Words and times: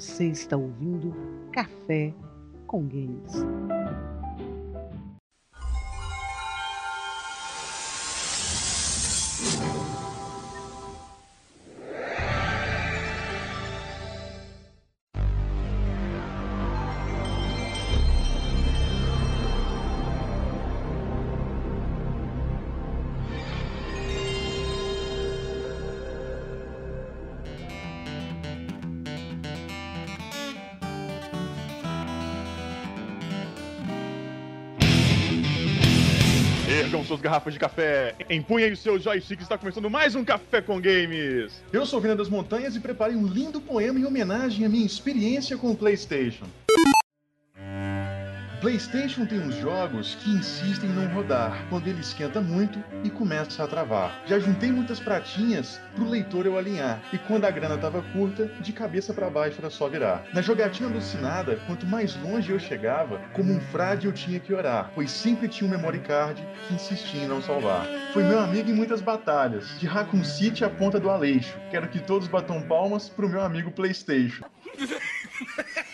Você 0.00 0.28
está 0.28 0.56
ouvindo 0.56 1.14
Café 1.52 2.14
com 2.66 2.88
Games. 2.88 3.44
Garrafas 37.30 37.54
de 37.54 37.60
café, 37.60 38.16
empunhem 38.28 38.72
os 38.72 38.80
seus 38.80 39.04
joysticks, 39.04 39.44
está 39.44 39.56
começando 39.56 39.88
mais 39.88 40.16
um 40.16 40.24
Café 40.24 40.60
com 40.60 40.80
Games. 40.80 41.62
Eu 41.72 41.86
sou 41.86 42.00
o 42.00 42.02
Vina 42.02 42.16
das 42.16 42.28
Montanhas 42.28 42.74
e 42.74 42.80
preparei 42.80 43.14
um 43.14 43.24
lindo 43.24 43.60
poema 43.60 44.00
em 44.00 44.04
homenagem 44.04 44.66
à 44.66 44.68
minha 44.68 44.84
experiência 44.84 45.56
com 45.56 45.70
o 45.70 45.76
PlayStation. 45.76 46.46
PlayStation 48.60 49.24
tem 49.24 49.40
uns 49.40 49.54
jogos 49.54 50.16
que 50.16 50.28
insistem 50.28 50.90
em 50.90 50.92
não 50.92 51.08
rodar 51.14 51.64
quando 51.70 51.86
ele 51.86 52.00
esquenta 52.00 52.42
muito 52.42 52.84
e 53.02 53.08
começa 53.08 53.64
a 53.64 53.66
travar. 53.66 54.22
Já 54.26 54.38
juntei 54.38 54.70
muitas 54.70 55.00
pratinhas 55.00 55.80
pro 55.94 56.06
leitor 56.06 56.44
eu 56.44 56.58
alinhar 56.58 57.00
e 57.10 57.16
quando 57.16 57.46
a 57.46 57.50
grana 57.50 57.78
tava 57.78 58.02
curta, 58.12 58.48
de 58.60 58.70
cabeça 58.74 59.14
para 59.14 59.30
baixo 59.30 59.56
era 59.60 59.70
só 59.70 59.88
virar. 59.88 60.24
Na 60.34 60.42
jogatina 60.42 60.90
alucinada, 60.90 61.58
quanto 61.66 61.86
mais 61.86 62.14
longe 62.16 62.52
eu 62.52 62.58
chegava, 62.58 63.18
como 63.32 63.50
um 63.50 63.60
frade 63.60 64.06
eu 64.06 64.12
tinha 64.12 64.38
que 64.38 64.52
orar, 64.52 64.90
pois 64.94 65.10
sempre 65.10 65.48
tinha 65.48 65.66
um 65.66 65.70
memory 65.70 66.00
card 66.00 66.46
que 66.68 66.74
insistia 66.74 67.22
em 67.22 67.28
não 67.28 67.40
salvar. 67.40 67.86
Foi 68.12 68.22
meu 68.24 68.40
amigo 68.40 68.68
em 68.68 68.74
muitas 68.74 69.00
batalhas, 69.00 69.78
de 69.78 69.86
Raccoon 69.86 70.22
City 70.22 70.66
à 70.66 70.68
ponta 70.68 71.00
do 71.00 71.08
Aleixo. 71.08 71.56
Quero 71.70 71.88
que 71.88 71.98
todos 71.98 72.28
batam 72.28 72.60
palmas 72.60 73.08
pro 73.08 73.26
meu 73.26 73.40
amigo 73.40 73.70
PlayStation. 73.70 74.44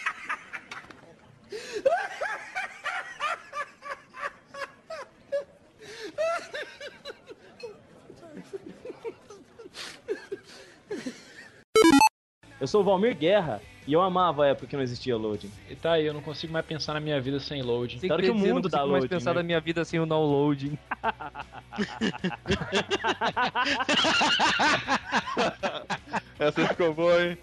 Eu 12.67 12.69
sou 12.69 12.81
o 12.81 12.85
Valmir 12.85 13.17
Guerra 13.17 13.63
e 13.87 13.93
eu 13.93 14.03
amava 14.03 14.43
a 14.43 14.49
época 14.49 14.67
que 14.67 14.75
não 14.75 14.83
existia 14.83 15.17
loading. 15.17 15.53
E 15.71 15.77
tá 15.77 15.93
aí, 15.93 16.05
eu 16.05 16.13
não 16.13 16.21
consigo 16.21 16.53
mais 16.53 16.67
pensar 16.67 16.95
na 16.95 17.01
minha 17.01 17.21
vida 17.21 17.39
sem 17.39 17.63
loading. 17.63 17.95
Espero 17.95 18.21
que 18.21 18.29
o 18.29 18.35
mundo 18.35 18.55
não 18.55 18.63
dá 18.63 18.79
consigo 18.79 18.91
mais 18.91 19.05
loading, 19.05 19.09
pensar 19.09 19.35
né? 19.35 19.37
na 19.37 19.43
minha 19.45 19.61
vida 19.61 19.85
sem 19.85 20.01
o 20.01 20.07
downloading. 20.07 20.77
Essa 26.41 26.67
ficou 26.67 26.93
boa, 26.93 27.25
hein? 27.25 27.39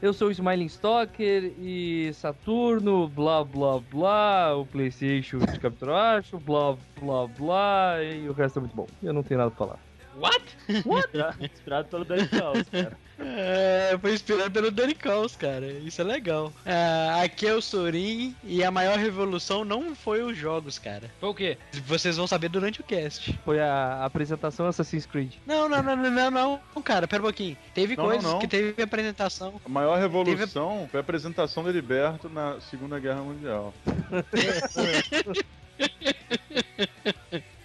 Eu 0.00 0.12
sou 0.12 0.28
o 0.28 0.30
Smiling 0.30 0.66
Stalker 0.66 1.52
e 1.58 2.12
Saturno, 2.14 3.08
blá 3.08 3.42
blá 3.42 3.80
blá, 3.80 4.54
o 4.54 4.64
Playstation 4.64 5.38
de 5.38 5.58
capturacho, 5.58 6.38
blá 6.38 6.76
blá 7.00 7.26
blá, 7.26 8.00
e 8.00 8.28
o 8.28 8.32
resto 8.32 8.60
é 8.60 8.62
muito 8.62 8.76
bom. 8.76 8.86
Eu 9.02 9.12
não 9.12 9.24
tenho 9.24 9.38
nada 9.38 9.50
pra 9.50 9.66
falar. 9.66 9.89
What? 10.16 10.42
Inspirado, 10.68 11.44
inspirado 11.44 11.88
pelo 11.88 12.04
Danny 12.04 12.28
Caos, 12.28 12.62
cara. 12.70 12.98
É, 13.18 13.98
foi 14.00 14.14
inspirado 14.14 14.50
pelo 14.50 14.70
Danny 14.70 14.94
Caos, 14.94 15.36
cara. 15.36 15.66
Isso 15.66 16.00
é 16.00 16.04
legal. 16.04 16.52
Ah, 16.64 17.22
aqui 17.22 17.46
é 17.46 17.54
o 17.54 17.60
Sorin 17.60 18.34
e 18.42 18.64
a 18.64 18.70
maior 18.70 18.98
revolução 18.98 19.64
não 19.64 19.94
foi 19.94 20.22
os 20.22 20.36
jogos, 20.36 20.78
cara. 20.78 21.10
Foi 21.20 21.28
o 21.28 21.34
quê? 21.34 21.58
Vocês 21.84 22.16
vão 22.16 22.26
saber 22.26 22.48
durante 22.48 22.80
o 22.80 22.84
cast. 22.84 23.38
Foi 23.44 23.60
a 23.60 24.04
apresentação 24.04 24.66
Assassin's 24.66 25.06
Creed. 25.06 25.34
Não, 25.46 25.68
não, 25.68 25.82
não, 25.82 25.96
não, 25.96 26.10
não, 26.10 26.60
não, 26.74 26.82
cara, 26.82 27.06
pera 27.06 27.22
um 27.22 27.26
pouquinho. 27.26 27.56
Teve 27.74 27.94
Não, 27.96 28.04
coisas 28.04 28.24
não, 28.24 28.32
não. 28.32 28.38
que 28.38 28.48
teve 28.48 28.82
apresentação. 28.82 29.60
A 29.64 29.68
maior 29.68 29.98
revolução 29.98 30.88
foi 30.90 31.00
a 31.00 31.02
apresentação 31.02 31.62
do 31.62 31.68
Heriberto 31.68 32.28
na 32.28 32.60
Segunda 32.60 32.98
Guerra 32.98 33.22
Mundial. 33.22 33.74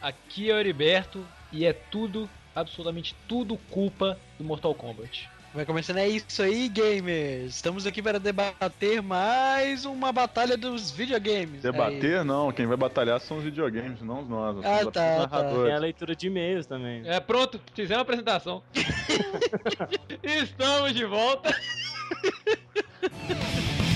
Aqui 0.01 0.51
é 0.51 0.53
o 0.53 0.59
Heriberto 0.59 1.25
e 1.55 1.65
é 1.65 1.71
tudo, 1.71 2.29
absolutamente 2.53 3.15
tudo 3.27 3.57
culpa 3.71 4.19
do 4.37 4.43
Mortal 4.43 4.75
Kombat. 4.75 5.29
Vai 5.53 5.65
começando, 5.65 5.99
é 5.99 6.09
isso 6.09 6.43
aí, 6.43 6.67
gamers. 6.67 7.55
Estamos 7.55 7.87
aqui 7.87 8.01
para 8.01 8.19
debater 8.19 9.01
mais 9.01 9.85
uma 9.85 10.11
batalha 10.11 10.57
dos 10.57 10.91
videogames. 10.91 11.61
Debater, 11.61 12.25
não. 12.25 12.51
Quem 12.51 12.65
vai 12.65 12.75
batalhar 12.75 13.21
são 13.21 13.37
os 13.37 13.45
videogames, 13.45 14.01
não 14.01 14.19
os 14.19 14.27
nós. 14.27 14.57
nós 14.57 14.65
Ah, 14.65 14.91
tá, 14.91 15.27
tá. 15.29 15.43
Tem 15.63 15.71
a 15.71 15.79
leitura 15.79 16.13
de 16.13 16.27
e-mails 16.27 16.65
também. 16.65 17.03
É, 17.05 17.21
pronto, 17.21 17.61
fizemos 17.73 17.99
a 17.99 18.01
apresentação. 18.01 18.61
Estamos 20.21 20.93
de 20.93 21.05
volta. 21.05 21.55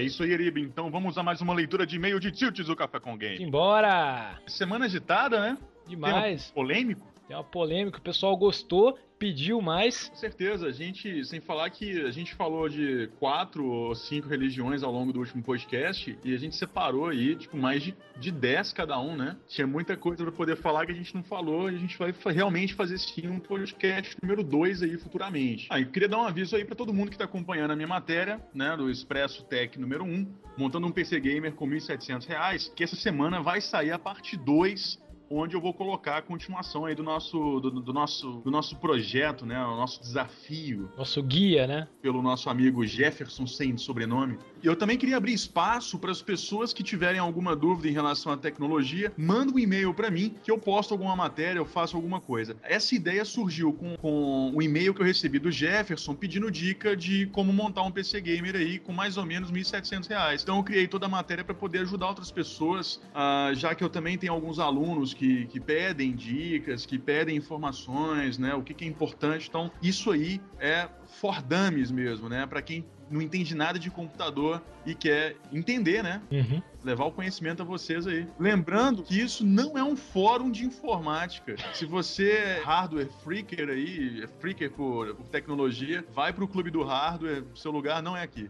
É 0.00 0.02
isso 0.02 0.22
aí, 0.22 0.32
Eribe. 0.32 0.62
Então 0.62 0.90
vamos 0.90 1.18
a 1.18 1.22
mais 1.22 1.42
uma 1.42 1.52
leitura 1.52 1.86
de 1.86 1.96
e-mail 1.96 2.18
de 2.18 2.32
Tilts 2.32 2.66
do 2.66 2.74
Café 2.74 2.98
com 2.98 3.18
Game. 3.18 3.44
Embora! 3.44 4.40
Semana 4.46 4.86
agitada, 4.86 5.38
né? 5.38 5.58
Demais. 5.86 6.46
Tema 6.46 6.54
polêmico. 6.54 7.06
Tem 7.30 7.36
uma 7.36 7.44
polêmica, 7.44 7.98
o 7.98 8.02
pessoal 8.02 8.36
gostou, 8.36 8.98
pediu 9.16 9.62
mais. 9.62 10.08
Com 10.08 10.16
certeza, 10.16 10.66
a 10.66 10.72
gente, 10.72 11.24
sem 11.24 11.40
falar 11.40 11.70
que 11.70 12.00
a 12.00 12.10
gente 12.10 12.34
falou 12.34 12.68
de 12.68 13.08
quatro 13.20 13.64
ou 13.64 13.94
cinco 13.94 14.26
religiões 14.26 14.82
ao 14.82 14.90
longo 14.90 15.12
do 15.12 15.20
último 15.20 15.40
podcast 15.40 16.18
e 16.24 16.34
a 16.34 16.36
gente 16.36 16.56
separou 16.56 17.06
aí, 17.06 17.36
tipo, 17.36 17.56
mais 17.56 17.84
de, 17.84 17.94
de 18.18 18.32
dez 18.32 18.72
cada 18.72 18.98
um, 18.98 19.14
né? 19.14 19.36
Tinha 19.46 19.64
muita 19.64 19.96
coisa 19.96 20.24
pra 20.24 20.32
poder 20.32 20.56
falar 20.56 20.84
que 20.86 20.90
a 20.90 20.94
gente 20.94 21.14
não 21.14 21.22
falou 21.22 21.70
e 21.70 21.76
a 21.76 21.78
gente 21.78 21.96
vai 21.96 22.12
realmente 22.34 22.74
fazer 22.74 22.98
sim 22.98 23.28
um 23.28 23.38
podcast 23.38 24.16
número 24.20 24.42
dois 24.42 24.82
aí 24.82 24.98
futuramente. 24.98 25.68
Ah, 25.70 25.78
e 25.78 25.86
queria 25.86 26.08
dar 26.08 26.18
um 26.18 26.24
aviso 26.24 26.56
aí 26.56 26.64
pra 26.64 26.74
todo 26.74 26.92
mundo 26.92 27.12
que 27.12 27.18
tá 27.18 27.26
acompanhando 27.26 27.70
a 27.70 27.76
minha 27.76 27.86
matéria, 27.86 28.44
né, 28.52 28.76
do 28.76 28.90
Expresso 28.90 29.44
Tech 29.44 29.78
número 29.78 30.02
um, 30.02 30.26
montando 30.58 30.84
um 30.88 30.90
PC 30.90 31.20
Gamer 31.20 31.52
com 31.52 31.68
1.700 31.68 32.26
reais, 32.26 32.72
que 32.74 32.82
essa 32.82 32.96
semana 32.96 33.40
vai 33.40 33.60
sair 33.60 33.92
a 33.92 34.00
parte 34.00 34.36
2 34.36 35.09
onde 35.30 35.54
eu 35.54 35.60
vou 35.60 35.72
colocar 35.72 36.16
a 36.16 36.22
continuação 36.22 36.84
aí 36.84 36.94
do 36.94 37.02
nosso, 37.02 37.60
do, 37.60 37.70
do 37.70 37.92
nosso, 37.92 38.42
do 38.44 38.50
nosso 38.50 38.76
projeto, 38.76 39.46
né? 39.46 39.64
O 39.64 39.76
nosso 39.76 40.00
desafio 40.00 40.90
Nosso 40.98 41.22
guia, 41.22 41.66
né? 41.66 41.88
pelo 42.02 42.20
nosso 42.20 42.50
amigo 42.50 42.84
Jefferson 42.84 43.46
sem 43.46 43.76
sobrenome. 43.76 44.38
E 44.62 44.66
eu 44.66 44.74
também 44.74 44.98
queria 44.98 45.16
abrir 45.16 45.32
espaço 45.32 45.98
para 45.98 46.10
as 46.10 46.20
pessoas 46.20 46.72
que 46.72 46.82
tiverem 46.82 47.20
alguma 47.20 47.54
dúvida 47.54 47.88
em 47.88 47.92
relação 47.92 48.32
à 48.32 48.36
tecnologia, 48.36 49.12
manda 49.16 49.52
um 49.52 49.58
e-mail 49.58 49.94
para 49.94 50.10
mim 50.10 50.34
que 50.42 50.50
eu 50.50 50.58
posto 50.58 50.92
alguma 50.92 51.14
matéria, 51.14 51.58
eu 51.58 51.64
faço 51.64 51.96
alguma 51.96 52.20
coisa. 52.20 52.56
Essa 52.62 52.94
ideia 52.94 53.24
surgiu 53.24 53.72
com, 53.72 53.96
com 53.96 54.52
o 54.54 54.60
e-mail 54.60 54.92
que 54.92 55.00
eu 55.00 55.06
recebi 55.06 55.38
do 55.38 55.50
Jefferson 55.50 56.14
pedindo 56.14 56.50
dica 56.50 56.96
de 56.96 57.26
como 57.26 57.52
montar 57.52 57.82
um 57.82 57.90
PC 57.90 58.20
gamer 58.20 58.56
aí 58.56 58.78
com 58.78 58.92
mais 58.92 59.16
ou 59.16 59.24
menos 59.24 59.52
1.700 59.52 60.08
reais. 60.08 60.42
Então 60.42 60.56
eu 60.56 60.64
criei 60.64 60.88
toda 60.88 61.06
a 61.06 61.08
matéria 61.08 61.44
para 61.44 61.54
poder 61.54 61.80
ajudar 61.80 62.08
outras 62.08 62.30
pessoas, 62.30 63.00
ah, 63.14 63.52
já 63.54 63.74
que 63.74 63.84
eu 63.84 63.88
também 63.88 64.18
tenho 64.18 64.32
alguns 64.32 64.58
alunos 64.58 65.14
que, 65.20 65.44
que 65.48 65.60
pedem 65.60 66.14
dicas, 66.14 66.86
que 66.86 66.98
pedem 66.98 67.36
informações, 67.36 68.38
né? 68.38 68.54
O 68.54 68.62
que, 68.62 68.72
que 68.72 68.86
é 68.86 68.88
importante. 68.88 69.48
Então 69.50 69.70
isso 69.82 70.10
aí 70.10 70.40
é 70.58 70.88
for 71.06 71.42
dummies 71.42 71.90
mesmo, 71.90 72.26
né? 72.26 72.46
Para 72.46 72.62
quem 72.62 72.86
não 73.10 73.20
entende 73.20 73.54
nada 73.54 73.78
de 73.78 73.90
computador 73.90 74.62
e 74.86 74.94
quer 74.94 75.36
entender, 75.52 76.02
né? 76.02 76.22
Uhum. 76.32 76.62
Levar 76.82 77.04
o 77.04 77.12
conhecimento 77.12 77.60
a 77.60 77.66
vocês 77.66 78.06
aí. 78.06 78.26
Lembrando 78.38 79.02
que 79.02 79.20
isso 79.20 79.44
não 79.44 79.76
é 79.76 79.84
um 79.84 79.94
fórum 79.94 80.50
de 80.50 80.64
informática. 80.64 81.54
Se 81.74 81.84
você 81.84 82.30
é 82.30 82.62
hardware 82.64 83.10
freaker 83.22 83.68
aí, 83.68 84.22
é 84.22 84.26
freaker 84.26 84.70
por, 84.70 85.14
por 85.16 85.28
tecnologia, 85.28 86.02
vai 86.14 86.32
pro 86.32 86.48
clube 86.48 86.70
do 86.70 86.82
hardware, 86.82 87.44
seu 87.54 87.70
lugar 87.70 88.02
não 88.02 88.16
é 88.16 88.22
aqui. 88.22 88.48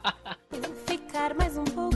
Ficar 0.86 1.34
mais 1.34 1.56
um 1.56 1.64
pouquinho 1.64 1.89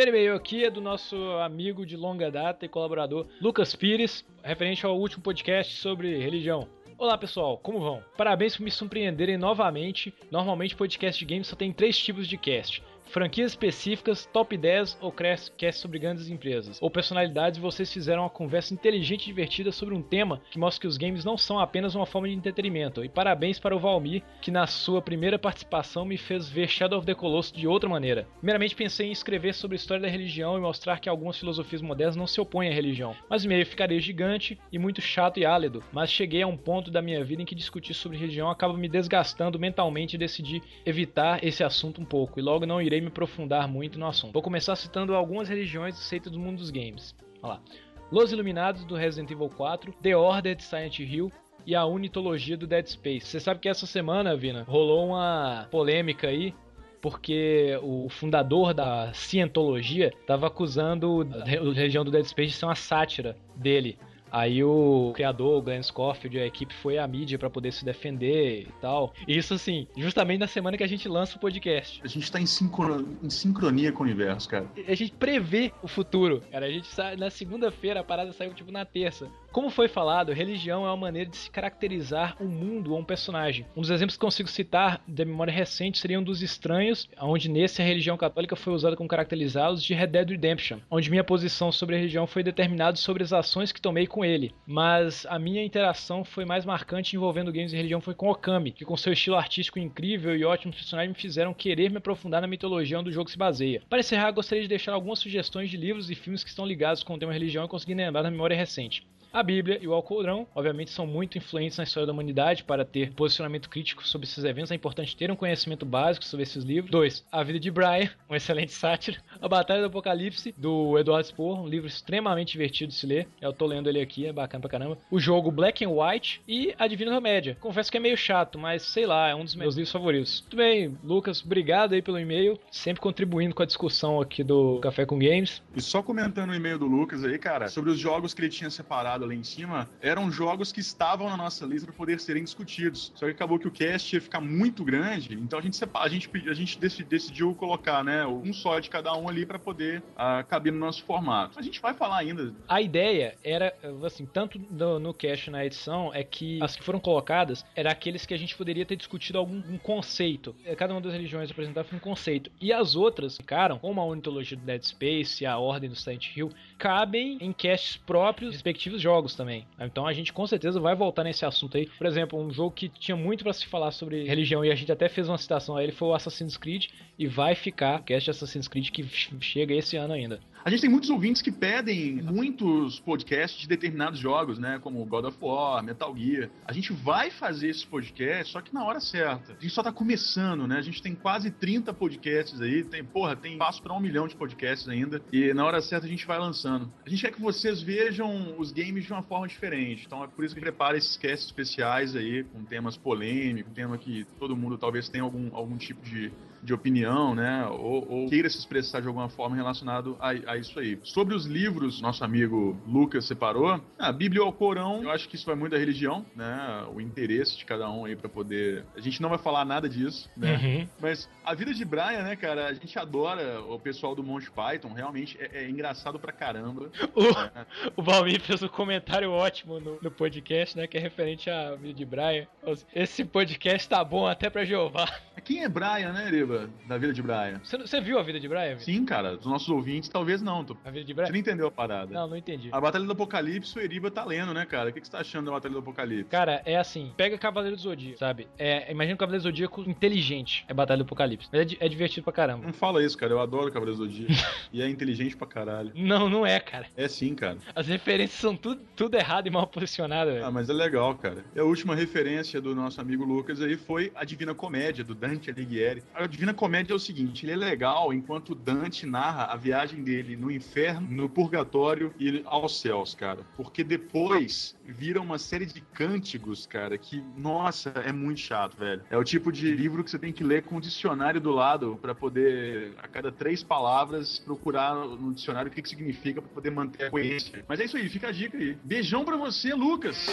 Primeiro 0.00 0.16
e-mail 0.16 0.34
aqui 0.34 0.64
é 0.64 0.70
do 0.70 0.80
nosso 0.80 1.14
amigo 1.44 1.84
de 1.84 1.94
longa 1.94 2.30
data 2.30 2.64
e 2.64 2.68
colaborador 2.70 3.26
Lucas 3.38 3.76
Pires, 3.76 4.24
referente 4.42 4.86
ao 4.86 4.98
último 4.98 5.22
podcast 5.22 5.76
sobre 5.76 6.16
religião. 6.16 6.66
Olá 6.96 7.18
pessoal, 7.18 7.58
como 7.58 7.80
vão? 7.80 8.02
Parabéns 8.16 8.56
por 8.56 8.62
me 8.62 8.70
surpreenderem 8.70 9.36
novamente. 9.36 10.14
Normalmente 10.30 10.74
podcast 10.74 11.18
de 11.18 11.30
games 11.30 11.48
só 11.48 11.54
tem 11.54 11.70
três 11.70 11.98
tipos 11.98 12.26
de 12.26 12.38
cast: 12.38 12.82
franquias 13.10 13.52
específicas, 13.52 14.24
top 14.26 14.56
10 14.56 14.98
ou 15.00 15.12
cast 15.12 15.72
sobre 15.72 15.98
grandes 15.98 16.28
empresas, 16.28 16.78
ou 16.80 16.88
personalidades, 16.88 17.58
vocês 17.58 17.92
fizeram 17.92 18.22
uma 18.22 18.30
conversa 18.30 18.72
inteligente 18.72 19.24
e 19.24 19.26
divertida 19.26 19.72
sobre 19.72 19.94
um 19.94 20.02
tema 20.02 20.40
que 20.50 20.58
mostra 20.58 20.82
que 20.82 20.86
os 20.86 20.96
games 20.96 21.24
não 21.24 21.36
são 21.36 21.58
apenas 21.58 21.94
uma 21.94 22.06
forma 22.06 22.28
de 22.28 22.34
entretenimento. 22.34 23.04
E 23.04 23.08
parabéns 23.08 23.58
para 23.58 23.74
o 23.74 23.80
Valmir, 23.80 24.22
que 24.40 24.50
na 24.50 24.66
sua 24.66 25.02
primeira 25.02 25.38
participação 25.38 26.04
me 26.04 26.16
fez 26.16 26.48
ver 26.48 26.68
Shadow 26.68 26.98
of 26.98 27.06
the 27.06 27.14
Colossus 27.14 27.52
de 27.52 27.66
outra 27.66 27.88
maneira. 27.88 28.28
Primeiramente 28.38 28.76
pensei 28.76 29.08
em 29.08 29.12
escrever 29.12 29.54
sobre 29.54 29.74
a 29.74 29.80
história 29.80 30.02
da 30.02 30.08
religião 30.08 30.56
e 30.56 30.60
mostrar 30.60 31.00
que 31.00 31.08
algumas 31.08 31.36
filosofias 31.36 31.82
modernas 31.82 32.16
não 32.16 32.26
se 32.26 32.40
opõem 32.40 32.68
à 32.68 32.72
religião, 32.72 33.16
mas 33.28 33.42
o 33.42 33.46
e-mail 33.46 33.66
ficaria 33.66 34.00
gigante 34.00 34.58
e 34.72 34.78
muito 34.78 35.00
chato 35.00 35.40
e 35.40 35.44
álido, 35.44 35.82
mas 35.92 36.12
cheguei 36.12 36.42
a 36.42 36.46
um 36.46 36.56
ponto 36.56 36.90
da 36.90 37.02
minha 37.02 37.24
vida 37.24 37.42
em 37.42 37.44
que 37.44 37.54
discutir 37.56 37.94
sobre 37.94 38.18
religião 38.18 38.48
acaba 38.48 38.74
me 38.74 38.88
desgastando 38.88 39.58
mentalmente 39.58 40.14
e 40.14 40.18
decidi 40.18 40.62
evitar 40.86 41.42
esse 41.44 41.64
assunto 41.64 42.00
um 42.00 42.04
pouco, 42.04 42.38
e 42.38 42.42
logo 42.42 42.64
não 42.64 42.80
irei 42.80 42.99
me 43.00 43.08
aprofundar 43.08 43.68
muito 43.68 43.98
no 43.98 44.06
assunto. 44.06 44.32
Vou 44.32 44.42
começar 44.42 44.76
citando 44.76 45.14
algumas 45.14 45.48
religiões 45.48 45.94
aceitas 45.94 46.32
do 46.32 46.38
mundo 46.38 46.58
dos 46.58 46.70
games. 46.70 47.14
Olha 47.42 47.54
lá. 47.54 47.62
Los 48.10 48.32
Iluminados 48.32 48.84
do 48.84 48.96
Resident 48.96 49.30
Evil 49.30 49.48
4, 49.48 49.92
The 50.02 50.16
Order 50.16 50.56
de 50.56 50.64
Silent 50.64 50.98
Hill 50.98 51.30
e 51.64 51.76
a 51.76 51.84
unitologia 51.84 52.56
do 52.56 52.66
Dead 52.66 52.86
Space. 52.86 53.26
Você 53.26 53.38
sabe 53.38 53.60
que 53.60 53.68
essa 53.68 53.86
semana, 53.86 54.36
Vina, 54.36 54.64
rolou 54.64 55.06
uma 55.06 55.68
polêmica 55.70 56.28
aí 56.28 56.54
porque 57.00 57.78
o 57.82 58.08
fundador 58.08 58.74
da 58.74 59.12
cientologia 59.14 60.08
estava 60.08 60.48
acusando 60.48 61.26
a 61.40 61.44
religião 61.44 62.04
do 62.04 62.10
Dead 62.10 62.24
Space 62.24 62.52
de 62.52 62.56
ser 62.56 62.66
uma 62.66 62.74
sátira 62.74 63.36
dele. 63.56 63.98
Aí 64.30 64.62
o 64.62 65.12
criador, 65.14 65.58
o 65.58 65.62
Glenn 65.62 65.82
Scofield, 65.82 66.38
a 66.38 66.46
equipe 66.46 66.74
foi 66.74 66.98
à 66.98 67.06
mídia 67.06 67.38
para 67.38 67.50
poder 67.50 67.72
se 67.72 67.84
defender 67.84 68.62
e 68.62 68.72
tal. 68.80 69.12
Isso 69.26 69.54
assim, 69.54 69.86
justamente 69.96 70.40
na 70.40 70.46
semana 70.46 70.76
que 70.76 70.84
a 70.84 70.88
gente 70.88 71.08
lança 71.08 71.36
o 71.36 71.40
podcast. 71.40 72.00
A 72.04 72.08
gente 72.08 72.30
tá 72.30 72.40
em, 72.40 72.46
sincro- 72.46 73.08
em 73.22 73.30
sincronia 73.30 73.92
com 73.92 74.02
o 74.02 74.06
universo, 74.06 74.48
cara. 74.48 74.66
A 74.86 74.94
gente 74.94 75.12
prevê 75.12 75.72
o 75.82 75.88
futuro. 75.88 76.42
Cara, 76.50 76.66
a 76.66 76.70
gente 76.70 76.86
sai 76.88 77.16
na 77.16 77.30
segunda-feira, 77.30 78.00
a 78.00 78.04
parada 78.04 78.32
saiu 78.32 78.54
tipo 78.54 78.70
na 78.70 78.84
terça. 78.84 79.28
Como 79.52 79.68
foi 79.68 79.88
falado, 79.88 80.32
religião 80.32 80.86
é 80.86 80.88
uma 80.88 80.96
maneira 80.96 81.28
de 81.28 81.36
se 81.36 81.50
caracterizar 81.50 82.36
um 82.40 82.46
mundo 82.46 82.92
ou 82.92 83.00
um 83.00 83.04
personagem. 83.04 83.66
Um 83.76 83.80
dos 83.80 83.90
exemplos 83.90 84.16
que 84.16 84.20
consigo 84.20 84.48
citar 84.48 85.02
da 85.08 85.24
memória 85.24 85.52
recente 85.52 85.98
seria 85.98 86.20
um 86.20 86.22
dos 86.22 86.40
estranhos, 86.40 87.08
onde 87.20 87.48
nesse 87.48 87.82
a 87.82 87.84
religião 87.84 88.16
católica 88.16 88.54
foi 88.54 88.72
usada 88.72 88.94
como 88.94 89.08
caracterizá-los 89.08 89.82
de 89.82 89.92
Red 89.92 90.06
Dead 90.06 90.30
Redemption, 90.30 90.78
onde 90.88 91.10
minha 91.10 91.24
posição 91.24 91.72
sobre 91.72 91.96
a 91.96 91.98
religião 91.98 92.28
foi 92.28 92.44
determinada 92.44 92.96
sobre 92.96 93.24
as 93.24 93.32
ações 93.32 93.72
que 93.72 93.80
tomei 93.80 94.06
com 94.06 94.24
ele. 94.24 94.54
Mas 94.64 95.26
a 95.28 95.36
minha 95.36 95.64
interação 95.64 96.24
foi 96.24 96.44
mais 96.44 96.64
marcante 96.64 97.16
envolvendo 97.16 97.52
games 97.52 97.72
e 97.72 97.76
religião 97.76 98.00
foi 98.00 98.14
com 98.14 98.30
Okami, 98.30 98.70
que 98.70 98.84
com 98.84 98.96
seu 98.96 99.12
estilo 99.12 99.34
artístico 99.34 99.80
incrível 99.80 100.36
e 100.36 100.44
ótimos 100.44 100.76
personagens 100.76 101.16
me 101.16 101.20
fizeram 101.20 101.52
querer 101.52 101.90
me 101.90 101.96
aprofundar 101.96 102.40
na 102.40 102.46
mitologia 102.46 103.00
onde 103.00 103.10
o 103.10 103.12
jogo 103.12 103.28
se 103.28 103.36
baseia. 103.36 103.82
Para 103.90 103.98
encerrar, 103.98 104.30
gostaria 104.30 104.62
de 104.62 104.68
deixar 104.68 104.92
algumas 104.92 105.18
sugestões 105.18 105.68
de 105.68 105.76
livros 105.76 106.08
e 106.08 106.14
filmes 106.14 106.44
que 106.44 106.50
estão 106.50 106.64
ligados 106.64 107.02
com 107.02 107.14
o 107.14 107.18
tema 107.18 107.32
religião 107.32 107.64
e 107.64 107.68
consegui 107.68 107.94
lembrar 107.94 108.22
na 108.22 108.30
memória 108.30 108.56
recente. 108.56 109.04
A 109.32 109.44
Bíblia 109.44 109.78
e 109.80 109.86
o 109.86 109.94
Alcorão, 109.94 110.44
obviamente, 110.52 110.90
são 110.90 111.06
muito 111.06 111.38
influentes 111.38 111.78
na 111.78 111.84
história 111.84 112.04
da 112.04 112.12
humanidade. 112.12 112.64
Para 112.64 112.84
ter 112.84 113.12
posicionamento 113.12 113.68
crítico 113.68 114.06
sobre 114.06 114.26
esses 114.26 114.42
eventos, 114.42 114.72
é 114.72 114.74
importante 114.74 115.16
ter 115.16 115.30
um 115.30 115.36
conhecimento 115.36 115.86
básico 115.86 116.24
sobre 116.24 116.42
esses 116.42 116.64
livros. 116.64 116.90
2. 116.90 117.24
A 117.30 117.44
Vida 117.44 117.60
de 117.60 117.70
Brian, 117.70 118.10
um 118.28 118.34
excelente 118.34 118.72
sátiro. 118.72 119.20
A 119.40 119.48
Batalha 119.48 119.82
do 119.82 119.86
Apocalipse, 119.86 120.52
do 120.58 120.98
Eduardo 120.98 121.28
Spohr, 121.28 121.62
um 121.62 121.68
livro 121.68 121.86
extremamente 121.86 122.52
divertido 122.52 122.88
de 122.88 122.98
se 122.98 123.06
ler. 123.06 123.28
Eu 123.40 123.52
tô 123.52 123.66
lendo 123.66 123.88
ele 123.88 124.00
aqui, 124.00 124.26
é 124.26 124.32
bacana 124.32 124.62
pra 124.62 124.70
caramba. 124.70 124.98
O 125.08 125.20
jogo 125.20 125.52
Black 125.52 125.84
and 125.84 125.90
White 125.90 126.42
e 126.48 126.74
A 126.76 126.88
Divina 126.88 127.14
Comédia. 127.14 127.56
Confesso 127.60 127.90
que 127.90 127.98
é 127.98 128.00
meio 128.00 128.16
chato, 128.16 128.58
mas 128.58 128.82
sei 128.82 129.06
lá, 129.06 129.28
é 129.28 129.34
um 129.34 129.44
dos 129.44 129.54
meus 129.54 129.76
livros 129.76 129.92
favoritos. 129.92 130.40
Muito 130.40 130.56
bem, 130.56 130.98
Lucas, 131.04 131.40
obrigado 131.44 131.92
aí 131.92 132.02
pelo 132.02 132.18
e-mail, 132.18 132.58
sempre 132.68 133.00
contribuindo 133.00 133.54
com 133.54 133.62
a 133.62 133.66
discussão 133.66 134.20
aqui 134.20 134.42
do 134.42 134.80
Café 134.80 135.06
com 135.06 135.18
Games. 135.18 135.62
E 135.76 135.80
só 135.80 136.02
comentando 136.02 136.50
o 136.50 136.54
e-mail 136.54 136.80
do 136.80 136.86
Lucas 136.86 137.24
aí, 137.24 137.38
cara, 137.38 137.68
sobre 137.68 137.90
os 137.90 137.98
jogos 137.98 138.34
que 138.34 138.40
ele 138.40 138.48
tinha 138.48 138.70
separado 138.70 139.19
ali 139.24 139.36
em 139.36 139.44
cima, 139.44 139.88
eram 140.00 140.30
jogos 140.30 140.72
que 140.72 140.80
estavam 140.80 141.28
na 141.28 141.36
nossa 141.36 141.64
lista 141.66 141.86
para 141.86 141.96
poder 141.96 142.20
serem 142.20 142.44
discutidos. 142.44 143.12
Só 143.14 143.26
que 143.26 143.32
acabou 143.32 143.58
que 143.58 143.68
o 143.68 143.70
cast 143.70 144.14
ia 144.14 144.20
ficar 144.20 144.40
muito 144.40 144.84
grande, 144.84 145.34
então 145.34 145.58
a 145.58 145.62
gente 145.62 145.76
separa, 145.76 146.06
a 146.06 146.08
gente, 146.08 146.30
a 146.48 146.54
gente 146.54 146.78
deci- 146.78 147.04
decidiu 147.04 147.54
colocar, 147.54 148.02
né, 148.04 148.26
um 148.26 148.52
só 148.52 148.78
de 148.78 148.88
cada 148.90 149.14
um 149.16 149.28
ali 149.28 149.44
para 149.44 149.58
poder 149.58 150.02
ah, 150.16 150.42
caber 150.42 150.72
no 150.72 150.78
nosso 150.78 151.04
formato. 151.04 151.58
A 151.58 151.62
gente 151.62 151.80
vai 151.80 151.94
falar 151.94 152.18
ainda. 152.18 152.54
A 152.68 152.80
ideia 152.80 153.36
era, 153.44 153.74
assim, 154.04 154.26
tanto 154.26 154.60
no, 154.70 154.98
no 154.98 155.14
cast 155.14 155.50
na 155.50 155.64
edição, 155.64 156.10
é 156.14 156.22
que 156.22 156.62
as 156.62 156.76
que 156.76 156.82
foram 156.82 157.00
colocadas 157.00 157.64
eram 157.74 157.90
aqueles 157.90 158.24
que 158.26 158.34
a 158.34 158.38
gente 158.38 158.56
poderia 158.56 158.84
ter 158.86 158.96
discutido 158.96 159.38
algum 159.38 159.60
um 159.70 159.78
conceito. 159.78 160.54
É, 160.64 160.74
Cada 160.74 160.94
uma 160.94 161.00
das 161.00 161.12
religiões 161.12 161.50
apresentava 161.50 161.88
um 161.94 161.98
conceito. 161.98 162.50
E 162.60 162.72
as 162.72 162.96
outras 162.96 163.36
ficaram, 163.36 163.78
como 163.78 164.00
a 164.00 164.04
unitologia 164.04 164.56
do 164.56 164.64
Dead 164.64 164.82
Space, 164.82 165.44
a 165.44 165.58
Ordem 165.58 165.90
do 165.90 165.96
Silent 165.96 166.36
Hill, 166.36 166.50
cabem 166.78 167.38
em 167.40 167.52
casts 167.52 167.96
próprios, 167.96 168.52
respectivos 168.52 169.00
jogos 169.00 169.09
também. 169.36 169.66
Então 169.78 170.06
a 170.06 170.12
gente 170.12 170.32
com 170.32 170.46
certeza 170.46 170.80
vai 170.80 170.94
voltar 170.94 171.24
nesse 171.24 171.44
assunto 171.44 171.76
aí. 171.76 171.86
Por 171.98 172.06
exemplo, 172.06 172.38
um 172.38 172.50
jogo 172.50 172.70
que 172.70 172.88
tinha 172.88 173.16
muito 173.16 173.44
pra 173.44 173.52
se 173.52 173.66
falar 173.66 173.90
sobre 173.90 174.24
religião 174.24 174.64
e 174.64 174.70
a 174.70 174.74
gente 174.74 174.90
até 174.90 175.08
fez 175.08 175.28
uma 175.28 175.38
citação 175.38 175.76
a 175.76 175.82
ele 175.82 175.92
foi 175.92 176.08
o 176.08 176.14
Assassin's 176.14 176.56
Creed 176.56 176.86
e 177.20 177.26
vai 177.26 177.54
ficar 177.54 178.02
cast 178.02 178.30
Assassin's 178.30 178.66
Creed 178.66 178.88
que 178.90 179.04
ch- 179.06 179.30
chega 179.42 179.74
esse 179.74 179.94
ano 179.94 180.14
ainda. 180.14 180.40
A 180.64 180.68
gente 180.70 180.80
tem 180.80 180.90
muitos 180.90 181.08
ouvintes 181.08 181.40
que 181.40 181.50
pedem 181.50 182.16
muitos 182.22 183.00
podcasts 183.00 183.58
de 183.60 183.66
determinados 183.68 184.18
jogos, 184.18 184.58
né? 184.58 184.78
Como 184.82 185.02
God 185.06 185.24
of 185.26 185.36
War, 185.40 185.82
Metal 185.82 186.14
Gear. 186.16 186.50
A 186.66 186.72
gente 186.72 186.92
vai 186.92 187.30
fazer 187.30 187.68
esse 187.68 187.86
podcast, 187.86 188.52
só 188.52 188.60
que 188.60 188.72
na 188.72 188.84
hora 188.84 189.00
certa. 189.00 189.52
A 189.52 189.60
gente 189.60 189.70
só 189.72 189.82
tá 189.82 189.90
começando, 189.92 190.66
né? 190.66 190.76
A 190.76 190.82
gente 190.82 191.02
tem 191.02 191.14
quase 191.14 191.50
30 191.50 191.92
podcasts 191.94 192.60
aí. 192.60 192.84
Tem, 192.84 193.02
porra, 193.02 193.36
tem 193.36 193.52
espaço 193.52 193.82
pra 193.82 193.94
um 193.94 194.00
milhão 194.00 194.26
de 194.28 194.36
podcasts 194.36 194.86
ainda. 194.88 195.22
E 195.32 195.52
na 195.54 195.64
hora 195.64 195.80
certa 195.80 196.06
a 196.06 196.08
gente 196.10 196.26
vai 196.26 196.38
lançando. 196.38 196.90
A 197.06 197.08
gente 197.08 197.22
quer 197.22 197.32
que 197.32 197.40
vocês 197.40 197.80
vejam 197.82 198.54
os 198.58 198.70
games 198.70 199.04
de 199.06 199.12
uma 199.12 199.22
forma 199.22 199.48
diferente. 199.48 200.04
Então 200.06 200.22
é 200.24 200.26
por 200.26 200.44
isso 200.44 200.54
que 200.54 200.60
prepara 200.60 200.96
esses 200.96 201.16
casts 201.16 201.46
especiais 201.46 202.14
aí, 202.16 202.44
com 202.44 202.64
temas 202.64 202.96
polêmicos, 202.98 203.72
tema 203.72 203.96
que 203.96 204.26
todo 204.38 204.54
mundo 204.56 204.76
talvez 204.76 205.08
tenha 205.08 205.24
algum, 205.24 205.54
algum 205.56 205.76
tipo 205.78 206.02
de 206.02 206.30
de 206.62 206.74
opinião, 206.74 207.34
né? 207.34 207.66
Ou, 207.66 208.06
ou 208.08 208.28
queira 208.28 208.48
se 208.48 208.58
expressar 208.58 209.00
de 209.00 209.08
alguma 209.08 209.28
forma 209.28 209.56
relacionado 209.56 210.16
a, 210.20 210.30
a 210.30 210.56
isso 210.56 210.78
aí. 210.78 210.98
Sobre 211.02 211.34
os 211.34 211.46
livros, 211.46 212.00
nosso 212.00 212.24
amigo 212.24 212.78
Lucas 212.86 213.24
separou. 213.24 213.80
A 213.98 214.12
Bíblia 214.12 214.42
e 214.42 214.44
o 214.44 214.52
Corão, 214.52 215.02
eu 215.02 215.10
acho 215.10 215.28
que 215.28 215.36
isso 215.36 215.46
vai 215.46 215.54
muito 215.54 215.72
da 215.72 215.78
religião, 215.78 216.24
né? 216.34 216.84
O 216.94 217.00
interesse 217.00 217.56
de 217.56 217.64
cada 217.64 217.90
um 217.90 218.04
aí 218.04 218.16
para 218.16 218.28
poder. 218.28 218.84
A 218.96 219.00
gente 219.00 219.20
não 219.22 219.28
vai 219.28 219.38
falar 219.38 219.64
nada 219.64 219.88
disso, 219.88 220.30
né? 220.36 220.88
Mas 221.00 221.28
a 221.44 221.54
vida 221.54 221.72
de 221.72 221.84
Brian, 221.84 222.22
né, 222.22 222.36
cara? 222.36 222.66
A 222.66 222.74
gente 222.74 222.98
adora 222.98 223.60
o 223.62 223.78
pessoal 223.78 224.14
do 224.14 224.22
Monty 224.22 224.50
Python, 224.50 224.92
realmente 224.92 225.38
é, 225.40 225.64
é 225.64 225.70
engraçado 225.70 226.18
pra 226.18 226.32
caramba. 226.32 226.90
O, 227.14 228.00
o 228.00 228.02
Valmir 228.02 228.40
fez 228.40 228.62
um 228.62 228.68
comentário 228.68 229.30
ótimo 229.30 229.80
no, 229.80 229.98
no 230.00 230.10
podcast, 230.10 230.76
né? 230.76 230.86
Que 230.86 230.98
é 230.98 231.00
referente 231.00 231.48
à 231.50 231.74
vida 231.74 231.94
de 231.94 232.04
Brian. 232.04 232.46
Esse 232.94 233.24
podcast 233.24 233.88
tá 233.88 234.02
bom 234.04 234.26
até 234.26 234.50
pra 234.50 234.64
Jeová. 234.64 235.08
Quem 235.44 235.64
é 235.64 235.68
Brian, 235.68 236.12
né, 236.12 236.28
Eriba? 236.50 236.70
Da 236.86 236.98
vida 236.98 237.12
de 237.12 237.22
Brian. 237.22 237.60
Você, 237.62 237.78
você 237.78 238.00
viu 238.00 238.18
a 238.18 238.22
vida 238.22 238.40
de 238.40 238.48
Brian? 238.48 238.70
Vitor? 238.76 238.84
Sim, 238.84 239.04
cara, 239.04 239.36
dos 239.36 239.46
nossos 239.46 239.68
ouvintes, 239.68 240.08
talvez 240.08 240.42
não. 240.42 240.64
Tô... 240.64 240.76
A 240.84 240.90
vida 240.90 241.04
de 241.04 241.12
Você 241.12 241.14
Brian? 241.14 241.30
não 241.30 241.38
entendeu 241.38 241.66
a 241.66 241.70
parada. 241.70 242.12
Não, 242.12 242.28
não 242.28 242.36
entendi. 242.36 242.68
A 242.72 242.80
Batalha 242.80 243.04
do 243.04 243.12
Apocalipse, 243.12 243.78
o 243.78 243.80
Eriba 243.80 244.10
tá 244.10 244.24
lendo, 244.24 244.52
né, 244.52 244.66
cara? 244.66 244.90
O 244.90 244.92
que, 244.92 245.00
que 245.00 245.06
você 245.06 245.12
tá 245.12 245.20
achando 245.20 245.46
da 245.46 245.52
Batalha 245.52 245.72
do 245.72 245.80
Apocalipse? 245.80 246.30
Cara, 246.30 246.62
é 246.64 246.76
assim, 246.76 247.12
pega 247.16 247.38
Cavaleiro 247.38 247.76
do 247.76 247.82
Zodíaco, 247.82 248.18
sabe? 248.18 248.48
É, 248.58 248.90
imagina 248.90 249.14
o 249.14 249.18
Cavaleiro 249.18 249.42
do 249.42 249.48
Zodíaco 249.48 249.82
inteligente, 249.88 250.64
é 250.68 250.74
Batalha 250.74 250.98
do 250.98 251.04
Apocalipse. 251.04 251.48
Mas 251.52 251.72
é, 251.72 251.76
é 251.80 251.88
divertido 251.88 252.24
pra 252.24 252.32
caramba. 252.32 252.66
Não 252.66 252.72
fala 252.72 253.02
isso, 253.04 253.16
cara. 253.16 253.32
Eu 253.32 253.40
adoro 253.40 253.70
Cavaleiros 253.72 253.98
do 253.98 254.06
Zodíaco. 254.06 254.32
e 254.72 254.82
é 254.82 254.88
inteligente 254.88 255.36
pra 255.36 255.46
caralho. 255.46 255.92
Não, 255.94 256.28
não 256.28 256.46
é, 256.46 256.58
cara. 256.60 256.86
É 256.96 257.08
sim, 257.08 257.34
cara. 257.34 257.58
As 257.74 257.86
referências 257.86 258.40
são 258.40 258.56
tudo, 258.56 258.82
tudo 258.96 259.16
errado 259.16 259.46
e 259.46 259.50
mal 259.50 259.66
posicionado, 259.66 260.30
velho. 260.32 260.44
Ah, 260.44 260.50
mas 260.50 260.68
é 260.68 260.72
legal, 260.72 261.14
cara. 261.14 261.44
E 261.54 261.60
a 261.60 261.64
última 261.64 261.94
referência 261.94 262.60
do 262.60 262.74
nosso 262.74 263.00
amigo 263.00 263.24
Lucas 263.24 263.60
aí 263.60 263.76
foi 263.76 264.12
a 264.14 264.24
Divina 264.24 264.54
Comédia, 264.54 265.04
do 265.04 265.14
Dante 265.14 265.50
Alighieri. 265.50 266.02
A 266.14 266.26
Divina 266.40 266.54
Comédia 266.54 266.94
é 266.94 266.96
o 266.96 266.98
seguinte, 266.98 267.44
ele 267.44 267.52
é 267.52 267.56
legal 267.56 268.14
enquanto 268.14 268.54
Dante 268.54 269.04
narra 269.04 269.52
a 269.52 269.56
viagem 269.56 270.02
dele 270.02 270.38
no 270.38 270.50
inferno, 270.50 271.06
no 271.10 271.28
purgatório 271.28 272.14
e 272.18 272.40
aos 272.46 272.80
céus, 272.80 273.14
cara. 273.14 273.40
Porque 273.58 273.84
depois 273.84 274.74
vira 274.86 275.20
uma 275.20 275.38
série 275.38 275.66
de 275.66 275.82
cânticos, 275.82 276.66
cara, 276.66 276.96
que, 276.96 277.22
nossa, 277.36 277.90
é 277.90 278.10
muito 278.10 278.40
chato, 278.40 278.74
velho. 278.78 279.02
É 279.10 279.18
o 279.18 279.22
tipo 279.22 279.52
de 279.52 279.70
livro 279.70 280.02
que 280.02 280.10
você 280.10 280.18
tem 280.18 280.32
que 280.32 280.42
ler 280.42 280.62
com 280.62 280.76
o 280.76 280.80
dicionário 280.80 281.42
do 281.42 281.50
lado 281.50 281.98
pra 282.00 282.14
poder, 282.14 282.94
a 283.02 283.06
cada 283.06 283.30
três 283.30 283.62
palavras, 283.62 284.38
procurar 284.38 284.94
no 284.94 285.34
dicionário 285.34 285.70
o 285.70 285.74
que, 285.74 285.82
que 285.82 285.90
significa 285.90 286.40
pra 286.40 286.50
poder 286.54 286.70
manter 286.70 287.04
a 287.04 287.10
coerência. 287.10 287.62
Mas 287.68 287.80
é 287.80 287.84
isso 287.84 287.98
aí, 287.98 288.08
fica 288.08 288.28
a 288.28 288.32
dica 288.32 288.56
aí. 288.56 288.78
Beijão 288.82 289.26
pra 289.26 289.36
você, 289.36 289.74
Lucas! 289.74 290.26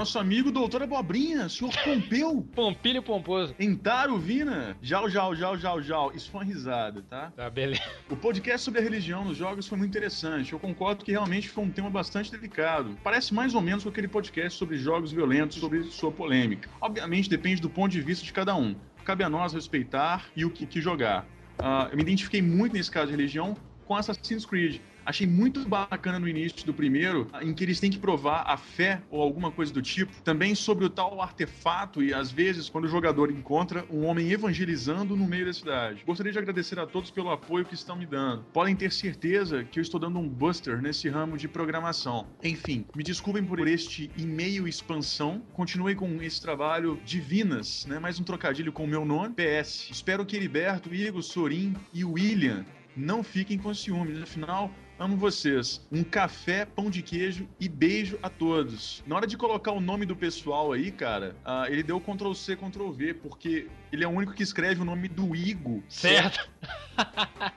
Nosso 0.00 0.18
amigo 0.18 0.50
doutor 0.50 0.82
Abobrinha, 0.82 1.46
senhor 1.50 1.70
Pompeu. 1.84 2.40
Pompilho 2.54 3.02
pomposo. 3.02 3.54
Entaro 3.60 4.16
Vina. 4.16 4.74
Jau, 4.80 5.10
jau, 5.10 5.36
jau, 5.36 5.58
jau, 5.58 5.82
jau. 5.82 6.12
Isso 6.14 6.30
foi 6.30 6.40
uma 6.40 6.46
risada, 6.46 7.02
tá? 7.02 7.30
Tá, 7.36 7.50
beleza. 7.50 7.82
O 8.08 8.16
podcast 8.16 8.64
sobre 8.64 8.80
a 8.80 8.82
religião 8.82 9.26
nos 9.26 9.36
jogos 9.36 9.68
foi 9.68 9.76
muito 9.76 9.90
interessante. 9.90 10.54
Eu 10.54 10.58
concordo 10.58 11.04
que 11.04 11.10
realmente 11.10 11.50
foi 11.50 11.64
um 11.64 11.70
tema 11.70 11.90
bastante 11.90 12.30
delicado. 12.30 12.96
Parece 13.04 13.34
mais 13.34 13.54
ou 13.54 13.60
menos 13.60 13.82
com 13.82 13.90
aquele 13.90 14.08
podcast 14.08 14.58
sobre 14.58 14.78
jogos 14.78 15.12
violentos, 15.12 15.58
sobre 15.58 15.82
sua 15.82 16.10
polêmica. 16.10 16.70
Obviamente 16.80 17.28
depende 17.28 17.60
do 17.60 17.68
ponto 17.68 17.92
de 17.92 18.00
vista 18.00 18.24
de 18.24 18.32
cada 18.32 18.56
um. 18.56 18.74
Cabe 19.04 19.22
a 19.22 19.28
nós 19.28 19.52
respeitar 19.52 20.30
e 20.34 20.46
o 20.46 20.50
que, 20.50 20.64
que 20.64 20.80
jogar. 20.80 21.26
Ah, 21.58 21.88
eu 21.90 21.96
me 21.98 22.02
identifiquei 22.02 22.40
muito 22.40 22.72
nesse 22.72 22.90
caso 22.90 23.08
de 23.08 23.12
religião 23.18 23.54
com 23.84 23.94
Assassin's 23.94 24.46
Creed. 24.46 24.80
Achei 25.10 25.26
muito 25.26 25.68
bacana 25.68 26.20
no 26.20 26.28
início 26.28 26.64
do 26.64 26.72
primeiro, 26.72 27.26
em 27.42 27.52
que 27.52 27.64
eles 27.64 27.80
têm 27.80 27.90
que 27.90 27.98
provar 27.98 28.44
a 28.46 28.56
fé 28.56 29.02
ou 29.10 29.20
alguma 29.20 29.50
coisa 29.50 29.72
do 29.72 29.82
tipo. 29.82 30.12
Também 30.22 30.54
sobre 30.54 30.84
o 30.84 30.88
tal 30.88 31.20
artefato 31.20 32.00
e, 32.00 32.14
às 32.14 32.30
vezes, 32.30 32.68
quando 32.68 32.84
o 32.84 32.88
jogador 32.88 33.28
encontra 33.28 33.84
um 33.90 34.04
homem 34.06 34.30
evangelizando 34.30 35.16
no 35.16 35.26
meio 35.26 35.46
da 35.46 35.52
cidade. 35.52 36.04
Gostaria 36.06 36.30
de 36.30 36.38
agradecer 36.38 36.78
a 36.78 36.86
todos 36.86 37.10
pelo 37.10 37.28
apoio 37.28 37.64
que 37.64 37.74
estão 37.74 37.96
me 37.96 38.06
dando. 38.06 38.44
Podem 38.52 38.76
ter 38.76 38.92
certeza 38.92 39.64
que 39.64 39.80
eu 39.80 39.82
estou 39.82 39.98
dando 39.98 40.20
um 40.20 40.28
buster 40.28 40.80
nesse 40.80 41.08
ramo 41.08 41.36
de 41.36 41.48
programação. 41.48 42.28
Enfim, 42.40 42.86
me 42.94 43.02
desculpem 43.02 43.44
por 43.44 43.66
este 43.66 44.12
e-mail 44.16 44.68
expansão. 44.68 45.42
Continuei 45.52 45.96
com 45.96 46.22
esse 46.22 46.40
trabalho 46.40 47.00
divinas, 47.04 47.84
né? 47.84 47.98
Mais 47.98 48.20
um 48.20 48.22
trocadilho 48.22 48.70
com 48.70 48.84
o 48.84 48.88
meu 48.88 49.04
nome. 49.04 49.34
PS. 49.34 49.90
Espero 49.90 50.24
que 50.24 50.36
Heriberto, 50.36 50.94
Igor, 50.94 51.20
Sorin 51.20 51.74
e 51.92 52.04
William 52.04 52.64
não 52.96 53.22
fiquem 53.22 53.58
com 53.58 53.72
ciúmes. 53.74 54.22
Afinal, 54.22 54.70
amo 55.00 55.16
vocês. 55.16 55.80
Um 55.90 56.04
café, 56.04 56.66
pão 56.66 56.90
de 56.90 57.00
queijo 57.00 57.48
e 57.58 57.70
beijo 57.70 58.18
a 58.22 58.28
todos. 58.28 59.02
Na 59.06 59.16
hora 59.16 59.26
de 59.26 59.34
colocar 59.34 59.72
o 59.72 59.80
nome 59.80 60.04
do 60.04 60.14
pessoal 60.14 60.72
aí, 60.72 60.90
cara, 60.90 61.34
ah, 61.42 61.64
ele 61.70 61.82
deu 61.82 61.98
Ctrl 61.98 62.34
C, 62.34 62.54
Ctrl 62.54 62.90
V, 62.90 63.14
porque 63.14 63.66
ele 63.92 64.04
é 64.04 64.08
o 64.08 64.10
único 64.10 64.32
que 64.32 64.42
escreve 64.42 64.80
o 64.80 64.84
nome 64.84 65.08
do 65.08 65.34
Igor. 65.34 65.80
Certo. 65.88 66.48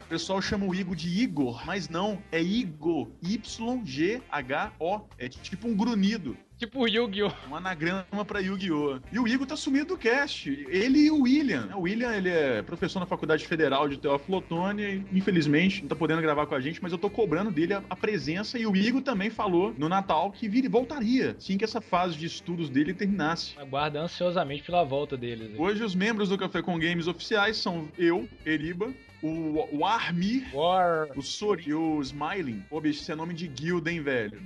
O 0.01 0.05
pessoal 0.07 0.41
chama 0.41 0.65
o 0.65 0.73
Igor 0.73 0.95
de 0.95 1.09
Igor, 1.21 1.65
mas 1.65 1.89
não, 1.89 2.21
é 2.31 2.41
Igor. 2.41 3.09
Y-G-H-O. 3.21 5.01
É 5.17 5.27
tipo 5.27 5.67
um 5.67 5.75
grunhido. 5.75 6.37
Tipo 6.57 6.81
o 6.81 6.87
Yu-Gi-Oh! 6.87 7.31
Um 7.49 7.55
anagrama 7.55 8.23
pra 8.25 8.39
Yu-Gi-Oh! 8.39 8.99
E 9.11 9.19
o 9.19 9.27
Igor 9.27 9.45
tá 9.45 9.57
sumido 9.57 9.87
do 9.87 9.97
cast. 9.97 10.49
Ele 10.69 10.99
e 10.99 11.11
o 11.11 11.23
William. 11.23 11.69
O 11.75 11.81
William, 11.81 12.15
ele 12.15 12.29
é 12.29 12.61
professor 12.61 12.99
na 12.99 13.05
Faculdade 13.05 13.45
Federal 13.45 13.89
de 13.89 13.97
Teófilo 13.97 14.37
Otoni 14.37 14.83
e, 15.11 15.17
infelizmente, 15.17 15.81
não 15.81 15.89
tá 15.89 15.95
podendo 15.95 16.21
gravar 16.21 16.45
com 16.45 16.55
a 16.55 16.61
gente, 16.61 16.81
mas 16.81 16.91
eu 16.91 16.97
tô 16.97 17.09
cobrando 17.09 17.51
dele 17.51 17.73
a, 17.73 17.83
a 17.89 17.95
presença. 17.95 18.57
E 18.57 18.65
o 18.65 18.75
Igor 18.75 19.01
também 19.01 19.29
falou 19.29 19.73
no 19.77 19.89
Natal 19.89 20.31
que 20.31 20.47
vir, 20.47 20.69
voltaria, 20.69 21.35
assim 21.37 21.57
que 21.57 21.65
essa 21.65 21.81
fase 21.81 22.15
de 22.15 22.27
estudos 22.27 22.69
dele 22.69 22.93
terminasse. 22.93 23.59
Aguarda 23.59 23.99
ansiosamente 23.99 24.63
pela 24.63 24.83
volta 24.83 25.17
deles. 25.17 25.51
Hoje, 25.57 25.83
os 25.83 25.95
membros 25.95 26.22
do 26.29 26.37
Café 26.37 26.61
com 26.61 26.77
Games 26.77 27.07
oficiais 27.07 27.57
são 27.57 27.87
eu, 27.97 28.27
Eriba, 28.45 28.93
o, 29.23 29.69
o 29.71 29.85
Armir, 29.85 30.43
War. 30.53 31.07
o 31.15 31.21
Sori 31.21 31.69
e 31.69 31.73
o 31.73 32.01
Smiling. 32.01 32.61
Pô, 32.69 32.81
bicho, 32.81 33.01
esse 33.01 33.11
é 33.11 33.15
nome 33.15 33.33
de 33.33 33.47
guilda, 33.47 33.89
hein, 33.89 34.01
velho? 34.01 34.37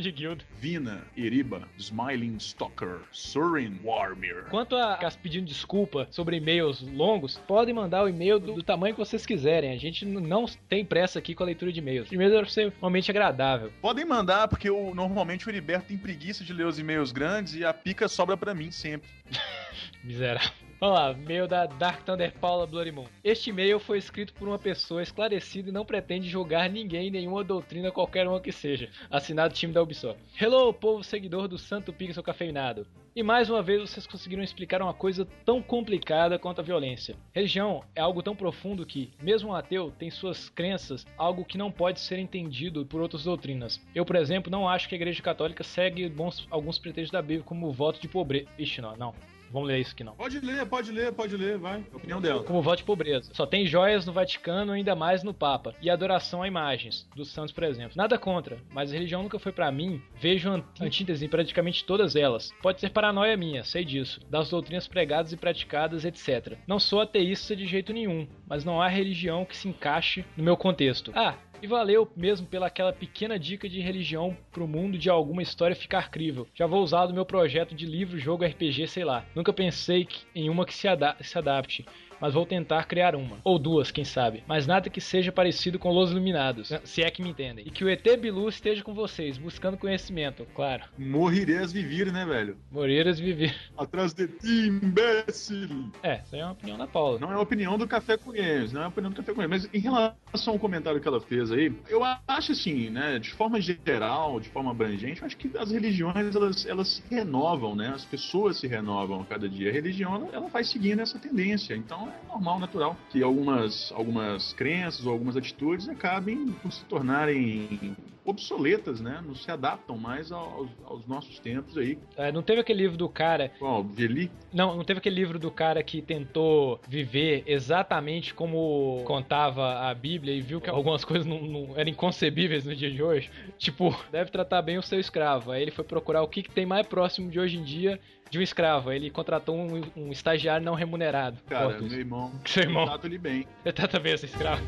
de 0.00 0.10
guild. 0.10 0.44
Vina, 0.58 1.02
Eriba, 1.16 1.68
Smiling 1.76 2.36
Stalker, 2.38 3.00
Sorin, 3.12 3.78
Warmir. 3.84 4.46
Quanto 4.50 4.74
a 4.74 4.94
ficar 4.94 5.12
pedindo 5.16 5.44
desculpa 5.44 6.08
sobre 6.10 6.38
e-mails 6.38 6.80
longos, 6.80 7.36
podem 7.46 7.74
mandar 7.74 8.02
o 8.02 8.08
e-mail 8.08 8.40
do, 8.40 8.54
do 8.54 8.62
tamanho 8.62 8.94
que 8.94 9.00
vocês 9.00 9.26
quiserem. 9.26 9.72
A 9.72 9.78
gente 9.78 10.06
não 10.06 10.46
tem 10.68 10.84
pressa 10.84 11.18
aqui 11.18 11.34
com 11.34 11.42
a 11.42 11.46
leitura 11.46 11.70
de 11.70 11.80
e-mails. 11.80 12.08
Primeiro 12.08 12.34
deve 12.34 12.50
ser 12.50 12.72
momento 12.80 13.10
agradável. 13.10 13.70
Podem 13.82 14.06
mandar, 14.06 14.48
porque 14.48 14.70
eu, 14.70 14.94
normalmente 14.94 15.46
o 15.46 15.50
Heriberto 15.50 15.88
tem 15.88 15.98
preguiça 15.98 16.42
de 16.42 16.54
ler 16.54 16.66
os 16.66 16.78
e-mails 16.78 17.12
grandes 17.12 17.54
e 17.54 17.64
a 17.64 17.74
pica 17.74 18.08
sobra 18.08 18.36
pra 18.36 18.54
mim 18.54 18.70
sempre. 18.70 19.10
Miserável. 20.02 20.69
Vamos 20.80 20.98
lá, 20.98 21.46
da 21.46 21.66
Dark 21.66 22.06
Thunder 22.06 22.32
Paula 22.40 22.66
Bloody 22.66 22.90
Moon. 22.90 23.04
Este 23.22 23.50
e-mail 23.50 23.78
foi 23.78 23.98
escrito 23.98 24.32
por 24.32 24.48
uma 24.48 24.58
pessoa 24.58 25.02
esclarecida 25.02 25.68
e 25.68 25.72
não 25.72 25.84
pretende 25.84 26.26
julgar 26.26 26.70
ninguém 26.70 27.10
nenhuma 27.10 27.44
doutrina, 27.44 27.90
qualquer 27.90 28.26
uma 28.26 28.40
que 28.40 28.50
seja. 28.50 28.88
Assinado 29.10 29.52
time 29.52 29.74
da 29.74 29.82
Ubisoft. 29.82 30.18
Hello, 30.40 30.72
povo 30.72 31.04
seguidor 31.04 31.48
do 31.48 31.58
Santo 31.58 31.92
Pixel 31.92 32.22
Cafeinado. 32.22 32.86
E 33.14 33.22
mais 33.22 33.50
uma 33.50 33.62
vez 33.62 33.82
vocês 33.82 34.06
conseguiram 34.06 34.42
explicar 34.42 34.80
uma 34.80 34.94
coisa 34.94 35.28
tão 35.44 35.60
complicada 35.60 36.38
quanto 36.38 36.62
a 36.62 36.64
violência. 36.64 37.14
Religião 37.34 37.84
é 37.94 38.00
algo 38.00 38.22
tão 38.22 38.34
profundo 38.34 38.86
que, 38.86 39.12
mesmo 39.20 39.50
um 39.50 39.54
ateu, 39.54 39.92
tem 39.98 40.10
suas 40.10 40.48
crenças, 40.48 41.06
algo 41.18 41.44
que 41.44 41.58
não 41.58 41.70
pode 41.70 42.00
ser 42.00 42.18
entendido 42.18 42.86
por 42.86 43.02
outras 43.02 43.24
doutrinas. 43.24 43.78
Eu, 43.94 44.06
por 44.06 44.16
exemplo, 44.16 44.50
não 44.50 44.66
acho 44.66 44.88
que 44.88 44.94
a 44.94 44.96
Igreja 44.96 45.22
Católica 45.22 45.62
segue 45.62 46.08
bons, 46.08 46.48
alguns 46.50 46.78
pretextos 46.78 47.12
da 47.12 47.20
Bíblia, 47.20 47.42
como 47.42 47.68
o 47.68 47.72
voto 47.72 48.00
de 48.00 48.08
pobreza. 48.08 48.48
Ixi, 48.58 48.80
não, 48.80 48.96
não. 48.96 49.14
Vamos 49.52 49.68
ler 49.68 49.80
isso 49.80 49.92
aqui 49.92 50.04
não. 50.04 50.14
Pode 50.14 50.38
ler, 50.40 50.66
pode 50.66 50.92
ler, 50.92 51.12
pode 51.12 51.36
ler, 51.36 51.58
vai. 51.58 51.80
É 51.80 51.84
a 51.92 51.96
opinião 51.96 52.20
dela. 52.20 52.42
Como 52.44 52.62
voto 52.62 52.78
de 52.78 52.84
pobreza. 52.84 53.30
Só 53.34 53.44
tem 53.46 53.66
joias 53.66 54.06
no 54.06 54.12
Vaticano, 54.12 54.72
ainda 54.72 54.94
mais 54.94 55.22
no 55.22 55.34
Papa. 55.34 55.74
E 55.82 55.90
adoração 55.90 56.42
a 56.42 56.48
imagens, 56.48 57.08
dos 57.16 57.30
santos, 57.30 57.52
por 57.52 57.64
exemplo. 57.64 57.92
Nada 57.96 58.18
contra, 58.18 58.58
mas 58.72 58.90
a 58.90 58.94
religião 58.94 59.22
nunca 59.22 59.38
foi 59.38 59.52
pra 59.52 59.70
mim. 59.72 60.00
Vejo 60.20 60.50
ant- 60.50 60.64
antítese 60.80 61.24
em 61.24 61.28
praticamente 61.28 61.84
todas 61.84 62.14
elas. 62.16 62.52
Pode 62.62 62.80
ser 62.80 62.90
paranoia 62.90 63.36
minha, 63.36 63.64
sei 63.64 63.84
disso. 63.84 64.20
Das 64.30 64.50
doutrinas 64.50 64.86
pregadas 64.86 65.32
e 65.32 65.36
praticadas, 65.36 66.04
etc. 66.04 66.56
Não 66.66 66.78
sou 66.78 67.00
ateísta 67.00 67.56
de 67.56 67.66
jeito 67.66 67.92
nenhum, 67.92 68.26
mas 68.48 68.64
não 68.64 68.80
há 68.80 68.88
religião 68.88 69.44
que 69.44 69.56
se 69.56 69.68
encaixe 69.68 70.24
no 70.36 70.44
meu 70.44 70.56
contexto. 70.56 71.12
Ah, 71.14 71.34
e 71.62 71.66
valeu 71.66 72.10
mesmo 72.16 72.46
pela 72.46 72.68
aquela 72.68 72.90
pequena 72.90 73.38
dica 73.38 73.68
de 73.68 73.80
religião 73.80 74.34
pro 74.50 74.66
mundo 74.66 74.96
de 74.96 75.10
alguma 75.10 75.42
história 75.42 75.76
ficar 75.76 76.10
crível. 76.10 76.48
Já 76.54 76.66
vou 76.66 76.82
usar 76.82 77.04
do 77.04 77.12
meu 77.12 77.26
projeto 77.26 77.74
de 77.74 77.84
livro, 77.84 78.18
jogo, 78.18 78.44
RPG, 78.46 78.86
sei 78.86 79.04
lá. 79.04 79.26
Nunca 79.40 79.54
pensei 79.54 80.06
em 80.34 80.50
uma 80.50 80.66
que 80.66 80.74
se, 80.74 80.86
ada- 80.86 81.16
se 81.22 81.38
adapte. 81.38 81.86
Mas 82.20 82.34
vou 82.34 82.44
tentar 82.44 82.84
criar 82.84 83.14
uma. 83.16 83.38
Ou 83.42 83.58
duas, 83.58 83.90
quem 83.90 84.04
sabe. 84.04 84.44
Mas 84.46 84.66
nada 84.66 84.90
que 84.90 85.00
seja 85.00 85.32
parecido 85.32 85.78
com 85.78 85.90
Los 85.90 86.10
Iluminados. 86.10 86.72
Se 86.84 87.02
é 87.02 87.10
que 87.10 87.22
me 87.22 87.30
entendem. 87.30 87.66
E 87.66 87.70
que 87.70 87.84
o 87.84 87.88
ET 87.88 88.04
Bilu 88.18 88.48
esteja 88.48 88.82
com 88.82 88.92
vocês, 88.92 89.38
buscando 89.38 89.78
conhecimento, 89.78 90.46
claro. 90.54 90.84
Morrirás 90.98 91.72
vivir, 91.72 92.12
né, 92.12 92.24
velho? 92.26 92.56
Moreiras 92.70 93.18
viver. 93.18 93.54
Atrás 93.76 94.12
de 94.12 94.28
ti, 94.28 94.68
imbécil. 94.68 95.90
É, 96.02 96.20
isso 96.24 96.34
aí 96.34 96.40
é 96.40 96.44
uma 96.44 96.52
opinião 96.52 96.76
da 96.76 96.86
Paula. 96.86 97.18
Não 97.18 97.32
é 97.32 97.34
a 97.34 97.40
opinião 97.40 97.78
do 97.78 97.86
Café 97.86 98.16
com 98.16 98.32
Games, 98.32 98.72
não 98.72 98.82
é 98.82 98.84
a 98.84 98.88
opinião 98.88 99.10
do 99.10 99.16
Café 99.16 99.32
com 99.32 99.40
Games. 99.40 99.62
Mas 99.62 99.74
em 99.74 99.78
relação 99.78 100.54
ao 100.54 100.58
comentário 100.58 101.00
que 101.00 101.08
ela 101.08 101.20
fez 101.20 101.50
aí, 101.50 101.72
eu 101.88 102.02
acho 102.04 102.52
assim, 102.52 102.90
né, 102.90 103.18
de 103.18 103.30
forma 103.30 103.60
geral, 103.60 104.38
de 104.40 104.48
forma 104.48 104.70
abrangente, 104.70 105.20
eu 105.20 105.26
acho 105.26 105.36
que 105.36 105.50
as 105.56 105.70
religiões, 105.70 106.34
elas, 106.34 106.66
elas 106.66 106.88
se 106.88 107.02
renovam, 107.10 107.74
né? 107.74 107.92
As 107.94 108.04
pessoas 108.04 108.58
se 108.58 108.66
renovam 108.66 109.20
a 109.22 109.24
cada 109.24 109.48
dia. 109.48 109.70
A 109.70 109.72
religião, 109.72 110.14
ela, 110.14 110.28
ela 110.32 110.48
vai 110.48 110.64
seguindo 110.64 111.00
essa 111.00 111.18
tendência. 111.18 111.74
Então 111.74 112.09
é 112.10 112.28
normal, 112.28 112.58
natural, 112.58 112.96
que 113.10 113.22
algumas, 113.22 113.92
algumas 113.92 114.52
crenças 114.52 115.06
ou 115.06 115.12
algumas 115.12 115.36
atitudes 115.36 115.88
acabem 115.88 116.52
por 116.62 116.72
se 116.72 116.84
tornarem 116.84 117.96
obsoletas, 118.30 119.00
né? 119.00 119.22
Não 119.26 119.34
se 119.34 119.50
adaptam 119.50 119.96
mais 119.96 120.32
aos, 120.32 120.68
aos 120.84 121.06
nossos 121.06 121.38
tempos 121.38 121.76
aí. 121.76 121.98
É, 122.16 122.32
não 122.32 122.42
teve 122.42 122.60
aquele 122.60 122.82
livro 122.82 122.96
do 122.96 123.08
cara 123.08 123.50
Qual? 123.58 123.84
Veli? 123.84 124.30
Não, 124.52 124.76
não 124.76 124.84
teve 124.84 124.98
aquele 124.98 125.16
livro 125.16 125.38
do 125.38 125.50
cara 125.50 125.82
que 125.82 126.00
tentou 126.00 126.80
viver 126.88 127.42
exatamente 127.46 128.32
como 128.32 129.02
contava 129.04 129.88
a 129.88 129.94
Bíblia 129.94 130.34
e 130.34 130.40
viu 130.40 130.60
que 130.60 130.70
algumas 130.70 131.04
coisas 131.04 131.26
não, 131.26 131.42
não 131.42 131.78
eram 131.78 131.90
inconcebíveis 131.90 132.64
no 132.64 132.74
dia 132.74 132.90
de 132.90 133.02
hoje? 133.02 133.30
Tipo, 133.58 133.94
deve 134.10 134.30
tratar 134.30 134.62
bem 134.62 134.78
o 134.78 134.82
seu 134.82 134.98
escravo. 134.98 135.52
Aí 135.52 135.62
ele 135.62 135.70
foi 135.70 135.84
procurar 135.84 136.22
o 136.22 136.28
que, 136.28 136.42
que 136.42 136.50
tem 136.50 136.64
mais 136.66 136.86
próximo 136.86 137.30
de 137.30 137.38
hoje 137.38 137.58
em 137.58 137.62
dia 137.62 138.00
de 138.30 138.38
um 138.38 138.42
escravo. 138.42 138.92
Ele 138.92 139.10
contratou 139.10 139.56
um, 139.56 139.82
um 139.96 140.12
estagiário 140.12 140.64
não 140.64 140.74
remunerado. 140.74 141.38
Cara, 141.48 141.74
isso. 141.74 141.84
meu 141.84 141.98
irmão, 141.98 142.32
Seu 142.46 142.62
irmão. 142.62 142.86
trato 142.86 143.06
ele 143.06 143.18
bem. 143.18 143.46
Ele 143.64 143.72
trata 143.72 143.98
bem 143.98 144.14
esse 144.14 144.26
escravo. 144.26 144.62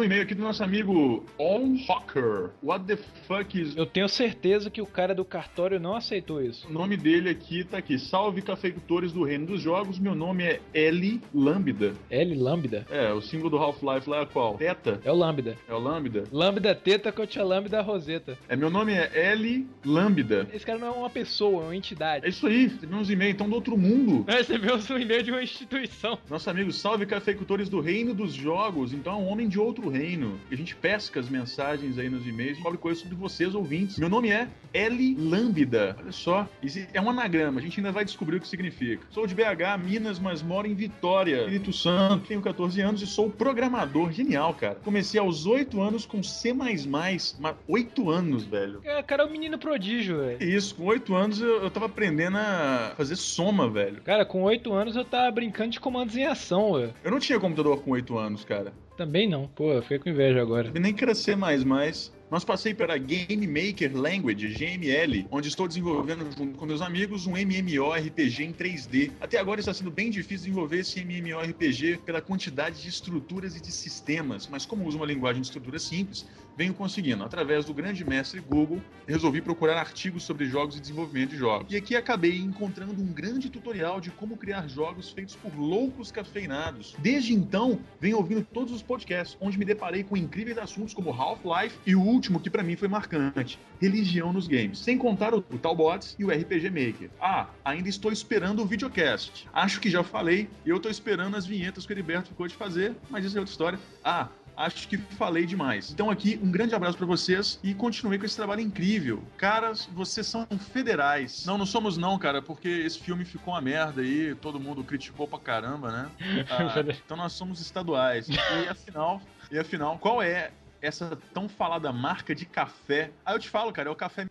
Um 0.00 0.04
e-mail 0.04 0.22
aqui 0.22 0.34
do 0.34 0.42
nosso 0.42 0.64
amigo 0.64 1.26
On 1.38 1.76
Hawker. 1.86 2.50
What 2.62 2.86
the 2.86 2.96
fuck 3.28 3.60
is. 3.60 3.76
Eu 3.76 3.84
tenho 3.84 4.08
certeza 4.08 4.70
que 4.70 4.80
o 4.80 4.86
cara 4.86 5.14
do 5.14 5.26
cartório 5.26 5.78
não 5.78 5.94
aceitou 5.94 6.42
isso. 6.42 6.66
O 6.68 6.72
nome 6.72 6.96
dele 6.96 7.28
aqui 7.28 7.64
tá 7.64 7.76
aqui. 7.76 7.98
Salve 7.98 8.40
cafeicultores 8.40 9.12
do 9.12 9.22
reino 9.22 9.46
dos 9.46 9.60
jogos. 9.60 9.98
Meu 9.98 10.14
nome 10.14 10.44
é 10.44 10.60
L 10.72 11.20
Lambda. 11.34 11.92
L 12.08 12.34
Lambda? 12.34 12.86
É, 12.90 13.12
o 13.12 13.20
símbolo 13.20 13.50
do 13.50 13.58
Half-Life 13.58 14.08
lá 14.08 14.22
é 14.22 14.26
qual? 14.26 14.56
Teta? 14.56 15.00
É 15.04 15.12
o 15.12 15.14
Lambda. 15.14 15.58
É 15.68 15.74
o 15.74 15.78
Lambda? 15.78 16.24
Lambda 16.32 16.74
teta 16.74 17.12
contra 17.12 17.44
Lambda 17.44 17.82
roseta. 17.82 18.38
É, 18.48 18.56
meu 18.56 18.70
nome 18.70 18.94
é 18.94 19.10
L 19.32 19.66
Lambda. 19.84 20.48
Esse 20.50 20.64
cara 20.64 20.78
não 20.78 20.88
é 20.88 20.90
uma 20.92 21.10
pessoa, 21.10 21.64
é 21.64 21.66
uma 21.66 21.76
entidade. 21.76 22.24
É 22.24 22.30
isso 22.30 22.46
aí. 22.46 22.68
Recebemos 22.68 23.10
um 23.10 23.12
e-mail 23.12 23.32
então 23.32 23.48
do 23.50 23.54
outro 23.54 23.76
mundo. 23.76 24.24
Recebeu 24.26 24.76
um 24.76 24.98
e-mail 24.98 25.22
de 25.22 25.30
uma 25.30 25.42
instituição. 25.42 26.18
Nosso 26.30 26.48
amigo 26.48 26.72
Salve 26.72 27.04
cafeicultores 27.04 27.68
do 27.68 27.80
reino 27.80 28.14
dos 28.14 28.32
jogos. 28.32 28.94
Então 28.94 29.12
é 29.12 29.16
um 29.16 29.28
homem 29.28 29.46
de 29.46 29.58
outro 29.58 29.89
reino. 29.90 30.40
A 30.50 30.54
gente 30.54 30.74
pesca 30.74 31.20
as 31.20 31.28
mensagens 31.28 31.98
aí 31.98 32.08
nos 32.08 32.26
e-mails 32.26 32.58
e 32.58 32.62
cobre 32.62 32.78
coisas 32.78 33.02
sobre 33.02 33.16
vocês, 33.16 33.54
ouvintes. 33.54 33.98
Meu 33.98 34.08
nome 34.08 34.30
é 34.30 34.48
L 34.72 35.16
Lambda. 35.18 35.96
Olha 35.98 36.12
só, 36.12 36.48
é 36.92 37.00
um 37.00 37.10
anagrama. 37.10 37.60
A 37.60 37.62
gente 37.62 37.80
ainda 37.80 37.92
vai 37.92 38.04
descobrir 38.04 38.36
o 38.36 38.40
que 38.40 38.48
significa. 38.48 39.04
Sou 39.10 39.26
de 39.26 39.34
BH, 39.34 39.78
Minas, 39.84 40.18
mas 40.18 40.42
moro 40.42 40.66
em 40.66 40.74
Vitória, 40.74 41.40
Espírito 41.40 41.72
Santo. 41.72 42.26
Tenho 42.26 42.40
14 42.40 42.80
anos 42.80 43.02
e 43.02 43.06
sou 43.06 43.30
programador. 43.30 44.12
Genial, 44.12 44.54
cara. 44.54 44.76
Comecei 44.76 45.18
aos 45.20 45.46
8 45.46 45.80
anos 45.80 46.06
com 46.06 46.22
C++. 46.22 46.54
Mas 46.86 47.36
8 47.68 48.10
anos, 48.10 48.44
velho. 48.44 48.80
É, 48.84 49.02
cara, 49.02 49.22
é 49.22 49.26
um 49.26 49.30
menino 49.30 49.58
prodígio, 49.58 50.18
velho. 50.18 50.42
Isso, 50.42 50.74
com 50.74 50.84
8 50.84 51.14
anos 51.14 51.40
eu, 51.40 51.62
eu 51.62 51.70
tava 51.70 51.86
aprendendo 51.86 52.36
a 52.36 52.94
fazer 52.96 53.16
soma, 53.16 53.68
velho. 53.68 54.02
Cara, 54.02 54.24
com 54.24 54.42
8 54.42 54.72
anos 54.72 54.96
eu 54.96 55.04
tava 55.04 55.30
brincando 55.30 55.70
de 55.70 55.80
comandos 55.80 56.16
em 56.16 56.24
ação, 56.24 56.74
velho. 56.74 56.94
Eu 57.02 57.10
não 57.10 57.18
tinha 57.18 57.40
computador 57.40 57.82
com 57.82 57.90
8 57.92 58.18
anos, 58.18 58.44
cara. 58.44 58.72
Também 59.00 59.26
não. 59.26 59.48
Pô, 59.48 59.72
eu 59.72 59.80
fiquei 59.80 59.98
com 59.98 60.10
inveja 60.10 60.42
agora. 60.42 60.70
Nem 60.78 60.92
queria 60.92 61.14
ser 61.14 61.34
mais, 61.34 61.64
mas. 61.64 62.12
Mas 62.30 62.44
passei 62.44 62.74
pela 62.74 62.98
Game 62.98 63.46
Maker 63.46 63.96
Language, 63.96 64.48
GML, 64.48 65.26
onde 65.30 65.48
estou 65.48 65.66
desenvolvendo 65.66 66.30
junto 66.36 66.58
com 66.58 66.66
meus 66.66 66.82
amigos 66.82 67.26
um 67.26 67.34
MMORPG 67.34 68.44
em 68.44 68.52
3D. 68.52 69.10
Até 69.18 69.38
agora 69.38 69.58
está 69.58 69.72
sendo 69.72 69.90
bem 69.90 70.10
difícil 70.10 70.44
desenvolver 70.44 70.80
esse 70.80 71.00
MMORPG 71.00 72.00
pela 72.04 72.20
quantidade 72.20 72.82
de 72.82 72.88
estruturas 72.90 73.56
e 73.56 73.60
de 73.60 73.72
sistemas, 73.72 74.46
mas 74.46 74.66
como 74.66 74.86
uso 74.86 74.98
uma 74.98 75.06
linguagem 75.06 75.40
de 75.40 75.48
estrutura 75.48 75.78
simples, 75.78 76.28
venho 76.60 76.74
conseguindo. 76.74 77.24
Através 77.24 77.64
do 77.64 77.72
grande 77.72 78.04
mestre 78.04 78.38
Google, 78.38 78.82
resolvi 79.06 79.40
procurar 79.40 79.78
artigos 79.78 80.24
sobre 80.24 80.44
jogos 80.44 80.76
e 80.76 80.80
desenvolvimento 80.80 81.30
de 81.30 81.38
jogos. 81.38 81.72
E 81.72 81.76
aqui 81.76 81.96
acabei 81.96 82.36
encontrando 82.36 83.00
um 83.00 83.06
grande 83.06 83.48
tutorial 83.48 83.98
de 83.98 84.10
como 84.10 84.36
criar 84.36 84.68
jogos 84.68 85.08
feitos 85.08 85.34
por 85.34 85.58
loucos 85.58 86.12
cafeinados. 86.12 86.94
Desde 86.98 87.32
então, 87.32 87.80
venho 87.98 88.18
ouvindo 88.18 88.44
todos 88.44 88.74
os 88.74 88.82
podcasts, 88.82 89.38
onde 89.40 89.58
me 89.58 89.64
deparei 89.64 90.04
com 90.04 90.18
incríveis 90.18 90.58
assuntos 90.58 90.92
como 90.92 91.10
Half-Life 91.10 91.78
e 91.86 91.96
o 91.96 92.02
último 92.02 92.38
que 92.38 92.50
para 92.50 92.62
mim 92.62 92.76
foi 92.76 92.88
marcante, 92.88 93.58
religião 93.80 94.30
nos 94.30 94.46
games. 94.46 94.80
Sem 94.80 94.98
contar 94.98 95.32
o, 95.32 95.40
Talbots 95.40 96.14
e 96.18 96.26
o 96.26 96.30
RPG 96.30 96.68
Maker. 96.68 97.10
Ah, 97.18 97.48
ainda 97.64 97.88
estou 97.88 98.12
esperando 98.12 98.60
o 98.60 98.66
videocast. 98.66 99.48
Acho 99.50 99.80
que 99.80 99.88
já 99.88 100.04
falei 100.04 100.46
eu 100.66 100.76
estou 100.76 100.90
esperando 100.90 101.38
as 101.38 101.46
vinhetas 101.46 101.86
que 101.86 101.92
o 101.92 101.94
Heriberto 101.94 102.28
ficou 102.28 102.46
de 102.46 102.54
fazer, 102.54 102.94
mas 103.08 103.24
isso 103.24 103.38
é 103.38 103.40
outra 103.40 103.50
história. 103.50 103.78
Ah, 104.04 104.28
acho 104.60 104.86
que 104.88 104.98
falei 104.98 105.46
demais. 105.46 105.90
Então 105.90 106.10
aqui, 106.10 106.38
um 106.42 106.50
grande 106.50 106.74
abraço 106.74 106.98
para 106.98 107.06
vocês 107.06 107.58
e 107.62 107.74
continue 107.74 108.18
com 108.18 108.26
esse 108.26 108.36
trabalho 108.36 108.60
incrível. 108.60 109.22
Caras, 109.38 109.86
vocês 109.86 110.26
são 110.26 110.46
federais. 110.72 111.46
Não, 111.46 111.56
não 111.56 111.64
somos 111.64 111.96
não, 111.96 112.18
cara, 112.18 112.42
porque 112.42 112.68
esse 112.68 112.98
filme 112.98 113.24
ficou 113.24 113.54
uma 113.54 113.60
merda 113.60 114.02
aí, 114.02 114.34
todo 114.34 114.60
mundo 114.60 114.84
criticou 114.84 115.26
pra 115.26 115.38
caramba, 115.38 115.90
né? 115.90 116.10
Ah, 116.50 116.80
então 116.80 117.16
nós 117.16 117.32
somos 117.32 117.60
estaduais. 117.60 118.28
E 118.28 118.68
afinal, 118.68 119.22
e 119.50 119.58
afinal, 119.58 119.98
qual 119.98 120.22
é 120.22 120.50
essa 120.82 121.16
tão 121.32 121.48
falada 121.48 121.92
marca 121.92 122.34
de 122.34 122.44
café? 122.44 123.10
Ah, 123.24 123.32
eu 123.32 123.38
te 123.38 123.48
falo, 123.48 123.72
cara, 123.72 123.88
é 123.88 123.92
o 123.92 123.96
café 123.96 124.26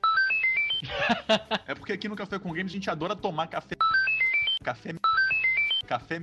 É 1.66 1.74
porque 1.74 1.94
aqui 1.94 2.08
no 2.08 2.16
Café 2.16 2.38
com 2.40 2.54
Games 2.54 2.72
a 2.72 2.76
gente 2.76 2.90
adora 2.90 3.16
tomar 3.16 3.48
café 3.48 3.76
café 4.64 4.94
café 5.88 6.20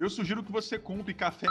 Eu 0.00 0.08
sugiro 0.08 0.42
que 0.42 0.50
você 0.50 0.78
compre 0.78 1.14
café 1.14 1.46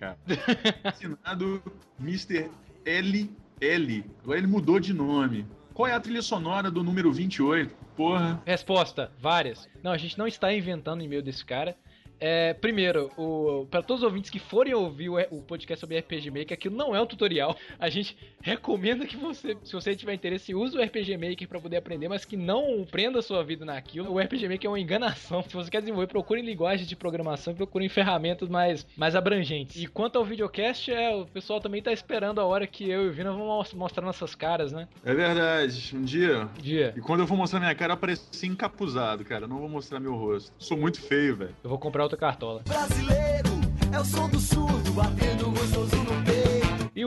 cara. 0.00 0.18
Assinado 0.82 1.62
Mr. 2.00 2.50
LL. 2.86 4.04
Agora 4.22 4.38
ele 4.38 4.46
mudou 4.46 4.80
de 4.80 4.94
nome. 4.94 5.46
Qual 5.74 5.86
é 5.86 5.92
a 5.92 6.00
trilha 6.00 6.22
sonora 6.22 6.70
do 6.70 6.82
número 6.82 7.12
28? 7.12 7.74
Porra. 7.94 8.42
Resposta: 8.46 9.12
várias. 9.18 9.68
Não, 9.82 9.92
a 9.92 9.98
gente 9.98 10.18
não 10.18 10.26
está 10.26 10.52
inventando 10.52 11.00
o 11.00 11.04
e-mail 11.04 11.22
desse 11.22 11.44
cara. 11.44 11.76
É, 12.20 12.52
primeiro, 12.52 13.10
o, 13.16 13.66
para 13.70 13.82
todos 13.82 14.02
os 14.02 14.06
ouvintes 14.06 14.30
que 14.30 14.38
forem 14.38 14.74
ouvir 14.74 15.08
o, 15.08 15.18
o, 15.30 15.42
podcast 15.42 15.80
sobre 15.80 15.98
RPG 15.98 16.30
Maker, 16.30 16.52
aquilo 16.52 16.76
não 16.76 16.94
é 16.94 17.00
um 17.00 17.06
tutorial. 17.06 17.56
A 17.78 17.88
gente 17.88 18.16
recomenda 18.42 19.06
que 19.06 19.16
você, 19.16 19.56
se 19.64 19.72
você 19.72 19.96
tiver 19.96 20.12
interesse, 20.12 20.54
use 20.54 20.76
o 20.76 20.82
RPG 20.82 21.16
Maker 21.16 21.48
para 21.48 21.60
poder 21.60 21.78
aprender, 21.78 22.08
mas 22.08 22.26
que 22.26 22.36
não 22.36 22.84
prenda 22.84 23.20
a 23.20 23.22
sua 23.22 23.42
vida 23.42 23.64
naquilo. 23.64 24.12
O 24.12 24.20
RPG 24.20 24.48
Maker 24.48 24.66
é 24.66 24.68
uma 24.68 24.80
enganação. 24.80 25.42
Se 25.42 25.54
você 25.54 25.70
quer 25.70 25.80
desenvolver, 25.80 26.08
procure 26.08 26.42
linguagem 26.42 26.86
de 26.86 26.94
programação, 26.94 27.54
procure 27.54 27.88
ferramentas 27.88 28.48
mais, 28.48 28.86
mais 28.96 29.16
abrangentes. 29.16 29.82
E 29.82 29.86
quanto 29.86 30.16
ao 30.16 30.24
videocast, 30.24 30.90
é, 30.90 31.14
o 31.14 31.24
pessoal 31.24 31.60
também 31.60 31.80
tá 31.80 31.92
esperando 31.92 32.40
a 32.40 32.44
hora 32.44 32.66
que 32.66 32.88
eu 32.88 33.06
e 33.06 33.08
o 33.08 33.12
Vina 33.12 33.32
vamos 33.32 33.72
mostrar 33.72 34.04
nossas 34.04 34.34
caras, 34.34 34.72
né? 34.72 34.86
É 35.02 35.14
verdade. 35.14 35.96
Um 35.96 36.02
dia. 36.02 36.48
Um 36.58 36.62
dia. 36.62 36.92
E 36.94 37.00
quando 37.00 37.20
eu 37.20 37.26
for 37.26 37.36
mostrar 37.36 37.60
minha 37.60 37.74
cara, 37.74 37.92
eu 37.92 37.94
apareci 37.94 38.46
encapuzado, 38.46 39.24
cara. 39.24 39.44
Eu 39.44 39.48
não 39.48 39.58
vou 39.58 39.68
mostrar 39.68 39.98
meu 39.98 40.14
rosto. 40.14 40.52
Sou 40.58 40.76
muito 40.76 41.00
feio, 41.00 41.36
velho. 41.36 41.56
Eu 41.64 41.70
vou 41.70 41.78
comprar 41.78 42.09
cartola. 42.16 42.62
Brasileiro 42.66 43.50
é 43.92 43.98
o 44.00 44.04
som 44.04 44.28
do 44.28 44.38
surdo 44.38 44.92
batendo 44.92 45.50
gostoso 45.50 45.96
no 45.96 46.09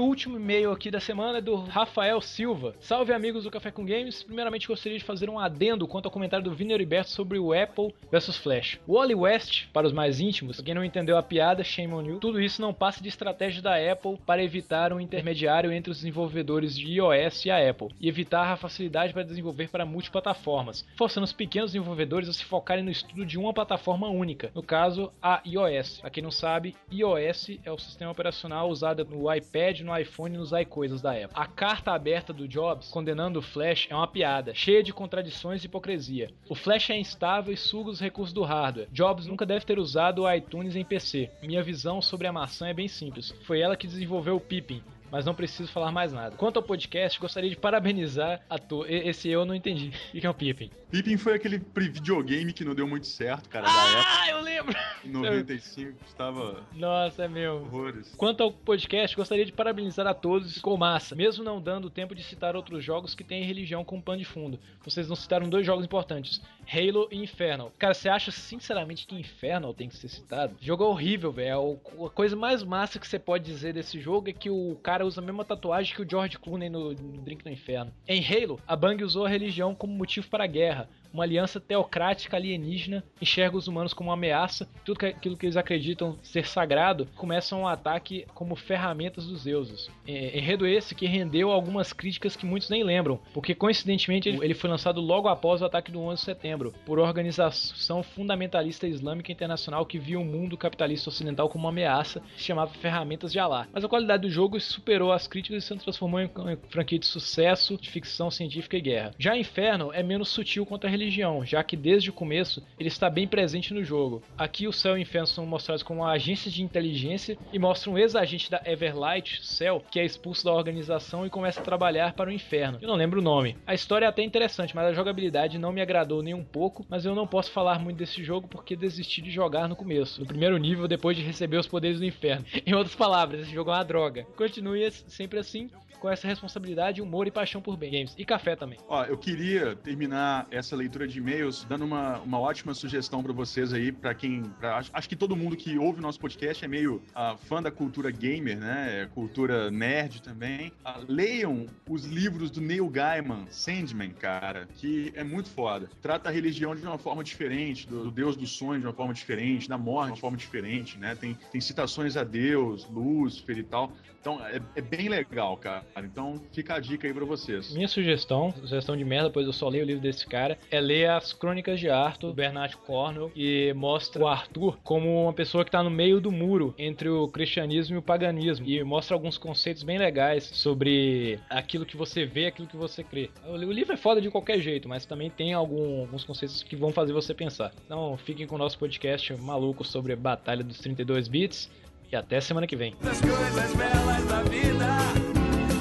o 0.04 0.08
último 0.08 0.36
e-mail 0.36 0.70
aqui 0.70 0.92
da 0.92 1.00
semana 1.00 1.38
é 1.38 1.42
do 1.42 1.56
Rafael 1.56 2.20
Silva. 2.20 2.76
Salve 2.82 3.13
amigos 3.13 3.46
do 3.46 3.52
Café 3.52 3.72
com 3.72 3.86
Games. 3.86 4.22
Primeiramente 4.22 4.68
gostaria 4.68 4.98
de 5.00 5.04
fazer 5.04 5.30
um 5.30 5.39
adendo 5.39 5.88
quanto 5.88 6.08
ao 6.08 6.12
comentário 6.12 6.44
do 6.44 6.54
Vini 6.54 6.74
Heriberto 6.74 7.10
sobre 7.10 7.39
o 7.39 7.54
Apple 7.54 7.96
versus 8.12 8.36
Flash. 8.36 8.82
O 8.86 8.96
Wally 8.96 9.16
West, 9.16 9.68
para 9.72 9.88
os 9.88 9.94
mais 9.94 10.20
íntimos, 10.20 10.60
quem 10.60 10.76
não 10.76 10.84
entendeu 10.84 11.18
a 11.18 11.24
piada, 11.24 11.63
shame 11.63 11.94
on 11.94 12.02
you. 12.02 12.20
Tudo 12.20 12.42
isso 12.42 12.62
não 12.62 12.74
passa 12.74 13.02
de 13.02 13.08
estratégia 13.08 13.62
da 13.62 13.76
Apple 13.76 14.18
para 14.26 14.44
evitar 14.44 14.92
um 14.92 15.00
intermediário 15.00 15.72
entre 15.72 15.89
os 15.89 16.00
desenvolvedores 16.00 16.76
de 16.76 16.96
iOS 16.96 17.46
e 17.46 17.52
a 17.52 17.70
Apple 17.70 17.88
e 17.98 18.10
evitar 18.10 18.52
a 18.52 18.58
facilidade 18.58 19.13
para 19.13 19.24
desenvolver 19.24 19.70
para 19.70 19.86
multiplataformas, 19.86 20.86
forçando 20.98 21.24
os 21.24 21.32
pequenos 21.32 21.72
desenvolvedores 21.72 22.28
a 22.28 22.34
se 22.34 22.44
focarem 22.44 22.84
no 22.84 22.92
estudo 22.92 23.26
de 23.26 23.39
uma 23.39 23.54
plataforma 23.54 24.10
única, 24.10 24.52
no 24.54 24.62
caso 24.62 25.13
a 25.22 25.42
iOS. 25.46 26.02
Para 26.02 26.10
quem 26.10 26.22
não 26.22 26.32
sabe, 26.32 26.76
iOS 26.92 27.52
é 27.63 27.72
o 27.72 27.80
sistema 27.80 28.12
operacional 28.12 28.70
usado 28.70 29.06
no 29.06 29.34
iPad, 29.34 29.80
no 29.80 29.93
iPhone 29.98 30.36
e 30.36 30.38
nos 30.38 30.52
iCoisas 30.52 31.02
da 31.02 31.12
Apple. 31.12 31.30
A 31.34 31.46
carta 31.46 31.92
aberta 31.92 32.34
do 32.34 32.48
Jobs 32.48 32.90
condenando 32.90 33.40
o 33.40 33.42
Flash 33.42 33.88
é 33.90 33.96
uma 33.96 34.08
piada, 34.08 34.54
cheia 34.54 34.84
de 34.84 34.94
contradições 34.94 35.64
e 35.64 35.68
hipocrisia. 35.68 36.32
O 36.50 36.56
Flash 36.56 36.90
é 36.90 36.98
instável 36.98 37.54
e 37.54 37.58
suga 37.58 37.90
os 37.90 38.00
recursos 38.00 38.34
do 38.34 38.44
hardware. 38.44 38.88
Jobs 38.92 39.26
nunca 39.26 39.46
deve 39.46 39.66
ter 39.66 39.80
usado 39.80 40.24
o 40.24 40.32
iTunes 40.32 40.76
em 40.76 40.84
PC. 40.84 41.30
Minha 41.42 41.64
visão 41.64 42.02
sobre 42.02 42.28
a 42.28 42.34
maçã 42.34 42.68
é 42.68 42.74
bem 42.74 42.88
simples. 42.88 43.34
Foi 43.44 43.60
ela 43.60 43.76
que 43.76 43.88
desenvolveu 43.88 44.36
o 44.36 44.42
Pippin, 44.42 44.82
mas 45.13 45.26
não 45.26 45.36
preciso 45.36 45.71
falar 45.71 45.91
mais 45.91 46.12
nada. 46.12 46.36
Quanto 46.36 46.58
ao 46.58 46.63
podcast, 46.63 47.19
gostaria 47.19 47.47
de 47.47 47.56
parabenizar 47.56 48.41
a 48.49 48.58
to... 48.58 48.84
Esse 48.88 49.30
eu 49.30 49.45
não 49.45 49.54
entendi. 49.54 49.93
O 50.12 50.19
que 50.19 50.26
é 50.26 50.30
um 50.30 50.34
Pippin? 50.34 50.71
Pippin 50.89 51.17
foi 51.17 51.36
aquele 51.36 51.62
videogame 51.78 52.52
que 52.52 52.65
não 52.65 52.73
deu 52.73 52.88
muito 52.88 53.06
certo, 53.06 53.47
cara, 53.47 53.67
da 53.67 53.71
Ah, 53.71 54.30
eu 54.32 54.41
lembro! 54.41 54.76
Em 55.06 55.10
95 55.10 55.99
estava 56.08 56.63
Nossa, 56.73 57.26
é 57.26 57.28
meu. 57.28 57.58
horrores. 57.58 58.15
Quanto 58.15 58.41
ao 58.41 58.52
podcast, 58.52 59.15
gostaria 59.15 59.45
de 59.45 59.52
parabenizar 59.52 60.08
a 60.08 60.15
todos. 60.15 60.56
Ficou 60.56 60.76
massa. 60.78 61.15
Mesmo 61.15 61.43
não 61.43 61.62
dando 61.62 61.91
tempo 61.91 62.15
de 62.15 62.23
citar 62.23 62.56
outros 62.56 62.84
jogos 62.84 63.13
que 63.13 63.23
têm 63.23 63.43
religião 63.43 63.86
como 63.86 64.02
pano 64.02 64.17
de 64.17 64.26
fundo. 64.26 64.60
Vocês 64.84 65.08
não 65.08 65.15
citaram 65.15 65.47
dois 65.47 65.63
jogos 65.63 65.86
importantes: 65.86 66.41
Halo 66.71 67.08
e 67.12 67.17
Infernal. 67.17 67.71
Cara, 67.78 67.93
você 67.93 68.10
acha 68.10 68.32
sinceramente 68.32 69.06
que 69.06 69.15
Infernal 69.15 69.73
tem 69.73 69.89
que 69.89 69.95
ser 69.95 70.08
citado? 70.08 70.56
O 70.62 70.65
jogo 70.65 70.84
é 70.84 70.88
horrível, 70.88 71.32
velho. 71.32 71.80
A 72.06 72.10
coisa 72.10 72.36
mais 72.36 72.63
massa 72.63 72.99
que 72.99 73.08
você 73.08 73.19
pode 73.19 73.43
dizer 73.45 73.73
desse 73.73 73.99
jogo 73.99 74.30
é 74.30 74.34
que 74.34 74.49
o 74.49 74.78
cara 74.82 75.06
usa 75.06 75.21
a 75.21 75.23
mesma 75.23 75.45
tatuagem 75.45 75.95
que 75.95 76.02
o 76.02 76.10
George 76.10 76.38
Clooney 76.39 76.69
no, 76.69 76.93
no 76.93 77.21
Drink 77.21 77.45
no 77.45 77.52
Inferno. 77.52 77.93
Em 78.08 78.23
Halo, 78.26 78.60
a 78.67 78.76
Bang 78.76 79.04
usou 79.04 79.26
a 79.26 79.30
religião 79.30 79.76
como 79.76 79.93
motivo 79.93 80.28
para 80.28 80.43
a 80.43 80.47
guerra. 80.47 80.89
Uma 81.13 81.23
aliança 81.23 81.60
teocrática 81.60 82.36
alienígena 82.38 83.04
enxerga 83.21 83.56
os 83.56 83.67
humanos 83.67 83.93
como 83.93 84.10
uma 84.10 84.15
ameaça. 84.15 84.67
Tudo 84.84 85.06
aquilo 85.06 85.38
que 85.38 85.45
eles 85.45 85.56
acreditam 85.56 86.17
ser 86.23 86.45
sagrado 86.47 87.08
começam 87.15 87.62
um 87.62 87.67
ataque 87.67 88.26
como 88.34 88.56
ferramentas 88.56 89.28
dos 89.28 89.43
deuses. 89.43 89.89
É, 90.08 90.38
enredo 90.39 90.65
esse 90.65 90.95
que 90.95 91.06
rendeu 91.06 91.52
algumas 91.52 91.93
críticas 91.93 92.36
que 92.36 92.45
muitos 92.47 92.69
nem 92.69 92.84
lembram, 92.84 93.19
porque 93.34 93.54
coincidentemente 93.54 94.28
ele- 94.30 94.54
foi 94.56 94.69
lançado 94.69 94.99
logo 95.02 95.28
após 95.28 95.62
o 95.62 95.65
ataque 95.65 95.91
do 95.91 95.99
11 96.02 96.21
de 96.21 96.26
setembro, 96.26 96.73
por 96.86 96.97
organização 96.99 98.02
fundamentalista 98.02 98.88
islâmica 98.88 99.32
internacional 99.32 99.86
que 99.86 99.99
via 99.99 100.19
o 100.19 100.26
mundo 100.26 100.58
capitalista 100.58 101.10
ocidental 101.10 101.47
como 101.49 101.65
uma 101.65 101.69
ameaça, 101.69 102.21
chamava 102.38 102.73
Ferramentas 102.73 103.32
de 103.32 103.38
Alá. 103.39 103.67
Mas 103.71 103.84
a 103.84 103.88
qualidade 103.89 104.23
do 104.23 104.30
jogo 104.30 104.60
superou 104.60 105.12
as 105.12 105.28
críticas 105.28 105.63
e 105.63 105.67
se 105.67 105.76
transformou 105.76 106.19
em 106.19 106.23
em 106.34 106.58
franquia 106.69 106.97
de 106.97 107.06
sucesso, 107.06 107.78
de 107.80 107.89
ficção 107.89 108.32
científica 108.32 108.76
e 108.78 108.82
guerra. 108.82 109.12
Já 109.19 109.38
Inferno 109.38 109.91
é 109.93 110.02
menos 110.02 110.30
sutil 110.30 110.65
quanto 110.65 110.88
a 110.88 110.89
religião, 110.89 111.03
já 111.10 111.63
que 111.63 111.76
desde 111.76 112.10
o 112.10 112.13
começo 112.13 112.63
ele 112.80 112.89
está 112.89 113.10
bem 113.10 113.28
presente 113.28 113.74
no 113.74 113.84
jogo. 113.84 114.22
Aqui 114.38 114.68
o 114.68 114.74
Cell 114.74 114.98
e 114.98 115.00
o 115.00 115.02
Inferno 115.02 115.28
são 115.28 115.46
mostrados 115.46 115.84
como 115.84 116.06
agências 116.06 116.54
de 116.54 116.63
inteligência 116.63 117.38
e 117.52 117.60
mostram 117.60 117.94
um 117.94 117.98
ex-agente 117.98 118.50
da 118.50 118.62
Everlight, 118.66 119.46
Cell, 119.46 119.84
que 119.92 120.00
é 120.00 120.06
expulso 120.06 120.46
da 120.46 120.54
organização 120.54 121.26
e 121.26 121.30
começa 121.30 121.60
a 121.60 121.63
trabalhar 121.63 122.13
para 122.13 122.30
o 122.30 122.34
Inferno. 122.34 122.80
Eu 122.82 122.88
não 122.88 122.96
lembro 122.96 123.20
o 123.20 123.24
nome. 123.24 123.58
A 123.66 123.74
história 123.74 124.06
é 124.06 124.10
até 124.10 124.24
interessante, 124.24 124.76
mas 124.76 124.86
a 124.86 124.94
jogabilidade 124.94 125.58
não 125.58 125.72
me 125.72 125.82
agradou 125.82 126.22
nem 126.22 126.34
um 126.34 126.44
pouco, 126.44 126.86
mas 126.89 127.06
eu 127.06 127.16
não 127.16 127.28
posso 127.28 127.52
falar 127.52 127.80
muito 127.80 127.98
desse 127.98 128.24
jogo 128.24 128.48
porque 128.48 128.76
desisti 128.76 129.22
de 129.22 129.32
jogar 129.32 129.68
no 129.68 129.76
começo, 129.76 130.20
no 130.20 130.28
primeiro 130.28 130.58
nível 130.58 130.88
depois 130.88 131.18
de 131.18 131.24
receber 131.24 131.58
os 131.58 131.68
poderes 131.68 132.00
do 132.00 132.06
Inferno. 132.06 132.46
Em 132.66 132.74
outras 132.74 132.96
palavras, 132.96 133.42
esse 133.42 133.54
jogo 133.54 133.72
é 133.72 133.74
uma 133.74 133.84
droga. 133.84 134.26
Continue 134.36 134.89
sempre 134.92 135.39
assim, 135.39 135.70
com 136.04 136.10
essa 136.10 136.28
responsabilidade, 136.28 137.02
humor 137.02 137.28
e 137.28 137.32
paixão 137.32 137.62
por 137.62 137.78
games. 137.78 138.13
E 138.18 138.26
café 138.26 138.58
também. 138.58 138.78
Ó, 138.89 139.06
eu 139.06 139.18
queria 139.18 139.74
terminar 139.74 140.46
essa 140.52 140.76
leitura 140.76 141.08
de 141.08 141.18
e-mails, 141.18 141.63
dando 141.63 141.86
uma, 141.86 142.20
uma 142.20 142.42
ótima 142.42 142.74
sugestão 142.74 143.24
para 143.24 143.32
vocês 143.32 143.72
aí, 143.72 143.89
para 143.89 144.13
quem. 144.13 144.44
pra- 144.60 144.80
acho, 144.80 144.89
acho 144.92 145.08
que 145.08 145.16
todo 145.16 145.34
mundo 145.34 145.56
que 145.56 145.78
ouve 145.78 146.00
o 146.00 146.02
nosso 146.02 146.20
podcast 146.20 146.66
é 146.66 146.68
meio 146.68 147.02
ah, 147.16 147.38
fã 147.38 147.62
da 147.63 147.72
cultura 147.72 148.12
gamer, 148.12 148.60
né? 148.60 149.04
É 149.04 149.06
Cultura 149.06 149.72
nerd 149.72 150.22
também. 150.22 150.74
Ah, 150.84 151.00
leiam 151.08 151.68
os 151.89 152.04
livros 152.04 152.52
do 152.52 152.60
Neil 152.60 152.89
Gaiman, 152.89 153.46
Sandman, 153.50 154.12
cara, 154.12 154.68
que 154.76 155.13
é 155.16 155.24
muito 155.24 155.48
foda. 155.48 155.89
Trata 156.02 156.28
a 156.28 156.32
religião 156.34 156.76
de 156.76 156.86
uma 156.86 156.98
forma 156.98 157.24
diferente, 157.24 157.88
do, 157.88 158.04
do 158.04 158.12
Deus 158.12 158.36
do 158.36 158.46
sonho 158.46 158.82
de 158.82 158.86
uma 158.86 158.94
forma 158.94 159.13
diferente, 159.13 159.70
da 159.70 159.78
morte 159.78 160.08
de 160.08 160.12
uma 160.12 160.18
forma 160.18 160.36
diferente, 160.36 160.98
né? 160.98 161.16
Tem, 161.16 161.38
tem 161.50 161.62
citações 161.62 162.18
a 162.18 162.26
Deus, 162.26 162.86
Lúcifer 162.89 163.58
e 163.58 163.63
tal. 163.63 163.94
Então 164.24 164.40
é, 164.48 164.62
é 164.78 164.82
bem 164.82 165.10
legal, 165.10 165.58
cara. 165.58 165.84
Então 165.98 166.42
fica 166.54 166.76
a 166.76 166.80
dica 166.80 167.06
aí 167.06 167.14
pra 167.14 167.26
vocês. 167.26 167.74
Minha 167.74 167.90
sugestão, 167.90 168.54
sugestão 168.54 168.96
de 168.96 169.04
merda, 169.04 169.30
pois 169.30 169.46
eu 169.46 169.52
só 169.52 169.68
leio 169.68 169.84
o 169.84 169.88
livro 169.88 170.02
desse 170.02 170.26
cara, 170.26 170.58
é 170.72 170.80
ler 170.80 171.10
as 171.10 171.34
Crônicas 171.34 171.78
de 171.78 171.90
Arthur, 171.90 172.28
do 172.30 172.34
Bernard 172.34 172.78
Cornwell, 172.78 173.30
que 173.32 173.74
mostra 173.74 174.24
o 174.24 174.28
Arthur 174.28 174.78
como 174.82 175.24
uma 175.26 175.34
pessoa 175.34 175.66
que 175.66 175.72
tá 175.72 175.84
no 175.84 175.90
meio 175.90 176.22
do 176.22 176.32
muro 176.32 176.74
entre 176.78 177.10
o 177.10 177.28
cristianismo 177.28 177.96
e 177.96 178.00
o 178.00 178.02
paganismo. 178.02 178.66
E 178.66 178.82
mostra 178.82 179.14
alguns 179.14 179.38
conceitos 179.38 179.84
bem 179.84 179.98
legais 179.98 180.46
sobre 180.46 181.38
aquilo 181.50 181.86
que 181.86 181.98
você 181.98 182.26
vê, 182.26 182.46
aquilo 182.46 182.68
que 182.70 182.78
você 182.78 183.04
crê. 183.04 183.30
O 183.46 183.58
li- 183.58 183.66
o 183.66 183.72
livro 183.74 183.92
é 183.94 183.98
foda 183.98 184.22
de 184.22 184.32
qualquer 184.32 184.62
jeito, 184.62 184.88
mas 184.88 185.06
também 185.06 185.30
tem 185.30 185.52
algum- 185.54 186.00
alguns 186.00 186.24
conceitos 186.24 186.64
que 186.64 186.78
vão 186.78 186.92
fazer 186.94 187.12
você 187.12 187.34
pensar. 187.34 187.74
Então 187.86 188.16
fiquem 188.16 188.48
com 188.48 188.56
o 188.56 188.58
nosso 188.58 188.80
podcast 188.80 189.34
maluco 189.34 189.84
sobre 189.84 190.14
a 190.14 190.16
Batalha 190.16 190.64
dos 190.64 190.78
32 190.80 191.28
Bits. 191.28 191.70
E 192.13 192.15
até 192.15 192.39
semana 192.39 192.67
que 192.67 192.76
vem. 192.76 192.93
Das 193.02 193.19
coisas 193.19 193.73
belas 193.73 194.23
da 194.26 194.43
vida, 194.43 194.88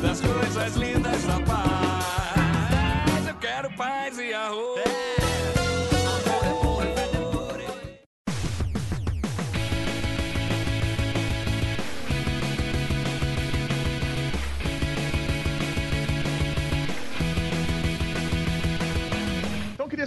das 0.01 0.19
coisas 0.19 0.77
lindas 0.77 1.27
da 1.27 1.39
paz. 1.41 1.82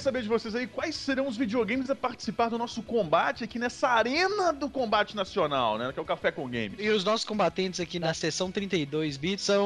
Saber 0.06 0.22
de 0.22 0.28
vocês 0.30 0.54
aí 0.56 0.68
quais 0.68 0.96
serão 0.96 1.28
os 1.28 1.36
videogames 1.36 1.90
a 1.90 1.96
participar 1.96 2.48
do 2.50 2.58
nosso 2.60 2.84
combate 2.84 3.44
aqui 3.44 3.58
nessa 3.58 3.88
arena 3.90 4.54
do 4.54 4.70
combate 4.70 5.16
nacional, 5.16 5.78
né? 5.80 5.92
Que 5.92 6.00
é 6.00 6.02
o 6.02 6.06
Café 6.06 6.32
com 6.32 6.44
Games. 6.48 6.74
E 6.80 6.90
os 6.90 7.04
nossos 7.04 7.26
combatentes 7.26 7.80
aqui 7.80 7.98
na 8.00 8.14
sessão 8.14 8.52
32 8.52 9.18
bits 9.18 9.44
são 9.44 9.66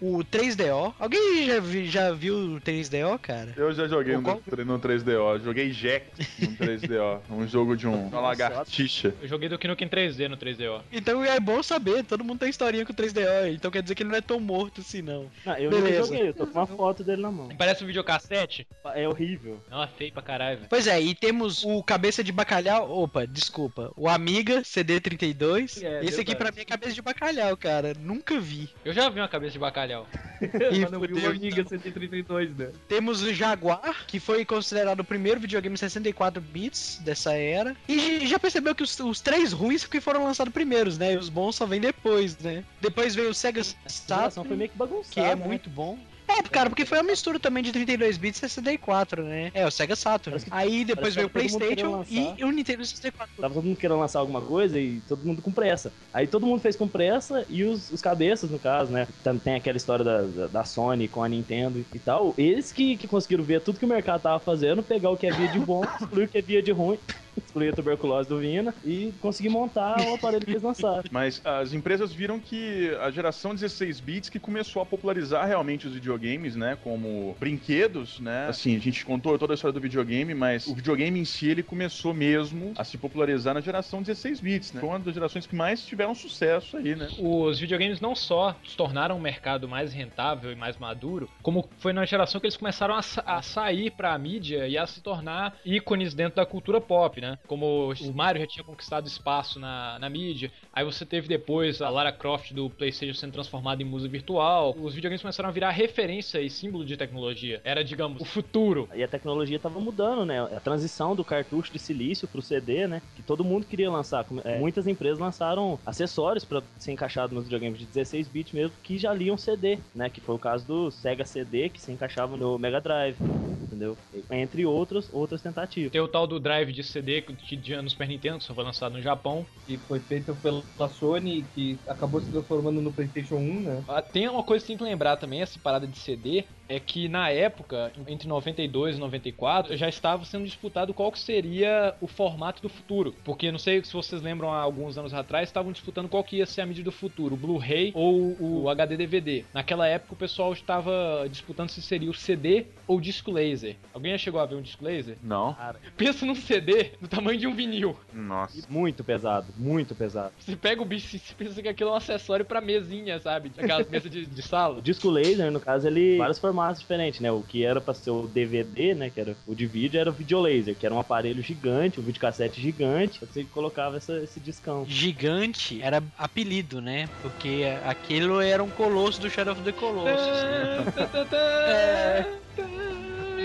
o 0.00 0.24
3DO. 0.30 0.94
Alguém 0.98 1.46
já, 1.46 1.60
vi- 1.60 1.86
já 1.88 2.12
viu 2.12 2.34
o 2.56 2.60
3DO, 2.60 3.18
cara? 3.20 3.52
Eu 3.56 3.72
já 3.72 3.86
joguei 3.86 4.14
no, 4.16 4.22
no 4.22 4.78
3DO, 4.80 5.42
joguei 5.44 5.70
Jack 5.70 6.06
no 6.40 6.56
3DO, 6.56 7.20
um 7.30 7.46
jogo 7.46 7.76
de 7.76 7.86
um, 7.86 8.06
uma 8.08 8.20
lagartixa. 8.20 9.14
Eu 9.20 9.28
joguei 9.28 9.48
do 9.48 9.58
Nukem 9.66 9.88
3D 9.88 10.28
no 10.28 10.36
3DO. 10.36 10.80
Então 10.90 11.22
é 11.24 11.38
bom 11.38 11.62
saber, 11.62 12.02
todo 12.04 12.24
mundo 12.24 12.38
tem 12.38 12.48
historinha 12.48 12.86
com 12.86 12.92
o 12.92 12.96
3DO, 12.96 13.52
então 13.54 13.70
quer 13.70 13.82
dizer 13.82 13.94
que 13.94 14.02
ele 14.02 14.10
não 14.10 14.16
é 14.16 14.20
tão 14.22 14.40
morto 14.40 14.80
assim 14.80 15.02
não. 15.02 15.26
Não, 15.44 15.54
eu 15.58 15.70
Beleza. 15.70 16.06
joguei, 16.06 16.28
eu 16.28 16.34
tô 16.34 16.46
com 16.46 16.58
uma 16.58 16.66
foto 16.66 17.04
dele 17.04 17.20
na 17.20 17.30
mão. 17.30 17.48
Parece 17.58 17.84
um 17.84 17.86
videocassete? 17.86 18.66
É 18.94 19.06
horrível. 19.08 19.60
Não, 19.70 19.82
é 19.82 19.86
feio 19.88 20.12
pra 20.12 20.22
caralho, 20.22 20.58
velho. 20.58 20.68
Pois 20.68 20.86
é, 20.86 21.00
e 21.00 21.14
temos 21.14 21.64
o 21.64 21.82
cabeça 21.82 22.22
de 22.22 22.30
bacalhau, 22.30 22.90
opa, 22.90 23.26
desculpa, 23.26 23.92
o 23.96 24.08
Amiga 24.08 24.62
CD32. 24.62 25.82
É, 25.82 26.04
Esse 26.04 26.20
aqui 26.20 26.34
pra 26.34 26.52
mim 26.52 26.60
é 26.60 26.64
cabeça 26.64 26.92
de 26.92 27.02
bacalhau, 27.02 27.56
cara, 27.56 27.92
nunca 27.98 28.38
vi. 28.38 28.70
Eu 28.84 28.92
já 28.92 29.08
vi 29.08 29.20
uma 29.20 29.28
cabeça 29.28 29.52
de 29.52 29.58
bacalhau. 29.58 30.06
Mas 30.40 30.90
não 30.90 31.00
viu 31.00 31.08
fudeu, 31.08 31.18
uma 31.18 31.30
Amiga 31.30 31.64
132, 31.64 32.56
né? 32.56 32.70
Temos 32.88 33.22
o 33.22 33.32
Jaguar, 33.34 34.06
que 34.06 34.20
foi 34.20 34.44
considerado 34.44 35.00
o 35.00 35.04
primeiro 35.04 35.40
videogame 35.40 35.76
64 35.76 36.40
bits 36.40 37.00
dessa 37.04 37.32
era. 37.32 37.76
E 37.88 38.26
já 38.26 38.38
percebeu 38.38 38.74
que 38.74 38.82
os, 38.82 38.98
os 39.00 39.20
três 39.20 39.52
ruins 39.52 39.84
que 39.84 40.00
foram 40.00 40.24
lançados 40.24 40.52
primeiros, 40.52 40.96
né? 40.96 41.14
E 41.14 41.16
os 41.16 41.28
bons 41.28 41.56
só 41.56 41.66
vêm 41.66 41.80
depois, 41.80 42.38
né? 42.38 42.64
Depois 42.80 43.14
veio 43.14 43.30
o 43.30 43.34
Sega 43.34 43.62
Saturn, 43.86 44.48
foi 44.48 44.56
meio 44.56 44.70
que 44.70 44.76
bagunçada. 44.76 45.14
que 45.14 45.20
é 45.20 45.34
né? 45.34 45.44
muito 45.44 45.68
bom. 45.68 45.98
É, 46.28 46.42
cara, 46.42 46.68
porque 46.68 46.84
foi 46.84 46.98
uma 46.98 47.04
mistura 47.04 47.38
também 47.38 47.62
de 47.62 47.70
32 47.72 48.16
bits 48.16 48.38
e 48.38 48.48
64, 48.48 49.22
né? 49.22 49.50
É, 49.54 49.64
o 49.66 49.70
Sega 49.70 49.94
Saturn. 49.94 50.38
Que- 50.40 50.48
Aí 50.50 50.84
depois 50.84 51.14
veio 51.14 51.28
parece 51.30 51.54
o 51.54 51.58
PlayStation 51.58 52.04
e 52.38 52.44
o 52.44 52.50
Nintendo 52.50 52.84
64. 52.84 53.32
Tava 53.40 53.54
todo 53.54 53.64
mundo 53.64 53.76
querendo 53.76 54.00
lançar 54.00 54.18
alguma 54.18 54.40
coisa 54.40 54.78
e 54.78 55.00
todo 55.08 55.24
mundo 55.24 55.40
com 55.40 55.52
pressa. 55.52 55.92
Aí 56.12 56.26
todo 56.26 56.44
mundo 56.46 56.60
fez 56.60 56.74
com 56.74 56.88
pressa 56.88 57.46
e 57.48 57.62
os, 57.64 57.90
os 57.90 58.00
cabeças, 58.02 58.50
no 58.50 58.58
caso, 58.58 58.90
né? 58.92 59.06
Tem 59.44 59.54
aquela 59.54 59.76
história 59.76 60.04
da, 60.04 60.22
da, 60.22 60.46
da 60.48 60.64
Sony 60.64 61.06
com 61.08 61.22
a 61.22 61.28
Nintendo 61.28 61.84
e 61.94 61.98
tal. 61.98 62.34
Eles 62.36 62.72
que, 62.72 62.96
que 62.96 63.06
conseguiram 63.06 63.44
ver 63.44 63.60
tudo 63.60 63.78
que 63.78 63.84
o 63.84 63.88
mercado 63.88 64.22
tava 64.22 64.40
fazendo, 64.40 64.82
pegar 64.82 65.10
o 65.10 65.16
que 65.16 65.26
havia 65.28 65.48
de 65.48 65.58
bom, 65.60 65.82
excluir 66.00 66.24
o 66.24 66.28
que 66.28 66.38
havia 66.38 66.62
de 66.62 66.72
ruim, 66.72 66.98
excluir 67.38 67.70
a 67.70 67.72
tuberculose 67.72 68.28
do 68.28 68.38
Vina 68.38 68.74
e 68.84 69.12
conseguir 69.20 69.48
montar 69.48 70.02
o 70.08 70.14
aparelho 70.14 70.44
que 70.44 70.52
eles 70.52 70.62
lançaram. 70.62 71.02
Mas 71.10 71.40
as 71.44 71.72
empresas 71.72 72.12
viram 72.12 72.40
que 72.40 72.90
a 73.00 73.10
geração 73.10 73.54
16 73.54 74.00
bits 74.00 74.28
que 74.28 74.38
começou 74.38 74.82
a 74.82 74.86
popularizar 74.86 75.46
realmente 75.46 75.86
os 75.86 75.94
videogames, 75.94 76.56
né, 76.56 76.76
como 76.76 77.36
brinquedos, 77.38 78.20
né? 78.20 78.46
Assim, 78.48 78.76
a 78.76 78.78
gente 78.80 79.04
contou 79.04 79.38
toda 79.38 79.52
a 79.52 79.56
história 79.56 79.72
do 79.72 79.80
videogame, 79.80 80.34
mas 80.34 80.66
o 80.66 80.74
videogame 80.74 81.18
em 81.20 81.24
si 81.24 81.48
ele 81.48 81.62
começou 81.62 82.12
mesmo 82.14 82.72
a 82.76 82.84
se 82.84 82.98
popularizar 82.98 83.54
na 83.54 83.60
geração 83.60 84.02
16 84.02 84.40
bits, 84.40 84.72
né? 84.72 84.80
Foi 84.80 84.88
uma 84.88 84.98
das 84.98 85.14
gerações 85.14 85.46
que 85.46 85.54
mais 85.54 85.84
tiveram 85.84 86.14
sucesso 86.14 86.76
aí, 86.76 86.94
né? 86.94 87.08
Os 87.18 87.58
videogames 87.58 88.00
não 88.00 88.14
só 88.14 88.56
se 88.64 88.76
tornaram 88.76 89.16
um 89.16 89.20
mercado 89.20 89.68
mais 89.68 89.92
rentável 89.92 90.52
e 90.52 90.56
mais 90.56 90.76
maduro, 90.78 91.28
como 91.42 91.68
foi 91.78 91.92
na 91.92 92.04
geração 92.04 92.40
que 92.40 92.46
eles 92.46 92.56
começaram 92.56 92.94
a, 92.94 93.02
sa- 93.02 93.22
a 93.26 93.42
sair 93.42 93.90
pra 93.90 94.16
mídia 94.18 94.66
e 94.68 94.76
a 94.78 94.86
se 94.86 95.00
tornar 95.00 95.56
ícones 95.64 96.14
dentro 96.14 96.36
da 96.36 96.46
cultura 96.46 96.80
pop, 96.80 97.20
né? 97.20 97.25
Como 97.46 97.92
o 97.92 98.12
Mario 98.12 98.42
já 98.42 98.46
tinha 98.46 98.64
conquistado 98.64 99.06
espaço 99.06 99.58
na, 99.58 99.98
na 99.98 100.08
mídia, 100.08 100.50
aí 100.72 100.84
você 100.84 101.04
teve 101.04 101.28
depois 101.28 101.80
a 101.82 101.88
Lara 101.88 102.12
Croft 102.12 102.52
do 102.52 102.70
PlayStation 102.70 103.14
sendo 103.14 103.32
transformada 103.32 103.82
em 103.82 103.86
musa 103.86 104.08
virtual. 104.08 104.74
Os 104.78 104.94
videogames 104.94 105.22
começaram 105.22 105.48
a 105.48 105.52
virar 105.52 105.70
referência 105.70 106.40
e 106.40 106.50
símbolo 106.50 106.84
de 106.84 106.96
tecnologia. 106.96 107.60
Era, 107.64 107.82
digamos, 107.82 108.20
o 108.20 108.24
futuro. 108.24 108.88
E 108.94 109.02
a 109.02 109.08
tecnologia 109.08 109.58
tava 109.58 109.80
mudando, 109.80 110.24
né? 110.24 110.40
A 110.40 110.60
transição 110.60 111.14
do 111.14 111.24
cartucho 111.24 111.72
de 111.72 111.78
silício 111.78 112.28
pro 112.28 112.42
CD, 112.42 112.86
né? 112.86 113.02
Que 113.14 113.22
todo 113.22 113.44
mundo 113.44 113.66
queria 113.66 113.90
lançar. 113.90 114.26
É, 114.44 114.58
muitas 114.58 114.86
empresas 114.86 115.18
lançaram 115.18 115.78
acessórios 115.84 116.44
pra 116.44 116.62
ser 116.78 116.92
encaixado 116.92 117.34
nos 117.34 117.44
videogames 117.44 117.78
de 117.78 117.86
16 117.86 118.28
bits 118.28 118.52
mesmo, 118.52 118.76
que 118.82 118.98
já 118.98 119.12
liam 119.12 119.36
CD, 119.36 119.78
né? 119.94 120.08
Que 120.10 120.20
foi 120.20 120.34
o 120.34 120.38
caso 120.38 120.66
do 120.66 120.90
Sega 120.90 121.24
CD, 121.24 121.68
que 121.68 121.80
se 121.80 121.92
encaixava 121.92 122.36
no 122.36 122.58
Mega 122.58 122.80
Drive, 122.80 123.16
entendeu? 123.62 123.96
Entre 124.30 124.64
outros, 124.64 125.08
outras 125.12 125.42
tentativas. 125.42 125.92
Tem 125.92 126.00
o 126.00 126.08
tal 126.08 126.26
do 126.26 126.40
drive 126.40 126.72
de 126.72 126.82
CD 126.82 127.15
que 127.22 127.56
tinha 127.56 127.82
no 127.82 127.90
Super 127.90 128.08
Nintendo, 128.08 128.38
que 128.38 128.44
só 128.44 128.54
foi 128.54 128.64
lançado 128.64 128.92
no 128.92 129.02
Japão. 129.02 129.46
Que 129.66 129.76
foi 129.78 130.00
feito 130.00 130.34
pela 130.36 130.88
Sony, 130.88 131.44
que 131.54 131.78
acabou 131.86 132.20
se 132.20 132.30
transformando 132.30 132.80
no 132.80 132.92
PlayStation 132.92 133.36
1, 133.36 133.60
né? 133.60 133.84
Ah, 133.88 134.02
Tem 134.02 134.28
uma 134.28 134.42
coisa 134.42 134.64
que 134.64 134.68
tem 134.68 134.76
que 134.76 134.84
lembrar 134.84 135.16
também, 135.16 135.42
essa 135.42 135.58
parada 135.58 135.86
de 135.86 135.98
CD, 135.98 136.44
é 136.68 136.80
que 136.80 137.08
na 137.08 137.30
época, 137.30 137.92
entre 138.08 138.28
92 138.28 138.96
e 138.96 139.00
94, 139.00 139.76
já 139.76 139.88
estava 139.88 140.24
sendo 140.24 140.44
disputado 140.44 140.92
qual 140.92 141.12
que 141.12 141.18
seria 141.18 141.94
o 142.00 142.06
formato 142.06 142.60
do 142.62 142.68
futuro. 142.68 143.14
Porque 143.24 143.52
não 143.52 143.58
sei 143.58 143.82
se 143.84 143.92
vocês 143.92 144.20
lembram 144.22 144.52
há 144.52 144.60
alguns 144.60 144.98
anos 144.98 145.14
atrás, 145.14 145.48
estavam 145.48 145.72
disputando 145.72 146.08
qual 146.08 146.24
que 146.24 146.36
ia 146.36 146.46
ser 146.46 146.62
a 146.62 146.66
mídia 146.66 146.84
do 146.84 146.92
futuro, 146.92 147.34
o 147.34 147.38
Blu-ray 147.38 147.92
ou 147.94 148.36
o 148.40 148.68
HD 148.68 148.96
DVD. 148.96 149.44
Naquela 149.54 149.86
época 149.86 150.14
o 150.14 150.16
pessoal 150.16 150.52
estava 150.52 151.26
disputando 151.30 151.70
se 151.70 151.80
seria 151.82 152.10
o 152.10 152.14
CD 152.14 152.66
ou 152.86 152.98
o 152.98 153.00
disco 153.00 153.30
laser. 153.30 153.76
Alguém 153.94 154.12
já 154.12 154.18
chegou 154.18 154.40
a 154.40 154.46
ver 154.46 154.56
um 154.56 154.62
disco 154.62 154.84
laser? 154.84 155.18
Não. 155.22 155.56
Pensa 155.96 156.26
num 156.26 156.34
CD 156.34 156.92
do 157.06 157.16
tamanho 157.16 157.38
de 157.38 157.46
um 157.46 157.54
vinil. 157.54 157.96
Nossa. 158.12 158.66
Muito 158.68 159.04
pesado, 159.04 159.46
muito 159.56 159.94
pesado. 159.94 160.32
Você 160.38 160.56
pega 160.56 160.82
o 160.82 160.84
bicho 160.84 161.16
e 161.16 161.18
você 161.18 161.34
pensa 161.34 161.62
que 161.62 161.68
aquilo 161.68 161.90
é 161.90 161.92
um 161.92 161.96
acessório 161.96 162.44
pra 162.44 162.60
mesinha, 162.60 163.18
sabe? 163.20 163.52
Aquelas 163.56 163.88
mesas 163.88 164.10
de, 164.10 164.26
de 164.26 164.42
sala. 164.42 164.76
O 164.78 164.82
disco 164.82 165.08
laser, 165.08 165.50
no 165.50 165.60
caso, 165.60 165.86
ele 165.86 166.18
vários 166.18 166.38
formatos 166.38 166.80
diferentes, 166.80 167.20
né? 167.20 167.30
O 167.30 167.42
que 167.42 167.64
era 167.64 167.80
pra 167.80 167.94
ser 167.94 168.10
o 168.10 168.26
DVD, 168.26 168.94
né? 168.94 169.10
Que 169.10 169.20
era 169.20 169.36
o 169.46 169.54
de 169.54 169.66
vídeo, 169.66 169.98
era 169.98 170.10
o 170.10 170.12
videolaser, 170.12 170.74
que 170.74 170.84
era 170.84 170.94
um 170.94 170.98
aparelho 170.98 171.42
gigante, 171.42 172.00
um 172.00 172.02
videocassete 172.02 172.60
gigante. 172.60 173.20
Você 173.20 173.44
colocava 173.44 173.96
essa, 173.96 174.18
esse 174.18 174.40
discão. 174.40 174.84
Gigante 174.86 175.80
era 175.82 176.02
apelido, 176.18 176.80
né? 176.80 177.08
Porque 177.22 177.64
aquilo 177.84 178.40
era 178.40 178.62
um 178.62 178.70
colosso 178.70 179.20
do 179.20 179.30
Shadow 179.30 179.52
of 179.54 179.62
the 179.62 179.72
Colossus. 179.72 180.26
né? 180.26 180.84
É. 181.36 182.85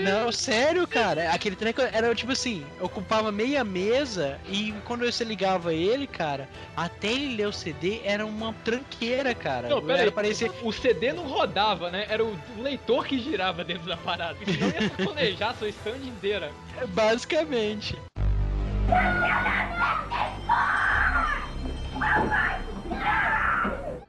Não, 0.02 0.32
sério, 0.32 0.86
cara. 0.86 1.30
Aquele 1.30 1.56
treco 1.56 1.80
era 1.80 2.14
tipo 2.14 2.32
assim, 2.32 2.64
ocupava 2.80 3.32
meia 3.32 3.64
mesa 3.64 4.38
e 4.48 4.74
quando 4.84 5.04
você 5.04 5.24
ligava 5.24 5.72
ele, 5.72 6.06
cara, 6.06 6.48
até 6.76 7.08
ele 7.08 7.36
ler 7.36 7.46
o 7.46 7.52
CD 7.52 8.00
era 8.04 8.26
uma 8.26 8.52
tranqueira, 8.64 9.34
cara. 9.34 9.68
Não, 9.68 9.80
pera 9.80 10.00
era 10.00 10.08
aí. 10.08 10.10
parecia 10.10 10.50
O 10.62 10.72
CD 10.72 11.12
não 11.12 11.26
rodava, 11.26 11.90
né? 11.90 12.06
Era 12.08 12.24
o 12.24 12.32
o 12.56 12.62
leitor 12.62 13.06
que 13.06 13.18
girava 13.18 13.64
dentro 13.64 13.86
da 13.86 13.96
parada. 13.96 14.36
Senão 14.44 14.68
ia 14.68 14.90
planejar 14.90 15.50
a 15.50 15.54
sua 15.54 15.68
stand 15.68 16.04
inteira. 16.04 16.52
basicamente. 16.88 17.96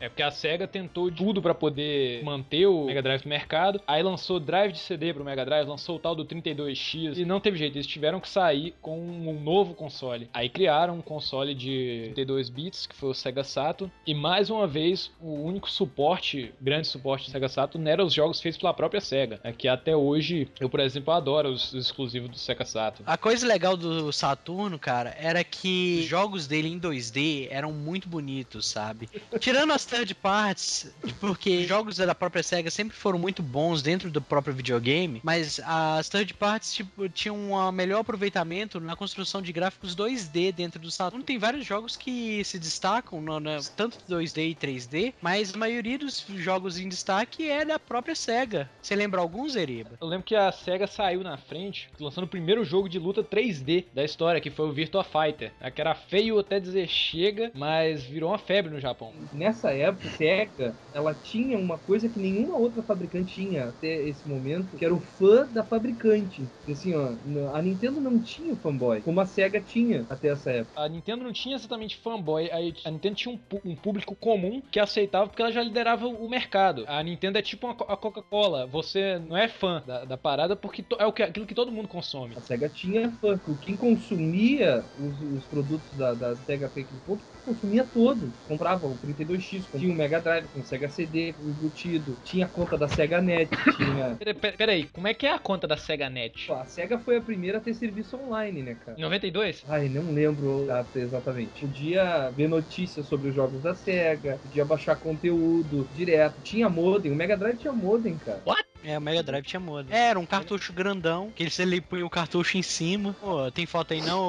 É 0.04 0.10
porque 0.10 0.22
a 0.22 0.30
SEGA 0.30 0.68
tentou 0.68 1.10
tudo 1.10 1.42
pra 1.42 1.56
poder 1.56 2.22
manter 2.26 2.66
o 2.66 2.88
Mega 2.88 3.02
Drive 3.02 3.24
no 3.24 3.30
mercado. 3.30 3.80
Aí 3.88 4.04
lançou 4.04 4.38
drive 4.38 4.74
de 4.74 4.80
CD 4.80 5.14
pro 5.14 5.24
Mega 5.24 5.46
Drive, 5.46 5.66
lançou 5.66 5.96
o 5.96 6.00
tal 6.00 6.14
do 6.14 6.26
32X 6.26 7.18
e 7.18 7.24
não 7.24 7.40
teve 7.40 7.58
jeito, 7.58 7.78
eles 7.78 7.88
tiveram 7.88 8.20
que 8.20 8.28
sair 8.28 8.76
com 8.82 9.00
um 9.00 9.40
novo 9.40 9.74
console. 9.74 10.30
Aí 10.34 10.50
criaram 10.50 10.96
um 10.96 11.02
console 11.02 11.56
de 11.56 12.12
32 12.16 12.50
bits, 12.50 12.86
que 12.86 12.94
foi 12.94 13.12
o 13.12 13.14
Sega 13.14 13.46
Saturn, 13.46 13.90
e 14.06 14.14
mais 14.14 14.50
uma 14.50 14.68
vez 14.68 15.10
o 15.22 15.36
único 15.36 15.72
suporte, 15.72 16.54
grande 16.60 16.88
suporte 16.88 17.30
do 17.30 17.32
Sega 17.32 17.48
Saturn 17.48 17.90
eram 17.90 18.06
os 18.06 18.14
jogos 18.14 18.42
feitos 18.42 18.60
pela 18.60 18.74
própria 18.74 19.00
SEGA, 19.00 19.40
né, 19.42 19.54
que 19.58 19.70
até 19.70 19.96
hoje 19.96 20.50
eu, 20.60 20.70
por 20.70 20.82
exemplo, 20.82 21.14
adoro 21.14 21.48
os 21.48 21.74
exclusivos 21.74 22.30
do 22.30 22.38
Sega 22.38 22.66
Saturn. 22.66 23.10
A 23.10 23.18
coisa 23.18 23.48
legal 23.48 23.78
do 23.78 24.12
Saturno, 24.12 24.78
cara, 24.78 25.16
era 25.18 25.46
que 25.46 26.00
os 26.02 26.06
jogos 26.08 26.46
dele 26.46 26.68
em 26.68 26.78
2D 26.78 27.48
eram 27.50 27.72
muito 27.72 28.10
bonitos, 28.10 28.68
sabe? 28.68 29.08
Tirando 29.40 29.72
as 29.72 29.93
third 29.94 30.16
parts, 30.16 30.92
porque 31.20 31.58
os 31.60 31.68
jogos 31.68 31.98
da 31.98 32.16
própria 32.16 32.42
SEGA 32.44 32.72
sempre 32.72 32.96
foram 32.98 33.20
muito 33.20 33.44
bons 33.44 33.82
dentro 33.82 34.10
do 34.10 34.22
próprio 34.22 34.54
videogame, 34.54 35.22
mas 35.24 35.60
as 35.64 36.10
third 36.10 36.34
parts 36.34 36.74
tipo, 36.74 37.08
tinham 37.10 37.36
um 37.52 37.72
melhor 37.72 38.00
aproveitamento 38.00 38.80
na 38.80 38.96
construção 38.96 39.42
de 39.42 39.52
gráficos 39.54 39.96
2D 39.96 40.52
dentro 40.52 40.80
do 40.80 40.90
Saturno. 40.90 41.24
Tem 41.24 41.38
vários 41.38 41.66
jogos 41.66 41.96
que 41.96 42.44
se 42.44 42.58
destacam, 42.58 43.22
no, 43.22 43.40
no- 43.40 43.64
tanto 43.76 43.98
2D 44.10 44.50
e 44.50 44.56
3D, 44.56 45.14
mas 45.22 45.54
a 45.54 45.58
maioria 45.58 45.98
dos 46.00 46.26
jogos 46.38 46.80
em 46.80 46.90
destaque 46.90 47.48
é 47.50 47.64
da 47.64 47.78
própria 47.78 48.16
SEGA. 48.16 48.70
Você 48.82 48.96
lembra 48.96 49.22
alguns, 49.22 49.56
Eriba? 49.56 49.92
Eu 50.02 50.08
lembro 50.08 50.26
que 50.26 50.36
a 50.36 50.52
SEGA 50.52 50.88
saiu 50.88 51.22
na 51.24 51.38
frente, 51.38 51.90
lançando 52.00 52.24
o 52.24 52.28
primeiro 52.28 52.64
jogo 52.66 52.90
de 52.90 52.98
luta 52.98 53.24
3D 53.24 53.86
da 53.94 54.04
história, 54.04 54.42
que 54.42 54.50
foi 54.50 54.68
o 54.68 54.74
Virtua 54.74 55.04
Fighter. 55.04 55.52
né, 55.62 55.70
Que 55.70 55.82
era 55.82 55.94
feio 55.94 56.40
até 56.40 56.60
dizer 56.60 56.88
chega, 56.88 57.52
mas 57.54 58.04
virou 58.04 58.32
uma 58.32 58.38
febre 58.40 58.72
no 58.74 58.80
Japão. 58.80 59.14
Nessa 59.32 59.72
época, 59.72 59.83
a 59.86 59.98
SEGA, 59.98 60.78
ela 60.92 61.14
tinha 61.16 61.58
uma 61.58 61.80
coisa 61.80 62.10
que 62.10 62.20
nenhuma 62.20 62.58
outra 62.58 62.84
fabricante 62.84 63.34
tinha 63.34 63.70
até 63.70 64.04
esse 64.08 64.28
momento, 64.28 64.76
que 64.78 64.86
era 64.86 64.94
o 64.96 65.00
fã 65.02 65.48
da 65.52 65.66
fabricante. 65.66 66.52
Assim, 66.70 66.94
ó, 66.94 67.18
a 67.56 67.62
Nintendo 67.62 68.00
não 68.02 68.20
tinha 68.22 68.54
o 68.54 68.58
fanboy, 68.58 69.02
como 69.02 69.20
a 69.20 69.26
SEGA 69.26 69.62
tinha 69.62 70.06
até 70.10 70.30
essa 70.30 70.52
época. 70.52 70.74
A 70.76 70.88
Nintendo 70.90 71.24
não 71.24 71.32
tinha 71.32 71.56
exatamente 71.56 71.98
fanboy, 71.98 72.50
a 72.52 72.90
Nintendo 72.92 73.16
tinha 73.16 73.34
um, 73.36 73.40
um 73.64 73.76
público 73.76 74.16
comum 74.16 74.60
que 74.72 74.80
aceitava 74.80 75.28
porque 75.30 75.42
ela 75.42 75.52
já 75.52 75.62
liderava 75.62 76.08
o 76.08 76.28
mercado. 76.28 76.84
A 76.88 77.02
Nintendo 77.04 77.38
é 77.38 77.42
tipo 77.44 77.68
uma 77.68 77.74
a 77.74 77.96
Coca-Cola, 77.96 78.66
você 78.66 79.20
não 79.20 79.38
é 79.38 79.48
fã 79.48 79.84
da, 79.86 80.04
da 80.04 80.18
parada 80.18 80.56
porque 80.56 80.82
to- 80.82 80.98
é 81.00 81.06
o 81.06 81.14
que, 81.14 81.22
aquilo 81.22 81.46
que 81.46 81.54
todo 81.54 81.72
mundo 81.72 81.88
consome. 81.88 82.36
A 82.36 82.42
SEGA 82.42 82.70
tinha 82.70 83.12
fã. 83.20 83.40
Quem 83.62 83.78
consumia 83.78 84.90
os, 84.96 85.22
os 85.22 85.48
produtos 85.48 85.94
da, 85.96 86.16
da 86.16 86.36
SEGA 86.36 86.66
aquele 86.68 87.00
ponto, 87.02 87.24
consumia 87.46 87.86
todo. 87.88 88.36
Comprava 88.48 88.88
o 88.88 88.98
32X, 88.98 89.68
tinha 89.78 89.92
o 89.92 89.96
Mega 89.96 90.20
Drive 90.20 90.48
com 90.50 90.60
o 90.60 90.64
Sega 90.66 90.90
CD 90.90 91.30
embutido, 91.40 92.18
tinha 92.24 92.46
a 92.46 92.50
conta 92.50 92.78
da 92.78 92.88
SEGA 92.88 93.22
Net, 93.22 93.50
tinha... 93.76 94.16
Pera- 94.20 94.34
pera- 94.34 94.58
Peraí, 94.58 94.84
como 94.86 95.08
é 95.08 95.14
que 95.14 95.26
é 95.26 95.34
a 95.34 95.40
conta 95.40 95.68
da 95.68 95.78
Sega 95.78 96.10
Net? 96.10 96.48
Pô, 96.48 96.54
A 96.54 96.66
SEGA 96.66 97.00
foi 97.00 97.18
a 97.18 97.22
primeira 97.22 97.58
a 97.58 97.62
ter 97.62 97.74
serviço 97.74 98.16
online, 98.18 98.62
né, 98.64 98.76
cara? 98.76 98.98
Em 98.98 99.02
92? 99.02 99.64
Ai, 99.68 99.90
não 99.90 100.12
lembro 100.14 100.66
data 100.66 101.00
exatamente. 101.00 101.62
Podia 101.66 102.30
ver 102.32 102.48
notícias 102.48 103.06
sobre 103.08 103.30
os 103.30 103.36
jogos 103.36 103.62
da 103.62 103.74
SEGA, 103.76 104.40
podia 104.42 104.66
baixar 104.66 104.96
conteúdo 104.96 105.88
direto. 105.94 106.42
Tinha 106.42 106.70
modem, 106.70 107.12
o 107.12 107.16
Mega 107.16 107.36
Drive 107.38 107.58
tinha 107.58 107.74
modem, 107.74 108.18
cara. 108.18 108.42
É, 108.84 108.98
o 108.98 109.02
Mega 109.02 109.24
Drive 109.24 109.46
tinha 109.46 109.60
modem. 109.60 109.96
Era 109.96 110.20
um 110.20 110.26
cartucho 110.26 110.74
grandão, 110.74 111.32
que 111.36 111.50
você 111.50 111.62
ele 111.64 111.80
punha 111.82 112.06
o 112.06 112.10
cartucho 112.10 112.58
em 112.58 112.62
cima. 112.62 113.16
Pô, 113.22 113.50
tem 113.52 113.66
foto 113.66 113.94
aí 113.94 114.02
não, 114.02 114.20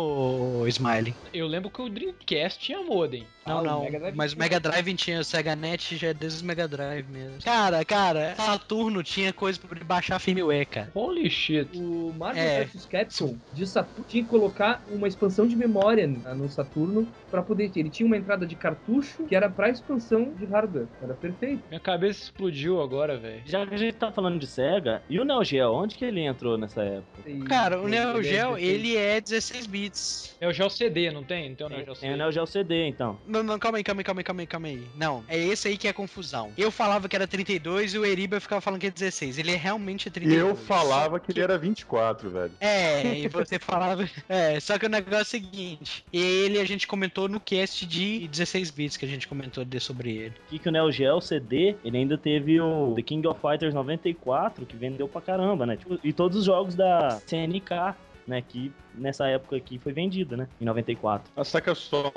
ô, 0.60 0.66
Smiley? 0.68 1.14
Eu 1.32 1.46
lembro 1.46 1.70
que 1.70 1.82
o 1.82 1.88
Dreamcast 1.88 2.58
tinha 2.60 2.82
modem. 2.82 3.26
Não, 3.46 3.58
Ah, 3.58 3.60
o 3.60 3.64
não. 3.64 3.84
Drive 3.90 4.14
mas 4.16 4.32
o. 4.32 4.38
Mega 4.38 4.58
Drive 4.58 4.94
tinha 4.94 5.20
o 5.20 5.24
Sega 5.24 5.54
Net 5.54 5.96
já 5.96 6.08
é 6.08 6.14
desde 6.14 6.42
o 6.42 6.46
Mega 6.46 6.66
Drive 6.66 7.06
mesmo. 7.10 7.42
Cara, 7.44 7.84
cara, 7.84 8.34
Saturno 8.36 9.02
tinha 9.02 9.32
coisa 9.34 9.58
pra 9.60 9.84
baixar 9.84 10.18
firmware, 10.18 10.66
cara. 10.66 10.90
Holy 10.94 11.28
shit. 11.28 11.68
O 11.76 12.14
Marvel 12.16 12.42
É. 12.42 12.64
vs 12.64 12.86
Capcom 12.86 13.36
de 13.52 13.66
Saturno 13.66 14.04
tinha 14.08 14.22
que 14.24 14.30
colocar 14.30 14.82
uma 14.90 15.06
expansão 15.06 15.46
de 15.46 15.54
memória 15.56 16.06
no 16.06 16.48
Saturno 16.48 17.06
pra 17.30 17.42
poder 17.42 17.70
ter. 17.70 17.80
Ele 17.80 17.90
tinha 17.90 18.06
uma 18.06 18.16
entrada 18.16 18.46
de 18.46 18.54
cartucho 18.56 19.24
que 19.24 19.34
era 19.36 19.50
pra 19.50 19.68
expansão 19.68 20.32
de 20.32 20.46
hardware. 20.46 20.86
Era 21.02 21.12
perfeito. 21.12 21.62
Minha 21.68 21.80
cabeça 21.80 22.22
explodiu 22.22 22.80
agora, 22.80 23.18
velho. 23.18 23.42
Já 23.44 23.66
que 23.66 23.74
a 23.74 23.78
gente 23.78 23.94
tá 23.96 24.10
falando 24.10 24.38
de 24.38 24.43
SEGA, 24.46 25.02
e 25.08 25.18
o 25.20 25.24
Neo 25.24 25.42
Geo, 25.44 25.72
onde 25.72 25.94
que 25.96 26.04
ele 26.04 26.20
entrou 26.20 26.56
nessa 26.58 26.82
época? 26.82 27.28
E- 27.28 27.40
Cara, 27.44 27.80
o 27.80 27.88
Neo 27.88 28.18
ele 28.18 28.28
é 28.28 28.32
Geo, 28.32 28.54
16. 28.54 28.68
ele 28.68 28.96
é 28.96 29.20
16 29.20 29.66
bits. 29.66 30.36
É 30.40 30.48
o 30.48 30.52
Geo 30.52 30.68
CD, 30.70 31.10
não 31.10 31.22
tem? 31.24 31.48
Não 31.50 31.56
tem 31.56 31.66
o 31.66 31.70
Neo 31.70 31.78
Geo 31.84 31.94
Tem 31.94 31.94
CD. 31.96 32.14
o 32.14 32.16
Neo 32.16 32.32
Geo 32.32 32.46
CD, 32.46 32.88
então. 32.88 33.18
Não, 33.26 33.42
não, 33.42 33.58
calma 33.58 33.78
aí, 33.78 33.84
calma 33.84 34.00
aí, 34.00 34.04
calma 34.04 34.20
aí, 34.20 34.24
calma 34.24 34.40
aí, 34.42 34.46
calma 34.46 34.66
aí. 34.68 34.82
Não, 34.96 35.24
é 35.28 35.38
esse 35.38 35.68
aí 35.68 35.76
que 35.76 35.86
é 35.86 35.90
a 35.90 35.94
confusão. 35.94 36.52
Eu 36.56 36.70
falava 36.70 37.08
que 37.08 37.16
era 37.16 37.26
32 37.26 37.94
e 37.94 37.98
o 37.98 38.04
Eriba 38.04 38.40
ficava 38.40 38.60
falando 38.60 38.80
que 38.80 38.86
é 38.86 38.90
16. 38.90 39.38
Ele 39.38 39.52
é 39.52 39.56
realmente 39.56 40.06
E 40.06 40.10
32. 40.10 40.40
eu 40.40 40.54
falava 40.56 41.18
que 41.20 41.30
ele 41.32 41.40
era 41.40 41.56
24, 41.58 42.30
velho. 42.30 42.52
É, 42.60 43.18
e 43.20 43.28
você 43.28 43.58
falava. 43.58 44.08
É, 44.28 44.58
só 44.60 44.78
que 44.78 44.86
o 44.86 44.88
negócio 44.88 45.18
é 45.18 45.22
o 45.22 45.24
seguinte: 45.24 46.04
ele 46.12 46.58
a 46.58 46.64
gente 46.64 46.86
comentou 46.86 47.28
no 47.28 47.40
cast 47.40 47.86
de 47.86 48.26
16 48.28 48.70
bits 48.70 48.96
que 48.96 49.04
a 49.04 49.08
gente 49.08 49.26
comentou 49.28 49.64
de- 49.64 49.80
sobre 49.80 50.10
ele. 50.16 50.34
Aqui 50.46 50.58
que 50.58 50.68
o 50.68 50.72
Neo 50.72 50.90
Geo 50.90 51.20
CD, 51.20 51.76
ele 51.84 51.98
ainda 51.98 52.16
teve 52.16 52.60
o 52.60 52.92
The 52.94 53.02
King 53.02 53.26
of 53.26 53.40
Fighters 53.40 53.74
94, 53.74 54.33
que 54.66 54.76
vendeu 54.76 55.08
pra 55.08 55.20
caramba, 55.20 55.66
né? 55.66 55.76
Tipo, 55.76 55.98
e 56.02 56.12
todos 56.12 56.38
os 56.38 56.44
jogos 56.44 56.74
da 56.74 57.20
CNK, 57.26 57.94
né? 58.26 58.42
Que 58.42 58.72
nessa 58.94 59.26
época 59.26 59.56
aqui 59.56 59.78
foi 59.78 59.92
vendida, 59.92 60.36
né? 60.36 60.48
Em 60.60 60.64
94. 60.64 61.32
Ah, 61.36 61.44
saca 61.44 61.74
só, 61.74 62.12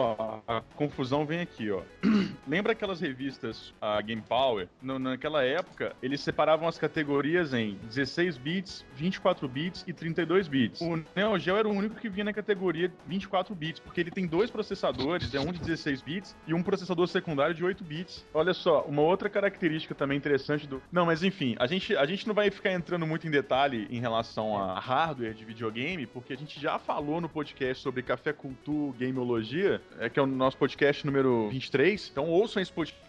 a 0.47 0.61
confusão 0.75 1.25
vem 1.25 1.39
aqui, 1.41 1.71
ó. 1.71 1.81
Lembra 2.47 2.71
aquelas 2.73 2.99
revistas, 3.01 3.73
a 3.81 4.01
Game 4.01 4.21
Power? 4.21 4.67
No- 4.81 4.99
naquela 4.99 5.43
época, 5.43 5.95
eles 6.01 6.21
separavam 6.21 6.67
as 6.67 6.77
categorias 6.77 7.53
em 7.53 7.75
16 7.89 8.37
bits, 8.37 8.85
24 8.95 9.47
bits 9.47 9.83
e 9.87 9.93
32 9.93 10.47
bits. 10.47 10.81
O 10.81 10.95
Neo 11.15 11.37
Geo 11.39 11.57
era 11.57 11.67
o 11.67 11.71
único 11.71 11.95
que 11.95 12.09
vinha 12.09 12.25
na 12.25 12.33
categoria 12.33 12.91
24 13.07 13.53
bits, 13.55 13.79
porque 13.79 14.01
ele 14.01 14.11
tem 14.11 14.25
dois 14.27 14.49
processadores, 14.49 15.33
é 15.33 15.39
um 15.39 15.51
de 15.51 15.59
16 15.59 16.01
bits 16.01 16.35
e 16.47 16.53
um 16.53 16.61
processador 16.63 17.07
secundário 17.07 17.53
de 17.55 17.63
8 17.63 17.83
bits. 17.83 18.25
Olha 18.33 18.53
só, 18.53 18.81
uma 18.83 19.01
outra 19.01 19.29
característica 19.29 19.93
também 19.95 20.17
interessante 20.17 20.67
do... 20.67 20.81
Não, 20.91 21.05
mas 21.05 21.23
enfim, 21.23 21.55
a 21.59 21.67
gente, 21.67 21.95
a 21.95 22.05
gente 22.05 22.27
não 22.27 22.33
vai 22.35 22.49
ficar 22.49 22.71
entrando 22.71 23.05
muito 23.05 23.27
em 23.27 23.31
detalhe 23.31 23.87
em 23.89 23.99
relação 23.99 24.57
a 24.57 24.79
hardware 24.79 25.33
de 25.33 25.43
videogame, 25.45 25.96
porque 26.05 26.33
a 26.33 26.35
gente 26.35 26.59
já 26.59 26.77
falou 26.77 27.19
no 27.21 27.29
podcast 27.29 27.81
sobre 27.81 28.03
Café 28.03 28.33
Cultura 28.33 28.97
Gameologia, 28.99 29.81
é, 29.99 30.09
que 30.09 30.19
é 30.19 30.21
o 30.21 30.27
nosso 30.27 30.57
podcast 30.57 31.05
número 31.05 31.49
23. 31.49 32.09
Então 32.11 32.29
ouçam 32.29 32.61
esse 32.61 32.71
podcast, 32.71 33.06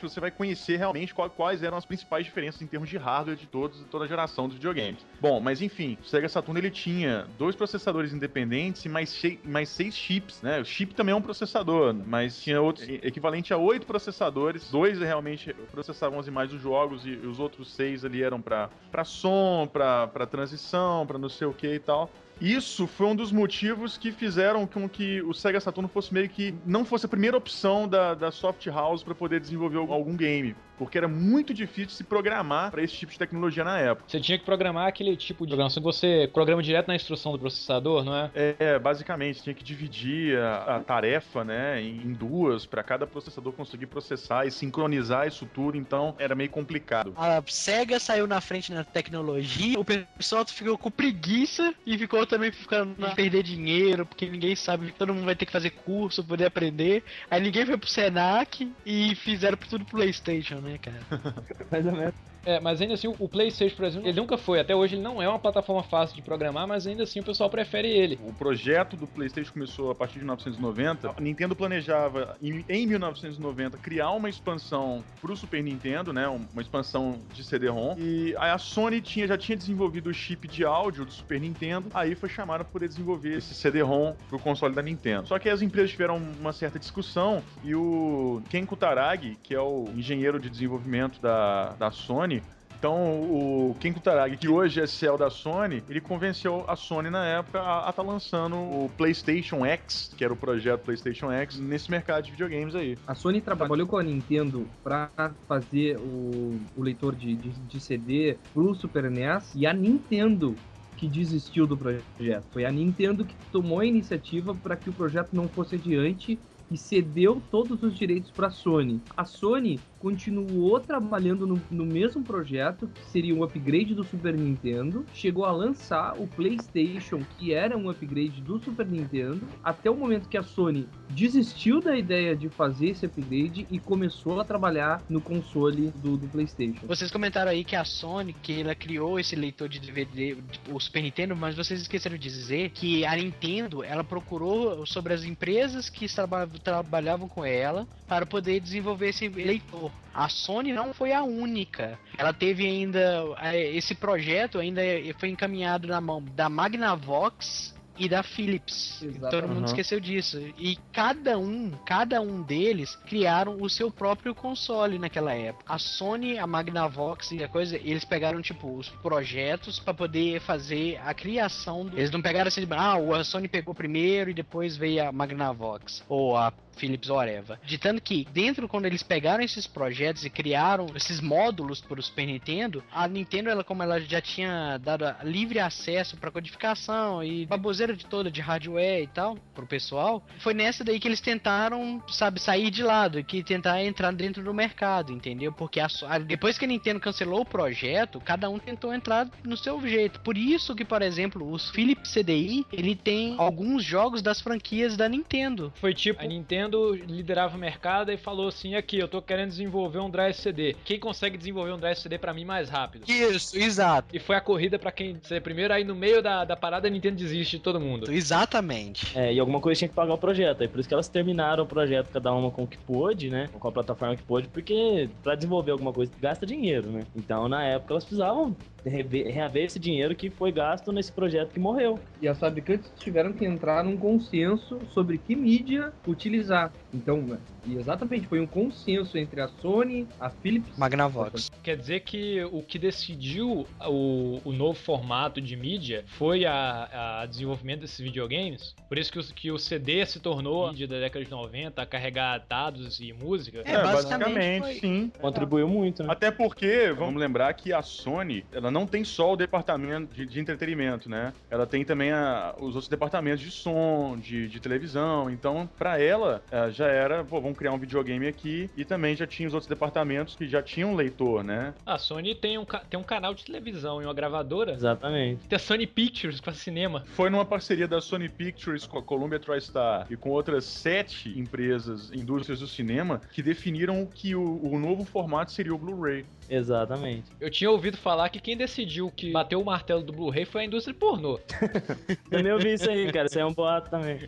você 0.00 0.20
vai 0.20 0.30
conhecer 0.30 0.76
realmente 0.76 1.14
quais 1.14 1.62
eram 1.62 1.76
as 1.76 1.84
principais 1.84 2.24
diferenças 2.24 2.60
em 2.62 2.66
termos 2.66 2.88
de 2.88 2.96
hardware 2.96 3.36
de 3.36 3.46
todos, 3.46 3.78
de 3.78 3.84
toda 3.86 4.04
a 4.04 4.08
geração 4.08 4.46
dos 4.46 4.56
videogames. 4.56 5.04
Bom, 5.20 5.40
mas 5.40 5.62
enfim, 5.62 5.96
o 6.00 6.04
Sega 6.04 6.28
Saturn 6.28 6.58
ele 6.60 6.70
tinha 6.70 7.26
dois 7.38 7.56
processadores 7.56 8.12
independentes 8.12 8.84
e 8.84 8.88
mais, 8.88 9.22
mais 9.44 9.68
seis 9.68 9.96
chips, 9.96 10.42
né? 10.42 10.60
O 10.60 10.64
chip 10.64 10.94
também 10.94 11.12
é 11.12 11.16
um 11.16 11.22
processador, 11.22 11.94
mas 11.94 12.40
tinha 12.40 12.60
outro, 12.60 12.84
equivalente 13.02 13.52
a 13.52 13.56
oito 13.56 13.86
processadores. 13.86 14.70
Dois 14.70 14.98
realmente 14.98 15.54
processavam 15.70 16.18
as 16.18 16.26
imagens 16.26 16.52
dos 16.52 16.62
jogos 16.62 17.06
e 17.06 17.10
os 17.10 17.38
outros 17.38 17.72
seis 17.72 18.04
ali 18.04 18.22
eram 18.22 18.40
para 18.40 18.70
som, 19.04 19.68
para 19.72 20.26
transição, 20.26 21.06
para 21.06 21.18
não 21.18 21.28
sei 21.28 21.46
o 21.46 21.52
que 21.52 21.74
e 21.74 21.78
tal. 21.78 22.10
Isso 22.40 22.86
foi 22.86 23.06
um 23.06 23.16
dos 23.16 23.32
motivos 23.32 23.96
que 23.96 24.12
fizeram 24.12 24.66
com 24.66 24.86
que 24.88 25.22
o 25.22 25.32
Sega 25.32 25.58
Saturn 25.58 25.88
fosse 25.88 26.12
meio 26.12 26.28
que 26.28 26.54
não 26.66 26.84
fosse 26.84 27.06
a 27.06 27.08
primeira 27.08 27.36
opção 27.36 27.88
da, 27.88 28.14
da 28.14 28.30
Soft 28.30 28.66
House 28.66 29.02
para 29.02 29.14
poder 29.14 29.40
desenvolver 29.40 29.78
algum 29.78 30.14
game, 30.14 30.54
porque 30.78 30.98
era 30.98 31.08
muito 31.08 31.52
difícil 31.52 31.90
se 31.90 32.04
programar 32.04 32.70
para 32.70 32.82
esse 32.82 32.94
tipo 32.94 33.12
de 33.12 33.18
tecnologia 33.18 33.64
na 33.64 33.78
época. 33.78 34.08
Você 34.08 34.20
tinha 34.20 34.38
que 34.38 34.44
programar 34.44 34.86
aquele 34.88 35.16
tipo 35.16 35.44
de 35.44 35.50
programação 35.50 35.82
que 35.82 35.86
você 35.86 36.28
programa 36.32 36.62
direto 36.62 36.88
na 36.88 36.94
instrução 36.94 37.32
do 37.32 37.38
processador, 37.38 38.04
não 38.04 38.14
é? 38.14 38.30
É, 38.34 38.78
basicamente, 38.78 39.42
tinha 39.42 39.54
que 39.54 39.64
dividir 39.64 40.38
a, 40.38 40.76
a 40.76 40.80
tarefa, 40.80 41.44
né, 41.44 41.82
em, 41.82 42.16
duas 42.16 42.64
para 42.64 42.82
cada 42.82 43.06
processador 43.06 43.52
conseguir 43.52 43.86
processar 43.86 44.46
e 44.46 44.50
sincronizar 44.50 45.26
isso 45.26 45.46
tudo, 45.52 45.76
então 45.76 46.14
era 46.18 46.34
meio 46.34 46.48
complicado. 46.48 47.12
A 47.16 47.42
SEGA 47.46 48.00
saiu 48.00 48.26
na 48.26 48.40
frente 48.40 48.72
na 48.72 48.84
tecnologia, 48.84 49.78
o 49.78 49.84
pessoal 49.84 50.46
ficou 50.46 50.78
com 50.78 50.90
preguiça 50.90 51.74
e 51.84 51.98
ficou 51.98 52.26
também 52.26 52.50
ficando 52.50 53.04
a 53.04 53.10
perder 53.10 53.42
dinheiro, 53.42 54.06
porque 54.06 54.26
ninguém 54.26 54.56
sabe, 54.56 54.92
todo 54.92 55.12
mundo 55.12 55.26
vai 55.26 55.36
ter 55.36 55.44
que 55.44 55.52
fazer 55.52 55.70
curso 55.70 56.22
pra 56.22 56.30
poder 56.30 56.46
aprender. 56.46 57.04
Aí 57.30 57.40
ninguém 57.40 57.66
foi 57.66 57.76
pro 57.76 57.88
Senac 57.88 58.72
e 58.84 59.14
fizeram 59.16 59.58
tudo 59.58 59.84
pro 59.84 59.96
Playstation, 59.96 60.60
né, 60.66 60.78
cara? 60.78 61.00
Mais 61.70 61.86
ou 61.86 61.92
menos. 61.92 62.14
É, 62.46 62.60
mas 62.60 62.80
ainda 62.80 62.94
assim, 62.94 63.08
o 63.18 63.28
PlayStation, 63.28 63.74
por 63.74 63.84
exemplo, 63.84 64.08
ele 64.08 64.20
nunca 64.20 64.38
foi. 64.38 64.60
Até 64.60 64.74
hoje 64.74 64.94
ele 64.94 65.02
não 65.02 65.20
é 65.20 65.28
uma 65.28 65.38
plataforma 65.38 65.82
fácil 65.82 66.14
de 66.14 66.22
programar, 66.22 66.66
mas 66.66 66.86
ainda 66.86 67.02
assim 67.02 67.18
o 67.18 67.24
pessoal 67.24 67.50
prefere 67.50 67.88
ele. 67.88 68.18
O 68.24 68.32
projeto 68.32 68.96
do 68.96 69.04
PlayStation 69.04 69.52
começou 69.52 69.90
a 69.90 69.94
partir 69.96 70.14
de 70.14 70.20
1990. 70.20 71.10
A 71.10 71.20
Nintendo 71.20 71.56
planejava, 71.56 72.36
em, 72.40 72.64
em 72.68 72.86
1990, 72.86 73.78
criar 73.78 74.12
uma 74.12 74.28
expansão 74.28 75.02
pro 75.20 75.36
Super 75.36 75.60
Nintendo, 75.60 76.12
né? 76.12 76.28
Uma 76.28 76.62
expansão 76.62 77.18
de 77.34 77.42
CD-ROM. 77.42 77.96
E 77.98 78.36
a 78.36 78.56
Sony 78.58 79.00
tinha, 79.00 79.26
já 79.26 79.36
tinha 79.36 79.56
desenvolvido 79.56 80.08
o 80.08 80.14
chip 80.14 80.46
de 80.46 80.64
áudio 80.64 81.04
do 81.04 81.10
Super 81.10 81.40
Nintendo. 81.40 81.88
Aí 81.92 82.14
foi 82.14 82.28
chamada 82.28 82.62
para 82.62 82.72
poder 82.72 82.86
desenvolver 82.86 83.38
esse 83.38 83.54
CD-ROM 83.54 84.14
pro 84.28 84.38
console 84.38 84.72
da 84.72 84.82
Nintendo. 84.82 85.26
Só 85.26 85.36
que 85.40 85.48
as 85.48 85.62
empresas 85.62 85.90
tiveram 85.90 86.16
uma 86.16 86.52
certa 86.52 86.78
discussão 86.78 87.42
e 87.64 87.74
o 87.74 88.40
Ken 88.48 88.64
Kutaragi, 88.64 89.36
que 89.42 89.52
é 89.52 89.60
o 89.60 89.88
engenheiro 89.96 90.38
de 90.38 90.48
desenvolvimento 90.56 91.20
da, 91.20 91.74
da 91.78 91.90
Sony, 91.90 92.42
então, 92.78 93.22
o 93.22 93.76
Ken 93.80 93.92
Kutaragi, 93.92 94.36
que 94.36 94.48
hoje 94.48 94.80
é 94.80 94.86
CEO 94.86 95.16
da 95.16 95.30
Sony, 95.30 95.82
ele 95.88 96.00
convenceu 96.00 96.64
a 96.68 96.76
Sony 96.76 97.08
na 97.08 97.24
época 97.24 97.60
a 97.60 97.88
estar 97.88 98.02
lançando 98.02 98.54
o 98.54 98.90
PlayStation 98.98 99.64
X, 99.64 100.12
que 100.16 100.22
era 100.22 100.32
o 100.32 100.36
projeto 100.36 100.82
PlayStation 100.82 101.32
X, 101.32 101.58
nesse 101.58 101.90
mercado 101.90 102.24
de 102.24 102.32
videogames 102.32 102.74
aí. 102.74 102.98
A 103.06 103.14
Sony 103.14 103.40
trabalhou 103.40 103.86
com 103.86 103.96
a 103.96 104.02
Nintendo 104.02 104.68
pra 104.84 105.10
fazer 105.48 105.96
o, 105.98 106.60
o 106.76 106.82
leitor 106.82 107.14
de, 107.14 107.34
de, 107.34 107.48
de 107.48 107.80
CD 107.80 108.36
pro 108.52 108.74
Super 108.74 109.10
NES 109.10 109.54
e 109.54 109.66
a 109.66 109.72
Nintendo 109.72 110.54
que 110.96 111.08
desistiu 111.08 111.66
do 111.66 111.76
projeto. 111.76 112.44
Foi 112.52 112.64
a 112.64 112.70
Nintendo 112.70 113.24
que 113.24 113.34
tomou 113.50 113.80
a 113.80 113.86
iniciativa 113.86 114.54
para 114.54 114.76
que 114.76 114.88
o 114.88 114.92
projeto 114.92 115.30
não 115.32 115.48
fosse 115.48 115.76
adiante 115.76 116.38
e 116.70 116.76
cedeu 116.76 117.40
todos 117.50 117.82
os 117.82 117.96
direitos 117.96 118.30
para 118.30 118.48
a 118.48 118.50
Sony. 118.50 119.00
A 119.16 119.24
Sony 119.24 119.78
continuou 120.06 120.78
trabalhando 120.78 121.48
no, 121.48 121.60
no 121.68 121.84
mesmo 121.84 122.22
projeto, 122.22 122.86
que 122.86 123.04
seria 123.10 123.34
um 123.34 123.42
upgrade 123.42 123.92
do 123.92 124.04
Super 124.04 124.34
Nintendo, 124.34 125.04
chegou 125.12 125.44
a 125.44 125.50
lançar 125.50 126.14
o 126.16 126.28
PlayStation, 126.28 127.24
que 127.36 127.52
era 127.52 127.76
um 127.76 127.90
upgrade 127.90 128.40
do 128.40 128.56
Super 128.60 128.86
Nintendo, 128.86 129.40
até 129.64 129.90
o 129.90 129.96
momento 129.96 130.28
que 130.28 130.38
a 130.38 130.44
Sony 130.44 130.86
desistiu 131.10 131.80
da 131.80 131.96
ideia 131.96 132.36
de 132.36 132.48
fazer 132.48 132.90
esse 132.90 133.04
upgrade 133.04 133.66
e 133.68 133.80
começou 133.80 134.40
a 134.40 134.44
trabalhar 134.44 135.02
no 135.08 135.20
console 135.20 135.92
do, 135.96 136.16
do 136.16 136.28
PlayStation. 136.28 136.86
Vocês 136.86 137.10
comentaram 137.10 137.50
aí 137.50 137.64
que 137.64 137.74
a 137.74 137.84
Sony, 137.84 138.32
que 138.32 138.60
ela 138.60 138.76
criou 138.76 139.18
esse 139.18 139.34
leitor 139.34 139.68
de 139.68 139.80
DVD, 139.80 140.36
o 140.70 140.78
Super 140.78 141.02
Nintendo, 141.02 141.34
mas 141.34 141.56
vocês 141.56 141.80
esqueceram 141.80 142.16
de 142.16 142.28
dizer 142.28 142.70
que 142.70 143.04
a 143.04 143.16
Nintendo, 143.16 143.82
ela 143.82 144.04
procurou 144.04 144.86
sobre 144.86 145.14
as 145.14 145.24
empresas 145.24 145.90
que 145.90 146.06
traba- 146.06 146.46
trabalhavam 146.62 147.28
com 147.28 147.44
ela 147.44 147.88
para 148.06 148.24
poder 148.24 148.60
desenvolver 148.60 149.08
esse 149.08 149.28
leitor. 149.28 149.95
A 150.14 150.28
Sony 150.28 150.72
não 150.72 150.94
foi 150.94 151.12
a 151.12 151.22
única. 151.22 151.98
Ela 152.16 152.32
teve 152.32 152.66
ainda 152.66 153.22
eh, 153.42 153.76
esse 153.76 153.94
projeto 153.94 154.58
ainda 154.58 154.80
foi 155.18 155.28
encaminhado 155.28 155.86
na 155.86 156.00
mão 156.00 156.22
da 156.22 156.48
Magnavox 156.48 157.76
e 157.98 158.08
da 158.08 158.22
Philips. 158.22 159.02
Exato. 159.02 159.30
Todo 159.30 159.48
mundo 159.48 159.58
Aham. 159.58 159.66
esqueceu 159.66 160.00
disso. 160.00 160.38
E 160.58 160.78
cada 160.92 161.38
um, 161.38 161.70
cada 161.84 162.20
um 162.20 162.42
deles 162.42 162.94
criaram 163.06 163.60
o 163.60 163.68
seu 163.68 163.90
próprio 163.90 164.34
console 164.34 164.98
naquela 164.98 165.32
época. 165.34 165.64
A 165.72 165.78
Sony, 165.78 166.38
a 166.38 166.46
Magnavox 166.46 167.32
e 167.32 167.42
a 167.42 167.48
coisa, 167.48 167.76
eles 167.76 168.04
pegaram 168.04 168.40
tipo 168.42 168.76
os 168.76 168.88
projetos 168.88 169.78
para 169.78 169.94
poder 169.94 170.40
fazer 170.40 171.00
a 171.04 171.12
criação. 171.14 171.86
Do... 171.86 171.96
Eles 171.96 172.10
não 172.10 172.22
pegaram 172.22 172.48
assim, 172.48 172.66
ah, 172.70 172.96
a 172.96 173.24
Sony 173.24 173.48
pegou 173.48 173.74
primeiro 173.74 174.30
e 174.30 174.34
depois 174.34 174.76
veio 174.76 175.08
a 175.08 175.12
Magnavox 175.12 176.04
ou 176.08 176.36
a 176.36 176.52
Philips 176.76 177.08
whatever. 177.08 177.58
De 177.64 177.78
tanto 177.78 178.00
que 178.02 178.26
dentro 178.32 178.68
quando 178.68 178.86
eles 178.86 179.02
pegaram 179.02 179.42
esses 179.42 179.66
projetos 179.66 180.24
e 180.24 180.30
criaram 180.30 180.86
esses 180.94 181.20
módulos 181.20 181.80
para 181.80 181.98
o 182.00 182.02
Super 182.02 182.26
Nintendo, 182.26 182.82
a 182.92 183.06
Nintendo 183.08 183.50
ela 183.50 183.64
como 183.64 183.82
ela 183.82 184.00
já 184.00 184.20
tinha 184.20 184.78
dado 184.78 185.04
livre 185.24 185.58
acesso 185.58 186.16
para 186.16 186.30
codificação 186.30 187.22
e 187.22 187.46
baboseira 187.46 187.94
de 187.94 188.06
toda 188.06 188.30
de 188.30 188.40
hardware 188.40 189.02
e 189.02 189.06
tal 189.06 189.36
pro 189.54 189.66
pessoal, 189.66 190.22
foi 190.38 190.54
nessa 190.54 190.84
daí 190.84 190.98
que 191.00 191.08
eles 191.08 191.20
tentaram, 191.20 192.02
sabe, 192.08 192.40
sair 192.40 192.70
de 192.70 192.82
lado, 192.82 193.22
que 193.24 193.42
tentar 193.42 193.82
entrar 193.84 194.12
dentro 194.12 194.42
do 194.42 194.52
mercado, 194.52 195.12
entendeu? 195.12 195.52
Porque 195.52 195.80
a, 195.80 195.86
a- 196.08 196.18
depois 196.18 196.58
que 196.58 196.64
a 196.64 196.68
Nintendo 196.68 197.00
cancelou 197.00 197.40
o 197.40 197.44
projeto, 197.44 198.20
cada 198.20 198.48
um 198.50 198.58
tentou 198.58 198.92
entrar 198.92 199.28
no 199.44 199.56
seu 199.56 199.80
jeito. 199.86 200.20
Por 200.20 200.36
isso 200.36 200.74
que, 200.74 200.84
por 200.84 201.02
exemplo, 201.02 201.50
os 201.50 201.70
Philips 201.70 202.12
CDI, 202.12 202.66
ele 202.72 202.94
tem 202.96 203.34
alguns 203.38 203.84
jogos 203.84 204.22
das 204.22 204.40
franquias 204.40 204.96
da 204.96 205.08
Nintendo. 205.08 205.72
Foi 205.76 205.94
tipo, 205.94 206.22
a 206.22 206.26
Nintendo 206.26 206.65
liderava 206.68 207.56
o 207.56 207.60
mercado 207.60 208.10
e 208.12 208.16
falou 208.16 208.48
assim: 208.48 208.74
aqui, 208.74 208.98
eu 208.98 209.08
tô 209.08 209.20
querendo 209.22 209.48
desenvolver 209.48 209.98
um 209.98 210.10
drive 210.10 210.34
CD. 210.34 210.74
Quem 210.84 210.98
consegue 210.98 211.36
desenvolver 211.36 211.72
um 211.72 211.78
drive 211.78 211.96
CD 211.96 212.18
pra 212.18 212.34
mim 212.34 212.44
mais 212.44 212.68
rápido? 212.68 213.04
Isso, 213.08 213.56
exato. 213.56 214.14
E 214.14 214.18
foi 214.18 214.36
a 214.36 214.40
corrida 214.40 214.78
pra 214.78 214.92
quem 214.92 215.18
ser 215.22 215.40
primeiro, 215.40 215.72
aí 215.72 215.84
no 215.84 215.94
meio 215.94 216.22
da, 216.22 216.44
da 216.44 216.56
parada 216.56 216.88
a 216.88 216.90
Nintendo 216.90 217.16
desiste 217.16 217.56
de 217.56 217.62
todo 217.62 217.80
mundo. 217.80 218.10
Exatamente. 218.10 219.16
É, 219.16 219.32
e 219.32 219.40
alguma 219.40 219.60
coisa 219.60 219.78
tinha 219.78 219.88
que 219.88 219.94
pagar 219.94 220.14
o 220.14 220.18
projeto. 220.18 220.62
Aí 220.62 220.68
por 220.68 220.80
isso 220.80 220.88
que 220.88 220.94
elas 220.94 221.08
terminaram 221.08 221.64
o 221.64 221.66
projeto, 221.66 222.08
cada 222.10 222.32
uma 222.32 222.50
com 222.50 222.64
o 222.64 222.66
que 222.66 222.78
pôde, 222.78 223.30
né? 223.30 223.48
Com 223.52 223.68
a 223.68 223.72
plataforma 223.72 224.16
que 224.16 224.22
pôde, 224.22 224.48
porque 224.48 225.08
pra 225.22 225.34
desenvolver 225.34 225.72
alguma 225.72 225.92
coisa 225.92 226.12
gasta 226.20 226.46
dinheiro, 226.46 226.90
né? 226.90 227.06
Então 227.14 227.48
na 227.48 227.64
época 227.64 227.92
elas 227.92 228.04
precisavam 228.04 228.56
reaver 228.88 229.64
esse 229.64 229.78
dinheiro 229.78 230.14
que 230.14 230.30
foi 230.30 230.52
gasto 230.52 230.92
nesse 230.92 231.12
projeto 231.12 231.52
que 231.52 231.60
morreu. 231.60 231.98
E 232.20 232.28
as 232.28 232.38
fabricantes 232.38 232.90
tiveram 232.96 233.32
que 233.32 233.44
entrar 233.44 233.84
num 233.84 233.96
consenso 233.96 234.80
sobre 234.90 235.18
que 235.18 235.34
mídia 235.34 235.92
utilizar. 236.06 236.72
Então, 236.92 237.38
e 237.66 237.76
exatamente, 237.76 238.26
foi 238.26 238.40
um 238.40 238.46
consenso 238.46 239.16
entre 239.18 239.40
a 239.40 239.48
Sony, 239.48 240.08
a 240.20 240.30
Philips, 240.30 240.76
Magnavox. 240.76 241.50
Quer 241.62 241.76
dizer 241.76 242.00
que 242.00 242.42
o 242.52 242.62
que 242.62 242.78
decidiu 242.78 243.66
o, 243.86 244.40
o 244.44 244.52
novo 244.52 244.78
formato 244.78 245.40
de 245.40 245.56
mídia 245.56 246.04
foi 246.06 246.44
a, 246.44 247.20
a 247.22 247.26
desenvolvimento 247.26 247.80
desses 247.80 247.98
videogames? 247.98 248.74
Por 248.88 248.98
isso 248.98 249.10
que 249.12 249.18
o, 249.18 249.24
que 249.24 249.50
o 249.50 249.58
CD 249.58 250.04
se 250.06 250.20
tornou 250.20 250.66
a 250.66 250.70
mídia 250.70 250.86
da 250.86 251.00
década 251.00 251.24
de 251.24 251.30
90 251.30 251.82
a 251.82 251.86
carregar 251.86 252.44
dados 252.48 253.00
e 253.00 253.12
música? 253.12 253.62
É, 253.64 253.82
basicamente 253.82 254.60
foi- 254.60 254.74
sim. 254.74 255.12
Contribuiu 255.20 255.68
muito, 255.68 256.02
né? 256.02 256.08
Até 256.12 256.30
porque, 256.30 256.92
vamos 256.96 257.20
lembrar 257.20 257.52
que 257.54 257.72
a 257.72 257.82
Sony, 257.82 258.44
ela 258.52 258.70
não 258.70 258.86
tem 258.86 259.02
só 259.04 259.32
o 259.32 259.36
departamento 259.36 260.14
de, 260.14 260.26
de 260.26 260.40
entretenimento, 260.40 261.08
né? 261.08 261.32
Ela 261.50 261.66
tem 261.66 261.84
também 261.84 262.12
a- 262.12 262.54
os 262.58 262.74
outros 262.74 262.88
departamentos 262.88 263.40
de 263.40 263.50
som, 263.50 264.16
de, 264.18 264.48
de 264.48 264.60
televisão. 264.60 265.28
Então, 265.30 265.68
pra 265.76 266.00
ela, 266.00 266.42
já 266.70 266.86
era, 266.86 267.24
pô, 267.24 267.40
vamos 267.40 267.55
criar 267.56 267.72
um 267.72 267.78
videogame 267.78 268.26
aqui. 268.26 268.70
E 268.76 268.84
também 268.84 269.16
já 269.16 269.26
tinha 269.26 269.48
os 269.48 269.54
outros 269.54 269.68
departamentos 269.68 270.34
que 270.34 270.46
já 270.46 270.62
tinham 270.62 270.92
um 270.92 270.94
leitor, 270.94 271.42
né? 271.42 271.74
A 271.84 271.98
Sony 271.98 272.34
tem 272.34 272.58
um, 272.58 272.64
tem 272.64 272.98
um 272.98 273.02
canal 273.02 273.34
de 273.34 273.44
televisão 273.44 274.00
e 274.00 274.04
uma 274.04 274.14
gravadora. 274.14 274.72
Exatamente. 274.72 275.46
Tem 275.48 275.56
a 275.56 275.58
Sony 275.58 275.86
Pictures 275.86 276.40
com 276.40 276.52
cinema. 276.52 277.04
Foi 277.14 277.30
numa 277.30 277.44
parceria 277.44 277.88
da 277.88 278.00
Sony 278.00 278.28
Pictures 278.28 278.86
com 278.86 278.98
a 278.98 279.02
Columbia 279.02 279.38
TriStar 279.38 280.06
e 280.10 280.16
com 280.16 280.30
outras 280.30 280.64
sete 280.64 281.38
empresas, 281.38 282.10
indústrias 282.12 282.60
do 282.60 282.66
cinema, 282.66 283.20
que 283.32 283.42
definiram 283.42 284.06
que 284.06 284.34
o, 284.34 284.60
o 284.62 284.78
novo 284.78 285.04
formato 285.04 285.52
seria 285.52 285.74
o 285.74 285.78
Blu-ray. 285.78 286.24
Exatamente. 286.48 287.24
Eu 287.40 287.50
tinha 287.50 287.70
ouvido 287.70 287.96
falar 287.96 288.28
que 288.28 288.40
quem 288.40 288.56
decidiu 288.56 289.10
que 289.10 289.32
bateu 289.32 289.60
o 289.60 289.64
martelo 289.64 290.02
do 290.02 290.12
Blu-ray 290.12 290.44
foi 290.44 290.62
a 290.62 290.64
indústria 290.64 290.94
pornô. 290.94 291.38
Também 292.30 292.52
ouvi 292.52 292.74
isso 292.74 292.88
aí, 292.88 293.10
cara. 293.12 293.26
Isso 293.26 293.38
aí 293.38 293.42
é 293.42 293.46
um 293.46 293.54
boato 293.54 293.90
também. 293.90 294.20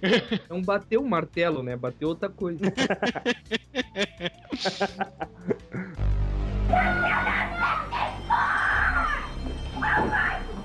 não 0.48 0.62
bateu 0.62 1.00
o 1.00 1.08
martelo, 1.08 1.62
né? 1.62 1.76
Bateu 1.76 2.08
outra 2.08 2.28
coisa. 2.28 2.64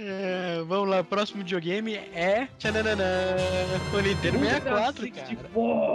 É, 0.00 0.62
vamos 0.64 0.88
lá, 0.90 1.00
o 1.00 1.04
próximo 1.04 1.38
videogame 1.38 1.94
é. 1.96 2.46
Tchananã, 2.56 2.94
o 3.92 4.00
Nintendo 4.00 4.38
64, 4.38 5.10
cara. 5.10 5.28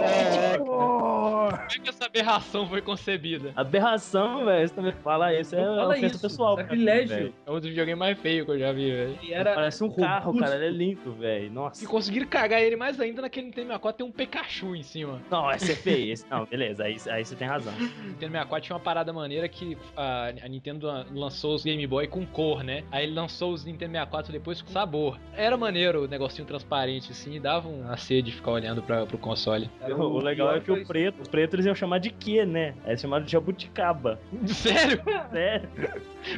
É, 0.02 0.58
Como 0.58 1.48
é 1.54 1.78
que 1.82 1.88
essa 1.88 2.04
aberração 2.04 2.68
foi 2.68 2.82
concebida? 2.82 3.52
Aberração, 3.56 4.44
velho. 4.44 4.68
Você 4.68 4.74
também 4.74 4.92
fala 5.02 5.32
isso. 5.32 5.56
É 5.56 5.64
Fala 5.64 5.88
ofensa 5.88 6.06
isso, 6.06 6.20
pessoal. 6.20 6.56
sacrilégio. 6.56 7.16
velho. 7.16 7.34
É 7.46 7.50
um 7.50 7.54
dos 7.58 7.68
videogames 7.68 7.98
mais 7.98 8.18
feios 8.18 8.44
que 8.44 8.52
eu 8.52 8.58
já 8.58 8.72
vi, 8.72 8.90
velho. 8.90 9.18
Parece 9.42 9.82
um 9.82 9.90
carro, 9.90 10.26
robusto. 10.32 10.44
cara. 10.50 10.56
Ele 10.56 10.66
é 10.66 10.78
lindo, 10.78 11.12
velho. 11.14 11.50
Nossa. 11.50 11.82
E 11.82 11.86
conseguiram 11.86 12.26
cagar 12.26 12.60
ele 12.60 12.76
mais 12.76 13.00
ainda 13.00 13.22
naquele 13.22 13.46
Nintendo 13.46 13.68
64 13.68 13.96
tem 13.96 14.06
um 14.06 14.12
Pikachu 14.12 14.76
em 14.76 14.82
cima. 14.82 15.22
Não, 15.30 15.50
esse 15.50 15.72
é 15.72 15.76
feio. 15.76 16.12
Esse... 16.12 16.26
Não, 16.30 16.44
beleza. 16.44 16.84
Aí, 16.84 16.98
aí 17.08 17.24
você 17.24 17.34
tem 17.34 17.48
razão. 17.48 17.72
O 17.72 17.80
Nintendo 17.80 18.32
64 18.32 18.60
tinha 18.66 18.76
uma 18.76 18.82
parada 18.82 19.14
maneira 19.14 19.48
que 19.48 19.78
a, 19.96 20.26
a 20.42 20.48
Nintendo 20.48 20.88
lançou 21.10 21.54
os 21.54 21.64
Game 21.64 21.86
Boy 21.86 22.06
com 22.06 22.26
cor, 22.26 22.62
né? 22.62 22.84
Aí 22.92 23.04
ele 23.06 23.14
lançou 23.14 23.52
os 23.52 23.64
Nintendo 23.64 23.93
64 23.94 24.32
depois 24.32 24.60
com 24.60 24.70
sabor. 24.70 25.18
Era 25.36 25.56
maneiro 25.56 26.04
o 26.04 26.08
negocinho 26.08 26.46
transparente 26.46 27.12
assim, 27.12 27.40
dava 27.40 27.68
uma 27.68 27.96
sede 27.96 28.30
de 28.30 28.36
ficar 28.36 28.50
olhando 28.52 28.82
pra, 28.82 29.06
pro 29.06 29.16
console. 29.18 29.70
Era 29.80 29.96
O, 29.96 30.18
legal 30.18 30.54
é 30.54 30.60
que 30.60 30.72
o 30.72 30.84
preto, 30.84 31.22
o 31.22 31.28
preto 31.28 31.54
eles 31.54 31.66
iam 31.66 31.74
chamar 31.74 31.98
de 31.98 32.10
quê, 32.10 32.44
né? 32.44 32.74
Eles 32.84 33.00
chamaram 33.00 33.24
de 33.24 33.30
jabuticaba. 33.32 34.18
Sério? 34.46 35.02
Sério. 35.30 35.68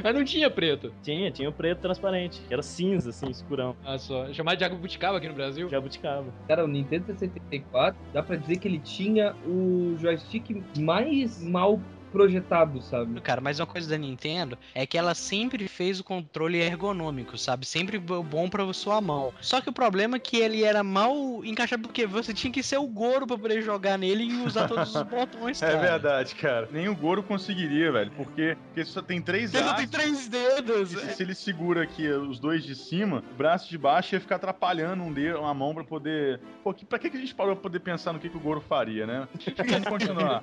Mas 0.03 0.15
não 0.15 0.23
tinha 0.23 0.49
preto. 0.49 0.93
Tinha, 1.01 1.31
tinha 1.31 1.49
o 1.49 1.53
preto 1.53 1.79
transparente. 1.79 2.41
Que 2.47 2.53
era 2.53 2.61
cinza, 2.61 3.09
assim, 3.09 3.29
escurão. 3.29 3.75
Olha 3.85 3.97
só. 3.97 4.31
Chamado 4.33 4.57
de 4.57 4.63
água 4.63 4.77
buticaba 4.77 5.17
aqui 5.17 5.27
no 5.27 5.33
Brasil. 5.33 5.69
Jabuticaba. 5.69 6.25
Cara, 6.47 6.63
o 6.63 6.67
Nintendo 6.67 7.05
64, 7.17 7.99
dá 8.13 8.21
pra 8.21 8.35
dizer 8.35 8.57
que 8.57 8.67
ele 8.67 8.79
tinha 8.79 9.33
o 9.45 9.95
joystick 9.99 10.61
mais 10.77 11.41
mal 11.43 11.79
projetado, 12.11 12.81
sabe? 12.81 13.19
Cara, 13.21 13.41
mas 13.41 13.59
uma 13.59 13.65
coisa 13.65 13.89
da 13.89 13.97
Nintendo 13.97 14.57
é 14.73 14.85
que 14.85 14.97
ela 14.97 15.13
sempre 15.13 15.67
fez 15.67 15.99
o 15.99 16.03
controle 16.03 16.59
ergonômico, 16.59 17.37
sabe? 17.37 17.65
Sempre 17.65 17.97
bo- 17.99 18.23
bom 18.23 18.49
pra 18.49 18.71
sua 18.73 18.99
mão. 19.01 19.33
Só 19.41 19.61
que 19.61 19.69
o 19.69 19.73
problema 19.73 20.17
é 20.17 20.19
que 20.19 20.37
ele 20.37 20.63
era 20.63 20.83
mal 20.83 21.13
encaixado 21.45 21.83
porque 21.83 22.05
você 22.05 22.33
tinha 22.33 22.51
que 22.51 22.63
ser 22.63 22.77
o 22.77 22.87
Goro 22.87 23.27
pra 23.27 23.37
poder 23.37 23.61
jogar 23.61 23.97
nele 23.97 24.23
e 24.23 24.41
usar 24.41 24.67
todos 24.67 24.95
os 24.95 25.01
botões, 25.07 25.59
cara. 25.59 25.73
É 25.73 25.77
verdade, 25.79 26.35
cara. 26.35 26.67
Nem 26.71 26.89
o 26.89 26.95
Goro 26.95 27.21
conseguiria, 27.23 27.91
velho. 27.91 28.11
Porque, 28.11 28.57
porque 28.67 28.85
só 28.85 29.01
tem 29.01 29.21
três 29.21 29.53
Ele 29.53 29.63
só 29.63 29.69
braços. 29.73 29.89
tem 29.89 29.99
três 29.99 30.27
dedos. 30.27 30.93
E 30.93 30.99
se, 30.99 31.13
se 31.15 31.23
ele 31.23 31.35
segura 31.35 31.83
aqui 31.83 32.07
os 32.09 32.39
dois 32.39 32.63
de 32.63 32.75
cima, 32.75 33.23
o 33.31 33.35
braço 33.35 33.69
de 33.69 33.77
baixo 33.77 34.15
ia 34.15 34.21
ficar 34.21 34.35
atrapalhando 34.37 35.03
um 35.03 35.11
dedo, 35.13 35.39
uma 35.39 35.53
mão 35.53 35.73
pra 35.73 35.83
poder. 35.83 36.39
Pô, 36.63 36.73
que, 36.73 36.85
pra 36.85 36.97
que, 36.99 37.07
a 37.07 37.19
gente 37.19 37.35
parou 37.35 37.55
pra 37.55 37.63
poder 37.63 37.79
pensar 37.79 38.13
no 38.13 38.19
que, 38.19 38.29
que 38.29 38.37
o 38.37 38.39
Goro 38.39 38.61
faria, 38.61 39.05
né? 39.05 39.27
Vamos 39.69 39.87
continuar. 39.87 40.41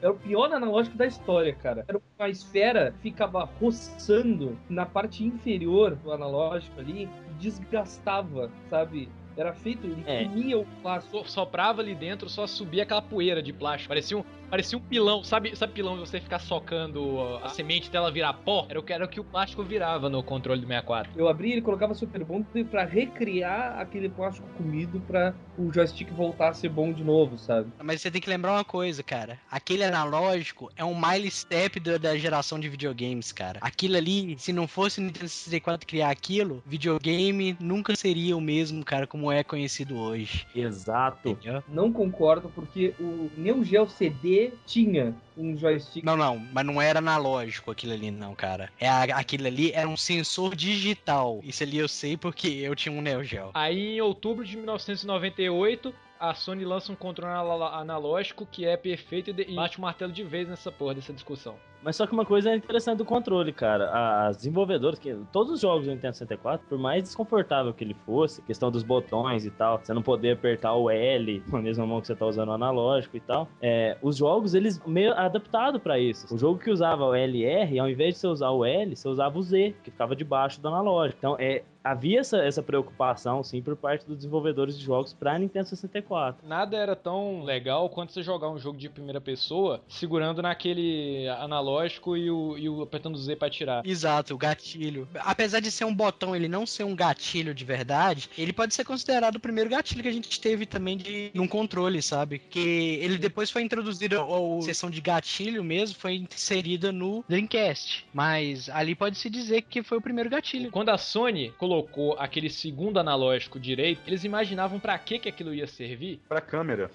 Era 0.00 0.10
o 0.12 0.14
pior 0.16 0.48
analógico 0.56 0.96
da 0.96 1.06
história, 1.06 1.52
cara. 1.54 1.84
Era 1.88 2.00
uma 2.18 2.28
esfera 2.28 2.92
que 3.02 3.10
ficava 3.10 3.44
roçando 3.60 4.58
na 4.68 4.84
parte 4.86 5.24
inferior 5.24 5.94
do 5.96 6.12
analógico 6.12 6.80
ali 6.80 7.04
e 7.04 7.34
desgastava, 7.38 8.50
sabe? 8.68 9.08
Era 9.36 9.52
feito, 9.52 9.86
ele 9.86 10.02
É. 10.06 10.24
comia 10.24 10.58
o 10.58 10.64
plástico. 10.82 11.18
So- 11.18 11.30
Soprava 11.30 11.82
ali 11.82 11.94
dentro, 11.94 12.28
só 12.28 12.46
subia 12.46 12.84
aquela 12.84 13.02
poeira 13.02 13.42
de 13.42 13.52
plástico. 13.52 13.88
Parecia 13.88 14.16
um, 14.16 14.24
parecia 14.50 14.78
um 14.78 14.80
pilão. 14.80 15.22
Sabe, 15.24 15.54
sabe 15.56 15.72
pilão 15.72 15.94
de 15.94 16.00
você 16.00 16.20
ficar 16.20 16.38
socando 16.38 17.38
a 17.42 17.48
semente 17.48 17.88
até 17.88 17.98
ela 17.98 18.10
virar 18.10 18.32
pó? 18.34 18.66
Era 18.68 18.78
o 18.78 18.82
que, 18.82 18.92
era 18.92 19.04
o 19.04 19.08
que 19.08 19.20
o 19.20 19.24
plástico 19.24 19.62
virava 19.62 20.08
no 20.08 20.22
controle 20.22 20.60
do 20.60 20.66
64. 20.66 21.12
Eu 21.16 21.28
abria 21.28 21.52
ele 21.52 21.62
colocava 21.62 21.94
Super 21.94 22.24
Bond 22.24 22.46
pra 22.64 22.84
recriar 22.84 23.78
aquele 23.78 24.08
plástico 24.08 24.46
comido 24.56 25.00
pra 25.06 25.34
o 25.58 25.72
joystick 25.72 26.10
voltar 26.10 26.50
a 26.50 26.54
ser 26.54 26.68
bom 26.68 26.92
de 26.92 27.02
novo, 27.02 27.38
sabe? 27.38 27.70
Mas 27.82 28.00
você 28.00 28.10
tem 28.10 28.20
que 28.20 28.28
lembrar 28.28 28.52
uma 28.52 28.64
coisa, 28.64 29.02
cara. 29.02 29.38
Aquele 29.50 29.84
analógico 29.84 30.70
é 30.76 30.84
um 30.84 30.94
milestep 30.94 31.80
da, 31.80 31.96
da 31.96 32.16
geração 32.16 32.58
de 32.58 32.68
videogames, 32.68 33.32
cara. 33.32 33.58
Aquilo 33.62 33.96
ali, 33.96 34.36
se 34.38 34.52
não 34.52 34.68
fosse 34.68 35.00
o 35.00 35.02
Nintendo 35.02 35.28
64 35.28 35.86
criar 35.86 36.10
aquilo, 36.10 36.62
videogame 36.66 37.56
nunca 37.58 37.96
seria 37.96 38.36
o 38.36 38.40
mesmo, 38.40 38.84
cara, 38.84 39.06
como 39.06 39.32
é 39.32 39.42
conhecido 39.42 39.96
hoje. 39.96 40.46
Exato. 40.54 41.30
Entendeu? 41.30 41.62
Não 41.68 41.92
concordo, 41.92 42.50
porque 42.54 42.94
o 43.00 43.30
Neo 43.36 43.64
Geo 43.64 43.88
CD 43.88 44.35
tinha 44.66 45.14
um 45.36 45.56
joystick. 45.56 46.04
Não, 46.04 46.16
não, 46.16 46.38
mas 46.52 46.64
não 46.64 46.80
era 46.80 46.98
analógico 46.98 47.70
aquilo 47.70 47.92
ali, 47.92 48.10
não, 48.10 48.34
cara. 48.34 48.70
É 48.78 48.88
a- 48.88 49.02
aquilo 49.18 49.46
ali 49.46 49.72
era 49.72 49.88
um 49.88 49.96
sensor 49.96 50.54
digital. 50.54 51.40
Isso 51.42 51.62
ali 51.62 51.78
eu 51.78 51.88
sei 51.88 52.16
porque 52.16 52.48
eu 52.48 52.74
tinha 52.74 52.92
um 52.94 53.00
Neo 53.02 53.22
Geo. 53.24 53.50
Aí 53.54 53.96
em 53.96 54.00
outubro 54.00 54.44
de 54.44 54.56
1998, 54.56 55.94
a 56.18 56.34
Sony 56.34 56.64
lança 56.64 56.90
um 56.92 56.96
controle 56.96 57.32
anal- 57.32 57.74
analógico 57.74 58.46
que 58.50 58.64
é 58.64 58.76
perfeito 58.76 59.30
e 59.30 59.42
e 59.52 59.54
bate 59.54 59.78
o 59.78 59.82
martelo 59.82 60.12
de 60.12 60.22
vez 60.24 60.48
nessa 60.48 60.72
porra 60.72 60.94
dessa 60.94 61.12
discussão. 61.12 61.56
Mas 61.86 61.94
só 61.94 62.04
que 62.04 62.12
uma 62.12 62.26
coisa 62.26 62.50
é 62.50 62.56
interessante 62.56 62.98
do 62.98 63.04
controle, 63.04 63.52
cara. 63.52 64.26
As 64.26 64.38
desenvolvedoras, 64.38 64.98
que 64.98 65.16
todos 65.30 65.52
os 65.52 65.60
jogos 65.60 65.86
do 65.86 65.92
Nintendo 65.92 66.14
64, 66.14 66.66
por 66.66 66.76
mais 66.76 67.04
desconfortável 67.04 67.72
que 67.72 67.84
ele 67.84 67.94
fosse, 68.04 68.42
questão 68.42 68.72
dos 68.72 68.82
botões 68.82 69.46
e 69.46 69.52
tal, 69.52 69.78
você 69.78 69.94
não 69.94 70.02
poder 70.02 70.32
apertar 70.32 70.74
o 70.74 70.90
L 70.90 71.40
com 71.48 71.58
a 71.58 71.62
mesma 71.62 71.86
mão 71.86 72.00
que 72.00 72.08
você 72.08 72.16
tá 72.16 72.26
usando 72.26 72.48
o 72.48 72.52
analógico 72.52 73.16
e 73.16 73.20
tal, 73.20 73.48
é, 73.62 73.96
os 74.02 74.16
jogos, 74.16 74.52
eles 74.52 74.84
meio 74.84 75.12
adaptado 75.12 75.78
pra 75.78 75.96
isso. 75.96 76.34
O 76.34 76.36
jogo 76.36 76.58
que 76.58 76.72
usava 76.72 77.04
o 77.04 77.14
LR, 77.14 77.78
ao 77.78 77.88
invés 77.88 78.14
de 78.14 78.20
você 78.20 78.26
usar 78.26 78.50
o 78.50 78.64
L, 78.64 78.96
você 78.96 79.08
usava 79.08 79.38
o 79.38 79.42
Z, 79.42 79.76
que 79.84 79.92
ficava 79.92 80.16
debaixo 80.16 80.60
do 80.60 80.66
analógico. 80.66 81.18
Então, 81.20 81.36
é, 81.38 81.62
havia 81.84 82.18
essa, 82.18 82.38
essa 82.38 82.64
preocupação, 82.64 83.44
sim, 83.44 83.62
por 83.62 83.76
parte 83.76 84.04
dos 84.04 84.16
desenvolvedores 84.16 84.76
de 84.76 84.84
jogos 84.84 85.12
pra 85.12 85.38
Nintendo 85.38 85.68
64. 85.68 86.44
Nada 86.44 86.76
era 86.76 86.96
tão 86.96 87.44
legal 87.44 87.88
quanto 87.88 88.12
você 88.12 88.24
jogar 88.24 88.50
um 88.50 88.58
jogo 88.58 88.76
de 88.76 88.88
primeira 88.88 89.20
pessoa 89.20 89.80
segurando 89.86 90.42
naquele 90.42 91.28
analógico 91.28 91.75
e 91.84 92.30
o, 92.30 92.58
e 92.58 92.68
o 92.68 92.82
apertando 92.82 93.14
o 93.14 93.18
Z 93.18 93.36
pra 93.36 93.48
atirar. 93.48 93.86
Exato, 93.86 94.34
o 94.34 94.38
gatilho. 94.38 95.08
Apesar 95.16 95.60
de 95.60 95.70
ser 95.70 95.84
um 95.84 95.94
botão, 95.94 96.34
ele 96.34 96.48
não 96.48 96.66
ser 96.66 96.84
um 96.84 96.94
gatilho 96.94 97.54
de 97.54 97.64
verdade, 97.64 98.28
ele 98.36 98.52
pode 98.52 98.74
ser 98.74 98.84
considerado 98.84 99.36
o 99.36 99.40
primeiro 99.40 99.70
gatilho 99.70 100.02
que 100.02 100.08
a 100.08 100.12
gente 100.12 100.40
teve 100.40 100.66
também 100.66 100.96
de 100.96 101.30
num 101.34 101.48
controle, 101.48 102.00
sabe? 102.02 102.38
Que 102.38 102.98
ele 103.00 103.18
depois 103.18 103.50
foi 103.50 103.62
introduzido, 103.62 104.20
ou 104.20 104.58
a 104.58 104.62
seção 104.62 104.90
de 104.90 105.00
gatilho 105.00 105.62
mesmo, 105.62 105.98
foi 105.98 106.14
inserida 106.16 106.92
no 106.92 107.24
Dreamcast. 107.28 108.06
Mas 108.12 108.68
ali 108.68 108.94
pode 108.94 109.18
se 109.18 109.28
dizer 109.28 109.62
que 109.62 109.82
foi 109.82 109.98
o 109.98 110.02
primeiro 110.02 110.30
gatilho. 110.30 110.70
Quando 110.70 110.90
a 110.90 110.98
Sony 110.98 111.52
colocou 111.58 112.14
aquele 112.18 112.50
segundo 112.50 112.98
analógico 112.98 113.58
direito, 113.58 114.00
eles 114.06 114.24
imaginavam 114.24 114.78
pra 114.78 114.98
que 114.98 115.18
que 115.18 115.28
aquilo 115.28 115.54
ia 115.54 115.66
servir? 115.66 116.20
Pra 116.28 116.40
câmera. 116.40 116.90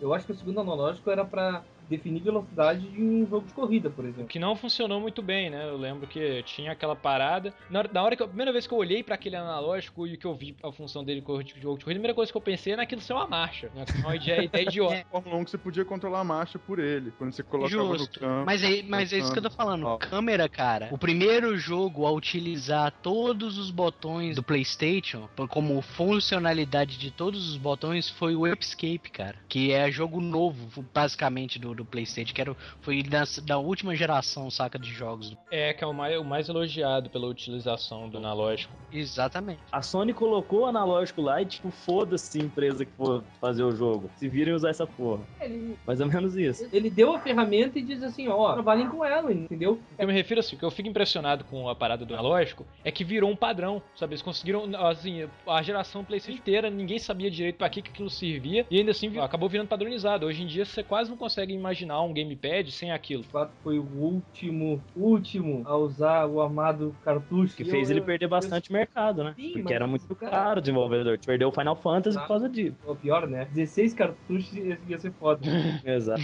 Eu 0.00 0.14
acho 0.14 0.24
que 0.26 0.32
o 0.32 0.36
segundo 0.36 0.60
analógico 0.60 1.10
era 1.10 1.24
pra 1.24 1.62
definir 1.90 2.20
velocidade 2.22 2.80
de 2.88 3.02
um 3.02 3.26
jogo 3.28 3.46
de 3.46 3.52
corrida, 3.52 3.90
por 3.90 4.04
exemplo. 4.04 4.26
Que 4.28 4.38
não 4.38 4.54
funcionou 4.54 5.00
muito 5.00 5.20
bem, 5.20 5.50
né? 5.50 5.68
Eu 5.68 5.76
lembro 5.76 6.06
que 6.06 6.42
tinha 6.44 6.72
aquela 6.72 6.94
parada. 6.96 7.52
Na 7.68 7.80
hora, 7.80 7.90
na 7.92 8.02
hora 8.02 8.16
que 8.16 8.22
eu- 8.22 8.26
a 8.26 8.28
primeira 8.28 8.52
vez 8.52 8.66
que 8.66 8.72
eu 8.72 8.78
olhei 8.78 9.02
pra 9.02 9.16
aquele 9.16 9.36
analógico 9.36 10.06
e 10.06 10.16
que 10.16 10.24
eu 10.26 10.34
vi 10.34 10.56
a 10.62 10.70
função 10.70 11.02
dele 11.04 11.20
com 11.20 11.32
o 11.32 11.42
jogo 11.42 11.78
de 11.78 11.84
corrida, 11.84 11.84
a 11.84 11.86
primeira 12.00 12.14
coisa 12.14 12.30
que 12.30 12.38
eu 12.38 12.42
pensei 12.42 12.72
é 12.72 12.76
naquilo 12.76 13.00
ser 13.00 13.12
uma 13.12 13.26
marcha. 13.26 13.70
Né? 13.74 13.84
Uma 14.04 14.14
ideia, 14.16 14.44
ideia 14.44 14.62
idiota. 14.62 15.04
Fórmula 15.10 15.36
1 15.36 15.44
que 15.44 15.50
você 15.50 15.58
podia 15.58 15.84
controlar 15.84 16.20
a 16.20 16.24
marcha 16.24 16.58
por 16.58 16.78
ele. 16.78 17.10
Quando 17.18 17.32
você 17.32 17.42
colocava 17.42 17.82
Justo. 17.96 18.20
no 18.20 18.28
campo. 18.28 18.46
Mas 18.46 18.62
é, 18.62 18.82
mas 18.82 19.12
é 19.12 19.18
isso 19.18 19.32
que 19.32 19.38
eu 19.38 19.42
tô 19.42 19.50
falando. 19.50 19.84
Ó. 19.86 19.96
Câmera, 19.98 20.48
cara. 20.48 20.88
O 20.92 20.98
primeiro 20.98 21.56
jogo 21.58 22.06
a 22.06 22.12
utilizar 22.12 22.92
todos 23.02 23.58
os 23.58 23.70
botões 23.70 24.36
do 24.36 24.42
PlayStation 24.42 25.28
como 25.48 25.80
funcionalidade 25.82 26.98
de 26.98 27.10
todos 27.10 27.48
os 27.48 27.56
botões 27.56 28.08
foi 28.10 28.36
o 28.36 28.46
Escape, 28.46 29.10
cara. 29.10 29.36
Que 29.48 29.72
é 29.72 29.90
jogo 29.90 30.20
novo, 30.20 30.84
basicamente, 30.94 31.58
do, 31.58 31.74
do 31.80 31.84
PlayStation. 31.84 32.34
Que 32.34 32.40
era, 32.40 32.56
foi 32.80 33.02
da, 33.02 33.24
da 33.44 33.58
última 33.58 33.94
geração, 33.94 34.50
saca, 34.50 34.78
de 34.78 34.92
jogos. 34.92 35.36
É, 35.50 35.72
que 35.72 35.82
é 35.82 35.86
o 35.86 35.92
mais, 35.92 36.18
o 36.18 36.24
mais 36.24 36.48
elogiado 36.48 37.10
pela 37.10 37.26
utilização 37.26 38.08
do 38.08 38.18
analógico. 38.18 38.72
Exatamente. 38.92 39.60
A 39.72 39.82
Sony 39.82 40.12
colocou 40.12 40.60
o 40.60 40.66
analógico 40.66 41.20
lá 41.22 41.40
e, 41.42 41.46
tipo, 41.46 41.70
foda-se 41.70 42.40
a 42.40 42.44
empresa 42.44 42.84
que 42.84 42.92
for 42.92 43.24
fazer 43.40 43.62
o 43.62 43.72
jogo. 43.74 44.10
Se 44.16 44.28
virem 44.28 44.54
usar 44.54 44.70
essa 44.70 44.86
porra. 44.86 45.22
Ele, 45.40 45.76
Mais 45.86 46.00
ou 46.00 46.06
menos 46.06 46.36
isso. 46.36 46.68
ele 46.72 46.90
deu 46.90 47.14
a 47.14 47.20
ferramenta 47.20 47.78
e 47.78 47.82
diz 47.82 48.02
assim, 48.02 48.28
ó, 48.28 48.52
trabalhem 48.52 48.88
com 48.88 49.04
ela, 49.04 49.32
entendeu? 49.32 49.72
O 49.92 49.96
que 49.96 50.02
eu 50.02 50.06
me 50.06 50.12
refiro 50.12 50.40
assim, 50.40 50.56
o 50.56 50.58
que 50.58 50.64
eu 50.64 50.70
fico 50.70 50.88
impressionado 50.88 51.44
com 51.44 51.68
a 51.68 51.74
parada 51.74 52.04
do 52.04 52.14
analógico 52.14 52.66
é 52.84 52.90
que 52.90 53.04
virou 53.04 53.30
um 53.30 53.36
padrão, 53.36 53.82
sabe? 53.96 54.12
Eles 54.14 54.22
conseguiram, 54.22 54.64
assim, 54.86 55.28
a 55.46 55.62
geração 55.62 56.04
PlayStation 56.04 56.38
inteira, 56.38 56.70
ninguém 56.70 56.98
sabia 56.98 57.30
direito 57.30 57.56
pra 57.56 57.68
que, 57.68 57.82
que 57.82 57.90
aquilo 57.90 58.10
servia 58.10 58.66
e 58.70 58.78
ainda 58.78 58.90
assim 58.90 59.18
acabou 59.18 59.48
virando 59.48 59.68
padronizado. 59.68 60.26
Hoje 60.26 60.42
em 60.42 60.46
dia 60.46 60.64
você 60.64 60.82
quase 60.82 61.10
não 61.10 61.16
consegue 61.16 61.52
imaginar 61.52 61.69
um 62.06 62.12
gamepad 62.12 62.70
sem 62.70 62.90
aquilo. 62.92 63.24
Foi 63.62 63.78
o 63.78 63.84
último, 63.98 64.80
último 64.96 65.62
a 65.66 65.76
usar 65.76 66.26
o 66.26 66.40
amado 66.40 66.94
cartucho. 67.04 67.56
Que 67.56 67.64
fez 67.64 67.90
eu- 67.90 67.96
ele 67.96 68.04
perder 68.04 68.28
bastante 68.28 68.72
mercado, 68.72 69.22
né? 69.24 69.34
Sim, 69.36 69.52
Porque 69.54 69.72
era 69.74 69.86
muito 69.86 70.14
caro 70.14 70.58
o 70.58 70.60
desenvolvedor. 70.62 71.18
Perdeu 71.24 71.48
o 71.48 71.52
Final 71.52 71.76
Fantasy 71.76 72.18
por 72.18 72.28
causa 72.28 72.48
disso. 72.48 72.76
O 72.86 72.94
pior, 72.94 73.26
né? 73.28 73.46
16 73.52 73.94
cartuchos 73.94 74.52
ia 74.52 74.78
ia 74.88 74.98
ser 74.98 75.12
foda. 75.12 75.40
Exato. 75.84 76.22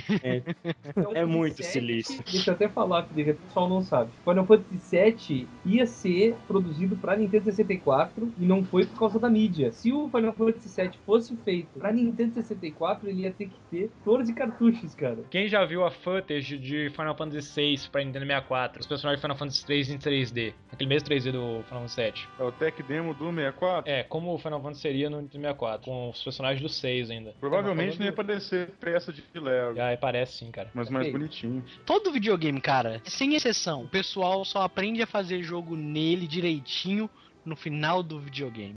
Então, 0.87 1.13
É 1.15 1.25
muito 1.25 1.57
17, 1.57 1.73
silício. 1.73 2.23
Deixa 2.31 2.51
eu 2.51 2.55
até 2.55 2.69
falar 2.69 3.05
que 3.05 3.15
de 3.15 3.23
repente 3.23 3.43
o 3.45 3.47
pessoal 3.49 3.69
não 3.69 3.83
sabe. 3.83 4.11
Final 4.25 4.47
Fantasy 4.47 4.97
VII 4.97 5.47
ia 5.65 5.87
ser 5.87 6.35
produzido 6.47 6.97
pra 6.97 7.17
Nintendo 7.17 7.45
64 7.45 8.33
e 8.39 8.45
não 8.45 8.65
foi 8.65 8.87
por 8.87 8.99
causa 8.99 9.19
da 9.19 9.29
mídia. 9.29 9.73
Se 9.73 9.93
o 9.93 10.09
Final 10.09 10.33
Fantasy 10.33 10.69
VII 10.81 10.91
fosse 11.05 11.37
feito 11.39 11.69
pra 11.79 11.93
Nintendo 11.93 12.35
64, 12.35 13.09
ele 13.09 13.23
ia 13.23 13.31
ter 13.33 13.47
que 13.49 13.57
ter 13.71 13.91
14 14.05 14.33
cartuchos, 14.33 14.95
cara. 14.95 15.19
Quem 15.31 15.49
já 15.49 15.65
viu 15.65 15.85
a 15.85 15.91
footage 15.91 16.57
de 16.57 16.89
Final 16.91 17.17
Fantasy 17.17 17.61
VI 17.61 17.89
pra 17.91 18.05
Nintendo 18.05 18.27
64? 18.27 18.81
Os 18.81 18.87
personagens 18.87 19.21
de 19.21 19.23
Final 19.23 19.37
Fantasy 19.37 19.65
III 19.69 19.95
em 19.95 19.99
3D. 19.99 20.55
Aquele 20.71 20.89
mesmo 20.89 21.09
3D 21.09 21.33
do 21.33 21.65
Final 21.65 21.89
Fantasy 21.89 22.03
VII. 22.03 22.29
É 22.39 22.43
o 22.45 22.53
tech 22.53 22.83
demo 22.85 23.13
do 23.13 23.33
64? 23.33 23.91
É, 23.91 24.03
como 24.05 24.33
o 24.33 24.39
Final 24.39 24.63
Fantasy 24.63 24.81
seria 24.83 25.11
no 25.11 25.21
Nintendo 25.21 25.43
64, 25.43 25.85
com 25.85 26.11
os 26.11 26.23
personagens 26.23 26.63
do 26.63 26.69
6 26.69 27.11
ainda. 27.11 27.35
Provavelmente 27.41 27.99
nem 27.99 28.09
ia 28.09 28.13
parecer 28.13 28.71
peça 28.81 29.13
de 29.13 29.23
Lego. 29.35 29.81
Ah, 29.81 29.97
parece 30.01 30.39
sim, 30.39 30.51
cara. 30.51 30.71
Mas 30.73 30.89
mais 30.89 31.11
bonitinho. 31.11 31.65
Todo 31.85 32.13
videogame, 32.13 32.61
cara, 32.61 33.01
sem 33.05 33.35
exceção, 33.35 33.83
o 33.83 33.89
pessoal 33.89 34.45
só 34.45 34.63
aprende 34.63 35.03
a 35.03 35.07
fazer 35.07 35.43
jogo 35.43 35.77
nele 35.77 36.27
direitinho 36.27 37.11
no 37.45 37.57
final 37.57 38.03
do 38.03 38.21
videogame. 38.21 38.77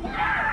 Não, 0.00 0.47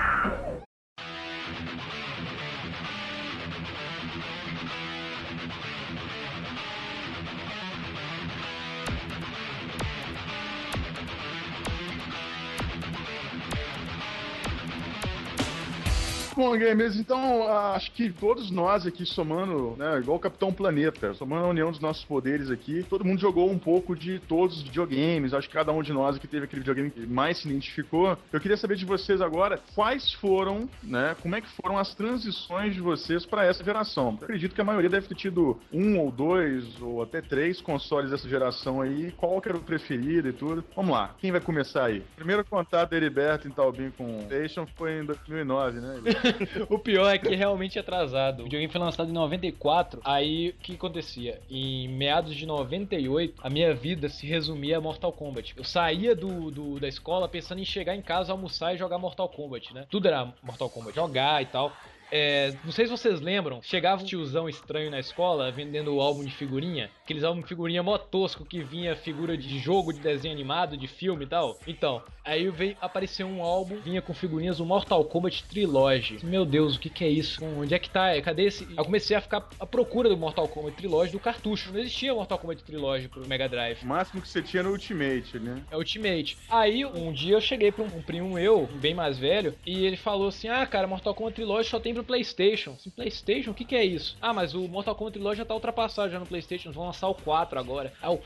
Bom, 16.35 16.57
gamers, 16.57 16.97
então 16.97 17.47
acho 17.47 17.89
que 17.93 18.11
todos 18.11 18.51
nós 18.51 18.85
aqui 18.85 19.05
somando, 19.05 19.73
né, 19.77 19.99
igual 19.99 20.17
o 20.17 20.19
Capitão 20.19 20.51
Planeta, 20.51 21.13
somando 21.13 21.45
a 21.45 21.47
união 21.47 21.71
dos 21.71 21.79
nossos 21.79 22.03
poderes 22.03 22.51
aqui, 22.51 22.83
todo 22.89 23.05
mundo 23.05 23.21
jogou 23.21 23.49
um 23.49 23.57
pouco 23.57 23.95
de 23.95 24.19
todos 24.19 24.57
os 24.57 24.63
videogames. 24.63 25.33
Acho 25.33 25.47
que 25.47 25.53
cada 25.53 25.71
um 25.71 25.81
de 25.81 25.93
nós 25.93 26.17
aqui 26.17 26.27
teve 26.27 26.43
aquele 26.43 26.59
videogame 26.59 26.91
que 26.91 27.07
mais 27.07 27.37
se 27.37 27.47
identificou. 27.47 28.17
Eu 28.33 28.41
queria 28.41 28.57
saber 28.57 28.75
de 28.75 28.83
vocês 28.83 29.21
agora 29.21 29.61
quais 29.73 30.11
foram, 30.15 30.69
né, 30.83 31.15
como 31.21 31.37
é 31.37 31.41
que 31.41 31.47
foram 31.55 31.77
as 31.77 31.95
transições 31.95 32.73
de 32.73 32.81
vocês 32.81 33.25
para 33.25 33.45
essa 33.45 33.63
geração. 33.63 34.17
Eu 34.19 34.25
acredito 34.25 34.53
que 34.53 34.59
a 34.59 34.65
maioria 34.65 34.89
deve 34.89 35.07
ter 35.07 35.15
tido 35.15 35.57
um 35.71 35.97
ou 35.97 36.11
dois 36.11 36.65
ou 36.81 37.01
até 37.01 37.21
três 37.21 37.61
consoles 37.61 38.11
dessa 38.11 38.27
geração 38.27 38.81
aí. 38.81 39.13
Qual 39.13 39.39
que 39.39 39.47
era 39.47 39.57
o 39.57 39.61
preferido 39.61 40.27
e 40.27 40.33
tudo? 40.33 40.65
Vamos 40.75 40.91
lá, 40.91 41.15
quem 41.17 41.31
vai 41.31 41.39
começar 41.39 41.85
aí? 41.85 42.03
Primeiro 42.17 42.43
contato 42.43 42.89
do 42.89 42.95
Heriberto 42.97 43.47
em 43.47 43.51
Talbin 43.51 43.89
com 43.91 44.03
o 44.03 44.25
PlayStation 44.25 44.67
foi 44.75 44.99
em 44.99 45.05
2009, 45.05 45.79
né? 45.79 45.95
O 46.69 46.79
pior 46.79 47.13
é 47.13 47.17
que 47.17 47.33
é 47.33 47.35
realmente 47.35 47.77
atrasado. 47.79 48.41
O 48.41 48.43
videogame 48.43 48.71
foi 48.71 48.81
lançado 48.81 49.09
em 49.09 49.13
94. 49.13 50.01
Aí 50.03 50.49
o 50.49 50.53
que 50.53 50.73
acontecia? 50.75 51.41
Em 51.49 51.87
meados 51.87 52.35
de 52.35 52.45
98, 52.45 53.35
a 53.43 53.49
minha 53.49 53.73
vida 53.73 54.09
se 54.09 54.25
resumia 54.25 54.77
a 54.77 54.81
Mortal 54.81 55.11
Kombat. 55.11 55.53
Eu 55.57 55.63
saía 55.63 56.15
do, 56.15 56.51
do- 56.51 56.79
da 56.79 56.87
escola 56.87 57.27
pensando 57.27 57.59
em 57.59 57.65
chegar 57.65 57.95
em 57.95 58.01
casa, 58.01 58.31
almoçar 58.31 58.73
e 58.73 58.77
jogar 58.77 58.97
Mortal 58.97 59.29
Kombat, 59.29 59.73
né? 59.73 59.85
Tudo 59.89 60.07
era 60.07 60.33
Mortal 60.43 60.69
Kombat, 60.69 60.95
jogar 60.95 61.41
e 61.41 61.45
tal. 61.45 61.71
É, 62.17 62.53
não 62.63 62.71
sei 62.71 62.85
se 62.85 62.91
vocês 62.91 63.19
lembram, 63.19 63.61
chegava 63.61 64.01
um 64.01 64.05
tiozão 64.05 64.47
estranho 64.47 64.89
na 64.89 65.01
escola 65.01 65.51
vendendo 65.51 65.93
o 65.93 65.99
álbum 65.99 66.23
de 66.23 66.31
figurinha, 66.31 66.89
aqueles 67.03 67.25
álbum 67.25 67.41
de 67.41 67.47
figurinha 67.47 67.83
mó 67.83 67.97
tosco 67.97 68.45
que 68.45 68.63
vinha 68.63 68.95
figura 68.95 69.37
de 69.37 69.59
jogo, 69.59 69.91
de 69.91 69.99
desenho 69.99 70.33
animado, 70.33 70.77
de 70.77 70.87
filme 70.87 71.25
e 71.25 71.27
tal. 71.27 71.59
Então, 71.67 72.01
aí 72.23 72.49
veio 72.49 72.77
aparecer 72.79 73.25
um 73.25 73.43
álbum, 73.43 73.81
vinha 73.81 74.01
com 74.01 74.13
figurinhas 74.13 74.59
do 74.59 74.65
Mortal 74.65 75.03
Kombat 75.03 75.43
Trilogy. 75.43 76.19
Meu 76.23 76.45
Deus, 76.45 76.77
o 76.77 76.79
que 76.79 76.89
que 76.89 77.03
é 77.03 77.09
isso? 77.09 77.43
Onde 77.43 77.73
é 77.73 77.79
que 77.79 77.89
tá? 77.89 78.09
Cadê 78.21 78.45
esse? 78.45 78.65
Eu 78.77 78.85
comecei 78.85 79.17
a 79.17 79.19
ficar 79.19 79.49
à 79.59 79.65
procura 79.65 80.07
do 80.07 80.15
Mortal 80.15 80.47
Kombat 80.47 80.77
Trilogy 80.77 81.11
do 81.11 81.19
cartucho. 81.19 81.73
Não 81.73 81.81
existia 81.81 82.13
Mortal 82.13 82.39
Kombat 82.39 82.63
Trilogy 82.63 83.09
pro 83.09 83.27
Mega 83.27 83.49
Drive. 83.49 83.83
O 83.83 83.87
máximo 83.87 84.21
que 84.21 84.29
você 84.29 84.41
tinha 84.41 84.63
no 84.63 84.71
Ultimate, 84.71 85.37
né? 85.37 85.61
É 85.69 85.75
Ultimate. 85.75 86.37
Aí, 86.49 86.85
um 86.85 87.11
dia 87.11 87.35
eu 87.35 87.41
cheguei 87.41 87.73
pra 87.73 87.83
um, 87.83 87.87
um 87.87 88.01
primo 88.01 88.35
meu, 88.35 88.69
bem 88.75 88.93
mais 88.93 89.17
velho, 89.17 89.53
e 89.65 89.85
ele 89.85 89.97
falou 89.97 90.29
assim: 90.29 90.47
Ah, 90.47 90.65
cara, 90.65 90.87
Mortal 90.87 91.13
Kombat 91.13 91.35
Trilogy 91.35 91.69
só 91.69 91.77
tem 91.77 91.93
pro 91.93 92.04
PlayStation. 92.05 92.71
Assim, 92.71 92.89
PlayStation? 92.89 93.51
O 93.51 93.53
que, 93.53 93.65
que 93.65 93.75
é 93.75 93.83
isso? 93.83 94.17
Ah, 94.21 94.33
mas 94.33 94.53
o 94.53 94.67
Mortal 94.67 94.95
Kombat 94.95 95.13
Trilogy 95.13 95.37
já 95.37 95.45
tá 95.45 95.53
ultrapassado 95.53 96.11
já 96.11 96.19
no 96.19 96.25
PlayStation. 96.25 96.71
Vão 96.71 96.85
lançar 96.85 97.07
o 97.07 97.15
4 97.15 97.59
agora. 97.59 97.93
Aí 98.01 98.15
o 98.15 98.21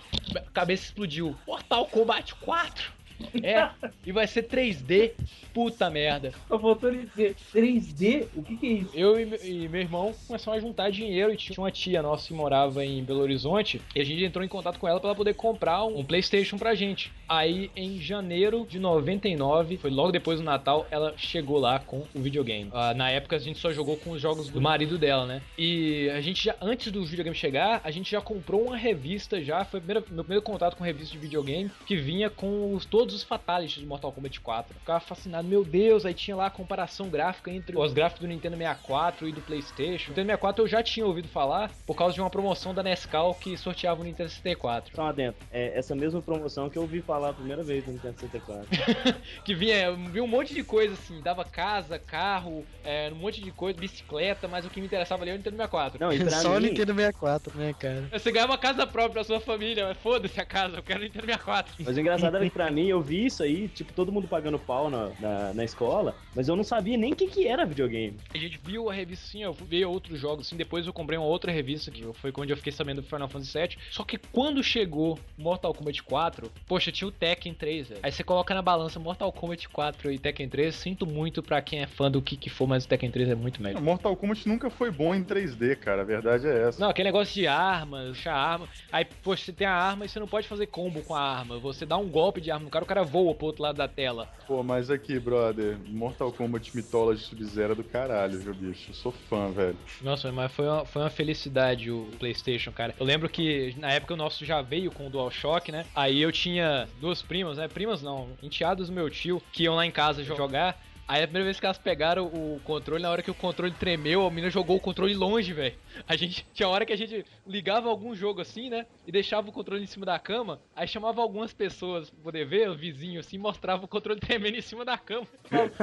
cabeça 0.53 0.85
explodiu. 0.85 1.35
Mortal 1.47 1.85
Kombat 1.87 2.35
4? 2.35 2.98
É, 3.43 3.69
e 4.05 4.11
vai 4.11 4.27
ser 4.27 4.43
3D. 4.43 5.11
Puta 5.53 5.89
merda. 5.89 6.31
Tô 6.47 6.57
voltando 6.57 6.99
a 6.99 7.03
dizer, 7.03 7.35
3D? 7.53 8.27
O 8.35 8.43
que 8.43 8.55
que 8.57 8.65
é 8.65 8.69
isso? 8.69 8.91
Eu 8.93 9.19
e, 9.19 9.63
e 9.63 9.67
meu 9.67 9.81
irmão 9.81 10.13
começamos 10.27 10.57
a 10.57 10.61
juntar 10.61 10.89
dinheiro 10.91 11.33
e 11.33 11.37
tinha 11.37 11.55
uma 11.57 11.71
tia 11.71 12.01
nossa 12.01 12.27
que 12.27 12.33
morava 12.33 12.85
em 12.85 13.03
Belo 13.03 13.21
Horizonte 13.21 13.81
e 13.95 13.99
a 13.99 14.03
gente 14.05 14.23
entrou 14.23 14.43
em 14.43 14.47
contato 14.47 14.79
com 14.79 14.87
ela 14.87 14.99
para 14.99 15.09
ela 15.09 15.15
poder 15.15 15.33
comprar 15.33 15.83
um, 15.85 15.99
um 15.99 16.03
PlayStation 16.05 16.57
pra 16.57 16.75
gente. 16.75 17.11
Aí 17.27 17.69
em 17.75 17.99
janeiro 17.99 18.65
de 18.69 18.79
99, 18.79 19.77
foi 19.77 19.89
logo 19.89 20.11
depois 20.11 20.39
do 20.39 20.45
Natal, 20.45 20.87
ela 20.91 21.13
chegou 21.17 21.57
lá 21.59 21.79
com 21.79 22.03
o 22.13 22.19
videogame. 22.19 22.69
Ah, 22.73 22.93
na 22.93 23.09
época 23.09 23.35
a 23.35 23.39
gente 23.39 23.59
só 23.59 23.71
jogou 23.71 23.97
com 23.97 24.11
os 24.11 24.21
jogos 24.21 24.49
do 24.49 24.61
marido 24.61 24.97
dela, 24.97 25.25
né? 25.25 25.41
E 25.57 26.09
a 26.11 26.21
gente 26.21 26.43
já, 26.45 26.55
antes 26.61 26.91
do 26.91 27.03
videogame 27.05 27.35
chegar, 27.35 27.81
a 27.83 27.91
gente 27.91 28.11
já 28.11 28.21
comprou 28.21 28.65
uma 28.67 28.77
revista 28.77 29.41
já, 29.41 29.65
foi 29.65 29.79
o 29.79 29.83
meu 29.83 30.01
primeiro 30.23 30.41
contato 30.41 30.75
com 30.75 30.83
revista 30.83 31.11
de 31.13 31.17
videogame, 31.19 31.69
que 31.85 31.95
vinha 31.95 32.29
com 32.29 32.73
os- 32.73 32.85
todos 32.85 33.08
os 33.13 33.23
fatalities 33.23 33.79
de 33.79 33.85
Mortal 33.85 34.11
Kombat 34.11 34.39
4. 34.39 34.73
Eu 34.75 34.79
ficava 34.79 34.99
fascinado, 34.99 35.47
meu 35.47 35.63
Deus, 35.63 36.05
aí 36.05 36.13
tinha 36.13 36.35
lá 36.35 36.47
a 36.47 36.49
comparação 36.49 37.09
gráfica 37.09 37.51
entre 37.51 37.77
os 37.77 37.93
gráficos 37.93 38.21
do 38.21 38.27
Nintendo 38.27 38.57
64 38.57 39.27
e 39.27 39.31
do 39.31 39.41
PlayStation. 39.41 40.07
O 40.07 40.09
Nintendo 40.09 40.27
64 40.27 40.63
eu 40.63 40.67
já 40.67 40.83
tinha 40.83 41.05
ouvido 41.05 41.27
falar 41.27 41.71
por 41.85 41.95
causa 41.95 42.13
de 42.13 42.21
uma 42.21 42.29
promoção 42.29 42.73
da 42.73 42.83
Nescau 42.83 43.35
que 43.35 43.57
sorteava 43.57 44.01
o 44.01 44.03
Nintendo 44.03 44.29
64. 44.29 44.95
Só 44.95 45.03
adentro. 45.07 45.45
É 45.51 45.77
essa 45.77 45.95
mesma 45.95 46.21
promoção 46.21 46.69
que 46.69 46.77
eu 46.77 46.83
ouvi 46.83 47.01
falar 47.01 47.29
a 47.29 47.33
primeira 47.33 47.63
vez 47.63 47.85
no 47.85 47.93
Nintendo 47.93 48.19
64. 48.19 48.67
que 49.43 49.53
vinha, 49.53 49.91
vinha 49.91 50.23
um 50.23 50.27
monte 50.27 50.53
de 50.53 50.63
coisa 50.63 50.93
assim, 50.93 51.21
dava 51.21 51.43
casa, 51.43 51.97
carro, 51.99 52.65
é, 52.83 53.09
um 53.11 53.15
monte 53.15 53.41
de 53.41 53.51
coisa, 53.51 53.79
bicicleta, 53.79 54.47
mas 54.47 54.65
o 54.65 54.69
que 54.69 54.79
me 54.79 54.85
interessava 54.85 55.23
ali 55.23 55.31
era 55.31 55.35
o 55.35 55.39
Nintendo 55.39 55.57
64. 55.57 55.99
Não, 55.99 56.13
e 56.13 56.19
pra 56.19 56.29
Só 56.39 56.57
o 56.57 56.59
mim, 56.59 56.69
Nintendo 56.69 56.93
64, 56.93 57.57
né, 57.57 57.73
cara? 57.77 58.07
Você 58.11 58.31
ganhava 58.31 58.53
uma 58.53 58.57
casa 58.57 58.85
própria 58.87 59.19
pra 59.19 59.23
sua 59.23 59.39
família, 59.39 59.87
mas 59.87 59.97
foda-se 59.97 60.39
a 60.39 60.45
casa, 60.45 60.77
eu 60.77 60.83
quero 60.83 60.99
o 60.99 61.03
Nintendo 61.03 61.25
64. 61.25 61.73
Mas 61.79 61.97
o 61.97 61.99
engraçado 61.99 62.35
era 62.35 62.45
que 62.45 62.51
pra 62.51 62.71
mim, 62.71 62.87
eu 62.87 62.98
vi 63.01 63.25
isso 63.25 63.43
aí, 63.43 63.67
tipo, 63.67 63.91
todo 63.93 64.11
mundo 64.11 64.27
pagando 64.27 64.59
pau 64.59 64.89
na, 64.89 65.09
na, 65.19 65.53
na 65.53 65.63
escola, 65.63 66.15
mas 66.35 66.47
eu 66.47 66.55
não 66.55 66.63
sabia 66.63 66.97
nem 66.97 67.13
o 67.13 67.15
que, 67.15 67.27
que 67.27 67.47
era 67.47 67.65
videogame. 67.65 68.17
A 68.33 68.37
gente 68.37 68.59
viu 68.63 68.89
a 68.89 68.93
revista 68.93 69.25
assim, 69.25 69.43
eu 69.43 69.53
vi 69.53 69.83
outros 69.83 70.19
jogos 70.19 70.47
assim, 70.47 70.55
depois 70.55 70.85
eu 70.85 70.93
comprei 70.93 71.17
uma 71.17 71.27
outra 71.27 71.51
revista 71.51 71.91
que 71.91 72.03
foi 72.13 72.31
quando 72.31 72.51
eu 72.51 72.57
fiquei 72.57 72.71
sabendo 72.71 73.01
do 73.01 73.07
Final 73.07 73.27
Fantasy 73.27 73.57
VII. 73.57 73.77
Só 73.91 74.03
que 74.03 74.17
quando 74.17 74.63
chegou 74.63 75.19
Mortal 75.37 75.73
Kombat 75.73 76.03
4, 76.03 76.51
poxa, 76.67 76.91
tinha 76.91 77.07
o 77.07 77.11
Tekken 77.11 77.53
3, 77.53 77.89
velho. 77.89 77.99
Aí 78.03 78.11
você 78.11 78.23
coloca 78.23 78.53
na 78.53 78.61
balança 78.61 78.99
Mortal 78.99 79.31
Kombat 79.31 79.67
4 79.69 80.11
e 80.11 80.19
Tekken 80.19 80.47
3, 80.47 80.73
sinto 80.75 81.05
muito 81.05 81.41
pra 81.41 81.61
quem 81.61 81.81
é 81.81 81.87
fã 81.87 82.09
do 82.09 82.21
que 82.21 82.37
que 82.37 82.49
for, 82.49 82.67
mas 82.67 82.85
o 82.85 82.87
Tekken 82.87 83.11
3 83.11 83.29
é 83.29 83.35
muito 83.35 83.61
melhor. 83.61 83.81
Mortal 83.81 84.15
Kombat 84.15 84.47
nunca 84.47 84.69
foi 84.69 84.91
bom 84.91 85.13
em 85.15 85.23
3D, 85.23 85.75
cara. 85.75 86.01
A 86.01 86.05
verdade 86.05 86.47
é 86.47 86.67
essa. 86.67 86.79
Não, 86.79 86.89
aquele 86.89 87.09
negócio 87.09 87.33
de 87.33 87.47
armas, 87.47 88.19
puxar 88.19 88.35
arma. 88.35 88.67
Aí, 88.91 89.05
poxa, 89.23 89.45
você 89.45 89.53
tem 89.53 89.65
a 89.65 89.73
arma 89.73 90.05
e 90.05 90.09
você 90.09 90.19
não 90.19 90.27
pode 90.27 90.47
fazer 90.47 90.67
combo 90.67 91.01
com 91.01 91.15
a 91.15 91.21
arma. 91.21 91.57
Você 91.59 91.85
dá 91.85 91.97
um 91.97 92.07
golpe 92.07 92.41
de 92.41 92.51
arma 92.51 92.65
no 92.65 92.69
cara, 92.69 92.85
cara 92.89 93.03
voa 93.03 93.35
pro 93.35 93.45
outro 93.45 93.61
lado 93.61 93.75
da 93.77 93.87
tela. 93.87 94.27
Pô, 94.47 94.63
mas 94.63 94.89
aqui, 94.89 95.19
brother, 95.19 95.77
Mortal 95.87 96.31
Kombat 96.31 96.75
Mythology 96.75 97.21
Sub-Zero 97.23 97.73
é 97.73 97.75
do 97.75 97.83
caralho, 97.83 98.39
viu, 98.39 98.53
bicho? 98.55 98.89
Eu 98.89 98.95
sou 98.95 99.11
fã, 99.11 99.51
velho. 99.51 99.77
Nossa, 100.01 100.31
mas 100.31 100.51
foi 100.51 100.65
uma, 100.67 100.85
foi 100.85 101.03
uma 101.03 101.09
felicidade 101.11 101.91
o 101.91 102.09
PlayStation, 102.17 102.71
cara. 102.71 102.95
Eu 102.99 103.05
lembro 103.05 103.29
que 103.29 103.75
na 103.77 103.91
época 103.91 104.15
o 104.15 104.17
nosso 104.17 104.43
já 104.43 104.59
veio 104.63 104.89
com 104.89 105.05
o 105.05 105.09
DualShock, 105.11 105.71
né? 105.71 105.85
Aí 105.93 106.19
eu 106.19 106.31
tinha 106.31 106.89
duas 106.99 107.21
primas, 107.21 107.57
né? 107.59 107.67
Primas 107.67 108.01
não, 108.01 108.35
enteados 108.41 108.87
do 108.87 108.93
meu 108.93 109.07
tio, 109.07 109.39
que 109.51 109.63
iam 109.63 109.75
lá 109.75 109.85
em 109.85 109.91
casa 109.91 110.23
jo- 110.23 110.35
jogar. 110.35 110.75
Aí 111.09 111.23
a 111.23 111.27
primeira 111.27 111.45
vez 111.45 111.59
que 111.59 111.65
elas 111.65 111.79
pegaram 111.79 112.27
o 112.27 112.61
controle, 112.63 113.01
na 113.01 113.09
hora 113.09 113.23
que 113.23 113.31
o 113.31 113.33
controle 113.33 113.73
tremeu, 113.73 114.27
a 114.27 114.29
menina 114.29 114.51
jogou 114.51 114.77
o 114.77 114.79
controle 114.79 115.15
longe, 115.15 115.51
velho. 115.51 115.75
A 116.07 116.15
gente 116.15 116.45
tinha 116.53 116.69
hora 116.69 116.85
que 116.85 116.93
a 116.93 116.95
gente 116.95 117.25
ligava 117.47 117.89
algum 117.89 118.13
jogo 118.13 118.41
assim, 118.41 118.69
né? 118.69 118.85
E 119.07 119.11
deixava 119.11 119.49
o 119.49 119.51
controle 119.51 119.83
em 119.83 119.87
cima 119.87 120.05
da 120.05 120.19
cama, 120.19 120.61
aí 120.75 120.87
chamava 120.87 121.19
algumas 121.19 121.51
pessoas 121.51 122.11
pra 122.11 122.25
poder 122.25 122.45
ver, 122.45 122.69
o 122.69 122.75
vizinho 122.75 123.19
assim, 123.19 123.39
mostrava 123.39 123.85
o 123.85 123.87
controle 123.87 124.19
tremendo 124.21 124.57
em 124.57 124.61
cima 124.61 124.85
da 124.85 124.99
cama. 124.99 125.25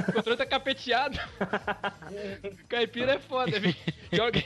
O 0.08 0.12
controle 0.12 0.38
tá 0.38 0.46
capeteado. 0.46 1.18
Caipira 2.70 3.14
é 3.14 3.18
foda, 3.18 3.58
velho. 3.58 3.74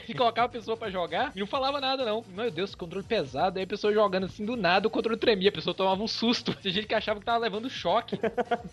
E 0.07 0.15
colocava 0.15 0.47
a 0.47 0.49
pessoa 0.49 0.75
pra 0.75 0.89
jogar 0.89 1.31
e 1.35 1.39
não 1.39 1.45
falava 1.45 1.79
nada, 1.79 2.03
não. 2.03 2.25
Meu 2.27 2.49
Deus, 2.49 2.73
controle 2.73 3.05
pesado. 3.05 3.59
Aí 3.59 3.65
a 3.65 3.67
pessoa 3.67 3.93
jogando 3.93 4.25
assim 4.25 4.43
do 4.43 4.55
nada, 4.55 4.87
o 4.87 4.91
controle 4.91 5.19
tremia, 5.19 5.49
a 5.49 5.53
pessoa 5.53 5.75
tomava 5.75 6.01
um 6.01 6.07
susto. 6.07 6.55
Tinha 6.55 6.73
gente 6.73 6.87
que 6.87 6.95
achava 6.95 7.19
que 7.19 7.25
tava 7.27 7.37
levando 7.37 7.69
choque. 7.69 8.17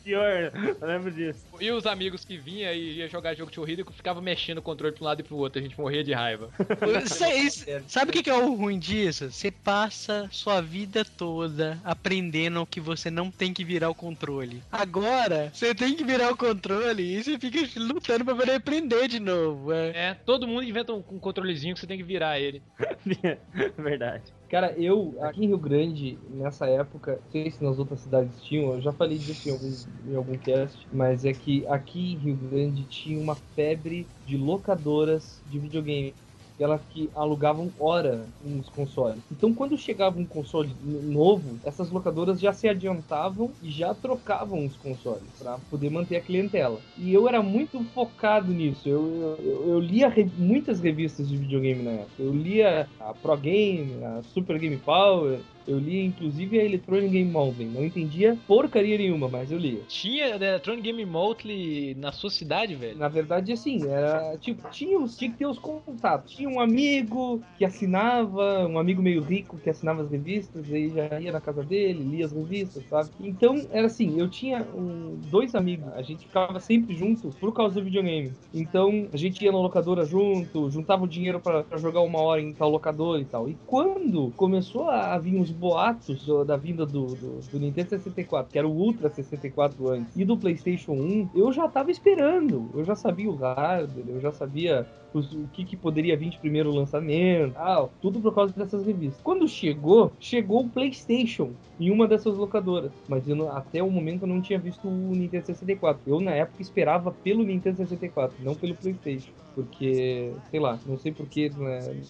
Pior, 0.03 0.51
eu 0.81 0.87
lembro 0.89 1.11
disso. 1.11 1.47
E 1.61 1.71
os 1.71 1.85
amigos 1.85 1.98
que 2.27 2.39
vinham 2.39 2.73
e 2.73 2.99
ia 2.99 3.09
jogar 3.09 3.35
jogo 3.35 3.51
de 3.51 3.57
corrida 3.59 3.85
ficava 3.93 4.21
mexendo 4.21 4.59
o 4.59 4.63
controle 4.63 4.95
pra 4.95 5.03
um 5.05 5.07
lado 5.07 5.21
e 5.21 5.25
pro 5.25 5.37
outro. 5.37 5.59
A 5.59 5.63
gente 5.63 5.79
morria 5.79 6.03
de 6.05 6.13
raiva. 6.13 6.51
Vocês- 7.05 7.67
sabe 7.87 8.11
o 8.11 8.13
que 8.13 8.23
que 8.23 8.31
é 8.31 8.35
o 8.35 8.55
ruim 8.55 8.79
disso? 8.79 9.31
Você 9.31 9.51
passa 9.51 10.29
sua 10.31 10.61
vida 10.61 11.05
toda 11.05 11.79
aprendendo 11.85 12.67
que 12.67 12.81
você 12.81 13.11
não 13.11 13.31
tem 13.31 13.53
que 13.53 13.65
virar 13.65 13.91
o 13.91 13.95
controle. 13.95 14.63
Agora, 14.71 15.51
você 15.53 15.75
tem 15.75 15.95
que 15.95 16.05
virar 16.05 16.31
o 16.33 16.37
controle 16.37 17.03
e 17.03 17.23
você 17.23 17.39
fica 17.39 17.59
lutando 17.81 18.25
pra 18.25 18.35
poder 18.35 18.55
aprender 18.55 19.09
de 19.09 19.21
novo. 19.21 19.73
É. 19.73 19.89
É, 20.11 20.15
todo 20.15 20.47
mundo 20.47 20.63
inventa 20.63 20.93
um, 20.93 20.99
um 21.11 21.19
controlezinho 21.19 21.75
que 21.75 21.81
você 21.81 21.87
tem 21.87 21.99
que 21.99 22.05
virar 22.05 22.39
ele. 22.39 22.63
Verdade. 23.77 24.33
Cara, 24.49 24.75
eu, 24.81 25.15
aqui 25.23 25.45
em 25.45 25.49
Rio 25.49 25.59
Grande, 25.59 26.19
nessa 26.27 26.67
época, 26.67 27.21
não 27.23 27.31
sei 27.31 27.51
se 27.51 27.63
nas 27.63 27.79
outras 27.79 28.01
cidades 28.01 28.43
tinham, 28.43 28.73
eu 28.75 28.81
já 28.81 28.93
falei 28.95 29.19
disso 29.19 29.47
em 29.47 29.51
algum, 29.53 29.69
em 30.07 30.15
algum 30.15 30.39
cast, 30.39 30.89
mas 30.91 31.25
é 31.27 31.35
que 31.35 31.67
aqui 31.67 32.15
em 32.15 32.19
Rio 32.19 32.37
Grande 32.37 32.87
tinha 32.87 33.21
uma 33.21 33.37
febre 33.55 34.11
de 34.25 34.39
locadoras 34.39 35.43
de 35.45 35.59
videogame. 35.59 36.17
Elas 36.59 36.81
que 36.91 37.09
alugavam 37.15 37.71
hora 37.79 38.27
nos 38.43 38.69
consoles. 38.71 39.23
Então, 39.31 39.55
quando 39.55 39.77
chegava 39.77 40.19
um 40.19 40.27
console 40.27 40.75
novo, 40.83 41.59
essas 41.65 41.91
locadoras 41.91 42.41
já 42.41 42.53
se 42.53 42.69
adiantavam 42.69 43.53
e 43.63 43.71
já 43.71 43.95
trocavam 43.95 44.67
os 44.67 44.77
consoles 44.77 45.29
para 45.39 45.59
poder 45.71 45.91
manter 45.91 46.17
a 46.17 46.21
clientela. 46.21 46.81
E 46.97 47.13
eu 47.13 47.29
era 47.29 47.43
muito 47.43 47.83
focado 47.95 48.53
nisso. 48.53 48.89
Eu, 48.89 49.37
eu, 49.43 49.69
eu 49.69 49.79
lia 49.81 50.09
re- 50.09 50.31
muitas 50.37 50.81
revistas 50.81 51.29
de 51.29 51.37
videogame 51.37 51.83
na 51.83 51.93
época. 51.93 52.23
Eu 52.23 52.33
lia 52.35 52.89
a 52.99 53.15
Pro 53.15 53.37
Game, 53.37 54.05
a 54.05 54.23
Super 54.23 54.59
Game 54.59 54.77
Power. 54.79 55.41
Eu 55.69 55.79
lia 55.79 56.03
inclusive 56.03 56.59
a 56.59 56.65
Electronic 56.65 57.11
Game 57.11 57.31
Monthly. 57.31 57.67
Não 57.67 57.85
entendia 57.85 58.39
porcaria 58.47 58.97
nenhuma, 58.97 59.29
mas 59.29 59.51
eu 59.53 59.59
lia. 59.59 59.85
Tinha 59.87 60.29
Electronic 60.29 60.83
Game 60.83 61.05
Monthly 61.05 61.95
na 61.97 62.11
sua 62.11 62.31
cidade, 62.31 62.75
velho? 62.75 62.99
Na 62.99 63.09
verdade, 63.09 63.53
assim, 63.53 63.87
era 63.87 64.39
tipo, 64.39 64.69
tinha, 64.71 64.99
tinha 65.07 65.31
que 65.31 65.37
ter 65.37 65.47
os 65.47 65.59
contatos. 65.59 66.33
Tinha 66.33 66.49
um 66.49 66.59
amigo 66.61 67.45
que 67.57 67.65
assinava, 67.65 68.67
um 68.67 68.79
amigo 68.79 69.03
meio 69.03 69.23
rico 69.23 69.59
que 69.59 69.69
assinava 69.69 70.03
as 70.03 70.11
revistas, 70.11 70.71
aí 70.73 70.91
já 70.91 71.21
ia 71.21 71.33
na 71.33 71.41
casa 71.41 71.63
dele, 71.63 72.03
lia 72.03 72.25
as 72.25 72.33
revistas, 72.33 72.87
sabe? 72.89 73.11
Então, 73.21 73.67
era 73.71 73.87
assim, 73.87 74.19
eu 74.19 74.29
tinha 74.29 74.67
um- 74.75 75.17
dois 75.29 75.55
amigos, 75.55 75.93
a 75.93 76.03
gente 76.03 76.27
ficava 76.27 76.59
sempre 76.61 76.95
junto 76.95 77.31
por 77.39 77.53
causa 77.53 77.75
do 77.75 77.85
videogame. 77.85 78.37
Então, 78.53 79.09
a 79.13 79.17
gente 79.17 79.45
ia 79.45 79.53
na 79.53 79.59
locadora 79.59 80.05
junto, 80.05 80.71
juntava 80.71 81.05
o 81.05 81.09
dinheiro 81.09 81.41
pra 81.41 81.67
jogar 81.79 82.01
uma 82.01 82.21
hora 82.21 82.41
em 82.41 82.55
tal 82.55 82.71
locadora 82.71 83.21
e 83.21 83.27
tal. 83.27 83.49
E 83.49 83.59
quando 83.67 84.33
começou 84.33 84.89
a 84.89 85.19
vir 85.19 85.39
os 85.41 85.51
boatos 85.59 86.27
da 86.47 86.57
vinda 86.57 86.87
do, 86.87 87.17
do, 87.17 87.43
do 87.43 87.59
Nintendo 87.59 87.91
64, 87.91 88.51
que 88.53 88.59
era 88.59 88.69
o 88.69 88.73
Ultra 88.73 89.11
64 89.11 89.89
antes, 89.89 90.17
e 90.17 90.25
do 90.25 90.39
PlayStation 90.39 90.93
1, 90.93 91.31
eu 91.35 91.53
já 91.53 91.69
tava 91.69 91.91
esperando. 91.91 92.71
Eu 92.75 92.85
já 92.85 92.95
sabia 92.97 93.31
o 93.31 93.37
hardware, 93.37 94.09
eu 94.09 94.21
já 94.21 94.33
sabia 94.33 94.89
os- 95.13 95.33
o 95.33 95.49
que, 95.49 95.65
que 95.65 95.77
poderia 95.77 96.17
vir 96.17 96.31
de 96.31 96.39
primeiro 96.39 96.71
lançamento, 96.71 97.55
tal, 97.55 97.97
tudo 98.01 98.21
por 98.21 98.35
causa 98.35 98.53
dessas 98.55 98.85
revistas. 98.85 99.21
Quando 99.23 99.49
chegou, 99.49 100.15
chegou 100.19 100.65
o 100.67 100.71
PlayStation 100.71 101.57
em 101.79 101.91
uma 101.91 102.07
dessas 102.09 102.37
locadoras, 102.37 102.93
mas 103.07 103.25
até 103.55 103.83
o 103.83 103.91
momento 103.91 104.23
eu 104.23 104.29
não 104.29 104.41
tinha 104.43 104.59
visto 104.59 104.89
o 104.89 105.15
Nintendo 105.15 105.47
64. 105.47 106.03
Eu 106.07 106.21
na 106.21 106.33
época 106.35 106.63
esperava 106.63 107.13
pelo 107.13 107.45
Nintendo 107.45 107.77
64, 107.79 108.43
não 108.43 108.57
pelo 108.57 108.77
PlayStation, 108.77 109.33
porque 109.55 110.41
sei 110.51 110.61
lá, 110.61 110.81
não 110.85 110.97
sei 110.99 111.13
porquê, 111.13 111.51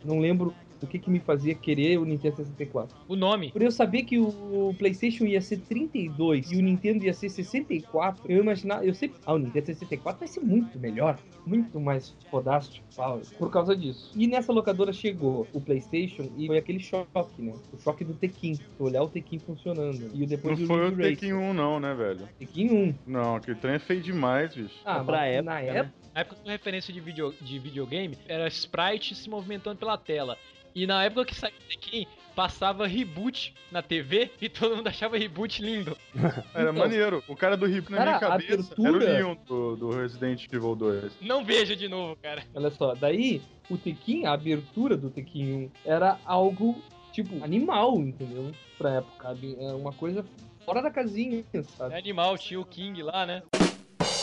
não 0.04 0.18
lembro 0.20 0.56
o 0.82 0.86
que, 0.86 0.98
que 0.98 1.10
me 1.10 1.18
fazia 1.20 1.54
querer 1.54 1.98
o 1.98 2.04
Nintendo 2.04 2.36
64. 2.36 2.96
O 3.08 3.16
nome. 3.16 3.50
Por 3.52 3.62
eu 3.62 3.70
saber 3.70 4.02
que 4.04 4.18
o 4.18 4.74
PlayStation 4.78 5.24
ia 5.24 5.40
ser 5.40 5.58
32 5.60 6.52
e 6.52 6.56
o 6.56 6.62
Nintendo 6.62 7.04
ia 7.04 7.12
ser 7.14 7.28
64, 7.28 8.30
eu 8.30 8.42
imaginava, 8.42 8.84
eu 8.84 8.94
sempre, 8.94 9.18
ah, 9.26 9.34
o 9.34 9.38
Nintendo 9.38 9.66
64 9.66 10.18
vai 10.18 10.28
ser 10.28 10.40
muito 10.40 10.78
melhor, 10.78 11.18
muito 11.46 11.80
mais 11.80 12.14
fodástico, 12.30 12.84
tal, 12.94 13.20
por 13.38 13.50
causa 13.50 13.76
disso. 13.76 14.12
E 14.16 14.26
nessa 14.26 14.52
locadora 14.52 14.92
chegou 14.92 15.46
o 15.52 15.60
PlayStation 15.60 16.30
e 16.36 16.46
foi 16.46 16.58
aquele 16.58 16.80
choque, 16.80 17.42
né? 17.42 17.54
O 17.72 17.78
choque 17.78 18.04
do 18.04 18.14
Tekken, 18.14 18.58
tu 18.76 18.84
olhar 18.84 19.02
o 19.02 19.08
Tekken 19.08 19.38
funcionando. 19.38 20.10
E 20.14 20.26
depois 20.26 20.58
Não 20.58 20.64
o 20.64 20.68
foi 20.68 20.88
o. 20.88 20.96
Tekken 20.96 21.34
1 21.34 21.54
não, 21.54 21.80
né, 21.80 21.94
velho? 21.94 22.28
Tekken 22.38 22.70
1. 22.72 22.94
Não, 23.06 23.36
aquele 23.36 23.56
trem 23.58 23.74
é 23.74 23.78
feio 23.78 24.00
demais, 24.02 24.54
bicho. 24.54 24.74
Ah, 24.84 25.02
Pra 25.04 25.18
mas 25.18 25.34
época, 25.34 25.42
na 25.42 25.60
né? 25.60 25.78
época, 25.78 25.94
Na 26.14 26.20
época 26.20 26.36
com 26.42 26.48
referência 26.50 26.92
de, 26.92 27.00
video, 27.00 27.34
de 27.40 27.58
videogame, 27.58 28.16
era 28.26 28.46
sprite 28.48 29.14
se 29.14 29.28
movimentando 29.30 29.76
pela 29.78 29.96
tela. 29.96 30.36
E 30.78 30.86
na 30.86 31.02
época 31.02 31.24
que 31.24 31.34
saiu 31.34 31.54
o 31.56 31.68
Tekken, 31.68 32.06
passava 32.36 32.86
reboot 32.86 33.52
na 33.72 33.82
TV 33.82 34.30
e 34.40 34.48
todo 34.48 34.76
mundo 34.76 34.86
achava 34.86 35.18
reboot 35.18 35.60
lindo. 35.60 35.96
Era 36.54 36.70
Então, 36.70 36.72
maneiro. 36.74 37.24
O 37.26 37.34
cara 37.34 37.56
do 37.56 37.66
Hip 37.66 37.90
na 37.90 37.96
cara, 37.98 38.06
minha 38.10 38.20
cabeça 38.20 38.52
era 38.52 38.60
o 38.60 38.86
abertura- 38.86 39.12
Leon 39.12 39.36
do, 39.44 39.74
do 39.76 39.90
Resident 39.90 40.46
Evil 40.52 40.76
2. 40.76 41.16
Não 41.20 41.44
veja 41.44 41.74
de 41.74 41.88
novo, 41.88 42.14
cara. 42.22 42.44
olha 42.54 42.70
só, 42.70 42.94
daí 42.94 43.42
o 43.68 43.76
Tekken, 43.76 44.26
a 44.26 44.34
abertura 44.34 44.96
do 44.96 45.10
Tekken 45.10 45.52
1 45.64 45.70
era 45.84 46.16
algo, 46.24 46.80
tipo, 47.12 47.42
animal, 47.42 47.96
entendeu? 47.98 48.52
Pra 48.78 48.94
época? 48.98 49.36
É 49.60 49.72
uma 49.72 49.92
coisa 49.92 50.24
fora 50.64 50.80
da 50.80 50.92
casinha, 50.92 51.44
sabe? 51.76 51.94
É 51.94 51.98
animal, 51.98 52.38
tinha 52.38 52.60
o 52.60 52.64
King 52.64 53.02
lá, 53.02 53.26
né? 53.26 53.42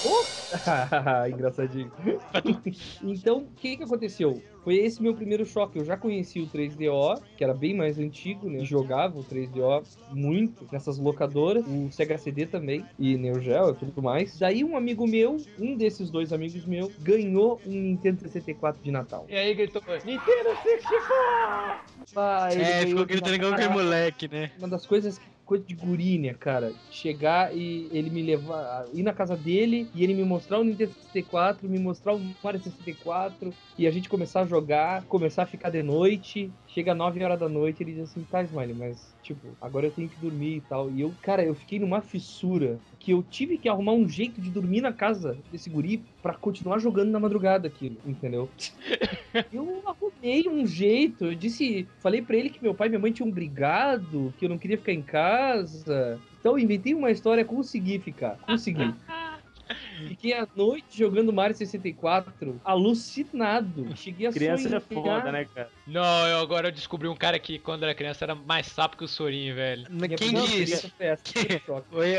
Engraçadinho. 1.32 1.92
então, 3.04 3.38
o 3.40 3.48
que 3.56 3.78
que 3.78 3.84
aconteceu? 3.84 4.42
Foi 4.64 4.76
esse 4.78 5.02
meu 5.02 5.14
primeiro 5.14 5.46
choque. 5.46 5.78
Eu 5.78 5.86
já 5.86 5.96
conheci 5.96 6.40
o 6.42 6.48
3DO, 6.48 7.22
que 7.38 7.44
era 7.44 7.54
bem 7.54 7.76
mais 7.76 8.00
antigo, 8.00 8.50
né? 8.50 8.66
Jogava 8.66 9.20
o 9.20 9.24
3DO 9.24 9.84
muito 10.10 10.68
nessas 10.72 10.98
locadoras, 10.98 11.64
o 11.68 11.92
Sega 11.92 12.18
CD 12.18 12.48
também, 12.48 12.84
e 12.98 13.16
Neo 13.16 13.40
Geo 13.40 13.70
e 13.72 13.76
tudo 13.76 14.02
mais. 14.02 14.40
Daí 14.40 14.64
um 14.64 14.76
amigo 14.76 15.06
meu, 15.08 15.38
um 15.60 15.76
desses 15.76 16.10
dois 16.10 16.34
amigos 16.34 16.66
meus, 16.66 16.92
ganhou 16.98 17.62
um 17.66 17.72
Nintendo 17.72 18.22
64 18.22 18.82
de 18.82 18.92
Natal. 18.92 19.26
E 19.30 19.36
aí 19.36 19.54
gritou, 19.54 19.84
Nintendo 20.04 20.50
64! 20.64 21.96
Ah, 22.16 22.50
É, 22.52 22.86
ficou 22.86 23.06
gritando 23.06 23.36
igual 23.36 23.54
aquele 23.54 23.70
moleque, 23.70 24.28
né? 24.28 24.52
uma 24.58 24.68
das 24.68 24.86
coisas 24.86 25.20
coisa 25.46 25.64
de 25.64 25.76
guri, 25.76 26.18
né, 26.18 26.34
cara? 26.34 26.74
Chegar 26.90 27.56
e 27.56 27.88
ele 27.92 28.10
me 28.10 28.24
levar, 28.24 28.88
ir 28.94 29.04
na 29.04 29.14
casa 29.14 29.38
dele 29.38 29.90
e 29.94 30.04
ele 30.04 30.14
me 30.14 30.24
mostrar 30.24 30.60
o 30.60 30.64
Nintendo 30.64 30.94
64, 30.94 31.70
me 31.70 31.80
mostrar 31.80 32.16
o 32.16 32.36
Mario 32.44 32.62
64 32.62 33.54
e 33.78 33.88
a 33.88 33.92
gente 33.92 34.10
começar 34.10 34.42
a 34.42 34.46
jogar, 34.46 35.06
começar 35.06 35.44
a 35.44 35.48
ficar 35.48 35.70
de 35.70 35.84
noite. 35.84 36.54
Chega 36.68 36.96
9 36.96 37.24
horas 37.24 37.40
da 37.40 37.48
noite 37.48 37.84
ele 37.84 37.94
diz 37.94 38.04
assim: 38.04 38.24
tá, 38.26 38.42
Smiley, 38.44 38.74
mas 38.76 39.16
tipo, 39.22 39.56
agora 39.62 39.88
eu 39.88 39.92
tenho 39.92 40.10
que 40.10 40.20
dormir 40.20 40.58
e 40.58 40.62
tal. 40.62 40.92
E 40.92 41.02
eu, 41.02 41.16
cara, 41.22 41.44
eu 41.44 41.56
fiquei 41.56 41.80
numa 41.80 42.02
fissura 42.02 42.82
que 43.06 43.12
eu 43.12 43.22
tive 43.22 43.60
que 43.60 43.70
arrumar 43.70 43.92
um 43.92 44.10
jeito 44.10 44.42
de 44.42 44.50
dormir 44.50 44.82
na 44.82 44.92
casa 44.92 45.38
desse 45.52 45.70
guri 45.70 46.04
pra 46.24 46.34
continuar 46.34 46.80
jogando 46.80 47.12
na 47.12 47.20
madrugada 47.20 47.68
aquilo, 47.68 47.98
entendeu? 48.04 48.50
Eu 49.54 49.84
arrumei 49.86 50.50
um 50.50 50.66
jeito. 50.66 51.26
Eu 51.26 51.36
disse, 51.36 51.88
falei 52.00 52.24
pra 52.24 52.36
ele 52.36 52.50
que 52.50 52.64
meu 52.64 52.74
pai 52.74 52.88
e 52.88 52.90
minha 52.90 53.00
mãe 53.00 53.12
tinham 53.12 53.30
brigado, 53.30 54.34
que 54.40 54.46
eu 54.46 54.50
não 54.50 54.58
queria 54.58 54.78
ficar 54.78 54.94
em 54.94 55.02
casa. 55.02 56.20
Então 56.40 56.54
eu 56.54 56.60
inventei 56.60 56.94
uma 56.94 57.12
história, 57.12 57.44
consegui 57.44 58.00
ficar. 58.00 58.40
Consegui. 58.40 58.94
Fiquei 60.08 60.34
a 60.34 60.48
noite 60.56 60.98
jogando 60.98 61.34
Mario 61.34 61.56
64, 61.56 62.62
alucinado. 62.64 63.96
Cheguei 63.96 64.28
a 64.28 64.32
Criança 64.32 64.68
é 64.68 64.80
sonhar. 64.80 64.82
foda, 64.82 65.32
né, 65.32 65.46
cara? 65.54 65.70
Não, 65.88 66.28
eu 66.28 66.40
agora 66.40 66.68
eu 66.68 66.72
descobri 66.72 67.08
um 67.08 67.16
cara 67.16 67.38
que 67.38 67.60
quando 67.60 67.84
era 67.84 67.94
criança 67.94 68.26
era 68.26 68.34
mais 68.36 68.68
sapo 68.68 68.98
que 68.98 69.04
o 69.04 69.08
Sorinho, 69.08 69.54
velho. 69.56 69.86
Quem 70.18 70.34
disse? 70.34 70.92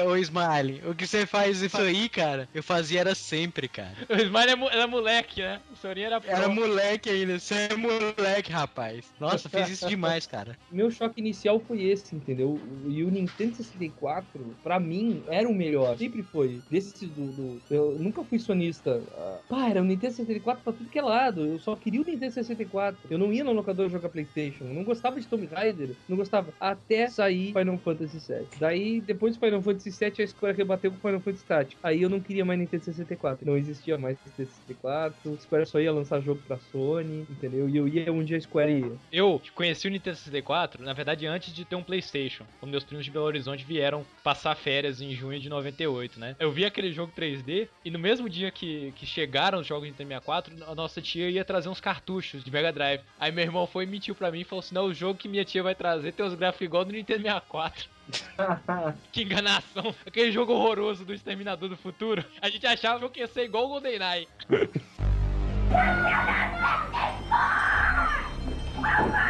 oi, 0.07 0.21
Smiley. 0.21 0.83
O 0.89 0.95
que 0.95 1.07
você 1.07 1.27
faz 1.27 1.61
isso 1.61 1.77
aí, 1.79 2.09
cara? 2.09 2.49
Eu 2.55 2.63
fazia 2.63 3.01
era 3.01 3.15
sempre, 3.15 3.69
cara. 3.69 3.95
O 4.09 4.15
Smiley 4.15 4.43
era, 4.51 4.57
mo- 4.57 4.69
era 4.71 4.87
moleque, 4.87 5.43
né? 5.43 5.61
O 5.73 5.77
Sorinho 5.77 6.07
era 6.07 6.21
pro. 6.21 6.31
Era 6.31 6.49
moleque 6.49 7.11
ainda. 7.11 7.39
Você 7.39 7.55
é 7.71 7.77
moleque, 7.77 8.53
rapaz. 8.53 9.07
Nossa, 9.19 9.49
fiz 9.49 9.69
isso 9.69 9.89
demais, 9.89 10.27
cara. 10.27 10.57
Meu 10.71 10.91
choque 10.91 11.21
inicial 11.21 11.61
foi 11.61 11.83
esse, 11.83 12.15
entendeu? 12.15 12.61
E 12.87 13.03
o 13.03 13.11
Nintendo 13.11 13.57
64, 13.57 14.57
pra 14.63 14.79
mim, 14.79 15.23
era 15.29 15.49
o 15.49 15.55
melhor. 15.55 15.97
Sempre 15.99 16.23
foi. 16.23 16.61
Desse 16.71 17.07
do. 17.07 17.27
do- 17.33 17.63
eu 17.71 17.97
nunca 17.99 18.23
fui 18.25 18.39
sonista. 18.39 19.03
Ah, 19.17 19.39
Pá, 19.49 19.69
era 19.69 19.81
o 19.83 19.85
Nintendo 19.85 20.15
64 20.15 20.63
pra 20.63 20.73
tudo 20.73 20.89
que 20.89 20.99
é 20.99 21.03
lado. 21.03 21.45
Eu 21.47 21.59
só 21.59 21.75
queria 21.75 22.01
o 22.01 22.05
Nintendo 22.05 22.33
64. 22.33 22.99
Eu 23.11 23.19
não 23.19 23.33
ia 23.33 23.45
no 23.45 23.56
locador 23.57 23.89
jogar 23.89 24.09
Playstation. 24.09 24.65
Não 24.65 24.85
gostava 24.85 25.21
de 25.21 25.27
Tomb 25.27 25.47
Raider. 25.47 25.91
Não 26.09 26.17
gostava. 26.17 26.53
Até 26.61 27.09
sair 27.09 27.53
Final 27.53 27.79
Fantasy 27.79 28.19
VII. 28.19 28.47
Daí, 28.59 29.01
depois 29.01 29.37
do 29.37 29.41
Final 29.41 29.63
Fantasy 29.63 29.91
VII, 29.91 30.25
a 30.25 30.27
Square 30.27 30.57
rebateu 30.57 30.91
com 30.91 30.99
Final 30.99 31.21
Fantasy 31.21 31.45
Tactics. 31.45 31.79
Aí 31.83 32.03
eu 32.03 32.09
não 32.09 32.21
queria 32.21 32.45
mais 32.45 32.59
Nintendo 32.59 32.85
64. 32.85 33.47
Não 33.47 33.57
existia 33.57 33.99
mais 33.99 34.17
Nintendo 34.27 34.51
64. 34.67 35.33
A 35.33 35.37
Square 35.39 35.67
só 35.67 35.81
ia 35.81 35.93
lançar 35.93 36.21
jogo 36.21 36.41
pra 36.47 36.59
Sony, 36.71 37.27
entendeu? 37.31 37.69
E 37.69 37.77
eu 37.77 37.89
ia 37.89 38.13
onde 38.13 38.35
a 38.35 38.41
Square 38.41 38.73
ia. 38.73 38.93
Eu 39.13 39.41
conheci 39.55 39.87
o 39.87 39.91
Nintendo 39.91 40.17
64, 40.17 40.83
na 40.83 40.93
verdade, 40.93 41.27
antes 41.27 41.53
de 41.55 41.65
ter 41.65 41.77
um 41.77 41.83
PlayStation. 41.83 42.45
Quando 42.61 42.71
meus 42.71 42.85
primos 42.85 43.05
de 43.05 43.11
Belo 43.11 43.25
Horizonte 43.25 43.65
vieram 43.65 44.05
passar 44.23 44.55
férias 44.55 45.01
em 45.01 45.15
junho 45.15 45.41
de 45.41 45.49
98, 45.49 46.21
né? 46.21 46.37
Eu 46.39 46.51
vi 46.51 46.65
aquele 46.65 46.93
jogo 46.93 47.13
3D 47.17 47.69
e 47.85 47.91
no 47.91 47.99
mesmo 47.99 48.29
dia 48.29 48.51
que, 48.51 48.93
que 48.97 49.07
chegaram 49.07 49.61
os 49.61 49.67
jogos 49.67 49.85
de 49.85 49.91
Nintendo 49.93 50.09
64, 50.09 50.55
a 50.67 50.75
nossa 50.75 51.01
tia 51.01 51.31
ia 51.31 51.45
trazer 51.45 51.69
uns 51.69 51.81
cartuchos 51.81 52.45
de 52.45 52.51
Mega 52.51 52.73
Drive. 52.73 53.01
Aí 53.19 53.33
meu 53.33 53.45
irmão 53.47 53.67
foi 53.67 53.85
e 53.85 53.87
mentiu 53.87 54.15
pra 54.15 54.31
mim 54.31 54.41
e 54.41 54.45
falou 54.45 54.61
assim: 54.61 54.75
não, 54.75 54.87
o 54.87 54.95
jogo 54.95 55.19
que 55.19 55.29
minha 55.29 55.45
tia 55.45 55.63
vai 55.63 55.75
trazer 55.75 56.13
tem 56.13 56.25
os 56.25 56.35
gráficos 56.35 56.67
igual 56.67 56.85
do 56.85 56.93
Nintendo 56.93 57.23
64. 57.23 57.89
que 59.13 59.23
enganação! 59.23 59.95
Aquele 60.07 60.31
jogo 60.31 60.53
horroroso 60.53 61.05
do 61.05 61.15
Exterminador 61.15 61.69
do 61.69 61.77
Futuro. 61.77 62.25
A 62.41 62.49
gente 62.49 62.67
achava 62.67 63.09
que 63.09 63.21
ia 63.21 63.27
ser 63.27 63.45
igual 63.45 63.65
o 63.65 63.69
GoldenEye. 63.69 64.29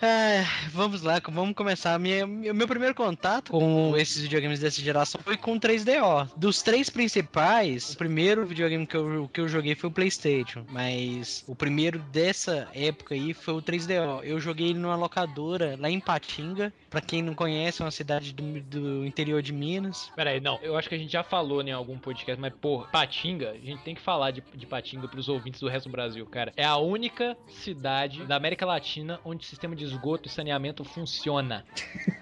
É, 0.00 0.44
vamos 0.70 1.02
lá, 1.02 1.20
vamos 1.28 1.54
começar. 1.54 1.98
Minha, 1.98 2.26
meu 2.26 2.68
primeiro 2.68 2.94
contato 2.94 3.50
com 3.50 3.96
esses 3.96 4.22
videogames 4.22 4.60
dessa 4.60 4.80
geração 4.80 5.20
foi 5.22 5.36
com 5.36 5.54
o 5.54 5.60
3DO. 5.60 6.30
Dos 6.36 6.62
três 6.62 6.88
principais, 6.88 7.94
o 7.94 7.98
primeiro 7.98 8.46
videogame 8.46 8.86
que 8.86 8.96
eu, 8.96 9.28
que 9.32 9.40
eu 9.40 9.48
joguei 9.48 9.74
foi 9.74 9.90
o 9.90 9.92
PlayStation, 9.92 10.64
mas 10.70 11.44
o 11.48 11.54
primeiro 11.54 11.98
dessa 11.98 12.68
época 12.72 13.14
aí 13.14 13.34
foi 13.34 13.54
o 13.54 13.62
3DO. 13.62 14.22
Eu 14.22 14.38
joguei 14.38 14.68
ele 14.68 14.78
numa 14.78 14.94
locadora 14.94 15.76
lá 15.78 15.90
em 15.90 16.00
Patinga. 16.00 16.72
Pra 16.88 17.00
quem 17.00 17.22
não 17.22 17.34
conhece, 17.34 17.82
é 17.82 17.84
uma 17.84 17.90
cidade 17.90 18.32
do, 18.32 18.60
do 18.62 19.04
interior 19.04 19.42
de 19.42 19.52
Minas. 19.52 20.10
Pera 20.16 20.30
aí, 20.30 20.40
não. 20.40 20.58
Eu 20.62 20.76
acho 20.76 20.88
que 20.88 20.94
a 20.94 20.98
gente 20.98 21.12
já 21.12 21.22
falou 21.22 21.60
em 21.60 21.72
algum 21.72 21.98
podcast, 21.98 22.40
mas, 22.40 22.52
pô, 22.54 22.86
Patinga, 22.90 23.50
a 23.50 23.66
gente 23.66 23.82
tem 23.82 23.94
que 23.94 24.00
falar 24.00 24.30
de, 24.30 24.42
de 24.54 24.66
Patinga 24.66 25.08
pros 25.08 25.28
ouvintes 25.28 25.60
do 25.60 25.68
resto 25.68 25.88
do 25.88 25.92
Brasil, 25.92 26.24
cara. 26.26 26.52
É 26.56 26.64
a 26.64 26.76
única 26.76 27.36
cidade 27.48 28.24
da 28.24 28.36
América 28.36 28.64
Latina 28.64 29.20
onde 29.24 29.44
o 29.44 29.48
sistema 29.48 29.76
de 29.76 29.87
esgoto 29.88 30.28
e 30.28 30.30
saneamento 30.30 30.84
funciona. 30.84 31.64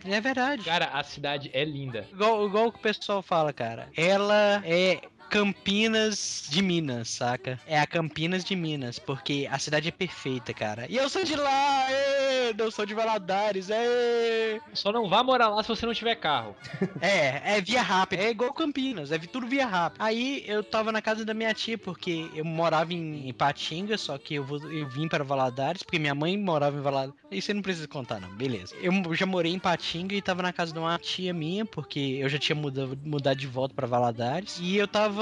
É 0.05 0.21
verdade. 0.21 0.65
Cara, 0.65 0.87
a 0.93 1.03
cidade 1.03 1.51
é 1.53 1.65
linda. 1.65 2.07
Igual, 2.13 2.47
igual 2.47 2.67
o 2.69 2.73
que 2.73 2.79
o 2.79 2.83
pessoal 2.83 3.23
fala, 3.23 3.53
cara. 3.53 3.89
Ela 3.97 4.63
é 4.65 5.03
Campinas 5.29 6.45
de 6.49 6.63
Minas, 6.63 7.09
saca? 7.09 7.59
É 7.67 7.79
a 7.79 7.87
Campinas 7.87 8.45
de 8.45 8.55
Minas, 8.57 8.99
porque 8.99 9.49
a 9.51 9.59
cidade 9.59 9.89
é 9.89 9.91
perfeita, 9.93 10.53
cara. 10.55 10.87
E 10.89 10.97
eu 10.97 11.09
sou 11.09 11.25
de 11.25 11.35
lá! 11.37 11.87
ê! 11.91 12.55
Não 12.57 12.71
sou 12.71 12.87
de 12.87 12.95
Valadares, 12.95 13.69
é. 13.71 14.61
Só 14.73 14.93
não 14.93 15.09
vá 15.09 15.23
morar 15.23 15.49
lá 15.49 15.63
se 15.63 15.69
você 15.69 15.85
não 15.85 15.93
tiver 15.95 16.15
carro. 16.17 16.55
É, 17.01 17.57
é 17.57 17.61
via 17.61 17.83
rápida. 17.83 18.23
É 18.23 18.31
igual 18.31 18.53
Campinas, 18.53 19.11
é 19.13 19.19
tudo 19.19 19.47
via 19.47 19.67
rápida. 19.67 20.05
Aí 20.05 20.45
eu 20.47 20.63
tava 20.63 20.93
na 20.93 21.03
casa 21.03 21.25
da 21.25 21.35
minha 21.35 21.53
tia, 21.53 21.77
porque 21.77 22.31
eu 22.35 22.45
morava 22.45 22.93
em 22.95 23.29
Ipatinga, 23.29 23.99
só 23.99 24.17
que 24.19 24.35
eu, 24.35 24.45
vou- 24.45 24.71
eu 24.71 24.89
vim 24.89 25.09
para 25.09 25.25
Valadares, 25.25 25.83
porque 25.83 25.99
minha 25.99 26.15
mãe 26.15 26.37
morava 26.39 26.77
em 26.79 26.81
Valadares. 26.83 27.15
Isso 27.31 27.47
você 27.47 27.55
não 27.55 27.63
precisa 27.63 27.89
contar, 27.89 28.21
não. 28.21 28.29
Beleza. 28.31 28.75
Eu 28.81 28.93
já 29.15 29.27
morei 29.27 29.53
em 29.53 29.57
Ipatinga 29.57 30.15
e 30.15 30.23
tava 30.23 30.43
na 30.43 30.53
casa 30.53 30.73
de 30.73 30.79
uma 30.79 30.99
tia 30.99 31.33
minha, 31.33 31.65
porque 31.65 32.19
eu 32.21 32.29
já 32.29 32.39
tinha 32.39 32.55
mudado, 32.57 32.97
mudado 33.05 33.37
de 33.39 33.47
volta 33.47 33.75
pra 33.75 33.87
Valadares. 33.87 34.59
E 34.61 34.77
eu 34.77 34.87
tava 34.87 35.16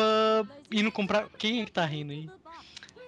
indo 0.70 0.90
comprar. 0.92 1.28
Quem 1.38 1.62
é 1.62 1.64
que 1.64 1.72
tá 1.72 1.84
rindo 1.84 2.12
aí? 2.12 2.28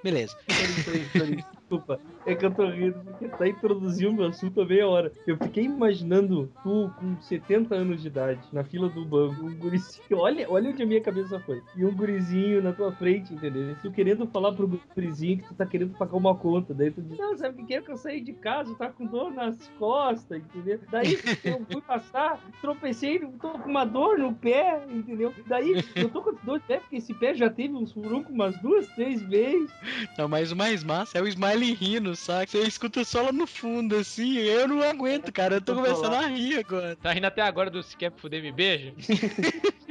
Beleza. 0.03 0.37
Desculpa, 0.47 2.01
é 2.27 2.35
que 2.35 2.45
eu 2.45 2.51
tô 2.51 2.69
rindo 2.69 2.99
porque 3.05 3.29
tá 3.29 3.49
introduzindo 3.49 4.23
o 4.23 4.27
assunto 4.27 4.61
há 4.61 4.67
meia 4.67 4.87
hora. 4.87 5.13
Eu 5.27 5.37
fiquei 5.39 5.65
imaginando 5.65 6.53
tu 6.63 6.91
com 6.99 7.21
70 7.21 7.75
anos 7.75 8.03
de 8.03 8.09
idade, 8.09 8.41
na 8.53 8.65
fila 8.65 8.89
do 8.89 9.05
banco, 9.05 9.47
um 9.47 9.55
gurizinho. 9.57 10.05
Olha, 10.27 10.51
olha 10.51 10.71
onde 10.71 10.83
a 10.83 10.87
minha 10.87 11.01
cabeça 11.01 11.39
foi. 11.41 11.63
E 11.77 11.85
um 11.85 11.95
gurizinho 11.95 12.63
na 12.63 12.73
tua 12.73 12.91
frente, 12.93 13.33
entendeu? 13.33 13.71
E 13.71 13.75
tu 13.77 13.91
querendo 13.93 14.27
falar 14.27 14.53
pro 14.53 14.67
gurizinho 14.95 15.39
que 15.39 15.49
tu 15.49 15.55
tá 15.55 15.65
querendo 15.65 15.97
pagar 15.97 16.17
uma 16.17 16.35
conta. 16.35 16.75
Daí 16.75 16.91
tu 16.91 17.01
diz, 17.01 17.17
não, 17.19 17.37
sabe 17.37 17.63
o 17.63 17.67
que 17.67 17.75
é 17.75 17.81
que 17.81 17.91
eu 17.91 17.97
saí 17.97 18.21
de 18.21 18.33
casa, 18.33 18.75
tava 18.75 18.93
com 18.93 19.07
dor 19.07 19.33
nas 19.33 19.57
costas, 19.79 20.39
entendeu? 20.39 20.81
Daí 20.91 21.15
eu 21.45 21.65
fui 21.71 21.81
passar, 21.81 22.41
tropecei, 22.61 23.21
tô 23.41 23.51
com 23.51 23.71
uma 23.71 23.85
dor 23.85 24.19
no 24.19 24.35
pé, 24.35 24.85
entendeu? 24.91 25.33
Daí 25.47 25.85
eu 25.95 26.09
tô 26.09 26.23
com 26.23 26.35
dor 26.45 26.59
de 26.59 26.67
pé, 26.67 26.79
porque 26.81 26.97
esse 26.97 27.15
pé 27.15 27.35
já 27.35 27.49
teve 27.49 27.75
uns 27.75 27.93
furuncos 27.93 28.33
umas 28.33 28.59
duas, 28.61 28.89
três 28.89 29.23
vezes. 29.23 29.71
Não, 30.19 30.29
mas 30.29 30.51
o 30.51 30.57
mais 30.57 30.83
massa 30.83 31.19
é 31.19 31.23
o 31.23 31.29
Smiley 31.29 31.75
rindo, 31.75 32.16
saca? 32.17 32.51
Você 32.51 32.61
escuta 32.63 33.05
só 33.05 33.23
lá 33.23 33.33
no 33.33 33.47
fundo, 33.47 33.97
assim. 33.97 34.37
Eu 34.39 34.67
não 34.69 34.83
aguento, 34.83 35.33
cara. 35.33 35.57
Eu 35.57 35.61
tô 35.61 35.75
começando 35.75 36.15
a 36.15 36.27
rir 36.27 36.59
agora. 36.59 36.97
Tá 36.97 37.13
rindo 37.13 37.27
até 37.27 37.43
agora 37.43 37.71
do 37.71 37.83
Se 37.83 37.97
Quer 37.97 38.13
Fuder 38.17 38.43
Me 38.43 38.53
Beija? 38.53 38.93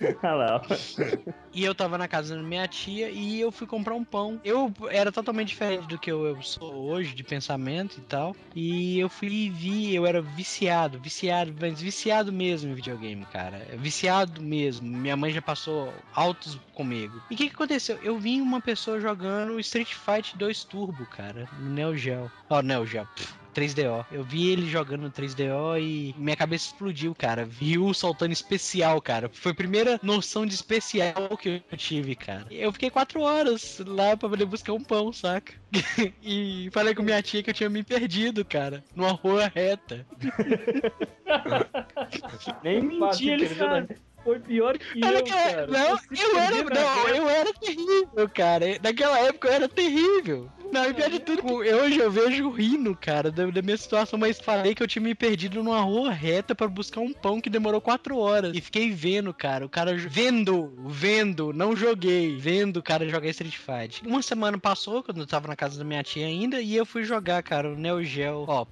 E 1.52 1.64
eu 1.64 1.74
tava 1.74 1.98
na 1.98 2.06
casa 2.06 2.36
da 2.36 2.42
minha 2.42 2.66
tia 2.68 3.10
e 3.10 3.40
eu 3.40 3.50
fui 3.50 3.66
comprar 3.66 3.94
um 3.94 4.04
pão. 4.04 4.40
Eu 4.44 4.72
era 4.88 5.10
totalmente 5.10 5.48
diferente 5.48 5.86
do 5.88 5.98
que 5.98 6.10
eu, 6.10 6.24
eu 6.24 6.40
sou 6.42 6.72
hoje, 6.72 7.12
de 7.12 7.24
pensamento 7.24 7.98
e 7.98 8.02
tal. 8.02 8.36
E 8.54 9.00
eu 9.00 9.08
fui 9.08 9.28
e 9.28 9.50
vi, 9.50 9.92
eu 9.92 10.06
era 10.06 10.22
viciado, 10.22 11.00
viciado, 11.00 11.52
mas 11.60 11.80
viciado 11.80 12.32
mesmo 12.32 12.70
em 12.70 12.74
videogame, 12.74 13.26
cara. 13.26 13.66
Viciado 13.76 14.40
mesmo. 14.40 14.88
Minha 14.88 15.16
mãe 15.16 15.32
já 15.32 15.42
passou 15.42 15.92
altos 16.14 16.56
comigo. 16.72 17.20
E 17.28 17.34
o 17.34 17.36
que, 17.36 17.48
que 17.48 17.54
aconteceu? 17.54 17.98
Eu 18.00 18.16
vi 18.16 18.40
uma 18.40 18.60
pessoa 18.60 19.00
jogando 19.00 19.58
Street 19.58 19.92
Fight 19.92 20.36
2 20.38 20.64
Turbo, 20.64 21.04
cara, 21.06 21.48
no 21.58 21.70
Neo 21.70 21.96
Geo. 21.96 22.30
Ó, 22.48 22.62
Neo 22.62 22.86
Geo. 22.86 23.06
pff, 23.16 23.39
3DO. 23.50 24.06
Eu 24.10 24.24
vi 24.24 24.50
ele 24.50 24.68
jogando 24.68 25.02
no 25.02 25.10
3DO 25.10 25.80
e 25.80 26.14
minha 26.16 26.36
cabeça 26.36 26.66
explodiu, 26.66 27.14
cara. 27.14 27.44
Viu 27.44 27.92
soltando 27.92 28.32
especial, 28.32 29.00
cara. 29.00 29.30
Foi 29.32 29.52
a 29.52 29.54
primeira 29.54 30.00
noção 30.02 30.46
de 30.46 30.54
especial 30.54 31.36
que 31.36 31.62
eu 31.70 31.78
tive, 31.78 32.14
cara. 32.14 32.46
Eu 32.50 32.72
fiquei 32.72 32.90
quatro 32.90 33.20
horas 33.20 33.82
lá 33.86 34.16
pra 34.16 34.28
poder 34.28 34.46
buscar 34.46 34.72
um 34.72 34.82
pão, 34.82 35.12
saca? 35.12 35.54
e 36.22 36.68
falei 36.72 36.94
com 36.94 37.02
minha 37.02 37.22
tia 37.22 37.42
que 37.42 37.50
eu 37.50 37.54
tinha 37.54 37.68
me 37.68 37.82
perdido, 37.82 38.44
cara. 38.44 38.84
Numa 38.94 39.12
rua 39.12 39.50
reta. 39.54 40.06
Nem 42.62 42.82
menti 42.82 43.28
ele, 43.28 43.46
entendeu? 43.46 43.88
Foi 44.22 44.38
pior 44.38 44.76
que 44.78 45.00
eu, 45.02 45.24
cara. 45.24 45.66
não, 45.66 45.96
se 45.98 46.22
eu 46.22 46.38
era, 46.38 46.62
na 46.64 46.70
não, 46.74 47.08
eu 47.08 47.28
era 47.28 47.52
terrível, 47.54 48.28
cara. 48.34 48.66
Naquela 48.82 49.18
época 49.20 49.48
eu 49.48 49.52
era 49.54 49.68
terrível. 49.68 50.50
Não, 50.72 50.88
e 50.88 50.94
pior 50.94 51.10
de 51.10 51.18
tudo, 51.18 51.64
eu- 51.64 51.78
hoje 51.82 51.98
eu 51.98 52.10
vejo 52.12 52.48
rindo, 52.50 52.94
cara, 52.94 53.30
da, 53.30 53.44
da 53.46 53.60
minha 53.62 53.76
situação, 53.76 54.16
mas 54.18 54.38
falei 54.38 54.72
que 54.74 54.80
eu 54.82 54.86
tinha 54.86 55.02
me 55.02 55.14
perdido 55.16 55.64
numa 55.64 55.80
rua 55.80 56.12
reta 56.12 56.54
pra 56.54 56.68
buscar 56.68 57.00
um 57.00 57.12
pão 57.12 57.40
que 57.40 57.50
demorou 57.50 57.80
quatro 57.80 58.16
horas. 58.18 58.52
E 58.56 58.60
fiquei 58.60 58.90
vendo, 58.92 59.34
cara, 59.34 59.66
o 59.66 59.68
cara 59.68 59.96
vendo, 59.96 60.72
vendo, 60.86 61.52
não 61.52 61.74
joguei, 61.74 62.36
vendo 62.36 62.76
o 62.76 62.82
cara 62.82 63.08
jogar 63.08 63.28
Street 63.30 63.56
Fight. 63.56 64.06
Uma 64.06 64.22
semana 64.22 64.58
passou, 64.58 65.02
quando 65.02 65.20
eu 65.22 65.26
tava 65.26 65.48
na 65.48 65.56
casa 65.56 65.76
da 65.78 65.84
minha 65.84 66.02
tia 66.04 66.26
ainda, 66.26 66.60
e 66.60 66.76
eu 66.76 66.86
fui 66.86 67.02
jogar, 67.02 67.42
cara, 67.42 67.68
o 67.72 67.76
Neo 67.76 68.04
Geo, 68.04 68.44
ó, 68.46 68.64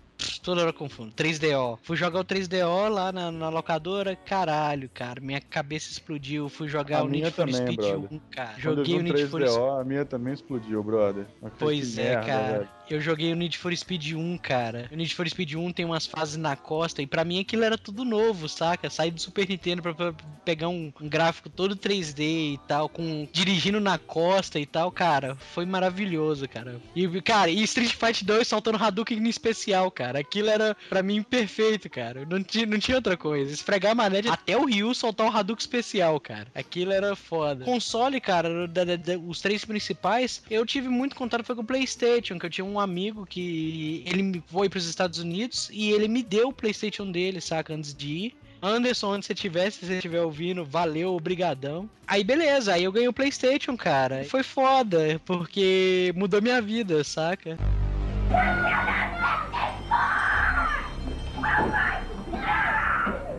toda 0.43 0.63
hora 0.63 0.73
confundo, 0.73 1.13
3DO. 1.13 1.79
Fui 1.83 1.97
jogar 1.97 2.21
o 2.21 2.25
3DO 2.25 2.89
lá 2.89 3.13
na, 3.13 3.31
na 3.31 3.49
locadora, 3.49 4.17
caralho, 4.17 4.91
cara, 4.93 5.21
minha 5.21 5.41
cabeça 5.41 5.91
explodiu. 5.91 6.49
Fui 6.49 6.69
jogar 6.69 6.99
A 6.99 7.03
o 7.05 7.09
Need 7.09 7.19
minha 7.21 7.31
for 7.31 7.47
também, 7.47 7.55
Speed 7.55 7.77
brother. 7.77 8.13
1, 8.13 8.21
cara. 8.31 8.49
Quando 8.55 8.61
Joguei 8.61 8.99
o 8.99 9.03
Need 9.03 9.27
for 9.27 9.41
Speed 9.41 9.57
3DO, 9.57 9.81
a 9.81 9.85
minha 9.85 10.05
também 10.05 10.35
explodiu, 10.35 10.83
brother. 10.83 11.27
Pois 11.59 11.99
é, 11.99 12.15
merda, 12.15 12.27
cara. 12.27 12.59
velho. 12.59 12.78
Eu 12.91 13.01
joguei 13.01 13.33
o 13.33 13.37
Need 13.37 13.59
for 13.59 13.75
Speed 13.77 14.13
1, 14.15 14.39
cara. 14.39 14.89
O 14.91 14.97
Need 14.97 15.15
for 15.15 15.29
Speed 15.29 15.55
1 15.55 15.73
tem 15.73 15.85
umas 15.85 16.07
fases 16.07 16.37
na 16.37 16.57
costa 16.57 17.03
e 17.03 17.07
pra 17.07 17.25
mim 17.25 17.39
aquilo 17.41 17.63
era 17.65 17.77
tudo 17.77 18.05
novo, 18.05 18.49
saca? 18.49 18.89
Sair 18.89 19.11
do 19.11 19.21
Super 19.21 19.47
Nintendo 19.49 19.83
pra, 19.83 19.95
pra 19.95 20.15
pegar 20.45 20.69
um, 20.69 20.91
um 21.01 21.09
gráfico 21.09 21.51
todo 21.51 21.77
3D 21.77 22.55
e 22.55 22.61
tal, 22.67 22.89
com 22.89 23.29
dirigindo 23.33 23.79
na 23.81 23.99
costa 23.99 24.59
e 24.59 24.65
tal, 24.65 24.91
cara, 24.91 25.37
foi 25.37 25.67
maravilhoso, 25.67 26.49
cara. 26.49 26.81
E 26.97 27.07
cara, 27.21 27.51
e 27.51 27.63
Street 27.65 27.93
Fight 27.93 28.25
2 28.25 28.49
soltando 28.49 28.83
Hadouken 28.83 29.19
em 29.19 29.29
especial, 29.29 29.91
cara. 29.91 30.21
Aquilo 30.21 30.49
era 30.49 30.75
pra 30.89 31.03
mim 31.03 31.23
perfeito, 31.23 31.91
cara. 31.91 32.25
Não 32.25 32.43
tinha, 32.43 32.65
não 32.65 32.79
tinha 32.79 32.97
outra 32.97 33.17
coisa. 33.17 33.53
Esfregar 33.53 33.93
a 33.93 33.95
manete 33.95 34.29
até 34.29 34.57
o 34.57 34.65
Ryu 34.65 34.95
soltar 34.95 35.27
um 35.27 35.37
Hadouken 35.37 35.61
especial, 35.61 36.19
cara. 36.19 36.47
Aquilo 36.55 36.93
era 36.93 37.15
foda. 37.15 37.65
Console, 37.67 38.19
cara, 38.21 38.67
da- 38.67 38.85
da- 38.85 38.97
da- 38.97 39.19
os 39.19 39.41
três 39.43 39.63
principais, 39.65 40.43
eu 40.51 40.65
tive 40.65 40.89
muito 40.89 41.15
contato 41.15 41.45
foi 41.45 41.55
com 41.55 41.63
o 41.63 41.67
PlayStation, 41.67 42.39
que 42.39 42.47
eu 42.47 42.51
tinha 42.51 42.65
um 42.65 42.78
amigo 42.81 43.27
que 43.27 44.03
ele 44.07 44.43
foi 44.47 44.69
pros 44.69 44.87
Estados 44.87 45.19
Unidos 45.19 45.69
e 45.73 45.91
ele 45.91 46.09
me 46.09 46.23
deu 46.23 46.49
o 46.49 46.53
PlayStation 46.53 47.11
dele, 47.11 47.41
saca, 47.41 47.75
antes 47.75 47.95
de 47.95 48.09
ir. 48.09 48.37
Anderson, 48.61 49.15
onde 49.15 49.27
você 49.27 49.33
estiver, 49.33 49.71
se 49.71 49.87
você 49.87 49.95
estiver 49.95 50.21
ouvindo, 50.21 50.65
valeu, 50.65 51.15
obrigadão. 51.15 51.89
Aí 52.07 52.25
beleza, 52.25 52.75
aí 52.75 52.85
eu 52.85 52.93
ganhei 52.93 53.09
o 53.09 53.13
PlayStation, 53.13 53.77
cara. 53.77 54.25
Foi 54.25 54.43
foda, 54.43 55.21
porque 55.25 56.13
mudou 56.17 56.43
minha 56.43 56.61
vida, 56.61 57.05
saca? 57.05 57.57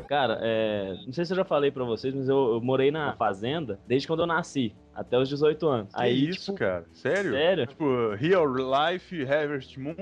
Cara, 0.08 0.40
é, 0.42 0.96
não 1.06 1.14
sei 1.14 1.24
se 1.24 1.34
eu 1.34 1.38
já 1.38 1.46
falei 1.46 1.70
pra 1.70 1.84
vocês, 1.84 2.16
mas 2.16 2.28
eu, 2.28 2.54
eu 2.54 2.62
morei 2.62 2.90
na 2.90 3.14
fazenda 3.14 3.80
desde 3.88 4.08
quando 4.08 4.22
eu 4.22 4.26
nasci, 4.28 4.74
até 5.00 5.18
os 5.18 5.30
18 5.30 5.68
anos. 5.68 5.94
Que 5.96 6.02
Aí, 6.02 6.30
isso, 6.30 6.52
tipo, 6.52 6.58
cara? 6.58 6.86
Sério? 6.94 7.32
Sério? 7.32 7.68
Tipo, 7.68 8.10
Real 8.16 8.46
Life, 8.46 9.24
Harvest 9.24 9.80
Moon. 9.80 9.96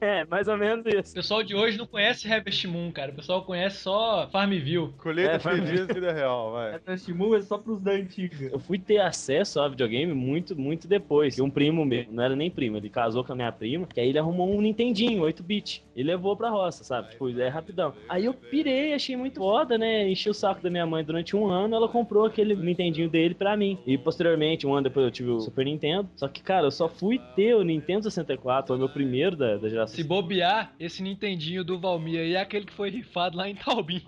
É, 0.00 0.24
mais 0.26 0.48
ou 0.48 0.56
menos 0.56 0.84
isso. 0.86 1.12
O 1.12 1.14
pessoal 1.14 1.42
de 1.42 1.54
hoje 1.54 1.78
não 1.78 1.86
conhece 1.86 2.30
Harvest 2.30 2.66
Moon, 2.66 2.90
cara. 2.92 3.12
O 3.12 3.14
pessoal 3.14 3.42
conhece 3.44 3.78
só 3.78 4.28
Farmville. 4.30 4.92
Colheita 4.98 5.32
É, 5.32 5.38
feliz 5.38 5.86
da 5.86 5.94
vida 5.94 6.12
real, 6.12 6.52
vai. 6.52 6.78
Essa 6.86 7.14
Moon 7.14 7.34
é 7.34 7.42
só 7.42 7.58
pros 7.58 7.80
da 7.80 7.92
antiga. 7.92 8.50
Eu 8.52 8.58
fui 8.58 8.78
ter 8.78 8.98
acesso 8.98 9.60
a 9.60 9.68
videogame 9.68 10.12
muito, 10.12 10.56
muito 10.58 10.86
depois. 10.86 11.34
Que 11.34 11.42
um 11.42 11.50
primo 11.50 11.84
meu, 11.84 12.04
não 12.10 12.22
era 12.22 12.36
nem 12.36 12.50
primo, 12.50 12.76
ele 12.76 12.90
casou 12.90 13.24
com 13.24 13.32
a 13.32 13.36
minha 13.36 13.52
prima, 13.52 13.86
que 13.86 14.00
aí 14.00 14.08
ele 14.08 14.18
arrumou 14.18 14.48
um 14.48 14.60
Nintendinho, 14.60 15.22
8-bit. 15.22 15.84
E 15.94 16.02
levou 16.02 16.36
pra 16.36 16.50
roça, 16.50 16.84
sabe? 16.84 17.10
Tipo, 17.10 17.28
é 17.38 17.48
rapidão. 17.48 17.94
Aí 18.08 18.24
eu 18.24 18.34
pirei, 18.34 18.92
achei 18.92 19.16
muito 19.16 19.40
foda, 19.40 19.78
né? 19.78 20.08
Enchi 20.08 20.28
o 20.28 20.34
saco 20.34 20.62
da 20.62 20.70
minha 20.70 20.86
mãe 20.86 21.04
durante 21.04 21.36
um 21.36 21.46
ano, 21.46 21.74
ela 21.74 21.88
comprou 21.88 22.26
aquele 22.26 22.54
Nintendinho 22.66 23.08
dele 23.08 23.34
pra 23.34 23.56
mim. 23.56 23.78
E 23.86 23.96
posteriormente, 23.96 24.66
um 24.66 24.74
ano 24.74 24.84
depois 24.84 25.04
eu 25.06 25.10
tive 25.10 25.30
o 25.30 25.40
Super 25.40 25.64
Nintendo. 25.64 26.08
Só 26.16 26.28
que, 26.28 26.42
cara, 26.42 26.66
eu 26.66 26.70
só 26.70 26.88
fui 26.88 27.20
ter 27.34 27.54
o 27.54 27.62
Nintendo 27.62 28.02
64, 28.04 28.68
foi 28.68 28.76
o 28.76 28.78
meu 28.78 28.88
primeiro 28.88 29.36
da, 29.36 29.56
da 29.56 29.68
geração. 29.68 29.96
Se 29.96 30.04
bobear, 30.04 30.72
esse 30.78 31.02
Nintendinho 31.02 31.64
do 31.64 31.78
Valmir 31.78 32.20
aí 32.20 32.34
é 32.34 32.40
aquele 32.40 32.66
que 32.66 32.72
foi 32.72 32.90
rifado 32.90 33.36
lá 33.36 33.48
em 33.48 33.54
Taubim. 33.54 34.02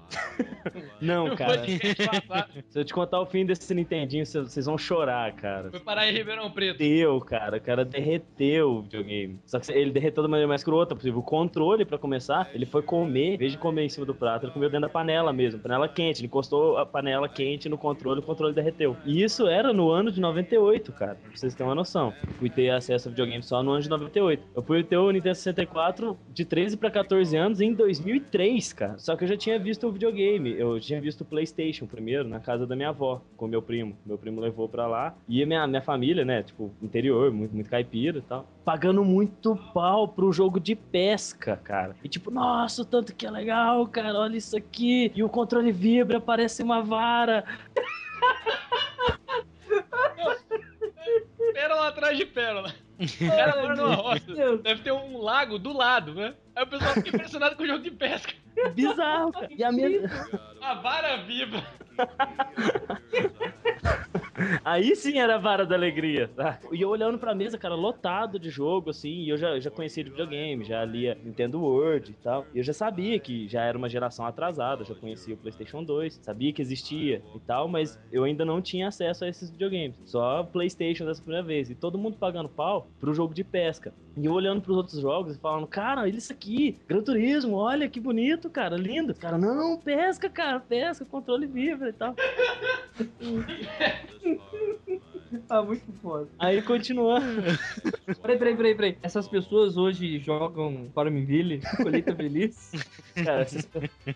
Não, 1.01 1.35
cara. 1.37 1.63
Se 2.69 2.79
eu 2.79 2.85
te 2.85 2.93
contar 2.93 3.21
o 3.21 3.27
fim 3.27 3.47
desse 3.47 3.75
Nintendinho, 3.75 4.25
vocês 4.27 4.67
vão 4.67 4.77
chorar, 4.77 5.33
cara. 5.33 5.71
Foi 5.71 5.81
parar 5.81 6.09
em 6.09 6.13
Ribeirão 6.13 6.51
Preto. 6.51 6.79
derreteu, 6.79 7.21
cara. 7.21 7.57
O 7.57 7.61
cara 7.61 7.85
derreteu 7.85 8.71
o 8.71 8.83
videogame. 8.83 9.39
Só 9.47 9.59
que 9.59 9.71
ele 9.73 9.91
derreteu 9.91 10.23
da 10.23 10.29
maneira 10.29 10.49
mais 10.49 10.65
crota 10.65 10.95
possível. 10.95 11.21
O 11.21 11.23
controle, 11.23 11.85
pra 11.85 11.99
começar, 11.99 12.51
ele 12.53 12.67
foi 12.67 12.83
comer, 12.83 13.35
em 13.35 13.39
vez 13.39 13.53
de 13.53 13.59
comer 13.59 13.85
em 13.85 13.89
cima 13.89 14.07
do 14.07 14.15
prato, 14.15 14.47
ele 14.47 14.53
comeu 14.53 14.69
dentro 14.69 14.87
da 14.87 14.93
panela 14.93 15.33
mesmo. 15.33 15.61
Panela 15.61 15.89
quente. 15.89 16.21
Ele 16.21 16.27
encostou 16.27 16.77
a 16.77 16.87
panela 16.87 17.29
quente 17.29 17.69
no 17.69 17.79
controle, 17.79 18.21
o 18.21 18.23
controle 18.23 18.38
derreteu. 18.53 18.97
E 19.05 19.23
isso 19.23 19.47
era 19.47 19.73
no 19.73 19.91
ano 19.91 20.11
de 20.11 20.21
98, 20.21 20.93
cara. 20.93 21.15
Pra 21.15 21.37
vocês 21.37 21.55
terem 21.55 21.69
uma 21.69 21.75
noção. 21.75 22.13
Fui 22.39 22.49
ter 22.49 22.71
acesso 22.71 23.09
a 23.09 23.11
videogame 23.11 23.43
só 23.43 23.63
no 23.63 23.73
ano 23.73 23.83
de 23.83 23.89
98. 23.89 24.43
Eu 24.55 24.63
fui 24.63 24.83
ter 24.83 24.97
o 24.97 25.11
Nintendo 25.11 25.35
64 25.35 26.19
de 26.33 26.45
13 26.45 26.77
pra 26.77 26.91
14 26.91 27.37
anos 27.37 27.61
em 27.61 27.73
2003, 27.73 28.73
cara. 28.73 28.99
Só 28.99 29.17
que 29.17 29.25
eu 29.25 29.29
já 29.29 29.37
tinha 29.37 29.59
visto 29.59 29.87
o 29.87 29.93
videogame. 29.93 30.59
Eu 30.59 30.79
tinha 30.81 31.01
visto 31.01 31.23
o 31.23 31.25
PlayStation 31.25 31.87
primeiro, 31.87 32.29
na 32.29 32.41
casa 32.41 32.67
da 32.67 32.77
minha 32.77 32.91
avó, 32.91 33.21
com 33.37 33.47
meu 33.47 33.63
primo. 33.63 33.97
Meu 34.05 34.19
primo 34.19 34.41
levou 34.41 34.69
pra 34.69 34.87
lá. 34.87 35.15
E 35.29 35.45
minha, 35.45 35.67
minha 35.67 35.83
família, 35.83 36.25
né, 36.25 36.43
tipo, 36.43 36.71
interior, 36.83 37.33
muito, 37.33 37.55
muito 37.55 37.71
caipira 37.71 38.19
e 38.19 38.23
tal. 38.23 38.47
Pagando 38.65 39.05
muito 39.05 39.57
pau 39.73 40.09
pro 40.09 40.33
jogo 40.33 40.61
de 40.61 40.75
pesca, 40.75 41.57
cara. 41.57 41.97
E 42.05 42.09
tipo, 42.09 42.31
nossa, 42.31 42.85
tanto 42.85 43.15
que 43.15 43.27
é 43.27 43.31
legal, 43.31 43.87
cara, 43.87 44.19
olha 44.19 44.37
isso 44.37 44.57
aqui. 44.57 45.11
E 45.15 45.23
o 45.23 45.29
controle 45.29 45.73
vibra, 45.73 46.21
parece 46.21 46.63
uma 46.63 46.83
vara. 46.83 47.45
Pérola 51.53 51.89
atrás 51.89 52.17
de 52.17 52.25
pérola. 52.27 52.75
O 52.99 53.29
cara 53.29 53.63
mora 53.63 53.77
numa 53.77 53.95
roça. 53.95 54.33
Deus. 54.33 54.61
Deve 54.63 54.83
ter 54.83 54.93
um 54.93 55.19
lago 55.19 55.59
do 55.59 55.73
lado, 55.73 56.15
né? 56.15 56.35
Aí 56.55 56.65
o 56.65 56.67
pessoal 56.67 56.95
fica 56.95 57.09
impressionado 57.09 57.57
com 57.57 57.63
o 57.63 57.67
jogo 57.67 57.83
de 57.83 57.91
pesca. 57.91 58.33
Bizarro, 58.75 59.33
cara. 59.33 59.49
E 59.51 59.63
a 59.63 59.71
minha... 59.71 60.11
A 60.61 60.75
vara 60.75 61.19
viva. 61.19 61.65
Aí 64.65 64.95
sim 64.95 65.19
era 65.19 65.37
a 65.37 65.39
vara 65.39 65.67
da 65.67 65.75
alegria, 65.75 66.29
tá? 66.29 66.59
E 66.73 66.81
eu 66.81 66.89
olhando 66.89 67.19
pra 67.19 67.35
mesa, 67.35 67.59
cara, 67.59 67.75
lotado 67.75 68.39
de 68.39 68.51
jogo, 68.51 68.91
assim, 68.91 69.23
e 69.23 69.29
eu 69.29 69.37
já, 69.37 69.59
já 69.59 69.71
conhecia 69.71 70.05
de 70.05 70.11
videogame, 70.11 70.65
já 70.65 70.85
lia 70.85 71.19
Nintendo 71.23 71.61
World 71.61 72.11
e 72.13 72.15
tal. 72.15 72.47
E 72.55 72.59
eu 72.59 72.65
já 72.65 72.73
sabia 72.73 73.19
que 73.19 73.49
já 73.49 73.63
era 73.63 73.77
uma 73.77 73.89
geração 73.89 74.27
atrasada, 74.27 74.85
já 74.85 74.95
conhecia 74.95 75.35
o 75.35 75.39
PlayStation 75.39 75.83
2, 75.83 76.21
sabia 76.23 76.53
que 76.53 76.63
existia 76.63 77.23
e 77.35 77.41
tal, 77.41 77.69
mas 77.69 77.99
eu 78.11 78.25
ainda 78.25 78.45
não 78.45 78.61
tinha 78.61 78.89
acesso 78.89 79.25
a 79.25 79.29
esses 79.29 79.51
videogames. 79.51 79.97
Só 80.05 80.43
PlayStation 80.45 81.05
dessa 81.05 81.23
primeira 81.23 81.47
vez. 81.47 81.71
E 81.71 81.75
todo 81.75 81.99
mundo 81.99 82.17
pagando 82.17 82.49
pau 82.49 82.89
pro 83.01 83.15
jogo 83.15 83.35
de 83.35 83.45
pesca. 83.45 83.93
E 84.17 84.27
eu 84.27 84.33
olhando 84.33 84.61
pros 84.61 84.77
outros 84.77 85.01
jogos 85.01 85.37
e 85.37 85.39
falando, 85.39 85.67
cara, 85.67 86.09
isso 86.09 86.33
aqui, 86.33 86.79
Gran 86.89 87.03
Turismo, 87.03 87.57
olha 87.57 87.89
que 87.89 88.01
bonito, 88.01 88.51
cara, 88.51 88.77
lindo. 88.77 89.15
Cara, 89.15 89.39
não, 89.39 89.79
pesca, 89.79 90.29
cara, 90.29 90.59
pesca, 90.59 91.05
controle 91.05 91.47
vivo 91.47 91.87
e 91.87 91.93
tal. 91.93 92.15
Ah, 95.51 95.63
muito 95.63 95.91
foda. 96.03 96.29
Aí 96.39 96.61
continuando. 96.63 97.43
Peraí, 98.21 98.39
peraí, 98.39 98.57
peraí, 98.57 98.75
peraí. 98.75 98.99
Essas 99.03 99.27
pessoas 99.29 99.77
hoje 99.77 100.19
jogam 100.19 100.91
Farmville, 100.95 101.61
Colheita 101.77 102.15
Feliz? 102.15 102.71
Cara, 103.25 103.43
essas- 103.43 103.69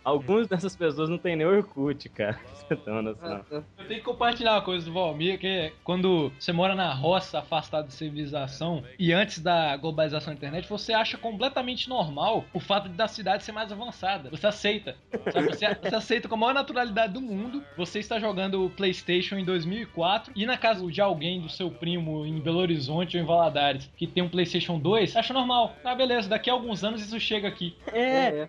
algumas 0.05 0.47
dessas 0.47 0.75
pessoas 0.77 1.09
não 1.09 1.19
tem 1.19 1.37
nem 1.37 1.47
Orkut, 1.47 2.09
cara. 2.09 2.39
Você 2.55 2.75
noção. 2.91 3.41
Tá. 3.41 3.63
Eu 3.79 3.87
tenho 3.89 4.01
que 4.01 4.05
compartilhar 4.07 4.53
uma 4.55 4.63
coisa 4.63 4.85
do 4.87 4.93
Valmir, 4.93 5.39
que 5.39 5.47
é 5.47 5.73
quando 5.85 6.33
você 6.39 6.53
mora 6.53 6.75
na 6.75 6.93
roça, 6.93 7.39
afastado 7.39 7.87
de 7.89 7.93
civilização, 7.95 8.83
e 8.99 9.13
antes 9.13 9.41
da 9.41 9.77
globalização 9.77 10.33
da 10.33 10.37
internet, 10.39 10.69
você 10.69 10.93
acha 10.93 11.19
completamente 11.19 11.89
normal 11.89 12.45
o 12.53 12.61
fato 12.61 12.89
de 12.89 12.95
da 12.95 13.09
cidade 13.09 13.43
ser 13.43 13.53
mais 13.53 13.73
avançada. 13.73 14.31
Você 14.31 14.47
aceita. 14.47 14.95
sabe? 15.33 15.49
Você, 15.49 15.67
você 15.75 15.95
aceita 15.95 16.29
com 16.29 16.35
a 16.35 16.39
maior 16.39 16.55
naturalidade 16.55 17.13
do 17.13 17.21
mundo. 17.21 17.63
Você 17.77 17.99
está 17.99 18.19
jogando 18.19 18.65
o 18.65 18.71
PlayStation 18.71 19.37
em 19.37 19.45
2004 19.45 20.33
e 20.37 20.47
na 20.47 20.57
casa 20.57 20.87
de 20.87 21.01
alguém, 21.01 21.41
do 21.41 21.49
seu 21.49 21.71
primo 21.71 22.25
em 22.27 22.39
Belo 22.41 22.59
Horizonte 22.59 23.17
ou 23.17 23.23
em 23.23 23.27
Valadares, 23.27 23.91
que 23.97 24.07
tem 24.07 24.23
um 24.23 24.29
PlayStation 24.29 24.79
2, 24.79 25.17
acha 25.17 25.33
normal. 25.33 25.75
Ah, 25.85 25.95
beleza, 25.95 26.29
daqui 26.29 26.49
a 26.51 26.53
alguns 26.53 26.85
anos 26.85 27.03
isso 27.03 27.19
chega 27.19 27.49
aqui. 27.49 27.75
É, 27.93 28.49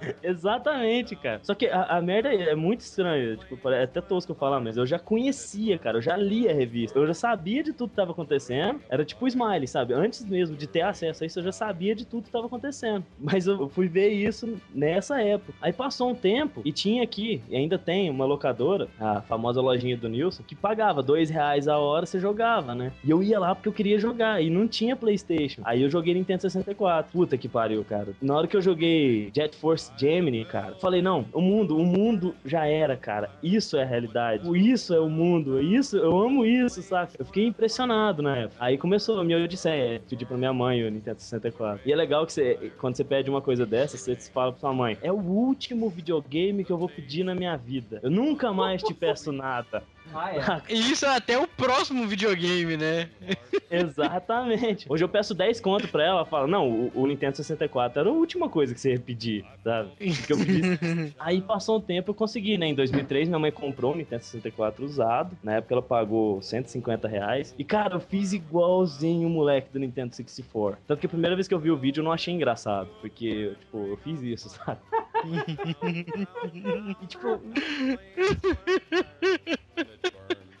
exatamente, 0.22 1.16
cara. 1.16 1.40
Só 1.42 1.54
que 1.54 1.66
a, 1.66 1.84
a 1.84 2.00
merda 2.00 2.32
é 2.32 2.54
muito 2.54 2.80
estranha. 2.80 3.36
Tipo, 3.36 3.68
é 3.70 3.84
até 3.84 4.00
tosco 4.00 4.32
eu 4.32 4.36
falar, 4.36 4.60
mas 4.60 4.76
eu 4.76 4.86
já 4.86 4.98
conhecia, 4.98 5.78
cara. 5.78 5.98
Eu 5.98 6.02
já 6.02 6.16
lia 6.16 6.50
a 6.50 6.54
revista. 6.54 6.98
Eu 6.98 7.06
já 7.06 7.14
sabia 7.14 7.62
de 7.62 7.72
tudo 7.72 7.90
que 7.90 7.96
tava 7.96 8.12
acontecendo. 8.12 8.80
Era 8.88 9.04
tipo 9.04 9.24
o 9.24 9.28
Smiley, 9.28 9.66
sabe? 9.66 9.94
Antes 9.94 10.24
mesmo 10.24 10.56
de 10.56 10.66
ter 10.66 10.82
acesso 10.82 11.24
a 11.24 11.26
isso, 11.26 11.38
eu 11.38 11.44
já 11.44 11.52
sabia 11.52 11.94
de 11.94 12.04
tudo 12.04 12.24
que 12.24 12.30
tava 12.30 12.46
acontecendo. 12.46 13.04
Mas 13.18 13.46
eu 13.46 13.68
fui 13.68 13.88
ver 13.88 14.10
isso 14.10 14.56
nessa 14.74 15.20
época. 15.20 15.54
Aí 15.60 15.72
passou 15.72 16.10
um 16.10 16.14
tempo 16.14 16.62
e 16.64 16.72
tinha 16.72 17.02
aqui, 17.02 17.42
e 17.48 17.56
ainda 17.56 17.78
tem, 17.78 18.10
uma 18.10 18.24
locadora, 18.24 18.88
a 18.98 19.20
famosa 19.22 19.60
lojinha 19.60 19.96
do 19.96 20.08
Nilson, 20.08 20.42
que 20.42 20.54
pagava 20.54 21.02
dois 21.02 21.30
reais 21.30 21.68
a 21.68 21.78
hora, 21.78 22.06
você 22.06 22.18
jogava, 22.18 22.74
né? 22.74 22.92
E 23.04 23.10
eu 23.10 23.22
ia 23.22 23.38
lá 23.38 23.54
porque 23.54 23.68
eu 23.68 23.72
queria 23.72 23.98
jogar. 23.98 24.42
E 24.42 24.50
não 24.50 24.66
tinha 24.66 24.96
Playstation. 24.96 25.62
Aí 25.64 25.82
eu 25.82 25.90
joguei 25.90 26.14
Nintendo 26.14 26.42
64. 26.42 27.12
Puta 27.12 27.36
que 27.36 27.48
pariu, 27.48 27.84
cara. 27.84 28.08
Na 28.20 28.36
hora 28.36 28.46
que 28.46 28.56
eu 28.56 28.62
joguei 28.62 29.30
Jet 29.34 29.56
Force 29.56 29.77
Gemini, 29.96 30.44
cara, 30.44 30.74
falei, 30.76 31.02
não, 31.02 31.26
o 31.32 31.40
mundo, 31.40 31.76
o 31.76 31.84
mundo 31.84 32.34
já 32.44 32.66
era, 32.66 32.96
cara. 32.96 33.30
Isso 33.42 33.76
é 33.76 33.82
a 33.82 33.86
realidade. 33.86 34.48
Isso 34.58 34.94
é 34.94 35.00
o 35.00 35.08
mundo. 35.08 35.60
Isso, 35.60 35.96
eu 35.96 36.18
amo 36.18 36.44
isso, 36.44 36.82
saca? 36.82 37.12
Eu 37.18 37.24
fiquei 37.24 37.46
impressionado 37.46 38.22
na 38.22 38.36
época. 38.36 38.56
Aí 38.58 38.76
começou 38.78 39.18
a 39.20 39.24
minha 39.24 39.42
odisseia. 39.42 40.00
Pedi 40.08 40.24
pra 40.24 40.36
minha 40.36 40.52
mãe 40.52 40.84
o 40.84 40.90
Nintendo 40.90 41.20
64. 41.20 41.80
E 41.84 41.92
é 41.92 41.96
legal 41.96 42.26
que 42.26 42.32
você, 42.32 42.72
quando 42.78 42.96
você 42.96 43.04
pede 43.04 43.30
uma 43.30 43.40
coisa 43.40 43.64
dessa, 43.64 43.96
você 43.96 44.16
fala 44.32 44.52
pra 44.52 44.60
sua 44.60 44.72
mãe: 44.72 44.96
é 45.02 45.12
o 45.12 45.16
último 45.16 45.88
videogame 45.88 46.64
que 46.64 46.72
eu 46.72 46.78
vou 46.78 46.88
pedir 46.88 47.24
na 47.24 47.34
minha 47.34 47.56
vida. 47.56 48.00
Eu 48.02 48.10
nunca 48.10 48.52
mais 48.52 48.82
te 48.82 48.94
peço 48.94 49.32
nada. 49.32 49.82
Ah, 50.14 50.34
é. 50.34 50.74
E 50.74 50.78
isso 50.92 51.04
é 51.04 51.16
até 51.16 51.38
o 51.38 51.46
próximo 51.46 52.06
videogame, 52.06 52.76
né? 52.76 53.08
Exatamente. 53.70 54.86
Hoje 54.88 55.04
eu 55.04 55.08
peço 55.08 55.34
10 55.34 55.60
conto 55.60 55.88
pra 55.88 56.02
ela, 56.02 56.18
ela 56.18 56.24
fala, 56.24 56.46
não, 56.46 56.68
o, 56.68 56.92
o 56.94 57.06
Nintendo 57.06 57.36
64 57.36 58.00
era 58.00 58.08
a 58.08 58.12
última 58.12 58.48
coisa 58.48 58.74
que 58.74 58.80
você 58.80 58.92
ia 58.92 59.00
pedir, 59.00 59.44
sabe? 59.62 59.90
Que 59.98 60.32
eu 60.32 60.38
pedi. 60.38 61.14
Aí 61.18 61.40
passou 61.40 61.78
um 61.78 61.80
tempo, 61.80 62.10
eu 62.10 62.14
consegui, 62.14 62.56
né? 62.56 62.66
Em 62.66 62.74
2003, 62.74 63.28
minha 63.28 63.38
mãe 63.38 63.52
comprou 63.52 63.92
um 63.92 63.96
Nintendo 63.96 64.22
64 64.22 64.84
usado. 64.84 65.36
Na 65.42 65.54
época 65.54 65.74
ela 65.74 65.82
pagou 65.82 66.40
150 66.40 67.06
reais. 67.06 67.54
E, 67.58 67.64
cara, 67.64 67.96
eu 67.96 68.00
fiz 68.00 68.32
igualzinho 68.32 69.28
o 69.28 69.30
moleque 69.30 69.70
do 69.72 69.78
Nintendo 69.78 70.14
64. 70.14 70.80
Tanto 70.86 71.00
que 71.00 71.06
a 71.06 71.10
primeira 71.10 71.36
vez 71.36 71.46
que 71.46 71.54
eu 71.54 71.58
vi 71.58 71.70
o 71.70 71.76
vídeo 71.76 72.00
eu 72.00 72.04
não 72.04 72.12
achei 72.12 72.32
engraçado. 72.32 72.88
Porque, 73.00 73.54
tipo, 73.60 73.78
eu 73.78 73.96
fiz 73.98 74.22
isso, 74.22 74.48
sabe? 74.48 74.80
e, 77.02 77.06
tipo, 77.06 77.40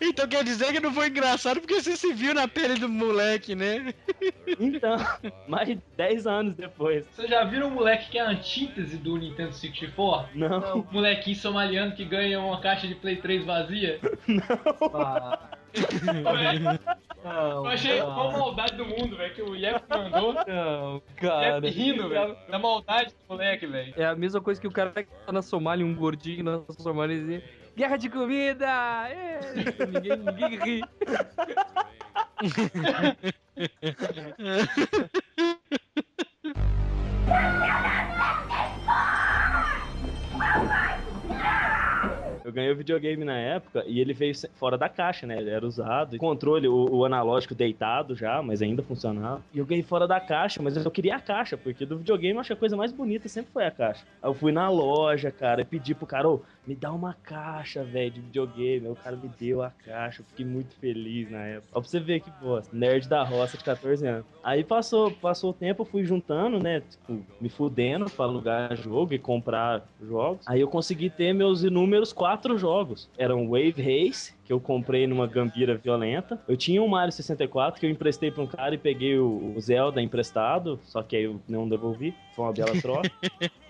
Então 0.00 0.28
quer 0.28 0.44
dizer 0.44 0.72
que 0.72 0.80
não 0.80 0.92
foi 0.92 1.08
engraçado 1.08 1.60
porque 1.60 1.80
você 1.80 1.96
se 1.96 2.12
viu 2.12 2.32
na 2.32 2.46
pele 2.46 2.74
do 2.74 2.88
moleque, 2.88 3.54
né? 3.54 3.92
então, 4.58 4.96
mais 5.48 5.68
de 5.68 5.78
10 5.96 6.26
anos 6.26 6.54
depois. 6.54 7.04
Vocês 7.10 7.28
já 7.28 7.44
viram 7.44 7.68
um 7.68 7.70
moleque 7.70 8.10
que 8.10 8.18
é 8.18 8.22
a 8.22 8.30
antítese 8.30 8.96
do 8.96 9.16
Nintendo 9.16 9.52
64? 9.52 10.38
Não, 10.38 10.80
O 10.80 10.92
molequinho 10.92 11.36
somaliano 11.36 11.92
que 11.92 12.04
ganha 12.04 12.40
uma 12.40 12.60
caixa 12.60 12.86
de 12.86 12.94
Play 12.94 13.16
3 13.16 13.44
vazia? 13.44 14.00
Ah, 14.94 15.57
Eu 15.74 17.64
não, 17.64 17.66
achei 17.66 17.98
não, 17.98 18.08
uma 18.08 18.30
maldade 18.30 18.76
do 18.76 18.86
mundo, 18.86 19.16
velho, 19.16 19.34
que 19.34 19.42
o 19.42 19.54
Yep 19.54 19.84
mandou. 19.90 20.34
não, 20.46 21.02
cara. 21.16 21.56
Yep 21.56 21.68
rindo, 21.70 22.08
velho, 22.08 22.36
da 22.48 22.58
maldade 22.58 23.10
do 23.10 23.16
moleque, 23.28 23.66
velho. 23.66 23.92
É 23.96 24.06
a 24.06 24.14
mesma 24.14 24.40
coisa 24.40 24.60
que 24.60 24.66
o 24.66 24.72
cara 24.72 24.90
que 24.90 25.10
tá 25.26 25.32
na 25.32 25.42
Somália, 25.42 25.84
um 25.84 25.94
gordinho 25.94 26.44
na 26.44 26.62
Somália, 26.78 27.14
e 27.14 27.42
Guerra 27.76 27.96
de 27.96 28.08
comida! 28.08 28.66
É! 29.08 29.40
Ninguém, 29.86 30.16
ninguém 30.16 30.58
ri. 30.58 30.82
Eu 42.48 42.52
ganhei 42.52 42.72
o 42.72 42.76
videogame 42.76 43.26
na 43.26 43.36
época 43.36 43.84
e 43.86 44.00
ele 44.00 44.14
veio 44.14 44.32
fora 44.54 44.78
da 44.78 44.88
caixa, 44.88 45.26
né? 45.26 45.36
Ele 45.36 45.50
era 45.50 45.66
usado. 45.66 46.16
Controle, 46.16 46.66
o, 46.66 46.88
o 46.90 47.04
analógico 47.04 47.54
deitado 47.54 48.16
já, 48.16 48.40
mas 48.40 48.62
ainda 48.62 48.82
funcionava. 48.82 49.42
E 49.52 49.58
eu 49.58 49.66
ganhei 49.66 49.82
fora 49.82 50.08
da 50.08 50.18
caixa, 50.18 50.62
mas 50.62 50.74
eu 50.74 50.90
queria 50.90 51.16
a 51.16 51.20
caixa, 51.20 51.58
porque 51.58 51.84
do 51.84 51.98
videogame 51.98 52.36
eu 52.36 52.40
acho 52.40 52.46
que 52.46 52.54
a 52.54 52.56
coisa 52.56 52.74
mais 52.74 52.90
bonita 52.90 53.28
sempre 53.28 53.52
foi 53.52 53.66
a 53.66 53.70
caixa. 53.70 54.02
Aí 54.22 54.30
eu 54.30 54.32
fui 54.32 54.50
na 54.50 54.70
loja, 54.70 55.30
cara, 55.30 55.60
e 55.60 55.64
pedi 55.66 55.94
pro 55.94 56.06
cara, 56.06 56.26
ô, 56.26 56.40
me 56.68 56.74
dá 56.74 56.92
uma 56.92 57.14
caixa, 57.14 57.82
velho, 57.82 58.10
de 58.10 58.20
videogame. 58.20 58.88
O 58.88 58.94
cara 58.94 59.16
me 59.16 59.26
deu 59.40 59.62
a 59.62 59.70
caixa, 59.70 60.20
eu 60.20 60.26
fiquei 60.26 60.44
muito 60.44 60.74
feliz 60.76 61.30
na 61.30 61.38
época. 61.38 61.68
Ó, 61.72 61.80
pra 61.80 61.88
você 61.88 61.98
ver 61.98 62.20
que 62.20 62.30
bosta. 62.42 62.76
Nerd 62.76 63.08
da 63.08 63.24
roça 63.24 63.56
de 63.56 63.64
14 63.64 64.06
anos. 64.06 64.26
Aí 64.44 64.62
passou, 64.62 65.10
passou 65.10 65.50
o 65.50 65.54
tempo, 65.54 65.80
eu 65.80 65.86
fui 65.86 66.04
juntando, 66.04 66.62
né? 66.62 66.82
Tipo, 66.82 67.24
me 67.40 67.48
fudendo 67.48 68.10
pra 68.10 68.26
alugar 68.26 68.76
jogo 68.76 69.14
e 69.14 69.18
comprar 69.18 69.82
jogos. 70.02 70.46
Aí 70.46 70.60
eu 70.60 70.68
consegui 70.68 71.08
ter 71.08 71.32
meus 71.32 71.64
inúmeros 71.64 72.12
quatro 72.12 72.58
jogos. 72.58 73.08
Eram 73.16 73.48
Wave 73.48 73.80
Race, 73.80 74.34
que 74.44 74.52
eu 74.52 74.60
comprei 74.60 75.06
numa 75.06 75.26
gambira 75.26 75.74
violenta. 75.74 76.38
Eu 76.46 76.56
tinha 76.56 76.82
um 76.82 76.88
Mario 76.88 77.12
64 77.12 77.80
que 77.80 77.86
eu 77.86 77.90
emprestei 77.90 78.30
pra 78.30 78.42
um 78.42 78.46
cara 78.46 78.74
e 78.74 78.78
peguei 78.78 79.18
o 79.18 79.54
Zelda 79.58 80.02
emprestado, 80.02 80.78
só 80.84 81.02
que 81.02 81.16
aí 81.16 81.24
eu 81.24 81.40
não 81.48 81.66
devolvi. 81.66 82.14
Foi 82.36 82.44
uma 82.44 82.52
bela 82.52 82.78
troca. 82.82 83.10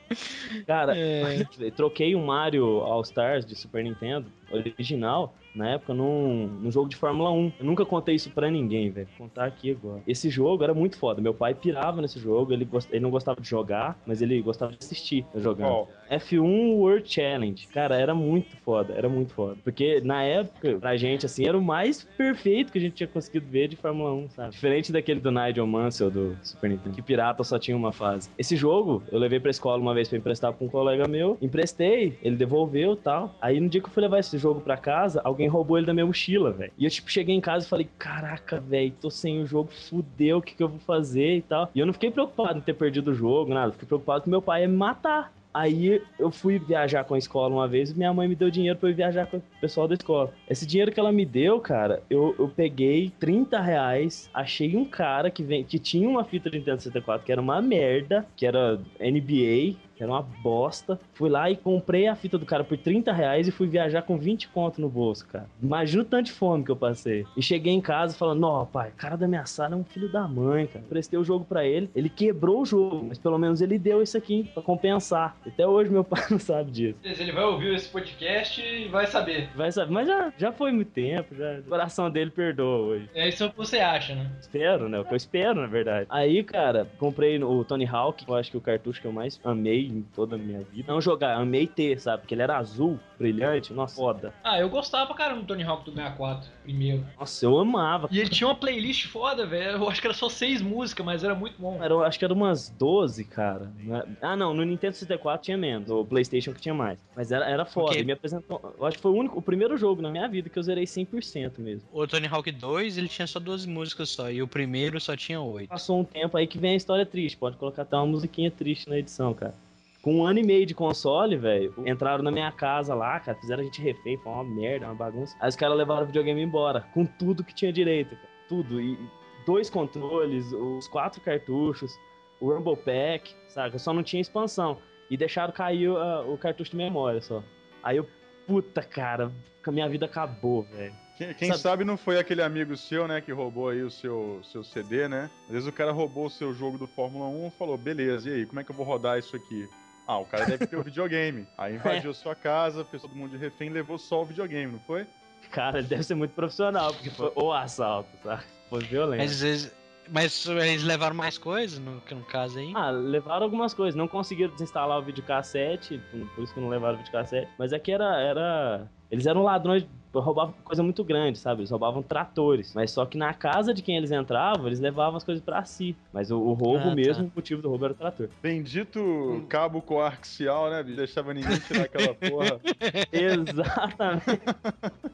Cara, 0.67 0.95
troquei 1.77 2.15
um 2.15 2.25
Mario 2.25 2.81
All 2.81 3.03
Stars 3.03 3.45
de 3.45 3.55
Super 3.55 3.85
Nintendo, 3.85 4.27
original, 4.51 5.35
na 5.55 5.71
época, 5.71 5.93
num, 5.93 6.47
num 6.47 6.71
jogo 6.71 6.89
de 6.89 6.97
Fórmula 6.97 7.31
1. 7.31 7.53
Eu 7.59 7.67
nunca 7.67 7.85
contei 7.85 8.15
isso 8.15 8.31
pra 8.31 8.51
ninguém, 8.51 8.91
velho. 8.91 9.09
Vou 9.19 9.29
contar 9.29 9.45
aqui 9.45 9.73
agora. 9.73 10.01
Esse 10.07 10.31
jogo 10.31 10.63
era 10.63 10.73
muito 10.73 10.97
foda. 10.97 11.21
Meu 11.21 11.35
pai 11.35 11.55
pirava 11.55 12.01
nesse 12.01 12.19
jogo, 12.19 12.53
ele, 12.53 12.65
gost... 12.65 12.89
ele 12.91 13.01
não 13.01 13.11
gostava 13.11 13.41
de 13.41 13.49
jogar, 13.49 14.01
mas 14.07 14.23
ele 14.23 14.41
gostava 14.41 14.73
de 14.73 14.79
assistir 14.79 15.27
jogando. 15.35 15.69
Ó, 15.69 15.87
F1 16.11 16.75
World 16.75 17.13
Challenge. 17.13 17.67
Cara, 17.69 17.97
era 17.97 18.15
muito 18.15 18.57
foda, 18.59 18.95
era 18.95 19.09
muito 19.09 19.35
foda. 19.35 19.57
Porque 19.65 20.01
na 20.01 20.23
época, 20.23 20.79
pra 20.79 20.97
gente, 20.97 21.27
assim, 21.27 21.47
era 21.47 21.59
o 21.59 21.63
mais 21.63 22.05
perfeito 22.17 22.73
que 22.73 22.79
a 22.79 22.81
gente 22.81 22.95
tinha 22.95 23.09
conseguido 23.09 23.47
ver 23.51 23.69
de 23.69 23.77
Fórmula 23.77 24.13
1, 24.13 24.31
sabe? 24.31 24.51
Diferente 24.51 24.93
daquele 24.93 25.21
do 25.21 25.31
Nigel 25.31 25.67
Mansell 25.67 26.11
do 26.11 26.37
Super 26.43 26.71
Nintendo, 26.71 26.95
que 26.95 27.03
pirata 27.03 27.43
só 27.43 27.59
tinha 27.59 27.77
uma 27.77 27.93
fase. 27.93 28.31
Esse 28.39 28.57
jogo, 28.57 29.03
eu 29.11 29.19
levei 29.19 29.41
pra 29.41 29.51
escola 29.51 29.81
uma 29.81 29.95
vez 29.95 30.09
pra 30.09 30.19
emprestar 30.19 30.53
pra 30.53 30.65
um 30.65 30.71
colega 30.71 31.09
meu, 31.09 31.37
emprestei, 31.43 32.17
ele 32.23 32.37
devolveu 32.37 32.93
e 32.93 32.97
tal. 32.97 33.35
Aí 33.41 33.61
no 33.61 33.69
dia 33.69 33.81
que 33.81 33.89
eu 33.89 33.93
fui 33.93 34.03
levar 34.03 34.19
esse 34.19 34.38
jogo 34.39 34.61
pra 34.61 34.77
casa, 34.77 35.21
alguém 35.25 35.49
roubou 35.49 35.77
ele 35.77 35.87
da 35.87 35.95
minha 35.95 36.07
mochila, 36.07 36.51
velho. 36.53 36.73
E 36.79 36.85
eu, 36.85 36.91
tipo, 36.91 37.11
cheguei 37.11 37.35
em 37.35 37.41
casa 37.41 37.67
e 37.67 37.69
falei, 37.69 37.89
caraca, 37.99 38.61
velho, 38.61 38.93
tô 39.01 39.11
sem 39.11 39.41
o 39.43 39.47
jogo, 39.47 39.71
fudeu, 39.71 40.39
o 40.39 40.43
que 40.43 40.55
que 40.55 40.63
eu 40.63 40.69
vou 40.69 40.79
fazer 40.81 41.37
e 41.37 41.43
tal. 41.43 41.71
E 41.75 41.81
eu 41.81 41.87
não 41.87 41.93
fiquei 41.93 42.11
preocupado 42.11 42.59
em 42.59 42.63
ter 42.63 42.75
perdido 42.75 43.11
o 43.11 43.15
jogo, 43.15 43.53
nada. 43.53 43.73
Fiquei 43.73 43.89
preocupado 43.89 44.25
que 44.25 44.31
meu 44.31 44.43
pai 44.43 44.63
ia 44.63 44.69
me 44.69 44.77
matar. 44.77 45.33
Aí 45.53 46.01
eu 46.19 46.31
fui 46.31 46.59
viajar 46.59 47.05
com 47.05 47.15
a 47.15 47.19
escola 47.19 47.55
uma 47.55 47.67
vez 47.67 47.91
e 47.91 47.97
minha 47.97 48.13
mãe 48.13 48.29
me 48.29 48.37
deu 48.37 48.51
dinheiro 48.51 48.79
pra 48.79 48.91
eu 48.91 48.95
viajar 48.95 49.27
com 49.27 49.39
o 49.39 49.43
pessoal 49.61 49.89
da 49.89 49.95
escola. 49.95 50.33
Esse 50.49 50.67
dinheiro 50.67 50.93
que 50.93 51.01
ela 51.01 51.11
me 51.11 51.25
deu, 51.25 51.59
cara, 51.59 52.03
eu, 52.09 52.35
eu 52.39 52.49
peguei 52.49 53.11
30 53.19 53.59
reais, 53.61 54.31
achei 54.33 54.77
um 54.77 54.85
cara 54.85 55.31
que, 55.31 55.43
vem, 55.43 55.65
que 55.65 55.79
tinha 55.79 56.09
uma 56.09 56.23
fita 56.23 56.51
de 56.51 56.59
Nintendo 56.59 56.83
64 56.83 57.27
que 57.27 57.33
era 57.33 57.41
uma 57.41 57.61
merda, 57.63 58.27
que 58.37 58.47
era 58.47 58.79
NBA, 59.01 59.77
que 59.99 60.05
era 60.05 60.13
uma 60.13 60.23
bosta. 60.23 60.99
Fui 61.13 61.29
lá 61.29 61.51
e 61.51 61.57
comprei 61.57 62.07
a 62.07 62.15
fita 62.15 62.39
do 62.39 62.47
cara 62.47 62.63
por 62.63 62.79
30 62.79 63.13
reais 63.13 63.49
e 63.49 63.51
fui 63.51 63.67
viajar 63.67 64.03
com 64.03 64.17
20 64.17 64.49
conto 64.49 64.81
no 64.81 64.89
bolso, 64.89 65.27
cara. 65.27 65.47
Imagina 65.61 66.03
o 66.03 66.07
tanto 66.07 66.27
de 66.27 66.33
fome 66.33 66.65
que 66.65 66.71
eu 66.71 66.77
passei. 66.77 67.27
E 67.37 67.43
cheguei 67.43 67.73
em 67.73 67.81
casa 67.81 68.17
falando, 68.17 68.41
não, 68.41 68.65
pai, 68.65 68.91
o 68.91 68.93
cara 68.93 69.17
da 69.17 69.27
minha 69.27 69.45
sala 69.45 69.75
é 69.75 69.77
um 69.77 69.85
filho 69.85 70.09
da 70.09 70.27
mãe, 70.29 70.69
cara. 70.69 70.85
Prestei 70.89 71.19
o 71.19 71.25
jogo 71.25 71.45
pra 71.45 71.67
ele, 71.67 71.91
ele 71.95 72.09
quebrou 72.09 72.63
o 72.63 72.65
jogo, 72.65 73.07
mas 73.09 73.19
pelo 73.19 73.39
menos 73.39 73.61
ele 73.61 73.79
deu 73.79 74.01
isso 74.01 74.17
aqui 74.17 74.49
pra 74.55 74.63
compensar. 74.63 75.37
Até 75.45 75.67
hoje 75.67 75.91
meu 75.91 76.05
pai 76.05 76.23
não 76.31 76.39
sabe 76.39 76.71
disso. 76.71 76.99
Ele 77.03 77.33
vai 77.33 77.45
ouvir 77.45 77.75
esse 77.75 77.89
podcast 77.89 78.63
e 78.63 78.89
vai 78.89 79.07
saber. 79.09 79.51
Vai 79.57 79.73
saber, 79.73 79.93
mas 79.93 80.07
já, 80.07 80.33
já 80.39 80.53
foi 80.53 80.71
muito 80.71 80.93
tempo, 80.93 81.35
já. 81.35 81.59
O 81.59 81.63
coração 81.65 82.09
dele 82.09 82.31
perdoa 82.31 82.79
hoje. 82.79 83.11
É 83.15 83.29
isso 83.29 83.51
que 83.51 83.57
você 83.57 83.81
acha, 83.81 84.15
né? 84.15 84.31
Espero, 84.41 84.89
né? 84.89 85.01
O 85.01 85.05
que 85.05 85.13
eu 85.13 85.17
espero, 85.17 85.61
na 85.61 85.67
verdade. 85.67 86.07
Aí, 86.09 86.45
cara, 86.45 86.87
comprei 86.99 87.43
o 87.43 87.65
Tony 87.65 87.87
Hawk, 87.87 88.25
que 88.25 88.31
eu 88.31 88.37
acho 88.37 88.51
que 88.51 88.57
é 88.57 88.59
o 88.59 88.63
cartucho 88.63 89.01
que 89.01 89.07
eu 89.07 89.13
mais 89.13 89.41
amei 89.43 89.88
em 89.91 90.03
toda 90.15 90.37
a 90.37 90.39
minha 90.39 90.61
vida. 90.63 90.93
Não 90.93 91.01
jogar, 91.01 91.37
amei 91.37 91.67
ter, 91.67 92.01
sabe? 92.01 92.23
Porque 92.23 92.35
ele 92.35 92.43
era 92.43 92.57
azul, 92.59 92.99
brilhante, 93.19 93.73
nossa, 93.73 93.97
foda. 93.97 94.33
Ah, 94.45 94.59
eu 94.59 94.69
gostava 94.69 95.07
pra 95.07 95.15
caramba 95.17 95.41
do 95.43 95.47
Tony 95.47 95.63
Hawk 95.63 95.85
do 95.85 95.93
64, 95.93 96.49
primeiro. 96.63 97.05
Nossa, 97.19 97.45
eu 97.45 97.59
amava. 97.59 98.09
E 98.11 98.19
ele 98.21 98.29
tinha 98.31 98.47
uma 98.49 98.55
playlist 98.55 99.07
foda, 99.09 99.47
velho. 99.47 99.79
Eu 99.79 99.89
acho 99.89 100.01
que 100.01 100.07
era 100.07 100.15
só 100.15 100.29
seis 100.29 100.61
músicas, 100.63 101.05
mas 101.05 101.25
era 101.25 101.35
muito 101.35 101.61
bom. 101.61 101.83
Era, 101.83 101.95
acho 102.07 102.19
que 102.19 102.25
era 102.25 102.35
umas 102.35 102.69
12, 102.71 103.25
cara. 103.25 103.73
Era- 103.89 104.09
Ah, 104.21 104.37
não, 104.37 104.55
no 104.55 104.65
Nintendo 104.65 104.95
64 104.95 105.45
tinha 105.45 105.57
menos, 105.57 105.89
no 105.89 106.05
PlayStation 106.05 106.53
que 106.53 106.61
tinha 106.61 106.75
mais. 106.75 106.99
Mas 107.17 107.33
era, 107.33 107.45
era 107.49 107.65
foda. 107.65 107.95
Ele 107.97 108.05
me 108.05 108.13
apresentou. 108.13 108.75
Eu 108.79 108.87
acho 108.87 108.97
que 108.97 109.03
foi 109.03 109.11
o 109.11 109.15
único, 109.15 109.39
o 109.39 109.43
primeiro 109.43 109.77
jogo 109.77 110.01
na 110.03 110.11
minha 110.11 110.29
vida 110.29 110.49
que 110.49 110.59
eu 110.59 110.63
zerei 110.63 110.85
100% 110.85 111.59
mesmo. 111.59 111.89
O 111.93 112.07
Tony 112.07 112.27
Hawk 112.27 112.51
2, 112.53 112.99
ele 112.99 113.09
tinha 113.09 113.27
só 113.27 113.39
duas 113.41 113.65
músicas 113.67 114.11
só, 114.11 114.31
e 114.31 114.43
o 114.43 114.49
primeiro 114.49 115.01
só 115.01 115.17
tinha 115.17 115.41
oito. 115.41 115.69
Passou 115.69 116.01
um 116.01 116.05
tempo 116.05 116.37
aí 116.37 116.47
que 116.47 116.59
vem 116.59 116.73
a 116.73 116.77
história 116.77 117.05
triste. 117.07 117.37
Pode 117.37 117.57
colocar 117.57 117.83
até 117.83 117.97
uma 117.97 118.07
musiquinha 118.07 118.51
triste 118.51 118.89
na 118.89 118.99
edição, 118.99 119.33
cara. 119.35 119.55
Com 120.03 120.17
um 120.17 120.25
ano 120.25 120.39
e 120.39 120.45
meio 120.45 120.65
de 120.65 120.75
console, 120.75 121.37
velho, 121.37 121.75
entraram 121.85 122.23
na 122.23 122.31
minha 122.31 122.53
casa 122.53 122.95
lá, 122.95 123.19
cara, 123.19 123.37
fizeram 123.39 123.63
a 123.63 123.65
gente 123.65 123.83
refém, 123.83 124.17
foi 124.17 124.33
uma 124.33 124.45
merda, 124.45 124.87
uma 124.87 124.95
bagunça. 124.95 125.37
Aí 125.41 125.49
os 125.49 125.57
caras 125.57 125.77
levaram 125.77 126.05
o 126.05 126.07
videogame 126.07 126.41
embora, 126.41 126.83
com 126.95 127.05
tudo 127.05 127.43
que 127.43 127.55
tinha 127.55 127.73
direito, 127.73 128.15
cara. 128.15 128.29
Tudo. 128.49 128.81
E 128.81 128.99
dois 129.45 129.69
controles, 129.69 130.53
os 130.53 130.87
quatro 130.87 131.21
cartuchos, 131.21 131.99
o 132.41 132.53
Rumble 132.53 132.77
Pack, 132.77 133.35
saca? 133.49 133.79
Só 133.79 133.93
não 133.93 134.03
tinha 134.03 134.23
expansão. 134.23 134.79
E 135.11 135.17
deixaram 135.17 135.53
cair 135.53 135.89
ah, 135.89 136.23
o 136.29 136.39
cartucho 136.39 136.71
de 136.71 136.77
memória 136.77 137.21
só. 137.21 137.43
Aí 137.83 137.97
eu, 137.97 138.07
puta, 138.47 138.83
cara, 138.83 139.33
a 139.67 139.73
minha 139.73 139.89
vida 139.89 140.07
acabou, 140.07 140.63
velho. 140.63 140.95
Quem, 141.17 141.35
quem 141.35 141.49
Sabe- 141.49 141.61
sabe... 141.61 141.85
não 141.85 141.97
foi 141.97 142.19
aquele 142.19 142.43
amigo 142.43 142.77
seu, 142.77 143.09
né, 143.09 143.21
que 143.21 143.33
roubou 143.33 143.69
aí 143.69 143.83
o 143.83 143.91
seu, 143.91 144.41
seu 144.45 144.63
CD, 144.63 145.09
né? 145.09 145.29
Às 145.47 145.53
vezes 145.53 145.69
o 145.69 145.73
cara 145.73 145.91
roubou 145.91 146.27
o 146.27 146.31
seu 146.31 146.55
jogo 146.55 146.79
do 146.79 146.87
Fórmula 146.87 147.27
1 147.27 147.49
e 147.49 147.51
falou, 147.51 147.77
beleza, 147.77 148.31
e 148.31 148.35
aí, 148.35 148.47
como 148.47 148.61
é 148.61 148.65
que 148.65 148.71
eu 148.71 148.75
vou 148.77 148.87
rodar 148.87 149.19
isso 149.19 149.35
aqui? 149.35 149.69
Ah, 150.09 150.19
o 150.19 150.25
cara 150.25 150.47
deve 150.47 150.67
ter 150.67 150.77
o 150.77 150.83
videogame. 150.83 151.47
Aí 151.59 151.75
invadiu 151.77 152.15
sua 152.15 152.35
casa, 152.35 152.83
fez 152.85 153.03
todo 153.03 153.15
mundo 153.15 153.33
de 153.33 153.37
refém 153.37 153.69
e 153.69 153.73
levou 153.73 153.99
só 153.99 154.23
o 154.23 154.25
videogame, 154.25 154.73
não 154.73 154.81
foi? 154.81 155.07
Cara, 155.51 155.79
ele 155.79 155.87
deve 155.87 156.03
ser 156.03 156.15
muito 156.15 156.33
profissional, 156.35 156.93
porque 156.95 157.11
foi 157.11 157.31
o 157.37 157.53
assalto, 157.53 158.09
sabe? 158.25 158.43
Foi 158.71 158.81
violento. 158.81 159.21
Mas, 159.21 159.43
eles- 159.43 159.75
mas 160.11 160.47
eles 160.47 160.83
levaram 160.83 161.15
mais 161.15 161.37
coisas, 161.37 161.79
no, 161.79 162.01
que 162.01 162.15
no 162.15 162.25
caso 162.25 162.59
aí? 162.59 162.73
Ah, 162.75 162.91
levaram 162.91 163.45
algumas 163.45 163.75
coisas. 163.75 163.95
Não 163.95 164.09
conseguiram 164.09 164.51
desinstalar 164.53 164.99
o 164.99 165.03
videocassete, 165.03 166.01
por 166.35 166.43
isso 166.43 166.55
que 166.55 166.61
não 166.61 166.69
levaram 166.71 166.95
o 166.95 166.99
videocassete. 166.99 167.51
Mas 167.59 167.73
é 167.75 167.79
que 167.79 167.93
era. 167.93 168.19
era... 168.19 168.91
Eles 169.11 169.27
eram 169.27 169.43
ladrões, 169.43 169.87
roubavam 170.15 170.55
coisa 170.65 170.83
muito 170.83 171.03
grande, 171.05 171.39
sabe? 171.39 171.61
Eles 171.61 171.71
roubavam 171.71 172.03
tratores. 172.03 172.73
Mas 172.75 172.91
só 172.91 173.05
que 173.07 173.17
na 173.19 173.33
casa 173.35 173.73
de 173.75 173.83
quem 173.83 173.97
eles 173.97 174.11
entravam, 174.11 174.67
eles 174.67 174.81
levavam 174.81 175.17
as 175.17 175.25
coisas 175.25 175.43
pra 175.43 175.65
si. 175.65 175.97
Mas 176.13 176.31
o, 176.31 176.39
o 176.39 176.53
roubo 176.53 176.79
Ah, 176.87 176.89
tá. 176.91 176.95
mesmo, 176.95 177.27
o 177.27 177.33
motivo 177.35 177.63
do 177.63 177.69
roubo 177.69 177.85
era 177.85 177.93
o 177.95 177.97
trator. 177.97 178.29
Bendito 178.43 179.45
cabo 179.49 179.81
coaxial, 179.83 180.71
né? 180.71 180.83
bicho? 180.83 180.97
Deixava 180.97 181.33
ninguém 181.35 181.59
tirar 181.61 181.83
aquela 181.85 182.15
porra. 182.15 182.61
Exatamente. 183.13 184.41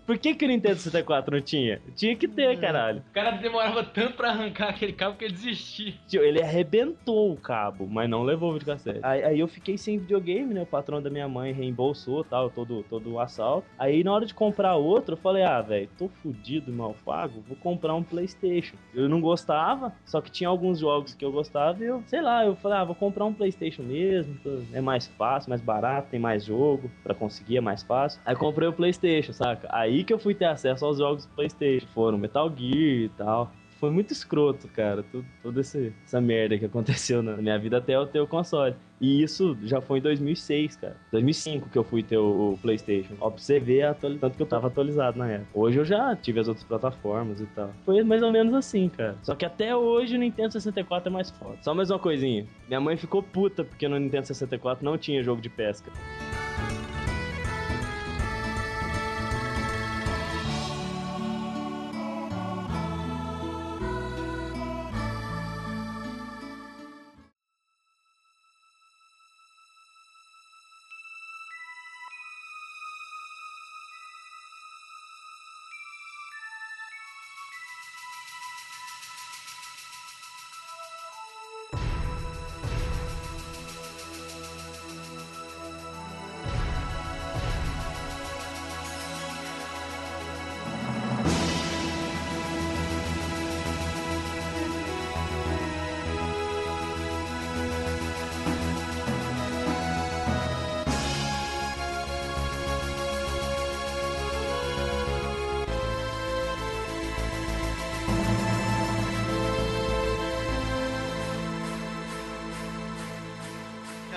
Por 0.07 0.18
que, 0.18 0.34
que 0.34 0.45
o 0.45 0.49
Nintendo 0.49 0.76
64 0.76 1.34
não 1.36 1.42
tinha? 1.42 1.80
Tinha 1.97 2.14
que 2.16 2.28
ter, 2.28 2.59
caralho. 2.61 3.03
O 3.11 3.14
cara 3.14 3.30
demorava 3.32 3.82
tanto 3.84 4.14
pra 4.14 4.30
arrancar 4.30 4.68
aquele 4.70 4.92
cabo 4.92 5.16
que 5.16 5.24
ele 5.24 5.34
desistia. 5.34 5.95
Tio, 6.07 6.22
Ele 6.22 6.42
arrebentou 6.42 7.32
o 7.32 7.36
cabo, 7.36 7.86
mas 7.86 8.09
não 8.09 8.22
levou 8.22 8.51
o 8.51 8.53
videocassete. 8.55 9.01
Aí, 9.03 9.24
aí 9.24 9.40
eu 9.40 9.49
fiquei 9.49 9.76
sem 9.78 9.99
videogame, 9.99 10.53
né? 10.55 10.62
O 10.62 10.66
patrão 10.66 11.01
da 11.01 11.11
minha 11.11 11.28
mãe 11.28 11.53
reembolsou 11.53 12.22
tal, 12.24 12.51
todo, 12.51 12.82
todo 12.84 13.12
o 13.12 13.20
assalto. 13.20 13.66
Aí 13.78 14.05
na 14.05 14.12
hora 14.12 14.26
de 14.26 14.34
comprar 14.34 14.74
outro, 14.76 14.93
eu 15.12 15.16
falei, 15.16 15.42
ah, 15.42 15.61
velho, 15.61 15.88
tô 15.99 16.09
fudido, 16.09 16.72
mal 16.72 16.95
pago, 17.05 17.42
vou 17.47 17.57
comprar 17.57 17.95
um 17.95 18.03
Playstation. 18.03 18.76
Eu 18.95 19.09
não 19.09 19.20
gostava, 19.20 19.92
só 20.05 20.20
que 20.20 20.30
tinha 20.30 20.49
alguns 20.49 20.78
jogos 20.78 21.14
que 21.14 21.24
eu 21.24 21.32
gostava 21.32 21.82
e 21.82 21.86
eu, 21.86 22.03
sei 22.07 22.20
lá, 22.20 22.45
eu 22.45 22.57
falei, 22.57 22.78
ah, 22.78 22.84
vou 22.84 22.95
comprar 22.95 23.24
um 23.24 23.32
Playstation 23.32 23.82
mesmo, 23.82 24.36
é 24.72 24.80
mais 24.80 25.07
fácil, 25.07 25.51
mais 25.51 25.61
barato, 25.61 26.09
tem 26.11 26.20
mais 26.20 26.45
jogo 26.45 26.90
pra 27.03 27.14
conseguir, 27.14 27.57
é 27.57 27.61
mais 27.61 27.82
fácil. 27.82 28.20
Aí 28.24 28.36
comprei 28.36 28.68
o 28.68 28.72
Playstation, 28.72 29.32
saca? 29.32 29.68
Aí 29.70 30.05
que 30.05 30.12
eu 30.12 30.18
fui 30.18 30.34
ter 30.34 30.47
acesso 30.47 30.84
aos 30.84 30.99
jogos 30.99 31.26
do 31.26 31.34
Playstation. 31.34 31.86
Foram 31.95 32.18
Metal 32.18 32.49
Gear 32.55 33.05
e 33.05 33.09
tal. 33.16 33.51
Foi 33.80 33.90
muito 33.90 34.12
escroto, 34.12 34.68
cara, 34.68 35.04
toda 35.42 35.60
essa 35.60 36.20
merda 36.20 36.56
que 36.58 36.64
aconteceu 36.64 37.22
na 37.22 37.36
minha 37.36 37.58
vida 37.58 37.78
até 37.78 37.94
eu 37.96 38.06
ter 38.06 38.20
o 38.20 38.26
console. 38.26 38.74
E 39.00 39.22
isso 39.22 39.56
já 39.62 39.80
foi 39.80 39.98
em 39.98 40.02
2006, 40.02 40.76
cara. 40.76 40.96
2005 41.12 41.68
que 41.68 41.76
eu 41.76 41.84
fui 41.84 42.02
ter 42.02 42.16
o, 42.16 42.52
o 42.54 42.58
PlayStation. 42.62 43.14
Ó, 43.20 43.28
pra 43.30 43.38
você 43.42 43.58
ver 43.60 43.82
a 43.82 43.90
atuali- 43.90 44.18
tanto 44.18 44.36
que 44.36 44.42
eu 44.42 44.46
tava 44.46 44.68
atualizado 44.68 45.18
na 45.18 45.28
época. 45.28 45.48
Hoje 45.52 45.78
eu 45.78 45.84
já 45.84 46.16
tive 46.16 46.40
as 46.40 46.48
outras 46.48 46.64
plataformas 46.64 47.40
e 47.40 47.46
tal. 47.46 47.70
Foi 47.84 48.02
mais 48.02 48.22
ou 48.22 48.32
menos 48.32 48.54
assim, 48.54 48.88
cara. 48.88 49.16
Só 49.22 49.34
que 49.34 49.44
até 49.44 49.76
hoje 49.76 50.16
o 50.16 50.18
Nintendo 50.18 50.52
64 50.52 51.08
é 51.10 51.12
mais 51.12 51.30
foda. 51.30 51.56
Só 51.60 51.74
mais 51.74 51.90
uma 51.90 51.98
coisinha. 51.98 52.46
Minha 52.68 52.80
mãe 52.80 52.96
ficou 52.96 53.22
puta 53.22 53.64
porque 53.64 53.86
no 53.88 53.98
Nintendo 53.98 54.26
64 54.26 54.84
não 54.84 54.96
tinha 54.96 55.22
jogo 55.22 55.42
de 55.42 55.50
pesca. 55.50 55.90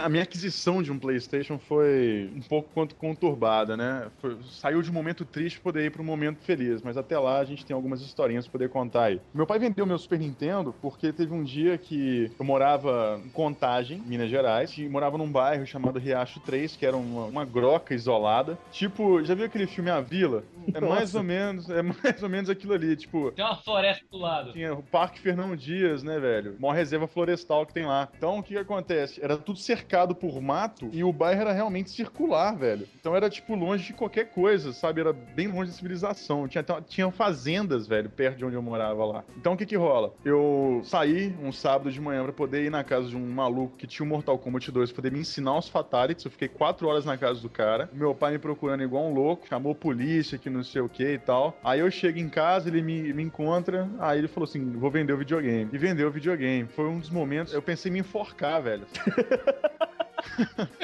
A 0.08 0.10
minha 0.10 0.24
aquisição 0.24 0.82
de 0.82 0.90
um 0.90 0.98
PlayStation 0.98 1.60
foi 1.60 2.32
um 2.34 2.40
pouco 2.40 2.70
quanto 2.74 2.96
conturbada, 2.96 3.76
né? 3.76 4.10
Foi- 4.22 4.38
saiu 4.44 4.82
de 4.82 4.90
um 4.90 4.94
momento 4.94 5.26
triste 5.26 5.60
pra 5.60 5.74
poder 5.74 5.84
ir 5.86 5.90
para 5.92 6.02
um 6.02 6.06
momento 6.06 6.40
feliz, 6.46 6.82
mas 6.82 6.96
até 6.96 7.20
lá 7.20 7.40
a 7.40 7.44
gente 7.44 7.66
tem 7.66 7.76
algumas 7.76 8.00
historinhas 8.00 8.46
pra 8.46 8.54
poder 8.54 8.70
contar 8.70 9.04
aí. 9.04 9.20
Meu 9.34 9.46
pai 9.46 9.60
vendeu 9.60 9.86
meu 9.86 9.98
Super 9.98 10.18
Nintendo 10.18 10.74
porque 10.82 11.12
teve 11.12 11.34
um 11.34 11.44
dia 11.44 11.78
que 11.78 12.32
eu 12.40 12.46
morava 12.46 13.20
em 13.26 13.28
Contagem, 13.32 14.02
Minas 14.06 14.30
Gerais, 14.30 14.78
e 14.78 14.88
morava 14.88 15.18
num 15.18 15.30
bairro 15.30 15.66
chamado 15.68 16.00
Riacho 16.00 16.40
3, 16.40 16.78
que 16.78 16.86
era 16.86 16.96
uma, 16.96 17.26
uma 17.26 17.44
groca 17.44 17.94
isolada. 17.94 18.58
Tipo, 18.72 19.22
já 19.26 19.36
viu 19.36 19.44
aquele 19.44 19.68
filme 19.68 19.90
A 19.90 20.00
Vila? 20.00 20.42
É 20.74 20.80
mais 20.80 21.16
ou 21.16 21.24
menos, 21.24 21.70
é 21.70 21.82
mais 21.82 22.24
ou 22.24 22.30
menos 22.30 22.50
aquilo 22.50 22.72
ali, 22.72 22.96
tipo, 22.96 23.30
Tem 23.34 23.44
uma 23.44 23.58
floresta 23.58 24.06
do 24.10 24.18
lado. 24.18 24.54
tinha 24.54 24.74
o 24.74 24.84
Parque 24.84 25.20
Fernão 25.20 25.54
Dias, 25.54 26.02
né, 26.02 26.18
velho? 26.18 26.56
Uma 26.60 26.74
reserva 26.74 27.08
florestal 27.10 27.66
que 27.66 27.74
tem 27.74 27.86
lá. 27.86 28.08
Então, 28.18 28.40
o 28.40 28.44
que 28.44 28.54
que 28.54 28.60
acontece? 28.60 29.22
Era 29.22 29.36
tudo 29.36 29.60
cercado 29.60 29.97
por 30.16 30.42
mato 30.42 30.90
e 30.92 31.04
o 31.04 31.12
bairro 31.12 31.42
era 31.42 31.54
realmente 31.54 31.90
circular, 31.90 32.56
velho. 32.56 32.88
Então 33.00 33.16
era, 33.16 33.30
tipo, 33.30 33.56
longe 33.56 33.88
de 33.88 33.94
qualquer 33.94 34.26
coisa, 34.26 34.74
sabe? 34.74 35.02
Era 35.02 35.14
bem 35.14 35.48
longe 35.48 35.72
da 35.72 35.78
civilização. 35.78 36.48
Tinha, 36.48 36.64
tinha 36.88 37.12
fazendas, 37.12 37.88
velho, 37.88 38.10
perto 38.10 38.38
de 38.38 38.46
onde 38.46 38.56
eu 38.56 38.62
morava 38.62 39.06
lá. 39.06 39.24
Então, 39.38 39.54
o 39.54 39.58
que 39.58 39.66
que 39.66 39.76
rola? 39.76 40.14
Eu 40.24 40.82
saí 40.84 41.36
um 41.42 41.52
sábado 41.52 41.92
de 41.92 42.00
manhã 42.02 42.24
pra 42.24 42.34
poder 42.34 42.64
ir 42.64 42.70
na 42.70 42.84
casa 42.84 43.08
de 43.08 43.16
um 43.16 43.30
maluco 43.30 43.78
que 43.78 43.88
tinha 43.88 44.06
o 44.06 44.10
Mortal 44.10 44.38
Kombat 44.38 44.72
2 44.72 44.92
pra 44.92 44.96
poder 44.98 45.12
me 45.12 45.20
ensinar 45.20 45.58
os 45.58 45.70
Fatalities. 45.70 46.26
Eu 46.26 46.32
fiquei 46.32 46.48
quatro 46.48 46.88
horas 46.88 47.06
na 47.06 47.18
casa 47.18 47.42
do 47.42 47.50
cara. 47.50 47.90
Meu 47.94 48.14
pai 48.14 48.34
me 48.34 48.40
procurando 48.40 48.84
igual 48.84 49.06
um 49.06 49.14
louco, 49.14 49.48
chamou 49.48 49.74
polícia, 49.74 50.38
que 50.38 50.50
não 50.50 50.64
sei 50.64 50.82
o 50.82 50.90
que 50.90 51.14
e 51.14 51.20
tal. 51.20 51.58
Aí 51.64 51.80
eu 51.80 51.90
chego 51.90 52.20
em 52.20 52.30
casa, 52.30 52.70
ele 52.70 52.82
me, 52.82 53.14
me 53.14 53.24
encontra, 53.24 53.90
aí 54.00 54.20
ele 54.20 54.28
falou 54.28 54.46
assim: 54.46 54.72
vou 54.74 54.92
vender 54.92 55.14
o 55.14 55.18
videogame. 55.18 55.70
E 55.72 55.78
vendeu 55.78 56.08
o 56.08 56.12
videogame. 56.12 56.68
Foi 56.70 56.86
um 56.86 57.00
dos 57.00 57.10
momentos. 57.10 57.54
Eu 57.54 57.62
pensei 57.62 57.90
em 57.90 57.94
me 57.94 58.00
enforcar, 58.00 58.62
velho. 58.62 58.86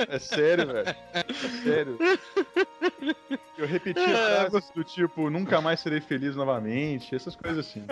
é 0.07 0.19
sério, 0.19 0.67
velho. 0.67 0.95
É 1.13 1.33
sério. 1.63 1.97
Eu 3.57 3.67
repeti 3.67 4.01
frases 4.01 4.71
do 4.71 4.83
tipo, 4.83 5.29
nunca 5.29 5.61
mais 5.61 5.79
serei 5.79 6.01
feliz 6.01 6.35
novamente, 6.35 7.15
essas 7.15 7.35
coisas 7.35 7.65
assim. 7.65 7.85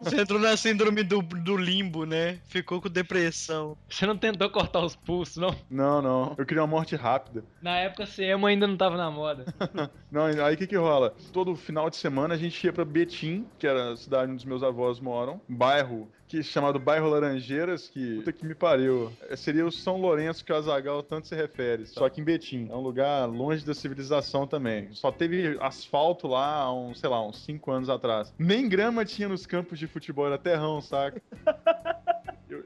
Você 0.00 0.20
entrou 0.20 0.40
na 0.40 0.56
síndrome 0.56 1.02
do, 1.02 1.20
do 1.20 1.56
limbo, 1.56 2.06
né? 2.06 2.38
Ficou 2.46 2.80
com 2.80 2.88
depressão. 2.88 3.76
Você 3.88 4.06
não 4.06 4.16
tentou 4.16 4.48
cortar 4.48 4.80
os 4.80 4.96
pulsos, 4.96 5.36
não? 5.36 5.54
Não, 5.70 6.00
não. 6.00 6.34
Eu 6.38 6.46
queria 6.46 6.62
uma 6.62 6.66
morte 6.66 6.96
rápida. 6.96 7.44
Na 7.60 7.76
época, 7.76 8.06
ser 8.06 8.24
emo 8.24 8.46
ainda 8.46 8.66
não 8.66 8.76
tava 8.76 8.96
na 8.96 9.10
moda. 9.10 9.44
Não, 10.10 10.26
aí 10.26 10.54
o 10.54 10.58
que 10.58 10.66
que 10.66 10.76
rola? 10.76 11.14
Todo 11.32 11.56
final 11.56 11.88
de 11.88 11.96
semana 11.96 12.34
a 12.34 12.36
gente 12.36 12.62
ia 12.62 12.72
pra 12.72 12.84
Betim, 12.84 13.46
que 13.58 13.66
era 13.66 13.92
a 13.92 13.96
cidade 13.96 14.30
onde 14.30 14.40
os 14.40 14.44
meus 14.44 14.62
avós 14.62 15.00
moram, 15.00 15.40
bairro 15.48 16.06
que 16.32 16.42
chamado 16.42 16.78
Bairro 16.78 17.10
Laranjeiras, 17.10 17.90
que 17.90 18.16
puta 18.16 18.32
que 18.32 18.46
me 18.46 18.54
pariu. 18.54 19.12
É, 19.28 19.36
Seria 19.36 19.66
o 19.66 19.70
São 19.70 19.98
Lourenço 19.98 20.42
que 20.42 20.50
o 20.50 20.56
Azagal 20.56 21.02
tanto 21.02 21.28
se 21.28 21.34
refere, 21.34 21.84
só 21.84 22.08
que 22.08 22.22
em 22.22 22.24
Betim. 22.24 22.68
É 22.70 22.74
um 22.74 22.80
lugar 22.80 23.26
longe 23.26 23.62
da 23.66 23.74
civilização 23.74 24.46
também. 24.46 24.88
Só 24.92 25.12
teve 25.12 25.58
asfalto 25.60 26.26
lá 26.26 26.62
há 26.62 26.72
uns, 26.72 27.00
sei 27.00 27.10
lá, 27.10 27.22
uns 27.22 27.44
5 27.44 27.70
anos 27.70 27.90
atrás. 27.90 28.32
Nem 28.38 28.66
grama 28.66 29.04
tinha 29.04 29.28
nos 29.28 29.44
campos 29.44 29.78
de 29.78 29.86
futebol, 29.86 30.26
era 30.26 30.38
terrão, 30.38 30.80
saca? 30.80 31.20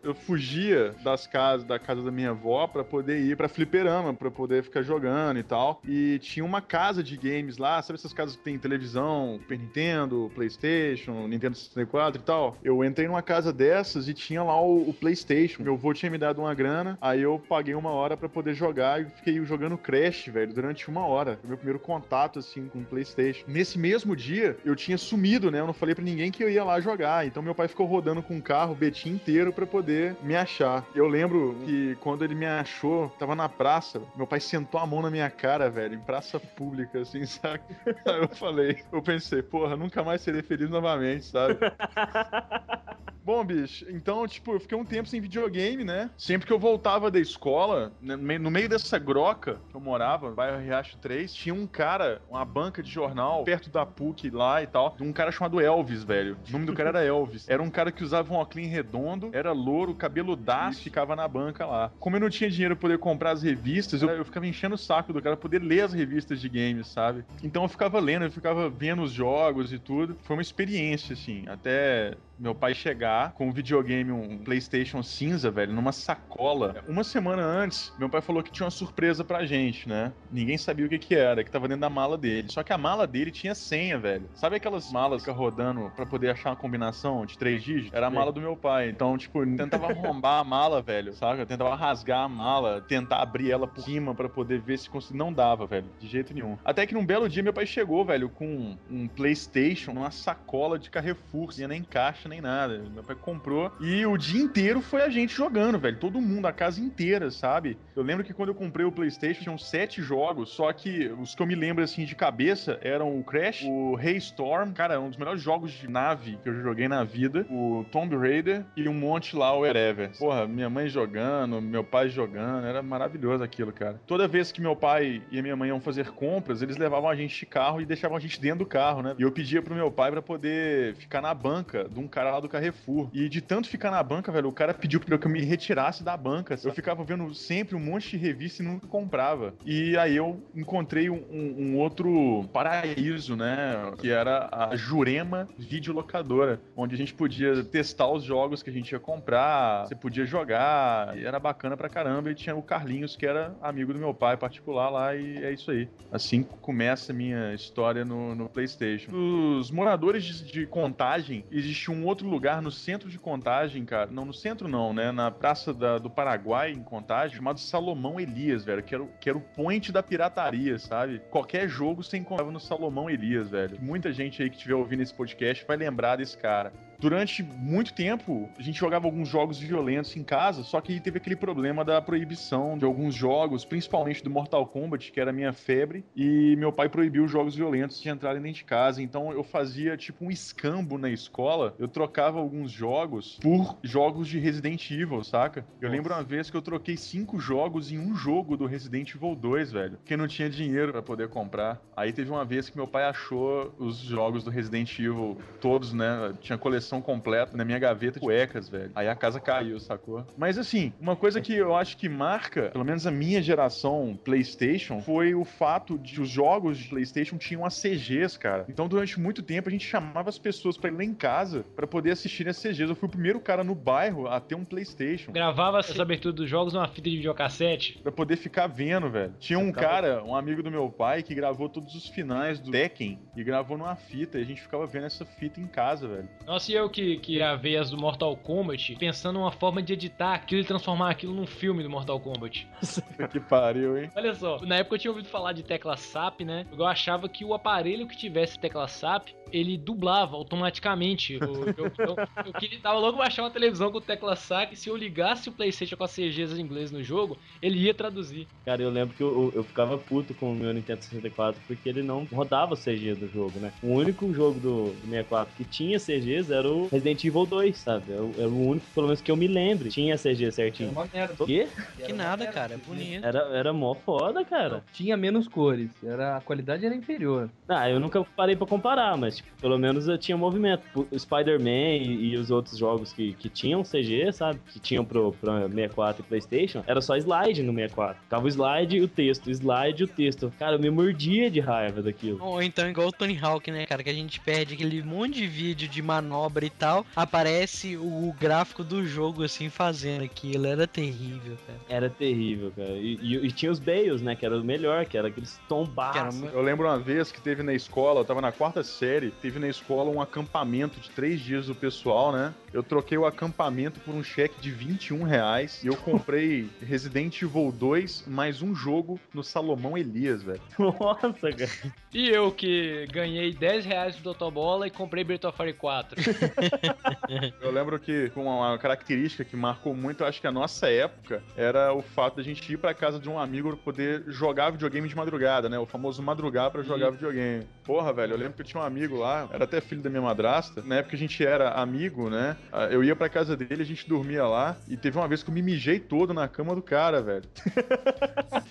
Eu, 0.06 0.14
fugia 0.14 0.94
das 1.02 1.26
casas, 1.26 1.66
da 1.66 1.80
casa 1.80 2.00
da 2.00 2.12
minha 2.12 2.30
avó 2.30 2.68
pra 2.68 2.84
poder 2.84 3.18
ir 3.20 3.36
pra 3.36 3.48
fliperama, 3.48 4.14
pra 4.14 4.30
poder 4.30 4.62
ficar 4.62 4.82
jogando 4.82 5.40
e 5.40 5.42
tal. 5.42 5.80
E 5.84 6.20
tinha 6.20 6.44
uma 6.44 6.60
casa 6.60 7.02
de 7.02 7.16
games 7.16 7.58
lá, 7.58 7.82
sabe 7.82 7.98
essas 7.98 8.12
casas 8.12 8.36
que 8.36 8.42
tem 8.44 8.56
televisão, 8.56 9.38
Super 9.42 9.58
Nintendo, 9.58 10.30
PlayStation, 10.32 11.26
Nintendo 11.26 11.56
64 11.56 12.20
e 12.20 12.24
tal? 12.24 12.56
Eu 12.62 12.84
entrei 12.84 13.08
numa 13.08 13.20
casa 13.20 13.52
dessas 13.52 14.08
e 14.08 14.14
tinha 14.14 14.44
lá 14.44 14.60
o, 14.60 14.88
o 14.88 14.94
PlayStation. 14.94 15.64
Meu 15.64 15.74
avô 15.74 15.92
tinha 15.92 16.10
me 16.10 16.18
dado 16.18 16.40
uma 16.40 16.54
grana, 16.54 16.96
aí 17.00 17.22
eu 17.22 17.42
paguei 17.48 17.74
uma 17.74 17.90
hora 17.90 18.16
pra 18.16 18.28
poder 18.28 18.54
jogar 18.54 19.02
e 19.02 19.06
fiquei 19.06 19.44
jogando 19.44 19.76
Crash, 19.76 20.28
velho, 20.28 20.54
durante 20.54 20.88
uma 20.88 21.04
hora. 21.04 21.36
Foi 21.40 21.48
meu 21.48 21.56
primeiro 21.56 21.80
contato, 21.80 22.38
assim, 22.38 22.68
com 22.68 22.78
o 22.78 22.84
PlayStation. 22.84 23.44
Nesse 23.48 23.76
mesmo 23.76 24.14
dia, 24.14 24.56
eu 24.64 24.76
tinha 24.76 24.96
sumido, 24.96 25.50
né? 25.50 25.58
Eu 25.58 25.66
não 25.66 25.74
falei 25.74 25.96
pra 25.96 26.04
ninguém 26.04 26.30
que 26.30 26.44
eu 26.44 26.50
ia 26.50 26.62
lá 26.62 26.80
jogar. 26.80 27.26
Então 27.26 27.42
meu 27.42 27.56
pai 27.56 27.66
ficou 27.66 27.86
rodando 27.86 28.22
com 28.22 28.38
o 28.38 28.42
carro 28.42 28.72
o 28.72 28.76
Betim 28.76 29.10
inteiro 29.10 29.52
pra 29.52 29.66
poder 29.66 29.95
me 30.22 30.36
achar. 30.36 30.84
Eu 30.94 31.06
lembro 31.08 31.56
que 31.64 31.96
quando 32.00 32.24
ele 32.24 32.34
me 32.34 32.46
achou, 32.46 33.08
tava 33.18 33.34
na 33.34 33.48
praça, 33.48 34.00
meu 34.14 34.26
pai 34.26 34.40
sentou 34.40 34.80
a 34.80 34.86
mão 34.86 35.02
na 35.02 35.10
minha 35.10 35.30
cara, 35.30 35.70
velho, 35.70 35.94
em 35.94 36.00
praça 36.00 36.38
pública, 36.38 37.00
assim, 37.00 37.24
sabe? 37.26 37.62
Aí 38.04 38.20
eu 38.20 38.28
falei, 38.28 38.84
eu 38.92 39.02
pensei, 39.02 39.42
porra, 39.42 39.76
nunca 39.76 40.02
mais 40.02 40.20
serei 40.20 40.42
feliz 40.42 40.68
novamente, 40.70 41.26
sabe? 41.26 41.58
Bom, 43.26 43.44
bicho, 43.44 43.84
então, 43.90 44.24
tipo, 44.28 44.52
eu 44.52 44.60
fiquei 44.60 44.78
um 44.78 44.84
tempo 44.84 45.08
sem 45.08 45.20
videogame, 45.20 45.82
né? 45.82 46.08
Sempre 46.16 46.46
que 46.46 46.52
eu 46.52 46.60
voltava 46.60 47.10
da 47.10 47.18
escola, 47.18 47.92
né, 48.00 48.14
no 48.38 48.52
meio- 48.52 48.68
dessa 48.68 49.00
groca 49.00 49.60
que 49.68 49.74
eu 49.76 49.80
morava, 49.80 50.30
no 50.30 50.36
bairro 50.36 50.62
Riacho 50.62 50.96
3, 50.98 51.34
tinha 51.34 51.52
um 51.52 51.66
cara, 51.66 52.22
uma 52.28 52.44
banca 52.44 52.80
de 52.84 52.88
jornal, 52.88 53.42
perto 53.42 53.68
da 53.68 53.84
PUC 53.84 54.30
lá 54.30 54.62
e 54.62 54.68
tal, 54.68 54.94
um 55.00 55.12
cara 55.12 55.32
chamado 55.32 55.60
Elvis, 55.60 56.04
velho. 56.04 56.38
O 56.48 56.52
nome 56.52 56.66
do 56.66 56.72
cara 56.72 56.90
era 56.90 57.04
Elvis. 57.04 57.48
Era 57.48 57.60
um 57.60 57.68
cara 57.68 57.90
que 57.90 58.04
usava 58.04 58.32
um 58.32 58.36
óculos 58.36 58.68
redondo, 58.68 59.30
era 59.32 59.50
louro, 59.50 59.92
cabeludaço, 59.92 60.82
ficava 60.82 61.16
na 61.16 61.26
banca 61.26 61.66
lá. 61.66 61.92
Como 61.98 62.14
eu 62.14 62.20
não 62.20 62.30
tinha 62.30 62.48
dinheiro 62.48 62.76
pra 62.76 62.82
poder 62.82 62.98
comprar 62.98 63.32
as 63.32 63.42
revistas, 63.42 64.02
eu, 64.02 64.08
eu 64.08 64.24
ficava 64.24 64.46
enchendo 64.46 64.76
o 64.76 64.78
saco 64.78 65.12
do 65.12 65.20
cara 65.20 65.36
poder 65.36 65.60
ler 65.60 65.80
as 65.80 65.92
revistas 65.92 66.40
de 66.40 66.48
games, 66.48 66.86
sabe? 66.86 67.24
Então 67.42 67.64
eu 67.64 67.68
ficava 67.68 67.98
lendo, 67.98 68.24
eu 68.24 68.30
ficava 68.30 68.70
vendo 68.70 69.02
os 69.02 69.10
jogos 69.10 69.72
e 69.72 69.80
tudo. 69.80 70.16
Foi 70.22 70.36
uma 70.36 70.42
experiência, 70.42 71.14
assim, 71.14 71.44
até 71.48 72.16
meu 72.38 72.54
pai 72.54 72.74
chegar 72.74 73.32
com 73.32 73.48
um 73.48 73.52
videogame, 73.52 74.12
um 74.12 74.38
PlayStation 74.38 75.02
cinza, 75.02 75.50
velho, 75.50 75.72
numa 75.72 75.92
sacola. 75.92 76.82
Uma 76.86 77.04
semana 77.04 77.42
antes, 77.42 77.92
meu 77.98 78.08
pai 78.08 78.20
falou 78.20 78.42
que 78.42 78.50
tinha 78.50 78.64
uma 78.64 78.70
surpresa 78.70 79.24
pra 79.24 79.44
gente, 79.46 79.88
né? 79.88 80.12
Ninguém 80.30 80.58
sabia 80.58 80.86
o 80.86 80.88
que 80.88 80.98
que 80.98 81.14
era, 81.14 81.42
que 81.42 81.50
tava 81.50 81.68
dentro 81.68 81.80
da 81.82 81.90
mala 81.90 82.18
dele. 82.18 82.48
Só 82.50 82.62
que 82.62 82.72
a 82.72 82.78
mala 82.78 83.06
dele 83.06 83.30
tinha 83.30 83.54
senha, 83.54 83.98
velho. 83.98 84.28
Sabe 84.34 84.56
aquelas 84.56 84.90
malas 84.92 85.24
que 85.24 85.30
rodando 85.30 85.92
pra 85.94 86.06
poder 86.06 86.30
achar 86.30 86.50
uma 86.50 86.56
combinação 86.56 87.24
de 87.24 87.38
três 87.38 87.62
dígitos? 87.62 87.92
Era 87.92 88.06
a 88.06 88.10
mala 88.10 88.32
do 88.32 88.40
meu 88.40 88.56
pai. 88.56 88.88
Então, 88.88 89.16
tipo, 89.16 89.44
tentava 89.56 89.90
arrombar 89.90 90.40
a 90.40 90.44
mala, 90.44 90.82
velho, 90.82 91.12
saca? 91.12 91.42
Eu 91.42 91.46
tentava 91.46 91.74
rasgar 91.74 92.20
a 92.20 92.28
mala, 92.28 92.80
tentar 92.80 93.22
abrir 93.22 93.50
ela 93.50 93.66
por 93.66 93.82
cima 93.82 94.14
pra 94.14 94.28
poder 94.28 94.60
ver 94.60 94.78
se 94.78 94.90
conseguia. 94.90 95.16
Não 95.16 95.32
dava, 95.32 95.66
velho, 95.66 95.86
de 95.98 96.06
jeito 96.06 96.34
nenhum. 96.34 96.58
Até 96.64 96.86
que 96.86 96.92
num 96.92 97.06
belo 97.06 97.28
dia 97.28 97.42
meu 97.42 97.52
pai 97.52 97.64
chegou, 97.64 98.04
velho, 98.04 98.28
com 98.28 98.76
um 98.90 99.08
PlayStation 99.08 99.92
numa 99.92 100.10
sacola 100.10 100.78
de 100.78 100.90
Carrefour, 100.90 101.52
sem 101.52 101.66
nem 101.66 101.82
caixa 101.82 102.25
nem 102.28 102.40
nada. 102.40 102.82
Meu 102.92 103.02
pai 103.02 103.16
comprou 103.16 103.72
e 103.80 104.04
o 104.06 104.16
dia 104.16 104.42
inteiro 104.42 104.80
foi 104.80 105.02
a 105.02 105.08
gente 105.08 105.34
jogando, 105.34 105.78
velho. 105.78 105.98
Todo 105.98 106.20
mundo, 106.20 106.46
a 106.46 106.52
casa 106.52 106.80
inteira, 106.80 107.30
sabe? 107.30 107.78
Eu 107.94 108.02
lembro 108.02 108.24
que 108.24 108.34
quando 108.34 108.50
eu 108.50 108.54
comprei 108.54 108.84
o 108.84 108.92
PlayStation 108.92 109.42
tinham 109.42 109.58
sete 109.58 110.02
jogos, 110.02 110.50
só 110.50 110.72
que 110.72 111.06
os 111.18 111.34
que 111.34 111.42
eu 111.42 111.46
me 111.46 111.54
lembro 111.54 111.82
assim 111.82 112.04
de 112.04 112.14
cabeça 112.14 112.78
eram 112.82 113.18
o 113.18 113.24
Crash, 113.24 113.64
o 113.64 113.96
Haystorm, 113.96 114.72
cara, 114.72 115.00
um 115.00 115.08
dos 115.08 115.18
melhores 115.18 115.40
jogos 115.40 115.72
de 115.72 115.88
nave 115.88 116.38
que 116.42 116.48
eu 116.48 116.62
joguei 116.62 116.88
na 116.88 117.04
vida, 117.04 117.46
o 117.50 117.84
Tomb 117.90 118.16
Raider 118.16 118.64
e 118.76 118.88
um 118.88 118.94
monte 118.94 119.36
lá, 119.36 119.52
o 119.54 119.60
Wherever. 119.60 120.10
Porra, 120.18 120.46
minha 120.46 120.68
mãe 120.68 120.88
jogando, 120.88 121.60
meu 121.60 121.84
pai 121.84 122.08
jogando, 122.08 122.66
era 122.66 122.82
maravilhoso 122.82 123.42
aquilo, 123.42 123.72
cara. 123.72 124.00
Toda 124.06 124.28
vez 124.28 124.50
que 124.50 124.60
meu 124.60 124.74
pai 124.74 125.22
e 125.30 125.42
minha 125.42 125.56
mãe 125.56 125.68
iam 125.68 125.80
fazer 125.80 126.10
compras, 126.10 126.62
eles 126.62 126.76
levavam 126.76 127.08
a 127.08 127.16
gente 127.16 127.38
de 127.38 127.46
carro 127.46 127.80
e 127.80 127.86
deixavam 127.86 128.16
a 128.16 128.20
gente 128.20 128.40
dentro 128.40 128.60
do 128.60 128.66
carro, 128.66 129.02
né? 129.02 129.14
E 129.18 129.22
eu 129.22 129.30
pedia 129.30 129.62
pro 129.62 129.74
meu 129.74 129.90
pai 129.90 130.10
pra 130.10 130.22
poder 130.22 130.94
ficar 130.96 131.20
na 131.20 131.32
banca 131.34 131.88
de 131.88 131.98
um 131.98 132.08
cara 132.16 132.30
lá 132.30 132.40
do 132.40 132.48
Carrefour. 132.48 133.10
E 133.12 133.28
de 133.28 133.42
tanto 133.42 133.68
ficar 133.68 133.90
na 133.90 134.02
banca, 134.02 134.32
velho, 134.32 134.48
o 134.48 134.52
cara 134.52 134.72
pediu 134.72 134.98
pra 134.98 135.18
que 135.18 135.26
eu 135.26 135.30
me 135.30 135.42
retirasse 135.44 136.02
da 136.02 136.16
banca. 136.16 136.56
Eu 136.64 136.72
ficava 136.72 137.04
vendo 137.04 137.34
sempre 137.34 137.76
um 137.76 137.80
monte 137.80 138.10
de 138.10 138.16
revista 138.16 138.62
e 138.62 138.66
nunca 138.66 138.86
comprava. 138.86 139.52
E 139.66 139.96
aí 139.98 140.16
eu 140.16 140.40
encontrei 140.54 141.10
um, 141.10 141.22
um- 141.30 141.54
um 141.58 141.76
outro 141.76 142.48
paraíso, 142.54 143.36
né? 143.36 143.92
Que 143.98 144.10
era 144.10 144.48
a 144.50 144.74
Jurema 144.74 145.46
Videolocadora, 145.58 146.58
onde 146.74 146.94
a 146.94 146.98
gente 146.98 147.12
podia 147.12 147.62
testar 147.64 148.08
os 148.08 148.24
jogos 148.24 148.62
que 148.62 148.70
a 148.70 148.72
gente 148.72 148.92
ia 148.92 148.98
comprar, 148.98 149.86
você 149.86 149.94
podia 149.94 150.24
jogar, 150.24 151.16
e 151.18 151.24
era 151.26 151.38
bacana 151.38 151.76
pra 151.76 151.88
caramba. 151.88 152.30
E 152.30 152.34
tinha 152.34 152.56
o 152.56 152.62
Carlinhos, 152.62 153.14
que 153.14 153.26
era 153.26 153.54
amigo 153.60 153.92
do 153.92 153.98
meu 153.98 154.14
pai 154.14 154.36
particular 154.38 154.88
lá, 154.88 155.14
e 155.14 155.44
é 155.44 155.52
isso 155.52 155.70
aí. 155.70 155.86
Assim 156.10 156.42
começa 156.62 157.12
a 157.12 157.14
minha 157.14 157.52
história 157.54 158.04
no, 158.04 158.34
no 158.34 158.48
PlayStation. 158.48 159.10
Os 159.12 159.70
moradores 159.70 160.24
de, 160.24 160.44
de 160.52 160.66
Contagem, 160.66 161.44
existe 161.50 161.90
um 161.90 162.05
outro 162.06 162.28
lugar 162.28 162.60
no 162.62 162.70
centro 162.70 163.08
de 163.10 163.18
Contagem, 163.18 163.84
cara. 163.84 164.08
Não, 164.10 164.24
no 164.24 164.32
centro 164.32 164.68
não, 164.68 164.92
né? 164.92 165.10
Na 165.12 165.30
Praça 165.30 165.72
da- 165.74 165.98
do 165.98 166.08
Paraguai, 166.10 166.70
em 166.72 166.82
Contagem, 166.82 167.36
chamado 167.36 167.58
Salomão 167.60 168.18
Elias, 168.20 168.64
velho. 168.64 168.82
Que 168.82 168.94
era, 168.94 169.06
que 169.20 169.28
era 169.28 169.38
o 169.38 169.40
point 169.40 169.90
da 169.92 170.02
pirataria, 170.02 170.78
sabe? 170.78 171.20
Qualquer 171.30 171.68
jogo 171.68 172.02
você 172.02 172.16
encontrava 172.16 172.50
no 172.50 172.60
Salomão 172.60 173.08
Elias, 173.10 173.50
velho. 173.50 173.78
Muita 173.80 174.12
gente 174.12 174.42
aí 174.42 174.48
que 174.50 174.56
estiver 174.56 174.74
ouvindo 174.74 175.02
esse 175.02 175.14
podcast 175.14 175.64
vai 175.66 175.76
lembrar 175.76 176.16
desse 176.16 176.36
cara. 176.38 176.72
Durante 176.98 177.42
muito 177.42 177.92
tempo, 177.92 178.48
a 178.58 178.62
gente 178.62 178.78
jogava 178.78 179.06
alguns 179.06 179.28
jogos 179.28 179.58
violentos 179.58 180.16
em 180.16 180.24
casa, 180.24 180.62
só 180.62 180.80
que 180.80 180.98
teve 180.98 181.18
aquele 181.18 181.36
problema 181.36 181.84
da 181.84 182.00
proibição 182.00 182.78
de 182.78 182.84
alguns 182.84 183.14
jogos, 183.14 183.64
principalmente 183.64 184.24
do 184.24 184.30
Mortal 184.30 184.66
Kombat, 184.66 185.12
que 185.12 185.20
era 185.20 185.30
a 185.30 185.32
minha 185.32 185.52
febre, 185.52 186.04
e 186.16 186.56
meu 186.56 186.72
pai 186.72 186.88
proibiu 186.88 187.24
os 187.24 187.30
jogos 187.30 187.54
violentos 187.54 188.00
de 188.00 188.08
entrarem 188.08 188.40
dentro 188.40 188.58
de 188.58 188.64
casa. 188.64 189.02
Então 189.02 189.32
eu 189.32 189.44
fazia 189.44 189.96
tipo 189.96 190.24
um 190.24 190.30
escambo 190.30 190.96
na 190.96 191.10
escola, 191.10 191.74
eu 191.78 191.86
trocava 191.86 192.38
alguns 192.38 192.70
jogos 192.70 193.38
por 193.42 193.76
jogos 193.82 194.28
de 194.28 194.38
Resident 194.38 194.90
Evil, 194.90 195.22
saca? 195.22 195.66
Eu 195.80 195.90
lembro 195.90 196.14
uma 196.14 196.22
vez 196.22 196.50
que 196.50 196.56
eu 196.56 196.62
troquei 196.62 196.96
cinco 196.96 197.38
jogos 197.38 197.92
em 197.92 197.98
um 197.98 198.14
jogo 198.16 198.56
do 198.56 198.66
Resident 198.66 199.14
Evil 199.14 199.34
2, 199.34 199.72
velho, 199.72 199.96
porque 199.98 200.16
não 200.16 200.26
tinha 200.26 200.48
dinheiro 200.48 200.92
pra 200.92 201.02
poder 201.02 201.28
comprar. 201.28 201.80
Aí 201.96 202.12
teve 202.12 202.30
uma 202.30 202.44
vez 202.44 202.68
que 202.70 202.76
meu 202.76 202.86
pai 202.86 203.04
achou 203.04 203.74
os 203.78 203.98
jogos 203.98 204.44
do 204.44 204.50
Resident 204.50 204.98
Evil 204.98 205.36
todos, 205.60 205.92
né? 205.92 206.34
Tinha 206.40 206.56
coleção 206.56 206.85
coleção 206.86 207.02
completa 207.02 207.56
na 207.56 207.64
minha 207.64 207.78
gaveta 207.78 208.20
de 208.20 208.24
cuecas, 208.24 208.68
velho. 208.68 208.92
Aí 208.94 209.08
a 209.08 209.14
casa 209.14 209.40
caiu, 209.40 209.78
sacou? 209.80 210.24
Mas 210.36 210.56
assim, 210.56 210.92
uma 211.00 211.16
coisa 211.16 211.40
que 211.40 211.54
eu 211.54 211.74
acho 211.74 211.96
que 211.96 212.08
marca, 212.08 212.70
pelo 212.70 212.84
menos 212.84 213.06
a 213.06 213.10
minha 213.10 213.42
geração 213.42 214.18
PlayStation, 214.24 215.00
foi 215.00 215.34
o 215.34 215.44
fato 215.44 215.98
de 215.98 216.20
os 216.20 216.28
jogos 216.28 216.78
de 216.78 216.88
PlayStation 216.88 217.36
tinham 217.36 217.64
as 217.64 217.80
CGs, 217.80 218.38
cara. 218.38 218.64
Então 218.68 218.86
durante 218.86 219.18
muito 219.18 219.42
tempo 219.42 219.68
a 219.68 219.72
gente 219.72 219.86
chamava 219.86 220.28
as 220.28 220.38
pessoas 220.38 220.76
pra 220.76 220.90
ir 220.90 220.94
lá 220.94 221.04
em 221.04 221.14
casa 221.14 221.64
pra 221.74 221.86
poder 221.86 222.12
assistir 222.12 222.48
as 222.48 222.60
CGs. 222.60 222.88
Eu 222.88 222.94
fui 222.94 223.08
o 223.08 223.12
primeiro 223.12 223.40
cara 223.40 223.64
no 223.64 223.74
bairro 223.74 224.28
a 224.28 224.40
ter 224.40 224.54
um 224.54 224.64
PlayStation. 224.64 225.32
Gravava 225.32 225.80
as 225.80 225.98
aberturas 225.98 226.36
dos 226.36 226.48
jogos 226.48 226.72
numa 226.72 226.88
fita 226.88 227.10
de 227.10 227.16
videocassete. 227.16 227.98
Pra 228.02 228.12
poder 228.12 228.36
ficar 228.36 228.66
vendo, 228.68 229.10
velho. 229.10 229.34
Tinha 229.38 229.58
um 229.58 229.72
cara, 229.72 230.22
um 230.24 230.34
amigo 230.34 230.62
do 230.62 230.70
meu 230.70 230.88
pai, 230.88 231.22
que 231.22 231.34
gravou 231.34 231.68
todos 231.68 231.94
os 231.94 232.06
finais 232.08 232.60
do 232.60 232.70
Tekken 232.70 233.18
e 233.36 233.42
gravou 233.42 233.76
numa 233.76 233.96
fita. 233.96 234.38
E 234.38 234.42
a 234.42 234.44
gente 234.44 234.60
ficava 234.60 234.86
vendo 234.86 235.06
essa 235.06 235.24
fita 235.24 235.60
em 235.60 235.66
casa, 235.66 236.06
velho. 236.06 236.28
Nossa, 236.46 236.70
e 236.70 236.75
eu 236.76 236.88
que, 236.88 237.16
que 237.18 237.34
gravei 237.34 237.76
as 237.76 237.90
do 237.90 237.96
Mortal 237.96 238.36
Kombat, 238.36 238.96
pensando 238.96 239.38
uma 239.38 239.50
forma 239.50 239.82
de 239.82 239.92
editar 239.92 240.34
aquilo 240.34 240.60
e 240.60 240.64
transformar 240.64 241.10
aquilo 241.10 241.34
num 241.34 241.46
filme 241.46 241.82
do 241.82 241.90
Mortal 241.90 242.20
Kombat. 242.20 242.66
Que 243.30 243.40
pariu, 243.40 243.98
hein? 243.98 244.10
Olha 244.14 244.34
só, 244.34 244.60
na 244.60 244.76
época 244.76 244.94
eu 244.94 244.98
tinha 244.98 245.10
ouvido 245.10 245.28
falar 245.28 245.52
de 245.52 245.62
tecla 245.62 245.96
SAP, 245.96 246.42
né? 246.42 246.66
Eu 246.76 246.86
achava 246.86 247.28
que 247.28 247.44
o 247.44 247.54
aparelho 247.54 248.06
que 248.06 248.16
tivesse 248.16 248.58
tecla 248.58 248.86
SAP, 248.86 249.28
ele 249.52 249.76
dublava 249.76 250.36
automaticamente. 250.36 251.34
Eu, 251.34 251.66
eu, 251.76 251.92
eu, 251.98 252.16
eu 252.46 252.52
queria, 252.52 252.78
tava 252.80 252.98
louco 252.98 253.18
baixar 253.18 253.42
uma 253.42 253.50
televisão 253.50 253.90
com 253.90 254.00
tecla 254.00 254.36
SAP 254.36 254.72
e 254.72 254.76
se 254.76 254.88
eu 254.88 254.96
ligasse 254.96 255.48
o 255.48 255.52
Playstation 255.52 255.96
com 255.96 256.04
as 256.04 256.14
CGs 256.14 256.58
em 256.58 256.60
inglês 256.60 256.90
no 256.90 257.02
jogo, 257.02 257.38
ele 257.60 257.78
ia 257.78 257.94
traduzir. 257.94 258.46
Cara, 258.64 258.82
eu 258.82 258.90
lembro 258.90 259.16
que 259.16 259.22
eu, 259.22 259.52
eu 259.54 259.64
ficava 259.64 259.98
puto 259.98 260.34
com 260.34 260.52
o 260.52 260.54
meu 260.54 260.72
Nintendo 260.72 261.02
64 261.02 261.60
porque 261.66 261.88
ele 261.88 262.02
não 262.02 262.24
rodava 262.24 262.74
o 262.74 262.76
CG 262.76 263.14
do 263.14 263.28
jogo, 263.28 263.58
né? 263.58 263.72
O 263.82 263.88
único 263.88 264.32
jogo 264.32 264.60
do, 264.60 264.84
do 264.90 265.10
64 265.10 265.54
que 265.56 265.64
tinha 265.64 265.98
CGs 265.98 266.52
era 266.52 266.65
o 266.68 266.88
Resident 266.88 267.24
Evil 267.24 267.46
2, 267.46 267.76
sabe? 267.76 268.12
Era, 268.12 268.22
o- 268.22 268.34
era 268.38 268.48
o 268.48 268.68
único, 268.68 268.86
pelo 268.94 269.06
menos 269.06 269.20
que 269.20 269.30
eu 269.30 269.36
me 269.36 269.46
lembre, 269.46 269.88
tinha 269.90 270.16
CG 270.16 270.50
certinho. 270.52 270.90
Uma 270.90 271.08
merda. 271.12 271.34
O 271.38 271.46
quê? 271.46 271.66
Que 272.04 272.12
nada, 272.12 272.46
cara, 272.46 272.74
é 272.74 272.76
bonito. 272.76 273.24
Era, 273.24 273.38
era 273.56 273.72
mó 273.72 273.94
foda, 273.94 274.44
cara. 274.44 274.82
Tinha 274.92 275.16
menos 275.16 275.48
cores, 275.48 275.90
era, 276.04 276.36
a 276.36 276.40
qualidade 276.40 276.84
era 276.86 276.94
inferior. 276.94 277.48
Ah, 277.68 277.88
eu 277.90 277.98
nunca 278.00 278.24
parei 278.36 278.54
pra 278.56 278.66
comparar, 278.66 279.16
mas 279.16 279.36
tipo, 279.36 279.48
pelo 279.60 279.78
menos 279.78 280.08
eu 280.08 280.16
tinha 280.18 280.36
movimento. 280.36 280.82
O 281.10 281.18
Spider-Man 281.18 281.96
e, 282.02 282.30
e 282.32 282.36
os 282.36 282.50
outros 282.50 282.78
jogos 282.78 283.12
que, 283.12 283.32
que 283.34 283.48
tinham 283.48 283.82
CG, 283.82 284.32
sabe? 284.32 284.58
Que 284.72 284.78
tinham 284.80 285.04
pro, 285.04 285.32
pro 285.32 285.52
64 285.68 286.22
e 286.24 286.26
PlayStation, 286.28 286.82
era 286.86 287.00
só 287.00 287.16
slide 287.16 287.62
no 287.62 287.72
64. 287.72 288.22
Ficava 288.22 288.44
o 288.44 288.48
slide 288.48 288.96
e 288.96 289.00
o 289.02 289.08
texto, 289.08 289.50
slide 289.50 290.02
e 290.02 290.04
o 290.04 290.08
texto. 290.08 290.52
Cara, 290.58 290.76
eu 290.76 290.80
me 290.80 290.90
mordia 290.90 291.50
de 291.50 291.60
raiva 291.60 292.00
daquilo. 292.02 292.38
Ou 292.42 292.62
então 292.62 292.88
igual 292.88 293.08
o 293.08 293.12
Tony 293.12 293.38
Hawk, 293.40 293.70
né, 293.70 293.84
cara? 293.86 294.02
Que 294.02 294.10
a 294.10 294.14
gente 294.14 294.40
perde 294.40 294.74
aquele 294.74 295.02
monte 295.02 295.34
de 295.34 295.46
vídeo 295.46 295.88
de 295.88 296.00
manobra 296.02 296.55
e 296.64 296.70
tal. 296.70 297.04
Aparece 297.14 297.96
o 297.96 298.34
gráfico 298.38 298.82
do 298.84 299.04
jogo, 299.06 299.42
assim, 299.42 299.68
fazendo 299.68 300.24
aquilo. 300.24 300.66
Era 300.66 300.86
terrível, 300.86 301.56
cara. 301.66 301.78
Era 301.88 302.10
terrível, 302.10 302.72
cara. 302.74 302.90
E, 302.92 303.18
e- 303.20 303.46
e 303.46 303.52
tinha 303.52 303.70
os 303.70 303.78
Bales, 303.78 304.22
né? 304.22 304.34
Que 304.34 304.46
era 304.46 304.56
o 304.56 304.64
melhor, 304.64 305.04
que 305.06 305.16
era 305.18 305.28
aqueles 305.28 305.56
era 305.58 305.68
tombaços. 305.68 306.42
Eu 306.52 306.62
lembro 306.62 306.86
uma 306.86 306.98
vez 306.98 307.30
que 307.32 307.40
teve 307.40 307.62
na 307.62 307.72
escola, 307.74 308.20
eu 308.20 308.24
tava 308.24 308.40
na 308.40 308.52
quarta 308.52 308.82
série, 308.82 309.30
teve 309.30 309.58
na 309.58 309.68
escola 309.68 310.10
um 310.10 310.20
acampamento 310.20 311.00
de 311.00 311.10
três 311.10 311.40
dias 311.40 311.66
do 311.66 311.74
pessoal, 311.74 312.32
né? 312.32 312.54
Eu 312.72 312.82
troquei 312.82 313.16
o 313.16 313.24
acampamento 313.24 314.00
por 314.00 314.14
um 314.14 314.22
cheque 314.22 314.60
de 314.60 314.70
21 314.70 315.22
reais 315.22 315.82
e 315.82 315.86
eu 315.86 315.96
comprei 315.96 316.68
Resident 316.82 317.40
Evil 317.40 317.72
2 317.72 318.24
mais 318.26 318.60
um 318.60 318.74
jogo 318.74 319.18
no 319.32 319.42
Salomão 319.42 319.96
Elias, 319.96 320.42
velho. 320.42 320.60
Nossa, 320.78 321.52
cara. 321.52 321.70
E 322.12 322.28
eu 322.28 322.50
que 322.52 323.06
ganhei 323.12 323.52
10 323.52 323.84
reais 323.86 324.16
do 324.16 324.22
Totobola 324.22 324.86
e 324.86 324.90
comprei 324.90 325.24
Breath 325.24 325.44
of 325.44 325.56
Fire 325.56 325.72
4. 325.72 326.16
Eu 327.60 327.70
lembro 327.70 327.98
que 327.98 328.30
uma 328.36 328.78
característica 328.78 329.44
que 329.44 329.56
marcou 329.56 329.94
muito, 329.94 330.22
eu 330.22 330.26
acho 330.26 330.40
que 330.40 330.46
a 330.46 330.52
nossa 330.52 330.88
época, 330.88 331.42
era 331.56 331.92
o 331.92 332.02
fato 332.02 332.36
da 332.36 332.42
gente 332.42 332.72
ir 332.72 332.76
pra 332.76 332.94
casa 332.94 333.18
de 333.18 333.28
um 333.28 333.38
amigo 333.38 333.68
pra 333.70 333.78
poder 333.78 334.24
jogar 334.28 334.70
videogame 334.70 335.08
de 335.08 335.16
madrugada, 335.16 335.68
né? 335.68 335.78
O 335.78 335.86
famoso 335.86 336.22
madrugar 336.22 336.70
pra 336.70 336.82
jogar 336.82 337.10
videogame. 337.10 337.66
Porra, 337.84 338.12
velho, 338.12 338.32
eu 338.34 338.38
lembro 338.38 338.54
que 338.54 338.62
eu 338.62 338.66
tinha 338.66 338.82
um 338.82 338.86
amigo 338.86 339.16
lá, 339.18 339.48
era 339.52 339.64
até 339.64 339.80
filho 339.80 340.02
da 340.02 340.10
minha 340.10 340.22
madrasta. 340.22 340.82
Na 340.84 340.96
época 340.96 341.16
a 341.16 341.18
gente 341.18 341.44
era 341.44 341.70
amigo, 341.70 342.28
né? 342.30 342.56
Ah, 342.72 342.84
Eu 342.86 343.02
ia 343.02 343.16
pra 343.16 343.28
casa 343.28 343.56
dele, 343.56 343.82
a 343.82 343.86
gente 343.86 344.08
dormia 344.08 344.44
lá, 344.46 344.76
e 344.88 344.96
teve 344.96 345.16
uma 345.18 345.28
vez 345.28 345.42
que 345.42 345.50
eu 345.50 345.54
me 345.54 345.62
mijei 345.62 345.98
todo 345.98 346.32
na 346.34 346.46
cama 346.48 346.74
do 346.74 346.82
cara, 346.82 347.22
velho. 347.22 347.44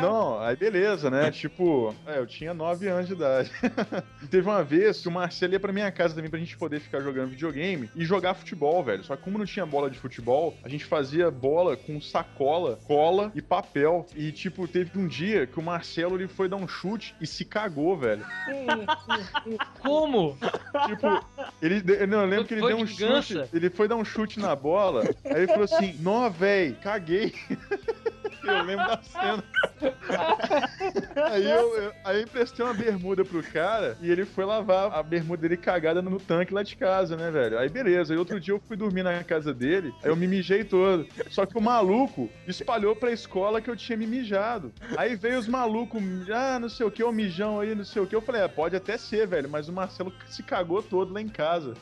Não, 0.00 0.40
aí 0.40 0.56
beleza, 0.56 1.10
né? 1.10 1.30
Tipo, 1.30 1.94
é, 2.06 2.18
eu 2.18 2.26
tinha 2.26 2.54
9 2.54 2.88
anos 2.88 3.06
de 3.06 3.14
idade. 3.14 3.50
e 4.22 4.26
teve 4.26 4.48
uma 4.48 4.62
vez 4.62 5.00
que 5.00 5.08
o 5.08 5.12
Marcelo 5.12 5.52
ia 5.52 5.60
pra 5.60 5.72
minha 5.72 5.90
casa 5.90 6.14
também 6.14 6.30
pra 6.30 6.38
gente 6.38 6.56
poder 6.56 6.71
ficar 6.80 7.00
jogando 7.00 7.30
videogame 7.30 7.90
e 7.94 8.04
jogar 8.04 8.34
futebol, 8.34 8.82
velho. 8.82 9.04
Só 9.04 9.16
que 9.16 9.22
como 9.22 9.38
não 9.38 9.44
tinha 9.46 9.64
bola 9.66 9.90
de 9.90 9.98
futebol, 9.98 10.54
a 10.62 10.68
gente 10.68 10.84
fazia 10.84 11.30
bola 11.30 11.76
com 11.76 12.00
sacola, 12.00 12.78
cola 12.86 13.30
e 13.34 13.42
papel. 13.42 14.06
E, 14.16 14.30
tipo, 14.32 14.66
teve 14.68 14.98
um 14.98 15.06
dia 15.06 15.46
que 15.46 15.58
o 15.58 15.62
Marcelo 15.62 16.16
ele 16.16 16.28
foi 16.28 16.48
dar 16.48 16.56
um 16.56 16.68
chute 16.68 17.14
e 17.20 17.26
se 17.26 17.44
cagou, 17.44 17.96
velho. 17.96 18.24
Como? 19.80 20.36
Tipo, 20.86 21.24
ele. 21.60 21.80
de- 21.80 22.06
Não, 22.06 22.20
eu 22.22 22.26
lembro 22.26 22.44
que 22.46 22.54
ele 22.54 22.60
Foi 22.60 22.72
deu 22.74 22.82
um 22.82 22.84
vingança? 22.84 23.22
chute. 23.44 23.56
Ele 23.56 23.70
foi 23.70 23.88
dar 23.88 23.96
um 23.96 24.04
chute 24.04 24.38
na 24.40 24.54
bola. 24.54 25.02
Aí 25.24 25.36
ele 25.42 25.46
falou 25.48 25.64
assim: 25.64 25.96
Nó, 26.00 26.28
véi, 26.28 26.72
caguei. 26.82 27.32
Eu 28.44 28.62
lembro 28.64 28.86
da 28.86 29.00
cena. 29.02 29.44
Aí 31.30 31.48
eu, 31.50 31.76
eu- 31.82 31.92
aí 32.04 32.16
eu 32.18 32.22
emprestei 32.22 32.64
uma 32.64 32.74
bermuda 32.74 33.24
pro 33.24 33.42
cara 33.42 33.96
e 34.00 34.10
ele 34.10 34.24
foi 34.24 34.44
lavar 34.44 34.92
a 34.92 35.02
bermuda 35.02 35.42
dele 35.42 35.56
cagada 35.56 36.02
no 36.02 36.18
tanque 36.18 36.52
lá 36.52 36.62
de 36.62 36.76
casa, 36.76 37.16
né, 37.16 37.30
velho? 37.30 37.58
Aí 37.58 37.68
beleza. 37.68 38.12
Aí 38.12 38.18
outro 38.18 38.38
dia 38.40 38.54
eu 38.54 38.60
fui 38.66 38.76
dormir 38.76 39.02
na 39.02 39.22
casa 39.24 39.52
dele, 39.54 39.94
aí 40.02 40.10
eu 40.10 40.16
me 40.16 40.26
mijei 40.26 40.64
todo. 40.64 41.06
Só 41.30 41.46
que 41.46 41.56
o 41.56 41.60
maluco 41.60 42.28
espalhou 42.46 42.94
pra 42.96 43.10
escola 43.12 43.60
que 43.60 43.70
eu 43.70 43.76
tinha 43.76 43.96
me 43.96 44.06
mijado. 44.06 44.72
Aí 44.96 45.14
veio 45.16 45.38
os 45.38 45.48
malucos, 45.48 46.02
ah, 46.30 46.58
não 46.58 46.68
sei 46.68 46.86
o 46.86 46.90
que, 46.90 47.02
o 47.04 47.12
mijão 47.12 47.60
aí, 47.60 47.74
não 47.74 47.84
sei 47.84 48.02
o 48.02 48.06
que. 48.06 48.14
Eu 48.16 48.20
falei, 48.22 48.42
é, 48.42 48.48
pode 48.48 48.74
até 48.76 48.96
ser, 48.96 49.26
velho, 49.26 49.48
mas 49.48 49.68
o 49.68 49.72
Marcelo 49.72 50.12
se 50.26 50.42
cagou 50.42 50.82
todo 50.82 51.12
lá 51.12 51.20
em 51.20 51.28
casa. 51.28 51.74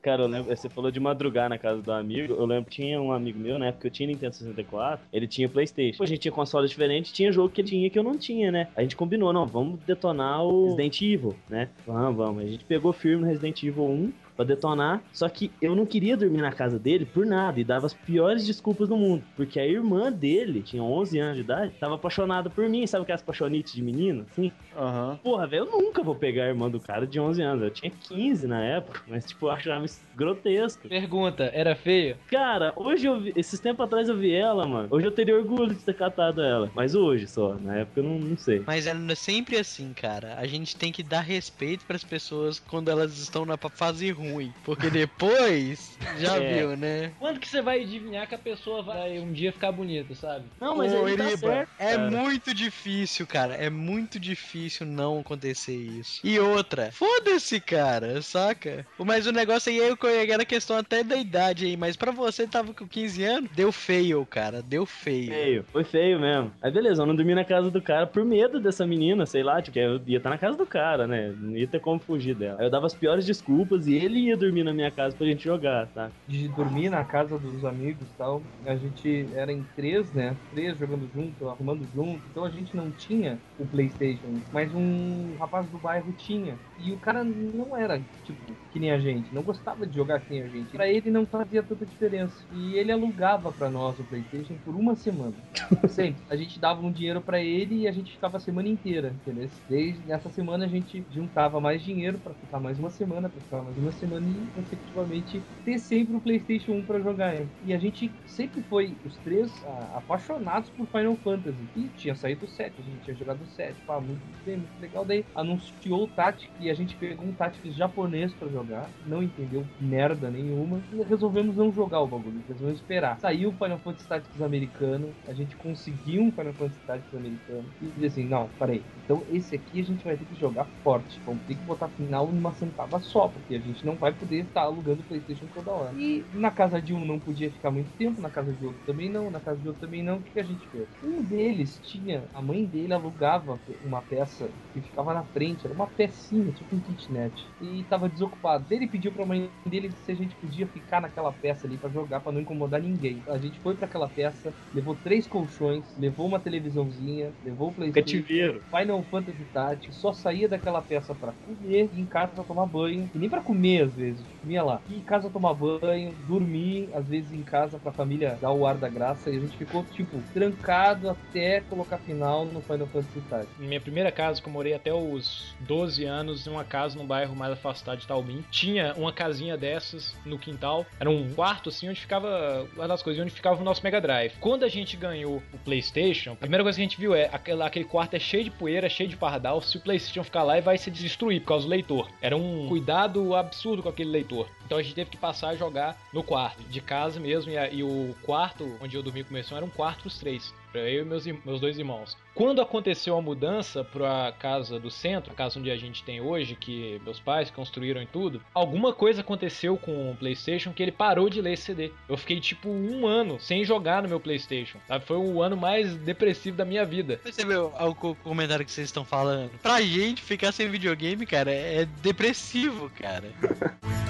Cara, 0.00 0.22
eu 0.22 0.28
lembro, 0.28 0.54
você 0.54 0.68
falou 0.68 0.90
de 0.90 1.00
madrugar 1.00 1.48
na 1.48 1.58
casa 1.58 1.82
do 1.82 1.92
amigo. 1.92 2.34
Eu 2.34 2.46
lembro 2.46 2.66
que 2.70 2.76
tinha 2.76 3.00
um 3.00 3.12
amigo 3.12 3.38
meu, 3.38 3.58
na 3.58 3.66
época 3.66 3.82
que 3.82 3.86
eu 3.88 3.90
tinha 3.90 4.06
Nintendo 4.06 4.34
64, 4.34 5.04
ele 5.12 5.26
tinha 5.26 5.48
Playstation. 5.48 6.02
A 6.02 6.06
gente 6.06 6.20
tinha 6.20 6.32
console 6.32 6.68
diferente, 6.68 7.12
tinha 7.12 7.32
jogo 7.32 7.48
que 7.48 7.60
ele 7.60 7.68
tinha 7.68 7.90
que 7.90 7.98
eu 7.98 8.02
não 8.02 8.16
tinha, 8.16 8.52
né? 8.52 8.68
A 8.76 8.82
gente 8.82 8.94
combinou, 8.94 9.32
não, 9.32 9.46
vamos 9.46 9.80
detonar 9.80 10.44
o 10.44 10.66
Resident 10.66 11.02
Evil, 11.02 11.34
né? 11.48 11.68
Vamos, 11.86 12.16
vamos. 12.16 12.44
A 12.44 12.46
gente 12.46 12.64
pegou 12.64 12.92
firme 12.92 13.22
no 13.22 13.26
Resident 13.28 13.62
Evil 13.62 13.84
1 13.84 14.12
pra 14.38 14.44
detonar. 14.44 15.02
Só 15.12 15.28
que 15.28 15.50
eu 15.60 15.74
não 15.74 15.84
queria 15.84 16.16
dormir 16.16 16.40
na 16.40 16.52
casa 16.52 16.78
dele 16.78 17.04
por 17.04 17.26
nada 17.26 17.58
e 17.58 17.64
dava 17.64 17.86
as 17.86 17.92
piores 17.92 18.46
desculpas 18.46 18.88
do 18.88 18.96
mundo. 18.96 19.24
Porque 19.34 19.58
a 19.58 19.66
irmã 19.66 20.12
dele, 20.12 20.62
tinha 20.62 20.82
11 20.82 21.18
anos 21.18 21.34
de 21.34 21.42
idade, 21.42 21.72
tava 21.80 21.96
apaixonada 21.96 22.48
por 22.48 22.68
mim. 22.68 22.86
Sabe 22.86 23.02
aquelas 23.02 23.20
paixonites 23.20 23.72
de 23.72 23.82
menino, 23.82 24.24
assim? 24.30 24.52
Aham. 24.76 25.18
Porra, 25.22 25.46
velho, 25.48 25.64
eu 25.64 25.72
nunca 25.72 26.02
vou 26.04 26.14
pegar 26.14 26.44
a 26.44 26.48
irmã 26.48 26.70
do 26.70 26.78
cara 26.78 27.04
de 27.04 27.18
11 27.18 27.42
anos. 27.42 27.64
Eu 27.64 27.70
tinha 27.70 27.90
15 27.90 28.46
na 28.46 28.62
época, 28.62 29.02
mas, 29.08 29.26
tipo, 29.26 29.46
eu 29.46 29.50
achava 29.50 29.84
isso 29.84 30.00
grotesco. 30.14 30.88
Pergunta, 30.88 31.50
era 31.52 31.74
feia? 31.74 32.16
Cara, 32.30 32.72
hoje 32.76 33.06
eu 33.06 33.20
vi, 33.20 33.32
esses 33.34 33.58
tempos 33.58 33.84
atrás 33.84 34.08
eu 34.08 34.16
vi 34.16 34.32
ela, 34.32 34.66
mano. 34.66 34.88
Hoje 34.90 35.06
eu 35.06 35.12
teria 35.12 35.36
orgulho 35.36 35.74
de 35.74 35.82
ter 35.82 35.94
catado 35.94 36.42
ela. 36.42 36.70
Mas 36.74 36.94
hoje 36.94 37.26
só, 37.26 37.54
na 37.54 37.78
época 37.78 38.00
eu 38.00 38.04
não, 38.04 38.18
não 38.18 38.36
sei. 38.36 38.62
Mas 38.66 38.86
é 38.86 38.94
sempre 39.16 39.56
assim, 39.56 39.92
cara. 39.92 40.36
A 40.36 40.46
gente 40.46 40.76
tem 40.76 40.92
que 40.92 41.02
dar 41.02 41.20
respeito 41.20 41.84
pras 41.84 42.04
pessoas 42.04 42.58
quando 42.60 42.88
elas 42.88 43.18
estão 43.18 43.44
na 43.44 43.56
fase 43.56 44.10
ruim. 44.10 44.27
Porque 44.64 44.90
depois, 44.90 45.98
já 46.18 46.36
É. 46.36 46.54
viu, 46.58 46.76
né? 46.76 47.12
Quando 47.18 47.40
que 47.40 47.48
você 47.48 47.60
vai 47.62 47.82
adivinhar 47.82 48.26
que 48.28 48.34
a 48.34 48.38
pessoa 48.38 48.82
vai 48.82 49.18
um 49.18 49.32
dia 49.32 49.52
ficar 49.52 49.72
bonita, 49.72 50.14
sabe? 50.14 50.44
Não, 50.60 50.76
mas 50.76 50.92
Ô, 50.92 51.08
ele 51.08 51.16
tá 51.16 51.36
certo, 51.36 51.70
é 51.78 51.96
cara. 51.96 52.10
muito 52.10 52.54
difícil, 52.54 53.26
cara. 53.26 53.54
É 53.54 53.70
muito 53.70 54.18
difícil 54.18 54.86
não 54.86 55.20
acontecer 55.20 55.74
isso. 55.76 56.20
E 56.24 56.38
outra, 56.38 56.90
foda-se, 56.92 57.60
cara, 57.60 58.20
saca? 58.22 58.86
Mas 58.98 59.26
o 59.26 59.32
negócio 59.32 59.70
aí 59.70 59.80
é 59.80 60.30
era 60.30 60.44
questão 60.44 60.76
até 60.76 61.02
da 61.02 61.16
idade 61.16 61.66
aí. 61.66 61.76
Mas 61.76 61.96
pra 61.96 62.10
você 62.12 62.46
tava 62.46 62.72
com 62.74 62.86
15 62.86 63.24
anos, 63.24 63.50
deu 63.54 63.72
fail, 63.72 64.24
cara. 64.26 64.62
Deu 64.62 64.84
feio. 64.86 65.28
Feio, 65.32 65.64
foi 65.72 65.84
feio 65.84 66.20
mesmo. 66.20 66.52
Aí 66.62 66.70
beleza, 66.70 67.02
eu 67.02 67.06
não 67.06 67.16
dormi 67.16 67.34
na 67.34 67.44
casa 67.44 67.70
do 67.70 67.80
cara 67.82 68.06
por 68.06 68.24
medo 68.24 68.60
dessa 68.60 68.86
menina, 68.86 69.26
sei 69.26 69.42
lá, 69.42 69.60
tipo, 69.62 69.78
eu 69.78 70.00
ia 70.06 70.18
estar 70.18 70.30
na 70.30 70.38
casa 70.38 70.56
do 70.56 70.66
cara, 70.66 71.06
né? 71.06 71.34
Não 71.38 71.56
ia 71.56 71.66
ter 71.66 71.80
como 71.80 71.98
fugir 72.00 72.34
dela. 72.34 72.58
Aí 72.60 72.66
eu 72.66 72.70
dava 72.70 72.86
as 72.86 72.94
piores 72.94 73.24
desculpas 73.26 73.86
e 73.86 73.94
ele 73.94 74.17
ia 74.26 74.36
dormir 74.36 74.64
na 74.64 74.72
minha 74.72 74.90
casa 74.90 75.16
pra 75.16 75.26
gente 75.26 75.44
jogar, 75.44 75.86
tá? 75.88 76.10
De 76.26 76.48
dormir 76.48 76.90
na 76.90 77.04
casa 77.04 77.38
dos 77.38 77.64
amigos 77.64 78.08
e 78.08 78.16
tal. 78.16 78.42
A 78.66 78.76
gente 78.76 79.28
era 79.34 79.52
em 79.52 79.62
três, 79.76 80.12
né? 80.12 80.36
Três 80.50 80.76
jogando 80.78 81.08
junto, 81.14 81.48
arrumando 81.48 81.86
junto. 81.94 82.22
Então 82.30 82.44
a 82.44 82.50
gente 82.50 82.76
não 82.76 82.90
tinha 82.90 83.38
o 83.58 83.66
PlayStation, 83.66 84.40
mas 84.52 84.72
um 84.74 85.36
rapaz 85.38 85.66
do 85.68 85.78
bairro 85.78 86.12
tinha. 86.12 86.56
E 86.78 86.92
o 86.92 86.98
cara 86.98 87.24
não 87.24 87.76
era, 87.76 88.00
tipo, 88.24 88.38
que 88.72 88.78
nem 88.78 88.90
a 88.90 88.98
gente, 88.98 89.34
não 89.34 89.42
gostava 89.42 89.86
de 89.86 89.96
jogar 89.96 90.20
que 90.20 90.32
nem 90.32 90.42
a 90.42 90.48
gente. 90.48 90.72
Pra 90.72 90.88
ele 90.88 91.10
não 91.10 91.26
fazia 91.26 91.62
tanta 91.62 91.86
diferença. 91.86 92.44
E 92.52 92.74
ele 92.74 92.92
alugava 92.92 93.52
pra 93.52 93.70
nós 93.70 93.98
o 93.98 94.04
PlayStation 94.04 94.54
por 94.64 94.74
uma 94.74 94.94
semana. 94.94 95.34
Sempre. 95.88 96.22
A 96.28 96.36
gente 96.36 96.58
dava 96.58 96.80
um 96.80 96.92
dinheiro 96.92 97.20
pra 97.20 97.40
ele 97.40 97.82
e 97.82 97.88
a 97.88 97.92
gente 97.92 98.12
ficava 98.12 98.36
a 98.36 98.40
semana 98.40 98.68
inteira, 98.68 99.08
entendeu? 99.08 99.48
Desde 99.68 100.06
nessa 100.06 100.28
semana 100.30 100.64
a 100.64 100.68
gente 100.68 101.04
juntava 101.10 101.60
mais 101.60 101.82
dinheiro 101.82 102.18
pra 102.18 102.34
ficar 102.34 102.60
mais 102.60 102.78
uma 102.78 102.90
semana, 102.90 103.28
pra 103.28 103.40
ficar 103.40 103.62
mais 103.62 103.76
uma 103.76 103.92
semana 103.92 104.07
e 104.16 104.46
consecutivamente 104.54 105.42
ter 105.64 105.78
sempre 105.78 106.16
o 106.16 106.20
PlayStation 106.20 106.72
1 106.72 106.84
pra 106.84 107.00
jogar. 107.00 107.34
hein? 107.36 107.48
E 107.64 107.74
a 107.74 107.78
gente 107.78 108.10
sempre 108.26 108.62
foi, 108.62 108.96
os 109.04 109.16
três, 109.18 109.52
ah, 109.66 109.98
apaixonados 109.98 110.70
por 110.70 110.86
Final 110.86 111.16
Fantasy. 111.16 111.56
E 111.76 111.88
tinha 111.96 112.14
saído 112.14 112.46
o 112.46 112.48
7, 112.48 112.74
a 112.78 112.82
gente 112.82 113.04
tinha 113.04 113.16
jogado 113.16 113.40
o 113.42 113.46
7. 113.46 113.74
Pá, 113.86 114.00
muito 114.00 114.20
bem, 114.44 114.56
muito 114.56 114.80
legal. 114.80 115.04
Daí 115.04 115.24
anunciou 115.34 116.04
o 116.04 116.08
Tactics 116.08 116.54
e 116.60 116.70
a 116.70 116.74
gente 116.74 116.96
pegou 116.96 117.26
um 117.26 117.32
Tactics 117.32 117.74
japonês 117.74 118.32
pra 118.32 118.48
jogar. 118.48 118.88
Não 119.06 119.22
entendeu 119.22 119.64
merda 119.80 120.30
nenhuma. 120.30 120.80
E 120.92 121.02
resolvemos 121.02 121.56
não 121.56 121.72
jogar 121.72 122.00
o 122.00 122.06
bagulho, 122.06 122.42
resolvemos 122.48 122.80
esperar. 122.80 123.18
Saiu 123.20 123.50
o 123.50 123.52
Final 123.52 123.78
Fantasy 123.78 124.08
Tactics 124.08 124.42
americano, 124.42 125.12
a 125.26 125.32
gente 125.32 125.56
conseguiu 125.56 126.22
um 126.22 126.30
Final 126.32 126.52
Fantasy 126.54 126.80
Tactics 126.86 127.14
americano. 127.14 127.64
E 127.80 127.86
disse 127.86 128.06
assim: 128.06 128.24
não, 128.24 128.48
peraí. 128.58 128.82
Então 129.04 129.22
esse 129.30 129.54
aqui 129.56 129.80
a 129.80 129.84
gente 129.84 130.04
vai 130.04 130.16
ter 130.16 130.24
que 130.24 130.38
jogar 130.38 130.64
forte. 130.82 131.20
Vamos 131.24 131.42
ter 131.44 131.54
que 131.54 131.62
botar 131.64 131.88
final 131.88 132.26
numa 132.26 132.52
sentada 132.52 132.98
só, 133.00 133.28
porque 133.28 133.54
a 133.54 133.58
gente 133.58 133.84
não 133.88 133.96
vai 133.96 134.12
poder 134.12 134.44
estar 134.44 134.62
alugando 134.62 135.02
o 135.02 135.04
PlayStation 135.04 135.46
toda 135.48 135.72
hora. 135.72 135.94
E 135.96 136.26
na 136.32 136.50
casa 136.50 136.80
de 136.80 136.92
um 136.92 137.04
não 137.04 137.18
podia 137.18 137.50
ficar 137.50 137.70
muito 137.70 137.90
tempo, 137.96 138.20
na 138.20 138.30
casa 138.30 138.52
de 138.52 138.64
outro 138.64 138.80
também 138.84 139.08
não, 139.08 139.30
na 139.30 139.40
casa 139.40 139.60
de 139.60 139.66
outro 139.66 139.80
também 139.80 140.02
não. 140.02 140.18
O 140.18 140.22
que, 140.22 140.32
que 140.32 140.40
a 140.40 140.44
gente 140.44 140.68
fez? 140.68 140.88
Um 141.02 141.22
deles 141.22 141.80
tinha, 141.80 142.28
a 142.32 142.42
mãe 142.42 142.66
dele 142.66 142.92
alugava 142.92 143.60
uma 143.82 144.02
peça 144.02 144.50
que 144.72 144.80
ficava 144.82 145.14
na 145.14 145.24
frente, 145.24 145.64
era 145.64 145.74
uma 145.74 145.86
pecinha, 145.86 146.52
tipo 146.52 146.76
um 146.76 146.80
kitnet, 146.80 147.34
e 147.60 147.84
tava 147.84 148.08
desocupado. 148.08 148.66
Ele 148.70 148.86
pediu 148.86 149.12
pra 149.12 149.24
mãe 149.26 149.50
dele 149.66 149.90
se 149.90 150.12
a 150.12 150.14
gente 150.14 150.36
podia 150.36 150.66
ficar 150.66 151.00
naquela 151.00 151.32
peça 151.32 151.66
ali 151.66 151.78
pra 151.78 151.88
jogar, 151.90 152.20
pra 152.20 152.32
não 152.32 152.40
incomodar 152.40 152.80
ninguém. 152.82 153.22
A 153.28 153.38
gente 153.38 153.58
foi 153.60 153.74
pra 153.74 153.86
aquela 153.86 154.08
peça, 154.08 154.54
levou 154.72 154.94
três 154.96 155.26
colchões, 155.26 155.96
levou 155.96 156.26
uma 156.26 156.40
televisãozinha, 156.40 157.32
levou 157.42 157.70
o 157.70 157.74
PlayStation. 157.74 158.18
Cativeiro. 158.18 158.62
Final 158.70 159.02
Fantasy 159.04 159.46
Tactics, 159.46 159.96
só 159.96 160.12
saía 160.12 160.48
daquela 160.48 160.82
peça 160.82 161.14
pra 161.14 161.32
comer 161.32 161.90
e 161.92 162.00
em 162.00 162.06
casa 162.06 162.32
pra 162.34 162.44
tomar 162.44 162.66
banho. 162.66 163.10
E 163.14 163.18
nem 163.18 163.28
pra 163.30 163.42
comer 163.42 163.77
às 163.80 163.94
vezes, 163.94 164.20
comia 164.40 164.62
lá. 164.62 164.80
E 164.88 164.96
em 164.96 165.00
casa 165.00 165.30
tomar 165.30 165.54
banho, 165.54 166.14
dormir, 166.26 166.88
às 166.94 167.06
vezes 167.06 167.32
em 167.32 167.42
casa 167.42 167.78
pra 167.78 167.92
família 167.92 168.38
dar 168.40 168.52
o 168.52 168.66
ar 168.66 168.76
da 168.76 168.88
graça. 168.88 169.30
E 169.30 169.36
a 169.36 169.40
gente 169.40 169.56
ficou, 169.56 169.84
tipo, 169.92 170.20
trancado 170.32 171.10
até 171.10 171.60
colocar 171.62 171.98
final 171.98 172.44
no 172.44 172.60
Final 172.60 172.86
Fantasy 172.86 173.20
Tactics. 173.28 173.58
Minha 173.58 173.80
primeira 173.80 174.12
casa, 174.12 174.40
que 174.40 174.48
eu 174.48 174.52
morei 174.52 174.74
até 174.74 174.92
os 174.92 175.54
12 175.60 176.04
anos, 176.04 176.46
em 176.46 176.50
uma 176.50 176.64
casa 176.64 176.98
num 176.98 177.06
bairro 177.06 177.34
mais 177.34 177.52
afastado 177.52 177.98
de 177.98 178.06
Taubim, 178.06 178.44
tinha 178.50 178.94
uma 178.96 179.12
casinha 179.12 179.56
dessas 179.56 180.14
no 180.24 180.38
quintal. 180.38 180.86
Era 181.00 181.10
um 181.10 181.32
quarto, 181.34 181.68
assim, 181.68 181.88
onde 181.88 182.00
ficava 182.00 182.66
uma 182.74 182.88
das 182.88 183.02
coisas, 183.02 183.22
onde 183.22 183.32
ficava 183.32 183.60
o 183.60 183.64
nosso 183.64 183.82
Mega 183.82 184.00
Drive. 184.00 184.34
Quando 184.40 184.64
a 184.64 184.68
gente 184.68 184.96
ganhou 184.96 185.42
o 185.52 185.58
PlayStation, 185.58 186.32
a 186.32 186.36
primeira 186.36 186.62
coisa 186.62 186.76
que 186.76 186.82
a 186.82 186.84
gente 186.88 187.00
viu 187.00 187.14
é 187.14 187.28
aquele, 187.32 187.62
aquele 187.62 187.84
quarto 187.84 188.14
é 188.14 188.18
cheio 188.18 188.44
de 188.44 188.50
poeira, 188.50 188.88
cheio 188.88 189.08
de 189.08 189.16
pardal. 189.16 189.60
Se 189.60 189.76
o 189.76 189.80
PlayStation 189.80 190.24
ficar 190.24 190.42
lá, 190.42 190.58
vai 190.60 190.78
se 190.78 190.90
destruir 190.90 191.40
por 191.40 191.48
causa 191.48 191.64
do 191.66 191.70
leitor. 191.70 192.08
Era 192.20 192.36
um 192.36 192.68
cuidado 192.68 193.34
absurdo 193.34 193.67
com 193.82 193.88
aquele 193.88 194.10
leitor. 194.10 194.48
Então 194.64 194.78
a 194.78 194.82
gente 194.82 194.94
teve 194.94 195.10
que 195.10 195.16
passar 195.16 195.48
a 195.50 195.56
jogar 195.56 196.00
no 196.12 196.22
quarto, 196.22 196.62
de 196.64 196.80
casa 196.80 197.20
mesmo. 197.20 197.50
E, 197.52 197.58
a- 197.58 197.70
e 197.70 197.82
o 197.82 198.14
quarto 198.22 198.76
onde 198.80 198.96
eu 198.96 199.02
dormi 199.02 199.22
com 199.22 199.30
o 199.30 199.32
meu 199.32 199.42
irmão 199.42 199.56
era 199.56 199.66
um 199.66 199.70
quarto 199.70 200.04
dos 200.04 200.18
três. 200.18 200.54
Pra 200.72 200.80
eu 200.82 201.02
e 201.02 201.04
meus, 201.04 201.24
meus 201.26 201.60
dois 201.60 201.78
irmãos. 201.78 202.16
Quando 202.34 202.60
aconteceu 202.62 203.16
a 203.16 203.22
mudança 203.22 203.82
pra 203.82 204.32
casa 204.38 204.78
do 204.78 204.90
centro, 204.90 205.32
a 205.32 205.34
casa 205.34 205.58
onde 205.58 205.70
a 205.70 205.76
gente 205.76 206.04
tem 206.04 206.20
hoje, 206.20 206.54
que 206.54 207.00
meus 207.04 207.18
pais 207.18 207.50
construíram 207.50 208.00
e 208.02 208.06
tudo, 208.06 208.40
alguma 208.54 208.92
coisa 208.92 209.22
aconteceu 209.22 209.76
com 209.76 210.10
o 210.12 210.16
PlayStation 210.16 210.72
que 210.72 210.82
ele 210.82 210.92
parou 210.92 211.28
de 211.28 211.40
ler 211.40 211.56
CD. 211.56 211.90
Eu 212.08 212.16
fiquei 212.16 212.38
tipo 212.40 212.68
um 212.68 213.06
ano 213.06 213.40
sem 213.40 213.64
jogar 213.64 214.02
no 214.02 214.08
meu 214.08 214.20
PlayStation. 214.20 214.78
sabe? 214.86 215.04
Foi 215.04 215.16
o 215.16 215.42
ano 215.42 215.56
mais 215.56 215.94
depressivo 215.96 216.56
da 216.56 216.64
minha 216.64 216.84
vida. 216.84 217.18
Percebeu 217.22 217.72
o 217.78 217.94
co- 217.94 218.14
comentário 218.22 218.64
que 218.64 218.70
vocês 218.70 218.86
estão 218.88 219.04
falando? 219.04 219.50
Pra 219.62 219.80
gente 219.80 220.22
ficar 220.22 220.52
sem 220.52 220.68
videogame, 220.68 221.26
cara, 221.26 221.50
é 221.52 221.84
depressivo, 222.02 222.88
cara. 222.90 223.24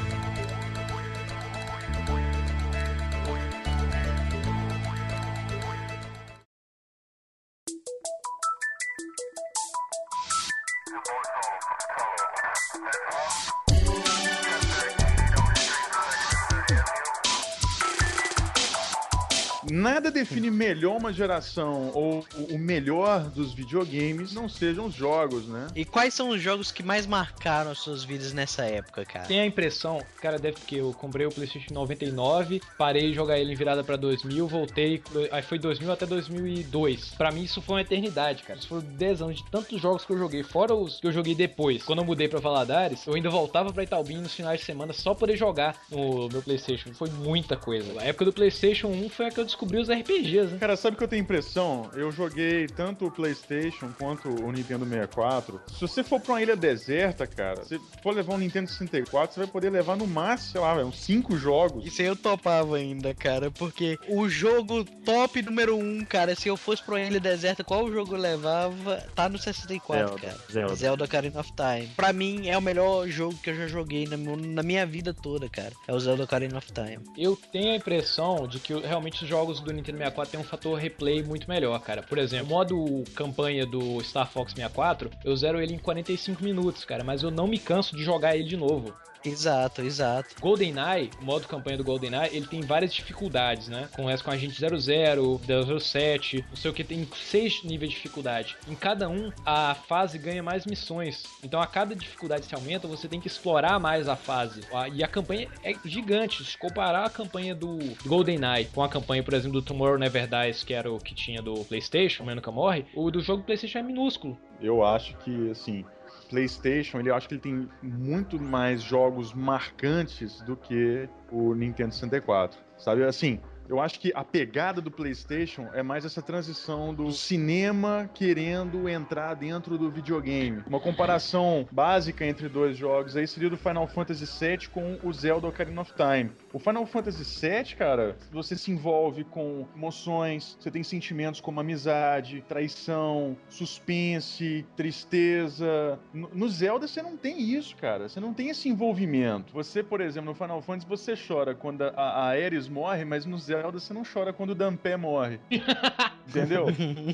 define 20.18 20.50
melhor 20.50 20.96
uma 20.96 21.12
geração 21.12 21.90
ou 21.94 22.24
o 22.50 22.58
melhor 22.58 23.28
dos 23.30 23.52
videogames 23.52 24.32
não 24.32 24.48
sejam 24.48 24.86
os 24.86 24.94
jogos, 24.94 25.46
né? 25.46 25.66
E 25.74 25.84
quais 25.84 26.14
são 26.14 26.30
os 26.30 26.40
jogos 26.40 26.72
que 26.72 26.82
mais 26.82 27.06
marcaram 27.06 27.70
as 27.70 27.78
suas 27.78 28.04
vidas 28.04 28.32
nessa 28.32 28.64
época, 28.64 29.04
cara? 29.04 29.26
Tem 29.26 29.40
a 29.40 29.46
impressão, 29.46 30.02
cara, 30.20 30.38
deve 30.38 30.58
que 30.66 30.76
eu 30.76 30.92
comprei 30.92 31.26
o 31.26 31.30
PlayStation 31.30 31.70
em 31.70 31.74
99, 31.74 32.60
parei 32.76 33.10
de 33.10 33.14
jogar 33.14 33.38
ele 33.38 33.52
em 33.52 33.56
virada 33.56 33.84
pra 33.84 33.96
2000, 33.96 34.46
voltei, 34.46 35.02
aí 35.30 35.42
foi 35.42 35.58
2000 35.58 35.92
até 35.92 36.06
2002. 36.06 37.14
Pra 37.16 37.30
mim 37.30 37.44
isso 37.44 37.60
foi 37.62 37.76
uma 37.76 37.80
eternidade, 37.82 38.42
cara. 38.42 38.58
Isso 38.58 38.68
foram 38.68 38.82
10 38.82 39.22
anos 39.22 39.36
de 39.36 39.50
tantos 39.50 39.80
jogos 39.80 40.04
que 40.04 40.12
eu 40.12 40.18
joguei, 40.18 40.42
fora 40.42 40.74
os 40.74 41.00
que 41.00 41.06
eu 41.06 41.12
joguei 41.12 41.34
depois. 41.34 41.82
Quando 41.82 42.00
eu 42.00 42.04
mudei 42.04 42.28
pra 42.28 42.40
Valadares, 42.40 43.06
eu 43.06 43.14
ainda 43.14 43.30
voltava 43.30 43.72
pra 43.72 43.82
Itaubim 43.82 44.16
nos 44.16 44.34
finais 44.34 44.60
de 44.60 44.66
semana 44.66 44.92
só 44.92 45.10
pra 45.10 45.20
poder 45.20 45.36
jogar 45.36 45.76
no 45.90 46.28
meu 46.28 46.42
PlayStation. 46.42 46.92
Foi 46.94 47.10
muita 47.10 47.56
coisa. 47.56 48.00
A 48.00 48.04
época 48.04 48.24
do 48.24 48.32
PlayStation 48.32 48.88
1 48.88 49.08
foi 49.10 49.26
a 49.26 49.30
que 49.30 49.38
eu 49.40 49.44
descobri 49.44 49.78
os 49.78 49.88
RPGs, 49.88 50.07
né? 50.08 50.58
Cara, 50.58 50.76
sabe 50.76 50.94
o 50.94 50.98
que 50.98 51.04
eu 51.04 51.08
tenho 51.08 51.22
impressão? 51.22 51.90
Eu 51.94 52.10
joguei 52.10 52.66
tanto 52.66 53.06
o 53.06 53.10
PlayStation 53.10 53.90
quanto 53.98 54.28
o 54.28 54.50
Nintendo 54.50 54.84
64. 54.84 55.60
Se 55.72 55.80
você 55.80 56.02
for 56.02 56.20
pra 56.20 56.34
uma 56.34 56.42
ilha 56.42 56.56
deserta, 56.56 57.26
cara, 57.26 57.64
se 57.64 57.78
for 58.02 58.14
levar 58.14 58.34
um 58.34 58.38
Nintendo 58.38 58.68
64, 58.68 59.34
você 59.34 59.40
vai 59.40 59.48
poder 59.48 59.70
levar 59.70 59.96
no 59.96 60.06
máximo, 60.06 60.52
sei 60.52 60.60
lá, 60.60 60.74
uns 60.84 60.98
5 61.00 61.36
jogos. 61.36 61.86
Isso 61.86 62.00
aí 62.00 62.08
eu 62.08 62.16
topava 62.16 62.76
ainda, 62.76 63.14
cara, 63.14 63.50
porque 63.50 63.98
o 64.08 64.28
jogo 64.28 64.84
top 65.04 65.42
número 65.42 65.76
1, 65.76 65.80
um, 65.80 66.04
cara, 66.04 66.34
se 66.34 66.48
eu 66.48 66.56
fosse 66.56 66.82
pra 66.82 66.94
uma 66.94 67.00
ilha 67.00 67.20
deserta, 67.20 67.62
qual 67.62 67.90
jogo 67.90 68.14
eu 68.14 68.20
levava? 68.20 69.04
Tá 69.14 69.28
no 69.28 69.38
64, 69.38 70.06
Zelda, 70.06 70.20
cara. 70.20 70.38
Zelda. 70.50 70.74
Zelda 70.74 71.04
Ocarina 71.04 71.40
of 71.40 71.52
Time. 71.52 71.88
Pra 71.96 72.12
mim, 72.12 72.48
é 72.48 72.56
o 72.56 72.62
melhor 72.62 73.06
jogo 73.08 73.36
que 73.42 73.50
eu 73.50 73.56
já 73.56 73.66
joguei 73.66 74.06
na, 74.06 74.16
na 74.16 74.62
minha 74.62 74.86
vida 74.86 75.12
toda, 75.12 75.48
cara. 75.48 75.72
É 75.86 75.92
o 75.92 76.00
Zelda 76.00 76.24
Ocarina 76.24 76.58
of 76.58 76.72
Time. 76.72 76.98
Eu 77.16 77.38
tenho 77.52 77.72
a 77.72 77.76
impressão 77.76 78.46
de 78.46 78.58
que 78.58 78.72
realmente 78.78 79.22
os 79.22 79.28
jogos 79.28 79.60
do 79.60 79.72
Nintendo 79.72 79.97
64 79.98 80.30
têm 80.30 80.40
um 80.40 80.44
fator 80.44 80.78
replay 80.78 81.22
muito 81.22 81.48
melhor, 81.48 81.78
cara. 81.80 82.02
Por 82.02 82.18
exemplo, 82.18 82.46
o 82.46 82.50
modo 82.50 83.04
campanha 83.14 83.66
do 83.66 84.02
Star 84.02 84.30
Fox 84.30 84.52
64, 84.52 85.10
eu 85.24 85.36
zero 85.36 85.60
ele 85.60 85.74
em 85.74 85.78
45 85.78 86.42
minutos, 86.42 86.84
cara, 86.84 87.04
mas 87.04 87.22
eu 87.22 87.30
não 87.30 87.46
me 87.46 87.58
canso 87.58 87.96
de 87.96 88.02
jogar 88.02 88.36
ele 88.36 88.44
de 88.44 88.56
novo. 88.56 88.94
Exato, 89.28 89.82
exato. 89.82 90.34
GoldenEye, 90.40 91.10
o 91.20 91.24
modo 91.24 91.46
campanha 91.46 91.76
do 91.76 91.84
GoldenEye, 91.84 92.30
ele 92.36 92.46
tem 92.46 92.60
várias 92.60 92.92
dificuldades, 92.92 93.68
né? 93.68 93.88
Começa 93.94 94.22
com 94.24 94.30
Agente 94.30 94.58
00, 94.58 95.40
007, 95.80 96.44
não 96.48 96.56
sei 96.56 96.70
o 96.70 96.74
que, 96.74 96.84
tem 96.84 97.06
seis 97.14 97.62
níveis 97.64 97.90
de 97.90 97.96
dificuldade. 97.96 98.56
Em 98.66 98.74
cada 98.74 99.08
um, 99.08 99.30
a 99.44 99.74
fase 99.74 100.18
ganha 100.18 100.42
mais 100.42 100.66
missões. 100.66 101.22
Então, 101.42 101.60
a 101.60 101.66
cada 101.66 101.94
dificuldade 101.94 102.46
se 102.46 102.54
aumenta, 102.54 102.88
você 102.88 103.08
tem 103.08 103.20
que 103.20 103.26
explorar 103.28 103.78
mais 103.78 104.08
a 104.08 104.16
fase. 104.16 104.60
A- 104.72 104.88
E 104.88 105.02
a 105.04 105.08
campanha 105.08 105.48
é 105.62 105.74
gigante. 105.84 106.44
Se 106.44 106.56
comparar 106.56 107.04
a 107.04 107.10
campanha 107.10 107.54
do 107.54 107.78
GoldenEye 108.06 108.66
com 108.74 108.82
a 108.82 108.88
campanha, 108.88 109.22
por 109.22 109.34
exemplo, 109.34 109.60
do 109.60 109.64
Tomorrow 109.64 109.98
Never 109.98 110.26
Dies, 110.28 110.64
que 110.64 110.74
era 110.74 110.90
o 110.90 110.98
que 110.98 111.14
tinha 111.14 111.42
do 111.42 111.64
PlayStation, 111.64 112.22
Amanhã 112.22 112.36
Nunca 112.36 112.50
Morre, 112.50 112.86
o 112.94 113.10
do 113.10 113.20
jogo 113.20 113.42
do 113.42 113.44
PlayStation 113.46 113.78
é 113.78 113.82
minúsculo. 113.82 114.38
Eu 114.60 114.84
acho 114.84 115.16
que, 115.18 115.50
assim, 115.50 115.84
PlayStation, 116.28 116.98
ele 116.98 117.10
acho 117.10 117.28
que 117.28 117.34
ele 117.34 117.40
tem 117.40 117.68
muito 117.82 118.40
mais 118.40 118.82
jogos 118.82 119.32
marcantes 119.32 120.40
do 120.42 120.56
que 120.56 121.08
o 121.30 121.54
Nintendo 121.54 121.92
64. 121.92 122.58
Sabe, 122.76 123.04
assim, 123.04 123.40
eu 123.68 123.78
acho 123.80 124.00
que 124.00 124.10
a 124.14 124.24
pegada 124.24 124.80
do 124.80 124.90
PlayStation 124.90 125.68
é 125.74 125.82
mais 125.82 126.04
essa 126.04 126.22
transição 126.22 126.94
do 126.94 127.12
cinema 127.12 128.08
querendo 128.14 128.88
entrar 128.88 129.34
dentro 129.34 129.76
do 129.76 129.90
videogame. 129.90 130.62
Uma 130.66 130.80
comparação 130.80 131.68
básica 131.70 132.24
entre 132.24 132.48
dois 132.48 132.78
jogos 132.78 133.14
aí 133.14 133.26
seria 133.26 133.50
do 133.50 133.58
Final 133.58 133.86
Fantasy 133.86 134.24
VII 134.24 134.68
com 134.68 134.98
o 135.02 135.12
Zelda 135.12 135.46
Ocarina 135.46 135.82
of 135.82 135.92
Time. 135.92 136.30
O 136.52 136.58
Final 136.58 136.86
Fantasy 136.86 137.24
VII, 137.24 137.76
cara, 137.76 138.16
você 138.32 138.56
se 138.56 138.70
envolve 138.70 139.24
com 139.24 139.66
emoções, 139.76 140.56
você 140.58 140.70
tem 140.70 140.82
sentimentos 140.82 141.40
como 141.40 141.60
amizade, 141.60 142.42
traição, 142.48 143.36
suspense, 143.48 144.64
tristeza. 144.74 145.98
No 146.12 146.48
Zelda 146.48 146.88
você 146.88 147.02
não 147.02 147.16
tem 147.16 147.40
isso, 147.40 147.76
cara. 147.76 148.08
Você 148.08 148.18
não 148.18 148.32
tem 148.32 148.48
esse 148.48 148.68
envolvimento. 148.68 149.52
Você, 149.52 149.82
por 149.82 150.00
exemplo, 150.00 150.30
no 150.30 150.34
Final 150.34 150.62
Fantasy 150.62 150.88
você 150.88 151.14
chora 151.16 151.54
quando 151.54 151.82
a, 151.82 151.92
a 151.96 152.28
Ares 152.28 152.68
morre, 152.68 153.04
mas 153.04 153.26
no 153.26 153.38
Zelda 153.38 153.78
você 153.78 153.92
não 153.92 154.02
chora 154.02 154.32
quando 154.32 154.50
o 154.50 154.54
Dampé 154.54 154.96
morre. 154.96 155.38
Entendeu? 156.28 156.66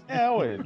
é, 0.09 0.31
ué. 0.31 0.59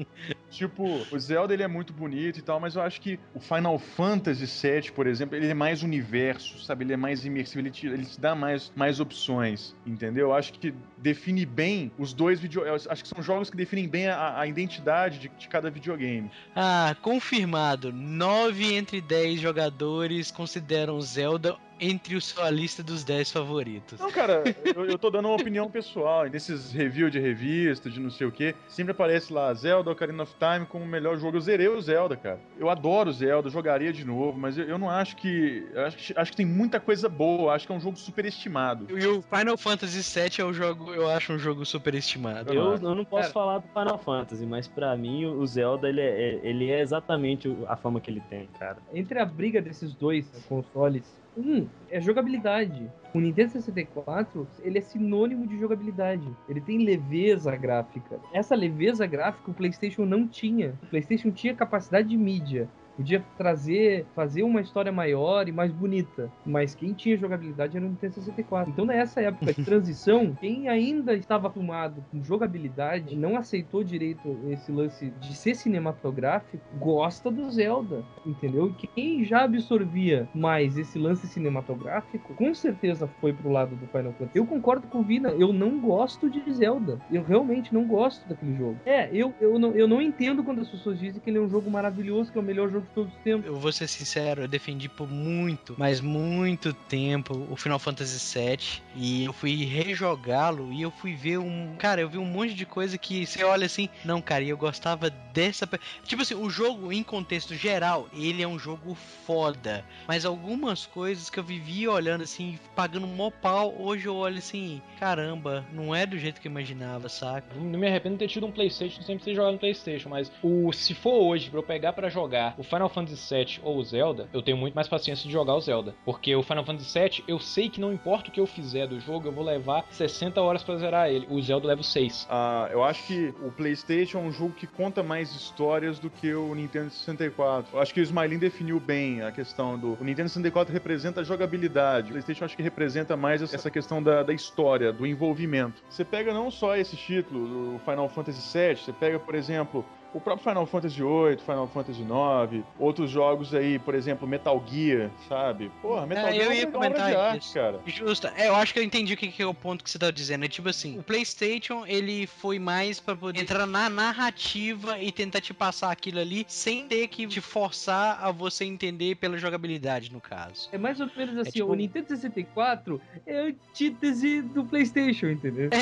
Tipo, 0.50 1.06
o 1.12 1.18
Zelda 1.18 1.52
ele 1.52 1.62
é 1.62 1.68
muito 1.68 1.92
bonito 1.92 2.38
e 2.38 2.42
tal, 2.42 2.58
mas 2.58 2.74
eu 2.74 2.82
acho 2.82 3.00
que 3.00 3.20
o 3.34 3.40
Final 3.40 3.78
Fantasy 3.78 4.46
VII, 4.46 4.92
por 4.92 5.06
exemplo, 5.06 5.36
ele 5.36 5.46
é 5.46 5.54
mais 5.54 5.82
universo, 5.82 6.58
sabe? 6.64 6.84
Ele 6.84 6.94
é 6.94 6.96
mais 6.96 7.24
imersivo, 7.24 7.60
ele 7.60 7.70
te, 7.70 7.86
ele 7.86 8.06
te 8.06 8.18
dá 8.18 8.34
mais, 8.34 8.67
mais 8.74 9.00
opções, 9.00 9.74
entendeu? 9.86 10.28
Eu 10.28 10.34
acho 10.34 10.52
que 10.52 10.74
define 10.96 11.44
bem 11.46 11.90
os 11.98 12.12
dois 12.12 12.40
videogames. 12.40 12.86
Acho 12.88 13.02
que 13.02 13.08
são 13.08 13.22
jogos 13.22 13.50
que 13.50 13.56
definem 13.56 13.88
bem 13.88 14.08
a, 14.08 14.38
a 14.40 14.46
identidade 14.46 15.18
de, 15.18 15.28
de 15.28 15.48
cada 15.48 15.70
videogame. 15.70 16.30
Ah, 16.54 16.96
confirmado. 17.02 17.92
9 17.92 18.74
entre 18.74 19.00
10 19.00 19.40
jogadores 19.40 20.30
consideram 20.30 21.00
Zelda 21.00 21.56
entre 21.80 22.14
o 22.16 22.20
sua 22.20 22.50
lista 22.50 22.82
dos 22.82 23.04
10 23.04 23.30
favoritos. 23.32 23.98
Não, 24.00 24.10
cara, 24.10 24.42
eu, 24.74 24.84
eu 24.84 24.98
tô 24.98 25.10
dando 25.10 25.26
uma 25.28 25.34
opinião 25.36 25.70
pessoal. 25.70 26.24
Nesses 26.26 26.72
reviews 26.72 27.12
de 27.12 27.18
revista, 27.18 27.88
de 27.90 28.00
não 28.00 28.10
sei 28.10 28.26
o 28.26 28.32
que, 28.32 28.54
sempre 28.68 28.92
aparece 28.92 29.32
lá 29.32 29.52
Zelda 29.54 29.90
Ocarina 29.90 30.22
of 30.22 30.34
Time 30.38 30.66
como 30.66 30.84
o 30.84 30.88
melhor 30.88 31.16
jogo. 31.18 31.36
Eu 31.36 31.40
zerei 31.40 31.68
o 31.68 31.80
Zelda, 31.80 32.16
cara. 32.16 32.40
Eu 32.58 32.68
adoro 32.70 33.12
Zelda, 33.12 33.48
jogaria 33.50 33.92
de 33.92 34.04
novo, 34.04 34.38
mas 34.38 34.56
eu, 34.58 34.64
eu 34.64 34.78
não 34.78 34.90
acho 34.90 35.16
que. 35.16 35.66
Acho, 35.86 35.96
que. 35.96 36.12
acho 36.18 36.30
que 36.30 36.36
tem 36.36 36.46
muita 36.46 36.80
coisa 36.80 37.08
boa. 37.08 37.54
Acho 37.54 37.66
que 37.66 37.72
é 37.72 37.76
um 37.76 37.80
jogo 37.80 37.96
superestimado. 37.96 38.86
E 38.98 39.06
o 39.06 39.22
Final 39.22 39.56
Fantasy 39.56 40.02
VII 40.20 40.40
é 40.40 40.44
o 40.44 40.52
jogo, 40.52 40.92
eu 40.92 41.08
acho 41.08 41.32
um 41.32 41.38
jogo 41.38 41.64
superestimado. 41.64 42.52
Eu, 42.52 42.74
eu 42.74 42.94
não 42.94 43.04
posso 43.04 43.22
Cara. 43.22 43.32
falar 43.32 43.58
do 43.58 43.68
Final 43.68 43.98
Fantasy, 43.98 44.44
mas 44.46 44.66
pra 44.68 44.96
mim 44.96 45.26
o 45.26 45.46
Zelda 45.46 45.88
ele 45.88 46.00
é, 46.00 46.04
é- 46.34 46.40
ele 46.42 46.70
é 46.70 46.80
exatamente 46.80 47.54
a 47.66 47.76
fama 47.76 48.00
que 48.00 48.10
ele 48.10 48.22
tem, 48.28 48.48
cara. 48.58 48.78
Entre 48.92 49.18
a 49.18 49.24
briga 49.24 49.60
desses 49.60 49.92
dois 49.94 50.26
consoles, 50.48 51.02
um 51.38 51.68
é 51.90 52.00
jogabilidade. 52.00 52.90
O 53.14 53.20
Nintendo 53.20 53.52
64, 53.52 54.46
ele 54.62 54.78
é 54.78 54.80
sinônimo 54.80 55.46
de 55.46 55.58
jogabilidade. 55.58 56.28
Ele 56.48 56.60
tem 56.60 56.84
leveza 56.84 57.54
gráfica. 57.56 58.18
Essa 58.32 58.54
leveza 58.54 59.06
gráfica 59.06 59.50
o 59.50 59.54
PlayStation 59.54 60.04
não 60.04 60.26
tinha. 60.26 60.74
O 60.82 60.86
PlayStation 60.86 61.30
tinha 61.30 61.54
capacidade 61.54 62.08
de 62.08 62.16
mídia. 62.16 62.68
Podia 62.98 63.24
trazer, 63.36 64.04
fazer 64.12 64.42
uma 64.42 64.60
história 64.60 64.90
maior 64.90 65.48
e 65.48 65.52
mais 65.52 65.70
bonita. 65.70 66.28
Mas 66.44 66.74
quem 66.74 66.92
tinha 66.92 67.16
jogabilidade 67.16 67.76
era 67.76 67.86
o 67.86 67.88
Nintendo 67.88 68.14
64. 68.14 68.72
Então, 68.72 68.84
nessa 68.84 69.20
época 69.20 69.52
de 69.52 69.64
transição, 69.64 70.34
quem 70.40 70.68
ainda 70.68 71.14
estava 71.14 71.46
acostumado 71.46 72.04
com 72.10 72.24
jogabilidade, 72.24 73.14
não 73.14 73.36
aceitou 73.36 73.84
direito 73.84 74.36
esse 74.48 74.72
lance 74.72 75.12
de 75.20 75.32
ser 75.36 75.54
cinematográfico, 75.54 76.58
gosta 76.76 77.30
do 77.30 77.48
Zelda, 77.52 78.04
entendeu? 78.26 78.74
E 78.82 78.86
quem 78.88 79.24
já 79.24 79.44
absorvia 79.44 80.28
mais 80.34 80.76
esse 80.76 80.98
lance 80.98 81.28
cinematográfico, 81.28 82.34
com 82.34 82.52
certeza 82.52 83.08
foi 83.20 83.32
pro 83.32 83.48
lado 83.48 83.76
do 83.76 83.86
Final 83.86 84.12
Fantasy. 84.12 84.36
Eu 84.36 84.44
concordo 84.44 84.88
com 84.88 84.98
o 84.98 85.02
Vina, 85.04 85.28
eu 85.30 85.52
não 85.52 85.78
gosto 85.80 86.28
de 86.28 86.42
Zelda. 86.52 87.00
Eu 87.12 87.22
realmente 87.22 87.72
não 87.72 87.86
gosto 87.86 88.28
daquele 88.28 88.56
jogo. 88.56 88.76
É, 88.84 89.08
eu, 89.12 89.32
eu, 89.40 89.56
não, 89.56 89.70
eu 89.70 89.86
não 89.86 90.02
entendo 90.02 90.42
quando 90.42 90.60
as 90.60 90.68
pessoas 90.68 90.98
dizem 90.98 91.20
que 91.20 91.30
ele 91.30 91.38
é 91.38 91.40
um 91.40 91.48
jogo 91.48 91.70
maravilhoso, 91.70 92.32
que 92.32 92.38
é 92.38 92.40
o 92.40 92.44
melhor 92.44 92.68
jogo 92.68 92.86
de 92.88 92.94
todos 92.94 93.12
os 93.12 93.18
tempos. 93.20 93.46
Eu 93.46 93.56
vou 93.56 93.72
ser 93.72 93.88
sincero, 93.88 94.42
eu 94.42 94.48
defendi 94.48 94.88
por 94.88 95.08
muito, 95.08 95.74
mas 95.78 96.00
muito 96.00 96.72
tempo 96.72 97.46
o 97.50 97.56
Final 97.56 97.78
Fantasy 97.78 98.38
VII 98.38 98.82
e 98.96 99.24
eu 99.24 99.32
fui 99.32 99.64
rejogá-lo 99.64 100.72
e 100.72 100.82
eu 100.82 100.90
fui 100.90 101.14
ver 101.14 101.38
um. 101.38 101.74
Cara, 101.78 102.00
eu 102.00 102.08
vi 102.08 102.18
um 102.18 102.24
monte 102.24 102.54
de 102.54 102.66
coisa 102.66 102.98
que 102.98 103.26
você 103.26 103.44
olha 103.44 103.66
assim, 103.66 103.88
não, 104.04 104.20
cara, 104.20 104.42
e 104.44 104.48
eu 104.48 104.56
gostava 104.56 105.10
dessa. 105.10 105.68
Tipo 106.04 106.22
assim, 106.22 106.34
o 106.34 106.50
jogo 106.50 106.92
em 106.92 107.02
contexto 107.02 107.54
geral, 107.54 108.08
ele 108.12 108.42
é 108.42 108.48
um 108.48 108.58
jogo 108.58 108.94
foda, 108.94 109.84
mas 110.06 110.24
algumas 110.24 110.86
coisas 110.86 111.30
que 111.30 111.38
eu 111.38 111.44
vivia 111.44 111.90
olhando 111.90 112.22
assim, 112.22 112.58
pagando 112.74 113.06
mó 113.06 113.30
pau, 113.30 113.74
hoje 113.78 114.06
eu 114.06 114.16
olho 114.16 114.38
assim, 114.38 114.80
caramba, 114.98 115.64
não 115.72 115.94
é 115.94 116.06
do 116.06 116.18
jeito 116.18 116.40
que 116.40 116.48
eu 116.48 116.50
imaginava, 116.50 117.08
saca? 117.08 117.46
Não 117.54 117.78
me 117.78 117.86
arrependo 117.86 118.16
de 118.16 118.20
ter 118.20 118.28
tido 118.28 118.46
um 118.46 118.52
Playstation 118.52 119.02
sem 119.02 119.16
precisar 119.16 119.36
jogar 119.36 119.52
no 119.52 119.58
Playstation, 119.58 120.08
mas 120.08 120.32
o 120.42 120.72
se 120.72 120.94
for 120.94 121.22
hoje 121.22 121.50
pra 121.50 121.58
eu 121.58 121.62
pegar 121.62 121.92
pra 121.92 122.08
jogar 122.08 122.54
o 122.58 122.62
Final 122.78 122.88
Fantasy 122.88 123.34
VII 123.34 123.60
ou 123.64 123.82
Zelda, 123.82 124.28
eu 124.32 124.40
tenho 124.40 124.56
muito 124.56 124.74
mais 124.74 124.86
paciência 124.86 125.26
de 125.26 125.32
jogar 125.32 125.54
o 125.54 125.60
Zelda. 125.60 125.96
Porque 126.04 126.34
o 126.36 126.44
Final 126.44 126.64
Fantasy 126.64 126.96
VII, 126.96 127.24
eu 127.26 127.40
sei 127.40 127.68
que 127.68 127.80
não 127.80 127.92
importa 127.92 128.28
o 128.28 128.32
que 128.32 128.38
eu 128.38 128.46
fizer 128.46 128.86
do 128.86 129.00
jogo, 129.00 129.26
eu 129.26 129.32
vou 129.32 129.44
levar 129.44 129.84
60 129.90 130.40
horas 130.40 130.62
pra 130.62 130.76
zerar 130.76 131.10
ele. 131.10 131.26
O 131.28 131.42
Zelda 131.42 131.66
leva 131.66 131.82
6. 131.82 132.28
Ah, 132.30 132.68
eu 132.70 132.84
acho 132.84 133.04
que 133.04 133.34
o 133.42 133.50
PlayStation 133.50 134.18
é 134.18 134.20
um 134.20 134.30
jogo 134.30 134.52
que 134.52 134.66
conta 134.66 135.02
mais 135.02 135.34
histórias 135.34 135.98
do 135.98 136.08
que 136.08 136.32
o 136.32 136.54
Nintendo 136.54 136.90
64. 136.90 137.76
Eu 137.76 137.80
acho 137.80 137.92
que 137.92 138.00
o 138.00 138.02
Smiling 138.02 138.38
definiu 138.38 138.78
bem 138.78 139.22
a 139.22 139.32
questão 139.32 139.76
do. 139.76 139.98
O 140.00 140.04
Nintendo 140.04 140.28
64 140.28 140.72
representa 140.72 141.20
a 141.22 141.24
jogabilidade. 141.24 142.08
O 142.08 142.10
PlayStation 142.12 142.44
acho 142.44 142.56
que 142.56 142.62
representa 142.62 143.16
mais 143.16 143.42
essa 143.42 143.70
questão 143.70 144.00
da, 144.00 144.22
da 144.22 144.32
história, 144.32 144.92
do 144.92 145.04
envolvimento. 145.04 145.82
Você 145.88 146.04
pega 146.04 146.32
não 146.32 146.48
só 146.48 146.76
esse 146.76 146.96
título, 146.96 147.74
o 147.74 147.78
Final 147.80 148.08
Fantasy 148.08 148.56
VII, 148.56 148.76
você 148.76 148.92
pega, 148.92 149.18
por 149.18 149.34
exemplo. 149.34 149.84
O 150.14 150.20
próprio 150.20 150.42
Final 150.48 150.64
Fantasy 150.66 150.96
VIII, 151.02 151.36
Final 151.44 151.68
Fantasy 151.68 152.00
IX, 152.00 152.64
outros 152.78 153.10
jogos 153.10 153.54
aí, 153.54 153.78
por 153.78 153.94
exemplo, 153.94 154.26
Metal 154.26 154.62
Gear, 154.66 155.10
sabe? 155.28 155.70
Porra, 155.82 156.06
Metal 156.06 156.28
É, 156.28 156.32
Gear 156.32 156.46
eu 156.46 156.50
é 156.50 156.56
ia 156.56 156.68
uma 156.68 156.78
obra 156.78 156.88
comentar 156.88 157.10
de 157.10 157.16
arte, 157.16 157.42
isso. 157.44 157.54
cara. 157.54 157.80
Justo. 157.84 158.26
É, 158.34 158.48
eu 158.48 158.54
acho 158.54 158.72
que 158.72 158.78
eu 158.80 158.82
entendi 158.82 159.12
o 159.12 159.16
que, 159.18 159.28
que 159.28 159.42
é 159.42 159.46
o 159.46 159.52
ponto 159.52 159.84
que 159.84 159.90
você 159.90 159.98
tá 159.98 160.10
dizendo. 160.10 160.46
É 160.46 160.48
tipo 160.48 160.66
assim, 160.68 160.98
o 160.98 161.02
PlayStation, 161.02 161.84
ele 161.86 162.26
foi 162.26 162.58
mais 162.58 162.98
pra 162.98 163.14
poder 163.14 163.38
entrar 163.40 163.66
na 163.66 163.90
narrativa 163.90 164.98
e 164.98 165.12
tentar 165.12 165.42
te 165.42 165.52
passar 165.52 165.90
aquilo 165.90 166.20
ali 166.20 166.44
sem 166.48 166.88
ter 166.88 167.06
que 167.08 167.26
te 167.26 167.40
forçar 167.42 168.18
a 168.24 168.30
você 168.30 168.64
entender 168.64 169.14
pela 169.16 169.36
jogabilidade, 169.36 170.10
no 170.10 170.20
caso. 170.22 170.70
É 170.72 170.78
mais 170.78 170.98
ou 171.00 171.10
menos 171.14 171.36
assim, 171.36 171.50
tipo- 171.52 171.70
o 171.70 171.74
Nintendo 171.74 172.08
64 172.08 173.00
é 173.26 173.38
a 173.40 173.42
antítese 173.44 174.40
do 174.40 174.64
PlayStation, 174.64 175.26
entendeu? 175.26 175.68
É, 175.70 175.78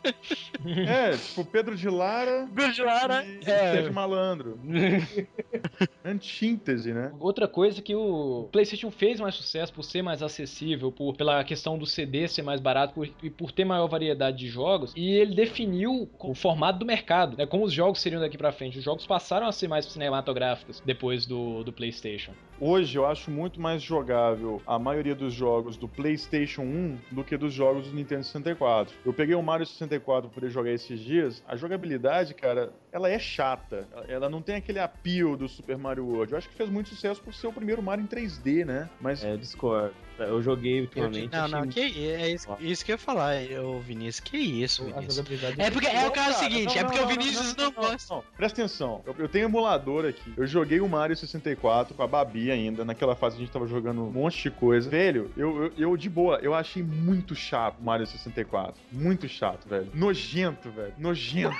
tipo, 0.03 1.45
Pedro 1.45 1.75
de 1.75 1.89
Lara 1.89 2.47
Pedro 2.55 2.73
de 2.73 2.81
Lara, 2.83 3.25
e 3.25 3.39
é. 3.39 3.73
Sérgio 3.73 3.93
Malandro. 3.93 4.59
Antítese, 6.03 6.93
né? 6.93 7.11
Outra 7.19 7.47
coisa 7.47 7.81
que 7.81 7.95
o 7.95 8.47
PlayStation 8.51 8.91
fez 8.91 9.19
mais 9.19 9.35
sucesso 9.35 9.71
por 9.73 9.83
ser 9.83 10.01
mais 10.01 10.21
acessível, 10.23 10.91
por 10.91 11.15
pela 11.15 11.43
questão 11.43 11.77
do 11.77 11.85
CD 11.85 12.27
ser 12.27 12.41
mais 12.41 12.59
barato 12.59 12.93
por- 12.93 13.09
e 13.21 13.29
por 13.29 13.51
ter 13.51 13.65
maior 13.65 13.87
variedade 13.87 14.37
de 14.37 14.47
jogos, 14.47 14.93
e 14.95 15.11
ele 15.11 15.35
definiu 15.35 16.09
o 16.19 16.33
formato 16.33 16.79
do 16.79 16.85
mercado, 16.85 17.37
né, 17.37 17.45
como 17.45 17.63
os 17.65 17.73
jogos 17.73 18.01
seriam 18.01 18.21
daqui 18.21 18.37
pra 18.37 18.51
frente. 18.51 18.77
Os 18.77 18.83
jogos 18.83 19.05
passaram 19.05 19.47
a 19.47 19.51
ser 19.51 19.67
mais 19.67 19.85
cinematográficos 19.85 20.81
depois 20.85 21.25
do, 21.25 21.63
do 21.63 21.71
PlayStation. 21.71 22.31
Hoje 22.59 22.97
eu 22.97 23.05
acho 23.07 23.31
muito 23.31 23.59
mais 23.59 23.81
jogável 23.81 24.61
a 24.67 24.77
maioria 24.77 25.15
dos 25.15 25.33
jogos 25.33 25.75
do 25.77 25.87
PlayStation 25.87 26.61
1 26.61 26.97
do 27.11 27.23
que 27.23 27.35
dos 27.35 27.53
jogos 27.53 27.87
do 27.87 27.95
Nintendo 27.95 28.23
64. 28.23 28.95
Eu 29.05 29.13
peguei 29.13 29.35
o 29.35 29.41
Mario 29.41 29.65
64 29.65 29.90
pra 29.99 30.21
poder 30.21 30.49
jogar 30.49 30.71
esses 30.71 30.99
dias. 30.99 31.43
A 31.47 31.55
jogabilidade, 31.55 32.33
cara, 32.33 32.71
ela 32.91 33.09
é 33.09 33.17
chata. 33.19 33.87
Ela 34.07 34.29
não 34.29 34.41
tem 34.41 34.55
aquele 34.55 34.79
appeal 34.79 35.35
do 35.35 35.47
Super 35.47 35.77
Mario 35.77 36.05
World. 36.05 36.31
Eu 36.31 36.37
acho 36.37 36.49
que 36.49 36.55
fez 36.55 36.69
muito 36.69 36.89
sucesso 36.89 37.21
por 37.21 37.33
ser 37.33 37.47
o 37.47 37.53
primeiro 37.53 37.81
Mario 37.81 38.03
em 38.03 38.07
3D, 38.07 38.65
né? 38.65 38.89
Mas 38.99 39.23
É, 39.23 39.35
Discord. 39.37 39.93
Eu 40.25 40.41
joguei 40.41 40.81
ultimamente. 40.81 41.31
Não, 41.31 41.47
não, 41.47 41.67
que 41.67 41.79
é 41.79 42.29
isso, 42.29 42.47
isso 42.59 42.85
que 42.85 42.91
eu 42.91 42.95
ia 42.95 42.97
falar, 42.97 43.35
ô 43.63 43.79
Vinícius. 43.79 44.19
Que 44.19 44.37
isso, 44.37 44.85
Vinícius? 44.85 45.19
É 45.57 45.71
porque 45.71 45.87
é 45.87 46.07
o 46.07 46.11
caso 46.11 46.39
seguinte, 46.39 46.75
não, 46.75 46.81
é 46.81 46.83
porque 46.83 46.99
não, 46.99 47.05
o 47.05 47.09
não, 47.09 47.15
Vinícius 47.17 47.55
não, 47.55 47.71
gosta. 47.71 48.13
Não, 48.13 48.23
presta 48.35 48.61
atenção. 48.61 49.01
Eu, 49.05 49.15
eu 49.17 49.29
tenho 49.29 49.45
emulador 49.45 50.05
aqui. 50.05 50.33
Eu 50.37 50.45
joguei 50.45 50.79
o 50.79 50.87
Mario 50.87 51.15
64 51.15 51.95
com 51.95 52.03
a 52.03 52.07
Babi 52.07 52.51
ainda. 52.51 52.85
Naquela 52.85 53.15
fase 53.15 53.37
a 53.37 53.39
gente 53.39 53.51
tava 53.51 53.67
jogando 53.67 54.03
um 54.03 54.11
monte 54.11 54.41
de 54.43 54.51
coisa. 54.51 54.89
Velho, 54.89 55.31
eu, 55.37 55.63
eu, 55.63 55.73
eu, 55.77 55.97
de 55.97 56.09
boa, 56.09 56.39
eu 56.41 56.53
achei 56.53 56.83
muito 56.83 57.35
chato 57.35 57.79
o 57.79 57.83
Mario 57.83 58.05
64. 58.05 58.75
Muito 58.91 59.27
chato, 59.27 59.67
velho. 59.67 59.89
Nojento, 59.93 60.69
velho. 60.69 60.93
Nojento. 60.97 61.55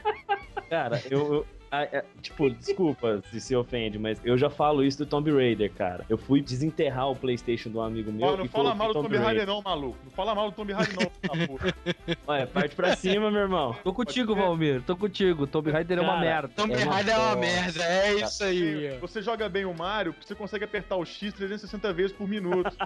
Cara, 0.68 1.02
eu. 1.10 1.34
eu- 1.34 1.59
ah, 1.70 1.82
é, 1.84 2.04
tipo, 2.20 2.50
desculpa 2.50 3.22
se 3.30 3.40
se 3.40 3.54
ofende, 3.54 3.98
mas 3.98 4.20
eu 4.24 4.36
já 4.36 4.50
falo 4.50 4.82
isso 4.82 4.98
do 4.98 5.06
Tomb 5.06 5.30
Raider, 5.30 5.72
cara. 5.72 6.04
Eu 6.08 6.18
fui 6.18 6.40
desenterrar 6.40 7.10
o 7.10 7.16
PlayStation 7.16 7.70
de 7.70 7.76
um 7.76 7.80
amigo 7.80 8.10
meu. 8.10 8.26
Ó, 8.26 8.36
não 8.36 8.44
e 8.44 8.48
fala 8.48 8.74
mal 8.74 8.88
do 8.88 8.94
Tomb 8.94 9.08
Tomb 9.08 9.24
Raider 9.24 9.46
não, 9.46 9.62
maluco. 9.62 9.98
Não 10.04 10.10
fala 10.10 10.34
mal 10.34 10.50
do 10.50 10.56
Tomb 10.56 10.72
Raider 10.72 10.96
não, 10.98 11.46
porra. 11.46 11.74
Olha, 12.26 12.46
parte 12.46 12.74
pra 12.74 12.96
cima, 12.96 13.30
meu 13.30 13.42
irmão. 13.42 13.76
Tô 13.84 13.92
contigo, 13.92 14.34
Valmir, 14.34 14.82
tô 14.82 14.96
contigo. 14.96 15.46
Tomb 15.46 15.70
Raider 15.70 15.98
é 15.98 16.00
uma 16.00 16.14
Cara, 16.14 16.20
merda. 16.20 16.48
Tomb 16.48 16.74
É 16.74 16.84
uma 16.84 16.94
Raider 16.94 17.14
é 17.14 17.18
uma 17.18 17.36
merda, 17.36 17.84
é 17.84 18.14
isso 18.14 18.42
aí. 18.42 18.96
ó. 18.96 19.00
Você 19.00 19.22
joga 19.22 19.48
bem 19.48 19.64
o 19.64 19.72
Mario, 19.72 20.12
porque 20.12 20.26
você 20.26 20.34
consegue 20.34 20.64
apertar 20.64 20.96
o 20.96 21.04
X 21.04 21.32
360 21.34 21.92
vezes 21.92 22.12
por 22.12 22.28
minuto. 22.28 22.70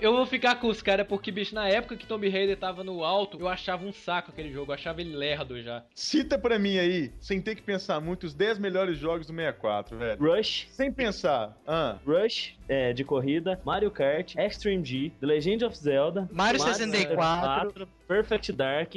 Eu 0.00 0.14
vou 0.16 0.24
ficar 0.24 0.56
com 0.56 0.68
os 0.68 0.80
caras 0.80 1.06
porque, 1.06 1.30
bicho, 1.30 1.54
na 1.54 1.68
época 1.68 1.94
que 1.94 2.06
Tomb 2.06 2.26
Raider 2.28 2.56
tava 2.56 2.82
no 2.82 3.04
alto, 3.04 3.38
eu 3.38 3.46
achava 3.46 3.84
um 3.84 3.92
saco 3.92 4.30
aquele 4.30 4.50
jogo, 4.50 4.70
eu 4.70 4.74
achava 4.74 5.00
ele 5.00 5.14
lerdo 5.14 5.60
já. 5.62 5.84
Cita 5.94 6.38
pra 6.38 6.58
mim 6.58 6.78
aí, 6.78 7.12
sem 7.20 7.40
ter 7.40 7.54
que 7.54 7.62
pensar 7.62 8.00
muito, 8.00 8.24
os 8.24 8.32
10 8.32 8.58
melhores 8.58 8.96
jogos 8.96 9.26
do 9.26 9.34
64, 9.34 9.98
velho. 9.98 10.18
Rush, 10.20 10.68
Sem 10.70 10.90
pensar. 10.90 11.54
Ah, 11.66 11.98
Rush, 12.06 12.54
é, 12.70 12.92
de 12.92 13.02
corrida, 13.02 13.60
Mario 13.64 13.90
Kart, 13.90 14.36
Extreme 14.36 14.84
G, 14.84 15.12
The 15.20 15.26
Legend 15.26 15.64
of 15.64 15.76
Zelda, 15.76 16.28
Mario 16.32 16.60
64. 16.60 17.88
Perfect 18.06 18.52
Dark, 18.52 18.94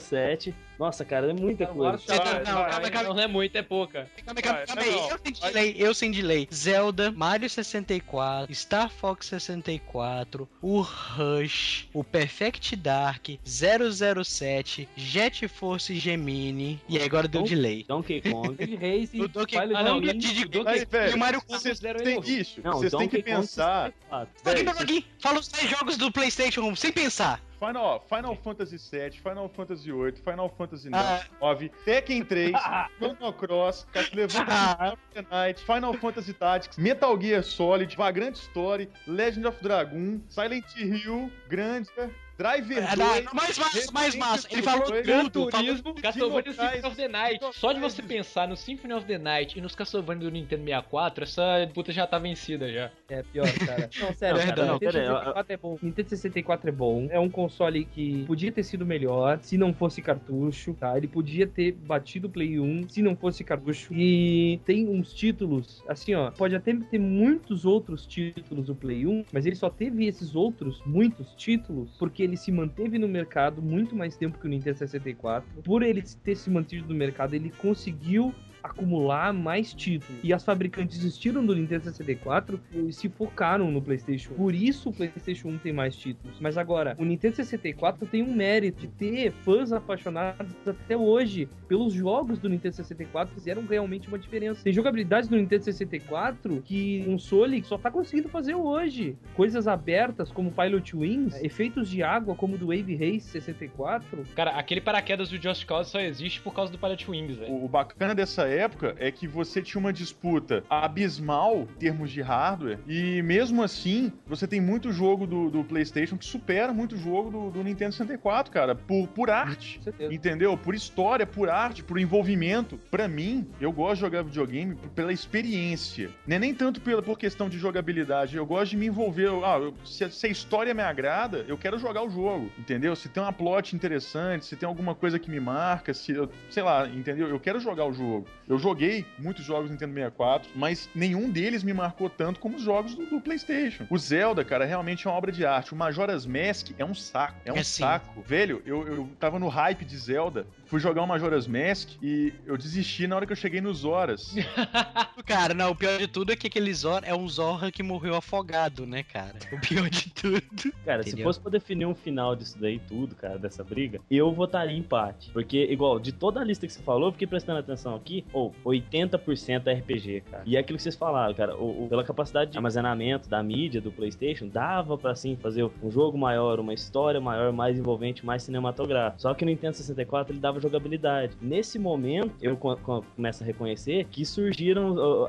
007. 0.00 0.54
Nossa, 0.78 1.04
cara, 1.04 1.30
é 1.30 1.32
muita 1.32 1.66
coisa. 1.66 1.98
Não, 2.08 2.16
vai, 2.16 2.44
calma, 2.44 2.90
calma, 2.90 3.14
Não 3.14 3.20
é 3.20 3.26
muito, 3.26 3.56
é 3.56 3.62
pouca. 3.62 4.08
calma, 4.24 4.42
calma, 4.42 4.66
calma 4.66 4.82
não, 4.82 4.88
aí. 4.88 4.96
não. 4.96 5.10
Eu 5.10 5.18
sem 5.24 5.32
delay, 5.32 5.74
eu 5.78 5.94
sem 5.94 6.10
delay. 6.10 6.48
Zelda, 6.52 7.10
Mario 7.10 7.48
64, 7.48 8.54
Star 8.54 8.90
Fox 8.90 9.26
64, 9.26 10.48
o 10.60 10.80
Rush, 10.80 11.88
o 11.94 12.04
Perfect 12.04 12.76
Dark, 12.76 13.28
007, 13.44 14.88
Jet 14.96 15.48
Force 15.48 15.94
Gemini. 15.98 16.80
E 16.88 16.98
agora 17.00 17.28
deu 17.28 17.42
delay. 17.42 17.84
Donkey 17.88 18.20
Kong. 18.20 18.56
Racing, 18.76 19.20
O 19.22 19.28
Donkey- 19.28 19.56
Ah, 19.56 19.82
não, 19.82 19.98
o 19.98 20.00
Donkey 20.00 20.84
velho, 20.90 21.10
e 21.10 21.14
o 21.14 21.18
Mario 21.18 21.42
vocês 21.46 21.78
considero 21.80 22.02
têm 22.02 22.20
isso. 22.38 22.60
Vocês 22.62 22.92
têm 22.92 23.05
Donkey 23.06 23.22
que 23.22 23.22
pensar. 23.22 23.92
64. 24.10 24.28
Donkey 24.44 24.84
Véi, 24.84 25.02
Kong, 25.02 25.06
fala 25.18 25.38
os 25.40 25.48
10 25.48 25.70
jogos 25.70 25.96
do 25.96 26.10
PlayStation 26.12 26.74
sem 26.76 26.92
pensar. 26.92 27.40
Final, 27.58 28.04
Final 28.06 28.36
Fantasy 28.36 28.76
VII, 28.76 29.12
Final 29.18 29.48
Fantasy 29.48 29.90
VIII, 29.90 30.12
Final 30.22 30.48
Fantasy 30.58 30.90
Ah. 30.92 31.24
9, 31.40 31.70
Tekken 31.86 32.22
3, 32.22 32.52
Chrono 32.98 33.32
Cross, 33.38 33.86
Castlevania 33.94 34.30
Symphony 34.30 34.90
of 34.92 34.98
the 35.14 35.22
Night, 35.30 35.60
Final 35.60 35.94
Fantasy 35.94 36.34
Tactics, 36.34 36.76
Metal 36.76 37.16
Gear 37.16 37.42
Solid, 37.42 37.94
Vagrant 37.96 38.36
Story, 38.36 38.90
Legend 39.06 39.46
of 39.46 39.56
Dragoon, 39.62 40.22
Silent 40.28 40.66
Hill, 40.76 41.30
Grandia, 41.48 42.10
Driver 42.38 42.78
É, 42.78 42.96
2, 42.96 43.24
não, 43.24 43.34
mais 43.34 43.58
massa, 43.58 43.92
mais 43.92 44.14
massa. 44.14 44.48
Ele 44.50 44.62
falou 44.62 44.86
2, 44.90 45.06
Gran 45.06 45.24
tudo. 45.28 45.50
falou- 45.50 45.66
Turismo, 45.66 45.94
Castlevania 45.94 46.52
Symphony 46.52 46.86
of 46.86 46.96
the 46.96 47.08
Night. 47.08 47.40
Só 47.54 47.72
de 47.72 47.80
você 47.80 48.02
pensar 48.02 48.46
no 48.48 48.56
Symphony 48.56 48.92
of 48.94 49.06
the 49.06 49.18
Night 49.18 49.58
e 49.58 49.62
nos 49.62 49.74
Castlevania 49.74 50.24
do 50.24 50.30
Nintendo 50.30 50.64
64, 50.64 51.24
essa 51.24 51.70
puta 51.72 51.92
já 51.92 52.06
tá 52.06 52.18
vencida 52.18 52.70
já. 52.72 52.90
É 53.08 53.22
pior, 53.22 53.46
cara. 53.66 53.88
Não, 54.00 54.12
sério, 54.14 54.36
Verdade. 54.38 54.54
cara. 54.54 54.66
Não, 54.66 54.72
Nintendo 54.74 54.78
pera 54.92 55.00
aí, 55.00 55.06
64 55.06 55.52
é 55.52 55.56
bom. 55.56 55.78
Nintendo 55.82 56.08
64 56.10 56.68
é 56.68 56.72
bom. 56.72 57.08
É 57.10 57.18
um 57.20 57.28
console 57.30 57.84
que 57.84 58.24
podia 58.26 58.52
ter 58.52 58.62
sido 58.62 58.84
melhor 58.84 59.38
se 59.42 59.56
não 59.56 59.72
fosse 59.72 60.02
cartucho, 60.02 60.74
tá? 60.74 60.96
Ele 60.96 61.08
podia 61.08 61.46
ter 61.46 61.72
batido 61.72 62.26
o 62.26 62.30
Play 62.30 62.58
1 62.60 62.88
se 62.88 63.00
não 63.02 63.16
fosse 63.16 63.42
cartucho. 63.44 63.92
E 63.94 64.60
tem 64.64 64.88
uns 64.88 65.12
títulos, 65.14 65.82
assim, 65.88 66.14
ó. 66.14 66.30
Pode 66.30 66.54
até 66.54 66.74
ter 66.74 66.98
muitos 66.98 67.64
outros 67.64 68.06
títulos 68.06 68.66
do 68.66 68.74
Play 68.74 69.06
1, 69.06 69.24
mas 69.32 69.46
ele 69.46 69.56
só 69.56 69.70
teve 69.70 70.06
esses 70.06 70.34
outros, 70.34 70.82
muitos 70.84 71.34
títulos, 71.36 71.90
porque 71.98 72.25
ele 72.26 72.36
se 72.36 72.52
manteve 72.52 72.98
no 72.98 73.08
mercado 73.08 73.62
muito 73.62 73.94
mais 73.96 74.16
tempo 74.16 74.38
que 74.38 74.46
o 74.46 74.50
Nintendo 74.50 74.78
64. 74.78 75.62
Por 75.62 75.82
ele 75.82 76.02
ter 76.02 76.36
se 76.36 76.50
mantido 76.50 76.88
no 76.88 76.94
mercado, 76.94 77.34
ele 77.34 77.50
conseguiu 77.50 78.34
acumular 78.66 79.32
mais 79.32 79.74
títulos. 79.74 80.20
E 80.22 80.32
as 80.32 80.44
fabricantes 80.44 80.98
desistiram 80.98 81.44
do 81.44 81.54
Nintendo 81.54 81.84
64 81.84 82.60
e 82.72 82.92
se 82.92 83.08
focaram 83.08 83.70
no 83.70 83.82
PlayStation. 83.82 84.32
Por 84.34 84.54
isso 84.54 84.90
o 84.90 84.92
PlayStation 84.92 85.48
1 85.48 85.58
tem 85.58 85.72
mais 85.72 85.96
títulos. 85.96 86.38
Mas 86.40 86.56
agora, 86.56 86.96
o 86.98 87.04
Nintendo 87.04 87.36
64 87.36 88.06
tem 88.06 88.22
um 88.22 88.34
mérito 88.34 88.82
de 88.82 88.88
ter 88.88 89.32
fãs 89.44 89.72
apaixonados 89.72 90.54
até 90.66 90.96
hoje 90.96 91.48
pelos 91.68 91.92
jogos 91.92 92.38
do 92.38 92.48
Nintendo 92.48 92.76
64 92.76 93.34
que 93.34 93.40
fizeram 93.40 93.66
realmente 93.66 94.08
uma 94.08 94.18
diferença. 94.18 94.62
Tem 94.62 94.72
jogabilidades 94.72 95.28
do 95.28 95.36
Nintendo 95.36 95.64
64 95.64 96.62
que 96.62 97.04
um 97.06 97.18
console 97.26 97.64
só 97.64 97.76
tá 97.76 97.90
conseguindo 97.90 98.28
fazer 98.28 98.54
hoje. 98.54 99.16
Coisas 99.34 99.66
abertas 99.66 100.30
como 100.30 100.52
Pilot 100.52 100.96
Wings, 100.96 101.42
efeitos 101.42 101.88
de 101.88 102.02
água 102.02 102.34
como 102.34 102.56
do 102.56 102.66
Wave 102.66 102.94
Race 102.94 103.22
64. 103.22 104.24
Cara, 104.34 104.50
aquele 104.52 104.80
paraquedas 104.80 105.30
do 105.30 105.40
Just 105.40 105.64
Cause 105.66 105.90
só 105.90 105.98
existe 105.98 106.40
por 106.40 106.54
causa 106.54 106.70
do 106.70 106.78
Pilot 106.78 107.10
Wings, 107.10 107.38
velho. 107.38 107.64
O 107.64 107.68
bacana 107.68 108.14
dessa 108.14 108.46
época 108.56 108.94
é 108.98 109.10
que 109.10 109.26
você 109.28 109.60
tinha 109.62 109.78
uma 109.80 109.92
disputa 109.92 110.64
abismal 110.68 111.62
em 111.62 111.78
termos 111.78 112.10
de 112.10 112.20
hardware, 112.22 112.78
e 112.86 113.20
mesmo 113.22 113.62
assim, 113.62 114.12
você 114.26 114.46
tem 114.46 114.60
muito 114.60 114.92
jogo 114.92 115.26
do, 115.26 115.50
do 115.50 115.64
PlayStation 115.64 116.16
que 116.16 116.24
supera 116.24 116.72
muito 116.72 116.96
jogo 116.96 117.30
do, 117.30 117.50
do 117.50 117.62
Nintendo 117.64 117.92
64, 117.92 118.52
cara, 118.52 118.74
por, 118.74 119.06
por 119.08 119.30
arte. 119.30 119.80
Entendeu? 120.14 120.56
Por 120.56 120.74
história, 120.74 121.26
por 121.26 121.48
arte, 121.48 121.82
por 121.84 121.98
envolvimento. 121.98 122.78
Pra 122.90 123.06
mim, 123.08 123.46
eu 123.60 123.72
gosto 123.72 123.94
de 123.96 124.00
jogar 124.00 124.22
videogame 124.22 124.76
pela 124.94 125.12
experiência. 125.12 126.10
Não 126.26 126.36
é 126.36 126.38
nem 126.38 126.54
tanto 126.54 126.80
pela, 126.80 127.02
por 127.02 127.18
questão 127.18 127.48
de 127.48 127.58
jogabilidade. 127.58 128.36
Eu 128.36 128.46
gosto 128.46 128.70
de 128.72 128.76
me 128.76 128.86
envolver. 128.86 129.28
Ah, 129.44 129.58
eu- 129.58 129.74
se, 129.84 130.04
a- 130.04 130.10
se 130.10 130.26
a 130.26 130.30
história 130.30 130.72
me 130.74 130.82
agrada, 130.82 131.44
eu 131.48 131.56
quero 131.58 131.78
jogar 131.78 132.02
o 132.02 132.10
jogo. 132.10 132.50
Entendeu? 132.58 132.94
Se 132.96 133.08
tem 133.08 133.22
uma 133.22 133.32
plot 133.32 133.74
interessante, 133.74 134.44
se 134.46 134.56
tem 134.56 134.66
alguma 134.66 134.94
coisa 134.94 135.18
que 135.18 135.30
me 135.30 135.40
marca, 135.40 135.92
se 135.94 136.12
eu, 136.12 136.28
sei 136.50 136.62
lá, 136.62 136.86
entendeu? 136.88 137.28
Eu 137.28 137.38
quero 137.40 137.60
jogar 137.60 137.84
o 137.86 137.92
jogo. 137.92 138.26
Eu 138.48 138.58
joguei 138.58 139.04
muitos 139.18 139.44
jogos 139.44 139.68
do 139.68 139.72
Nintendo 139.72 139.92
64, 139.94 140.50
mas 140.54 140.88
nenhum 140.94 141.30
deles 141.30 141.62
me 141.62 141.72
marcou 141.72 142.08
tanto 142.08 142.38
como 142.38 142.56
os 142.56 142.62
jogos 142.62 142.94
do, 142.94 143.04
do 143.06 143.20
PlayStation. 143.20 143.86
O 143.90 143.98
Zelda, 143.98 144.44
cara, 144.44 144.64
realmente 144.64 145.06
é 145.06 145.10
uma 145.10 145.16
obra 145.16 145.32
de 145.32 145.44
arte. 145.44 145.72
O 145.72 145.76
Majora's 145.76 146.24
Mask 146.26 146.70
é 146.78 146.84
um 146.84 146.94
saco. 146.94 147.34
É 147.44 147.52
um 147.52 147.56
É 147.56 147.64
sim. 147.64 147.82
saco. 147.82 148.22
Velho, 148.22 148.62
eu, 148.64 148.86
eu 148.86 149.08
tava 149.18 149.38
no 149.38 149.48
hype 149.48 149.84
de 149.84 149.96
Zelda, 149.96 150.46
fui 150.66 150.80
jogar 150.80 151.02
o 151.02 151.06
Majora's 151.06 151.46
Mask 151.46 151.90
e 152.02 152.32
eu 152.44 152.56
desisti 152.56 153.06
na 153.06 153.16
hora 153.16 153.26
que 153.26 153.32
eu 153.32 153.36
cheguei 153.36 153.60
nos 153.60 153.84
horas. 153.84 154.34
Cara, 155.24 155.54
não, 155.54 155.70
o 155.70 155.74
pior 155.74 155.98
de 155.98 156.06
tudo 156.06 156.32
é 156.32 156.36
que 156.36 156.46
aquele 156.46 156.72
Zorra 156.74 157.02
é 157.04 157.14
um 157.14 157.28
Zorra 157.28 157.70
que 157.72 157.82
morreu 157.82 158.14
afogado, 158.14 158.86
né, 158.86 159.02
cara? 159.02 159.34
O 159.52 159.60
pior 159.60 159.88
de 159.88 160.10
tudo. 160.10 160.72
Cara, 160.84 161.02
se 161.02 161.10
Entendeu? 161.10 161.24
fosse 161.26 161.40
pra 161.40 161.50
definir 161.50 161.86
um 161.86 161.94
final 161.94 162.36
disso 162.36 162.56
daí 162.60 162.78
tudo, 162.78 163.14
cara, 163.14 163.38
dessa 163.38 163.64
briga, 163.64 164.00
eu 164.10 164.32
votaria 164.32 164.74
em 164.76 164.80
empate. 164.80 165.30
Porque, 165.32 165.64
igual, 165.70 165.98
de 165.98 166.12
toda 166.12 166.40
a 166.40 166.44
lista 166.44 166.66
que 166.66 166.72
você 166.72 166.82
falou, 166.82 167.08
eu 167.08 167.12
fiquei 167.12 167.26
prestando 167.26 167.58
atenção 167.58 167.94
aqui, 167.94 168.24
ou 168.32 168.54
80% 168.64 169.66
é 169.66 169.72
RPG, 169.74 170.22
cara. 170.30 170.42
E 170.46 170.56
é 170.56 170.60
aquilo 170.60 170.76
que 170.76 170.82
vocês 170.82 170.94
falaram, 170.96 171.34
cara, 171.34 171.56
o, 171.56 171.84
o- 171.84 171.88
pela 171.88 172.04
capacidade 172.04 172.50
de 172.52 172.58
armazenamento 172.58 173.28
da 173.28 173.42
mídia 173.42 173.80
do 173.80 173.90
PlayStation, 173.90 174.46
dava 174.48 174.96
pra, 174.98 175.12
assim, 175.12 175.36
fazer 175.36 175.64
um 175.82 175.90
jogo 175.90 176.16
maior, 176.18 176.60
uma 176.60 176.74
história 176.74 177.20
maior, 177.20 177.52
mais 177.52 177.78
envolvente, 177.78 178.24
mais 178.24 178.42
cinematográfico. 178.42 179.20
Só 179.22 179.34
que 179.34 179.44
no 179.44 179.50
Nintendo 179.50 179.76
64 179.76 180.32
ele 180.32 180.40
dava 180.40 180.55
jogabilidade. 180.60 181.36
Nesse 181.40 181.78
momento, 181.78 182.32
eu 182.42 182.56
co- 182.56 182.76
co- 182.76 183.04
começo 183.14 183.42
a 183.42 183.46
reconhecer 183.46 184.04
que 184.10 184.24
surgiram 184.24 184.94
du- 184.94 185.28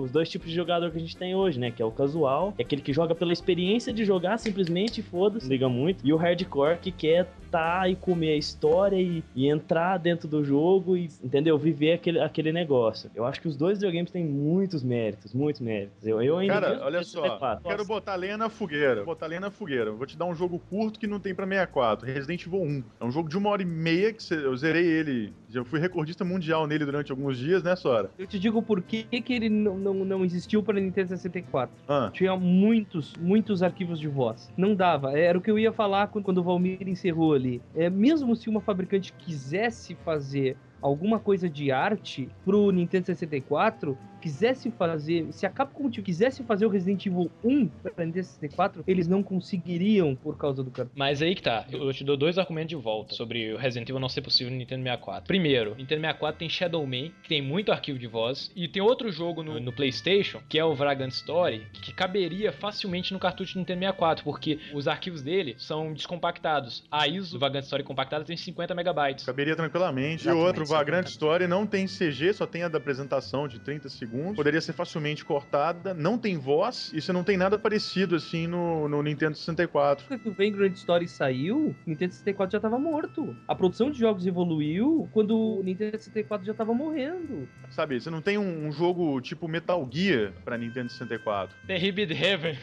os 0.00 0.10
dois 0.10 0.28
tipos 0.28 0.48
de 0.48 0.54
jogador 0.54 0.90
que 0.90 0.96
a 0.96 1.00
gente 1.00 1.16
tem 1.16 1.34
hoje, 1.34 1.58
né? 1.58 1.70
Que 1.70 1.82
é 1.82 1.84
o 1.84 1.90
casual, 1.90 2.52
que 2.52 2.62
é 2.62 2.64
aquele 2.64 2.82
que 2.82 2.92
joga 2.92 3.14
pela 3.14 3.32
experiência 3.32 3.92
de 3.92 4.04
jogar 4.04 4.38
simplesmente, 4.38 5.02
foda-se, 5.02 5.48
liga 5.48 5.68
muito. 5.68 6.06
E 6.06 6.12
o 6.12 6.16
hardcore, 6.16 6.78
que 6.78 6.90
quer 6.92 7.26
tá 7.50 7.88
e 7.88 7.96
comer 7.96 8.32
a 8.32 8.36
história 8.36 8.96
e, 8.96 9.24
e 9.34 9.48
entrar 9.48 9.98
dentro 9.98 10.28
do 10.28 10.44
jogo 10.44 10.96
e, 10.96 11.08
entendeu? 11.22 11.58
Viver 11.58 11.92
aquele, 11.94 12.20
aquele 12.20 12.52
negócio. 12.52 13.10
Eu 13.14 13.24
acho 13.24 13.40
que 13.40 13.48
os 13.48 13.56
dois 13.56 13.78
videogames 13.78 14.10
têm 14.12 14.24
muitos 14.24 14.82
méritos, 14.84 15.34
muitos 15.34 15.60
méritos. 15.60 16.06
Eu, 16.06 16.22
eu 16.22 16.38
ainda 16.38 16.54
Cara, 16.60 16.80
olha 16.84 17.02
só, 17.02 17.22
64. 17.22 17.64
quero 17.64 17.78
Nossa, 17.78 17.88
botar 17.88 18.14
lenha 18.14 18.36
na 18.36 18.48
fogueira. 18.48 19.04
Botar 19.04 19.26
lenha 19.26 19.40
na 19.40 19.50
fogueira. 19.50 19.90
Vou 19.90 20.06
te 20.06 20.16
dar 20.16 20.26
um 20.26 20.34
jogo 20.34 20.60
curto 20.70 20.98
que 21.00 21.06
não 21.08 21.18
tem 21.18 21.34
pra 21.34 21.44
64. 21.46 22.06
Resident 22.06 22.46
Evil 22.46 22.62
1. 22.62 22.84
É 23.00 23.04
um 23.04 23.10
jogo 23.10 23.28
de 23.28 23.36
uma 23.36 23.50
hora 23.50 23.62
e 23.62 23.66
meia 23.66 24.12
que 24.12 24.22
cê- 24.22 24.34
eu 24.46 24.52
zerei 24.60 24.86
ele. 24.86 25.32
Já 25.48 25.64
fui 25.64 25.80
recordista 25.80 26.24
mundial 26.24 26.66
nele 26.66 26.84
durante 26.84 27.10
alguns 27.10 27.36
dias, 27.36 27.62
né, 27.62 27.74
Sora? 27.74 28.10
Eu 28.18 28.26
te 28.26 28.38
digo 28.38 28.62
por 28.62 28.82
que, 28.82 29.02
que 29.04 29.32
ele 29.32 29.48
não, 29.48 29.76
não, 29.76 29.94
não 30.04 30.24
existiu 30.24 30.62
para 30.62 30.78
Nintendo 30.78 31.08
64. 31.08 31.74
Ah, 31.88 32.10
Tinha 32.12 32.36
muitos, 32.36 33.14
muitos 33.20 33.62
arquivos 33.62 33.98
de 33.98 34.08
voz. 34.08 34.50
Não 34.56 34.74
dava. 34.74 35.18
Era 35.18 35.36
o 35.36 35.40
que 35.40 35.50
eu 35.50 35.58
ia 35.58 35.72
falar 35.72 36.08
quando, 36.08 36.24
quando 36.24 36.38
o 36.38 36.42
Valmir 36.42 36.88
encerrou 36.88 37.34
ali. 37.34 37.60
É, 37.74 37.90
mesmo 37.90 38.36
se 38.36 38.48
uma 38.48 38.60
fabricante 38.60 39.12
quisesse 39.14 39.94
fazer 40.04 40.56
alguma 40.80 41.18
coisa 41.18 41.48
de 41.48 41.70
arte 41.70 42.28
pro 42.44 42.70
Nintendo 42.70 43.06
64, 43.06 43.96
quisesse 44.20 44.70
fazer, 44.70 45.26
se 45.32 45.46
a 45.46 45.50
Capcom 45.50 45.90
quisesse 45.90 46.42
fazer 46.44 46.66
o 46.66 46.68
Resident 46.68 47.04
Evil 47.06 47.30
1 47.42 47.66
para 47.68 48.04
Nintendo 48.04 48.26
64, 48.26 48.84
eles 48.86 49.08
não 49.08 49.22
conseguiriam 49.22 50.14
por 50.14 50.36
causa 50.36 50.62
do 50.62 50.70
cartão. 50.70 50.92
Mas 50.94 51.22
aí 51.22 51.34
que 51.34 51.42
tá, 51.42 51.66
eu 51.70 51.92
te 51.92 52.04
dou 52.04 52.16
dois 52.16 52.38
argumentos 52.38 52.70
de 52.70 52.76
volta 52.76 53.14
sobre 53.14 53.52
o 53.52 53.56
Resident 53.56 53.88
Evil 53.88 54.00
não 54.00 54.08
ser 54.08 54.22
possível 54.22 54.52
no 54.52 54.58
Nintendo 54.58 54.82
64. 54.82 55.26
Primeiro, 55.26 55.70
Nintendo 55.70 56.02
64 56.02 56.38
tem 56.38 56.48
Shadow 56.48 56.86
Man, 56.86 57.10
que 57.22 57.28
tem 57.28 57.42
muito 57.42 57.72
arquivo 57.72 57.98
de 57.98 58.06
voz, 58.06 58.50
e 58.54 58.68
tem 58.68 58.82
outro 58.82 59.10
jogo 59.10 59.42
no, 59.42 59.58
no 59.58 59.72
PlayStation, 59.72 60.40
que 60.48 60.58
é 60.58 60.64
o 60.64 60.74
Vagrant 60.74 61.12
Story, 61.12 61.66
que 61.72 61.92
caberia 61.92 62.52
facilmente 62.52 63.12
no 63.12 63.18
cartucho 63.18 63.54
do 63.54 63.60
Nintendo 63.60 63.80
64, 63.80 64.24
porque 64.24 64.58
os 64.74 64.86
arquivos 64.86 65.22
dele 65.22 65.54
são 65.58 65.92
descompactados. 65.92 66.84
A 66.90 67.08
ISO 67.08 67.32
do 67.32 67.38
Vagrant 67.38 67.64
Story 67.64 67.82
compactada 67.82 68.24
tem 68.24 68.36
50 68.36 68.74
megabytes. 68.74 69.24
caberia 69.24 69.56
tranquilamente. 69.56 70.22
Exatamente, 70.22 70.28
e 70.28 70.46
outro, 70.46 70.66
Vagrant. 70.66 71.06
Story 71.06 71.46
não 71.46 71.66
tem 71.66 71.86
CG, 71.86 72.32
só 72.32 72.46
tem 72.46 72.62
a 72.62 72.68
da 72.68 72.78
apresentação 72.78 73.48
de 73.48 73.58
30 73.58 73.88
segundos. 73.88 74.09
Poderia 74.34 74.60
ser 74.60 74.72
facilmente 74.72 75.24
cortada. 75.24 75.94
Não 75.94 76.18
tem 76.18 76.36
voz. 76.36 76.90
E 76.94 77.00
você 77.00 77.12
não 77.12 77.24
tem 77.24 77.36
nada 77.36 77.58
parecido 77.58 78.16
assim 78.16 78.46
no, 78.46 78.88
no 78.88 79.02
Nintendo 79.02 79.36
64. 79.36 80.06
Quando 80.06 80.26
o 80.26 80.32
Vagrant 80.32 80.74
Story 80.74 81.08
saiu, 81.08 81.74
o 81.86 81.90
Nintendo 81.90 82.14
64 82.14 82.52
já 82.52 82.60
tava 82.60 82.78
morto. 82.78 83.36
A 83.46 83.54
produção 83.54 83.90
de 83.90 83.98
jogos 83.98 84.26
evoluiu 84.26 85.08
quando 85.12 85.36
o 85.36 85.62
Nintendo 85.62 85.98
64 85.98 86.46
já 86.46 86.54
tava 86.54 86.74
morrendo. 86.74 87.48
Sabe? 87.70 88.00
Você 88.00 88.10
não 88.10 88.20
tem 88.20 88.38
um, 88.38 88.66
um 88.66 88.72
jogo 88.72 89.20
tipo 89.20 89.48
Metal 89.48 89.88
Gear 89.90 90.32
pra 90.44 90.56
Nintendo 90.58 90.90
64. 90.90 91.56
The 91.66 91.78
Hibid 91.78 92.12
Heaven. 92.12 92.58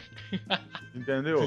Entendeu? 0.93 1.39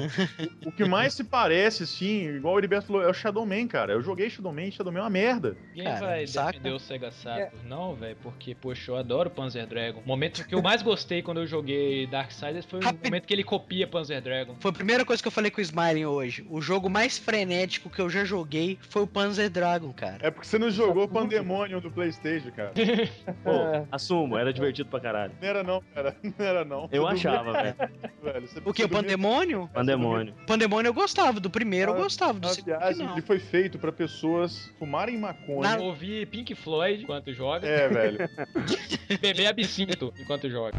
o, 0.65 0.69
o 0.69 0.71
que 0.71 0.85
mais 0.85 1.13
se 1.13 1.23
parece, 1.23 1.83
assim, 1.83 2.35
igual 2.35 2.55
o 2.55 2.57
Heriberto 2.57 2.87
falou, 2.87 3.03
é 3.03 3.09
o 3.09 3.13
Shadow 3.13 3.45
Man, 3.45 3.67
cara. 3.67 3.93
Eu 3.93 4.01
joguei 4.01 4.29
Shadow 4.29 4.53
Man, 4.53 4.71
Shadow 4.71 4.91
Man 4.91 4.99
é 4.99 5.03
uma 5.03 5.09
merda. 5.09 5.55
Ninguém 5.69 5.83
Cara, 5.83 5.99
vai 5.99 6.27
saca? 6.27 6.51
defender 6.53 6.71
o 6.71 6.79
Sega 6.79 7.11
Saturn, 7.11 7.51
não, 7.67 7.95
velho, 7.95 8.17
porque, 8.21 8.55
poxa, 8.55 8.91
eu 8.91 8.95
adoro 8.95 9.29
Panzer 9.29 9.67
Dragon. 9.67 9.90
Dragon. 9.91 10.01
O 10.05 10.07
momento 10.07 10.45
que 10.47 10.55
eu 10.55 10.61
mais 10.61 10.81
gostei 10.81 11.21
quando 11.21 11.39
eu 11.41 11.47
joguei 11.47 12.07
Darksiders 12.07 12.65
foi 12.65 12.79
o 12.79 12.83
momento 12.83 13.25
que 13.27 13.33
ele 13.33 13.43
copia 13.43 13.87
Panzer 13.87 14.21
Dragon. 14.21 14.55
Foi 14.59 14.71
a 14.71 14.73
primeira 14.73 15.05
coisa 15.05 15.21
que 15.21 15.27
eu 15.27 15.31
falei 15.31 15.51
com 15.51 15.59
o 15.59 15.61
Smiling 15.61 16.05
hoje. 16.05 16.45
O 16.49 16.61
jogo 16.61 16.89
mais 16.89 17.17
frenético 17.17 17.89
que 17.89 17.99
eu 18.01 18.09
já 18.09 18.23
joguei 18.23 18.77
foi 18.89 19.01
o 19.03 19.07
Panzer 19.07 19.49
Dragon, 19.49 19.91
cara. 19.93 20.17
É 20.21 20.31
porque 20.31 20.47
você 20.47 20.57
não 20.57 20.69
jogou 20.71 21.07
Pandemonium 21.07 21.79
do 21.79 21.91
Playstation, 21.91 22.51
cara. 22.51 22.71
Pô, 23.43 23.87
assumo, 23.91 24.37
era 24.37 24.53
divertido 24.53 24.89
pra 24.89 24.99
caralho. 24.99 25.33
Não 25.41 25.47
era 25.47 25.63
não, 25.63 25.81
cara. 25.93 26.15
Não 26.23 26.45
era 26.45 26.65
não. 26.65 26.89
Eu 26.91 27.03
Você 27.03 27.27
achava, 27.27 27.53
velho. 27.53 27.75
velho. 28.23 28.49
O 28.65 28.73
que? 28.73 28.83
O 28.83 28.89
Pandemônio? 28.89 29.69
Pandemônio. 29.73 30.33
Pandemônio 30.47 30.89
eu 30.89 30.93
gostava, 30.93 31.39
do 31.39 31.49
primeiro 31.49 31.91
eu 31.91 31.95
Ah, 31.95 32.01
gostava, 32.03 32.33
do 32.39 32.47
Na 32.47 32.53
segundo 32.53 32.77
viagem, 32.79 33.05
não. 33.05 33.13
ele 33.13 33.21
foi 33.21 33.39
feito 33.39 33.77
pra 33.79 33.91
pessoas 33.91 34.71
fumarem 34.79 35.17
maconha. 35.17 35.75
Eu 35.75 35.83
ouvi 35.83 36.25
Pink 36.25 36.53
Floyd 36.55 37.03
enquanto 37.03 37.33
joga, 37.33 37.67
É, 37.67 37.87
velho. 37.87 38.17
beber 39.21 39.47
absinto 39.47 39.80
enquanto 40.19 40.49
joga. 40.49 40.77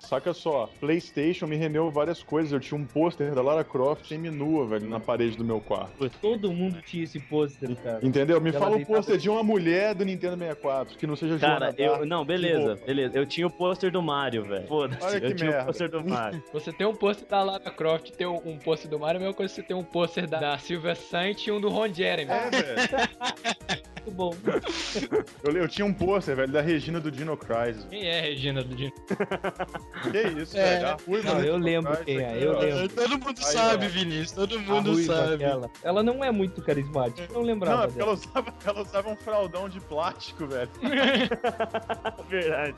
Saca 0.00 0.32
só, 0.32 0.68
PlayStation 0.80 1.46
me 1.46 1.56
rendeu 1.56 1.90
várias 1.90 2.22
coisas. 2.22 2.52
Eu 2.52 2.60
tinha 2.60 2.78
um 2.78 2.84
pôster 2.84 3.34
da 3.34 3.42
Lara 3.42 3.62
Croft 3.62 4.06
semi-nua, 4.06 4.66
velho, 4.66 4.88
na 4.88 4.98
parede 4.98 5.36
do 5.36 5.44
meu 5.44 5.60
quarto. 5.60 6.10
Todo 6.20 6.52
mundo 6.52 6.80
tinha 6.82 7.04
esse 7.04 7.20
pôster, 7.20 7.76
cara. 7.76 8.00
Entendeu? 8.02 8.40
Me 8.40 8.50
Ela 8.50 8.58
fala 8.58 8.76
o 8.76 8.86
pôster 8.86 9.16
de 9.18 9.28
uma 9.28 9.42
mulher 9.42 9.94
do 9.94 10.04
Nintendo 10.04 10.36
64, 10.36 10.96
que 10.98 11.06
não 11.06 11.14
seja 11.14 11.38
Cara, 11.38 11.66
Joana 11.66 11.74
eu. 11.78 11.92
Dark. 11.92 12.04
Não, 12.06 12.24
beleza, 12.24 12.78
beleza. 12.84 13.16
Eu 13.16 13.26
tinha 13.26 13.46
o 13.46 13.50
pôster 13.50 13.90
do 13.92 14.02
Mario, 14.02 14.44
velho. 14.44 14.66
Foda-se. 14.66 15.04
Olha 15.04 15.20
que 15.20 15.26
Eu 15.26 15.36
tinha 15.36 15.50
merda. 15.50 15.62
o 15.62 15.66
pôster 15.66 15.90
do 15.90 16.04
Mario. 16.04 16.42
Você 16.52 16.72
tem 16.72 16.86
um 16.86 16.94
pôster 16.94 17.28
da 17.28 17.42
Lara 17.42 17.70
Croft, 17.70 18.10
tem 18.12 18.26
um, 18.26 18.40
um 18.44 18.58
pôster 18.58 18.90
do 18.90 18.98
Mario, 18.98 19.18
é 19.18 19.18
a 19.18 19.20
mesma 19.20 19.34
coisa 19.34 19.52
que 19.54 19.60
você 19.60 19.66
tem 19.66 19.76
um 19.76 19.84
pôster 19.84 20.26
da, 20.28 20.38
da 20.38 20.58
Silvia 20.58 20.94
Saint 20.94 21.46
e 21.46 21.52
um 21.52 21.60
do 21.60 21.68
Ron 21.68 21.92
Jeremy. 21.92 22.30
É, 22.30 22.50
velho. 22.50 23.80
Muito 24.06 24.10
bom. 24.12 24.34
Eu, 25.44 25.52
eu 25.56 25.68
tinha 25.68 25.84
um 25.86 25.92
pôster, 25.92 26.36
velho, 26.36 26.52
da 26.52 26.60
Regina 26.60 27.00
do 27.00 27.10
Dino 27.10 27.36
Crisis. 27.36 27.84
Quem 27.88 28.06
é 28.06 28.20
Regina 28.20 28.62
do 28.62 28.74
Dino? 28.74 28.92
Que 30.10 30.40
isso, 30.40 30.56
É. 30.56 30.76
velho. 30.76 30.86
A 30.88 30.96
ruiva 31.06 31.34
Não, 31.34 31.40
eu 31.44 31.56
lembro 31.56 31.90
Crisis 31.96 32.04
quem 32.06 32.18
é, 32.20 32.30
aqui, 32.34 32.42
eu 32.44 32.52
ó. 32.54 32.58
lembro. 32.60 32.88
Todo 32.88 33.10
mundo 33.18 33.38
Aí, 33.38 33.44
sabe, 33.44 33.86
ó. 33.86 33.88
Vinícius. 33.88 34.32
Todo 34.32 34.56
A 34.56 34.58
mundo 34.58 34.92
ruiva 34.92 35.14
sabe. 35.16 35.34
aquela. 35.44 35.70
Ela 35.82 36.02
não 36.02 36.24
é 36.24 36.30
muito 36.30 36.62
carismática. 36.62 37.22
Eu 37.22 37.28
não 37.34 37.40
Não, 37.40 37.46
lembrava 37.46 37.84
é 37.84 37.86
porque 37.86 37.98
dela. 37.98 38.10
ela 38.10 38.18
usava, 38.18 38.54
ela 38.66 38.82
usava 38.82 39.08
um 39.10 39.16
fraldão 39.16 39.68
de 39.68 39.80
plástico, 39.80 40.46
velho. 40.46 40.70
Verdade. 42.28 42.74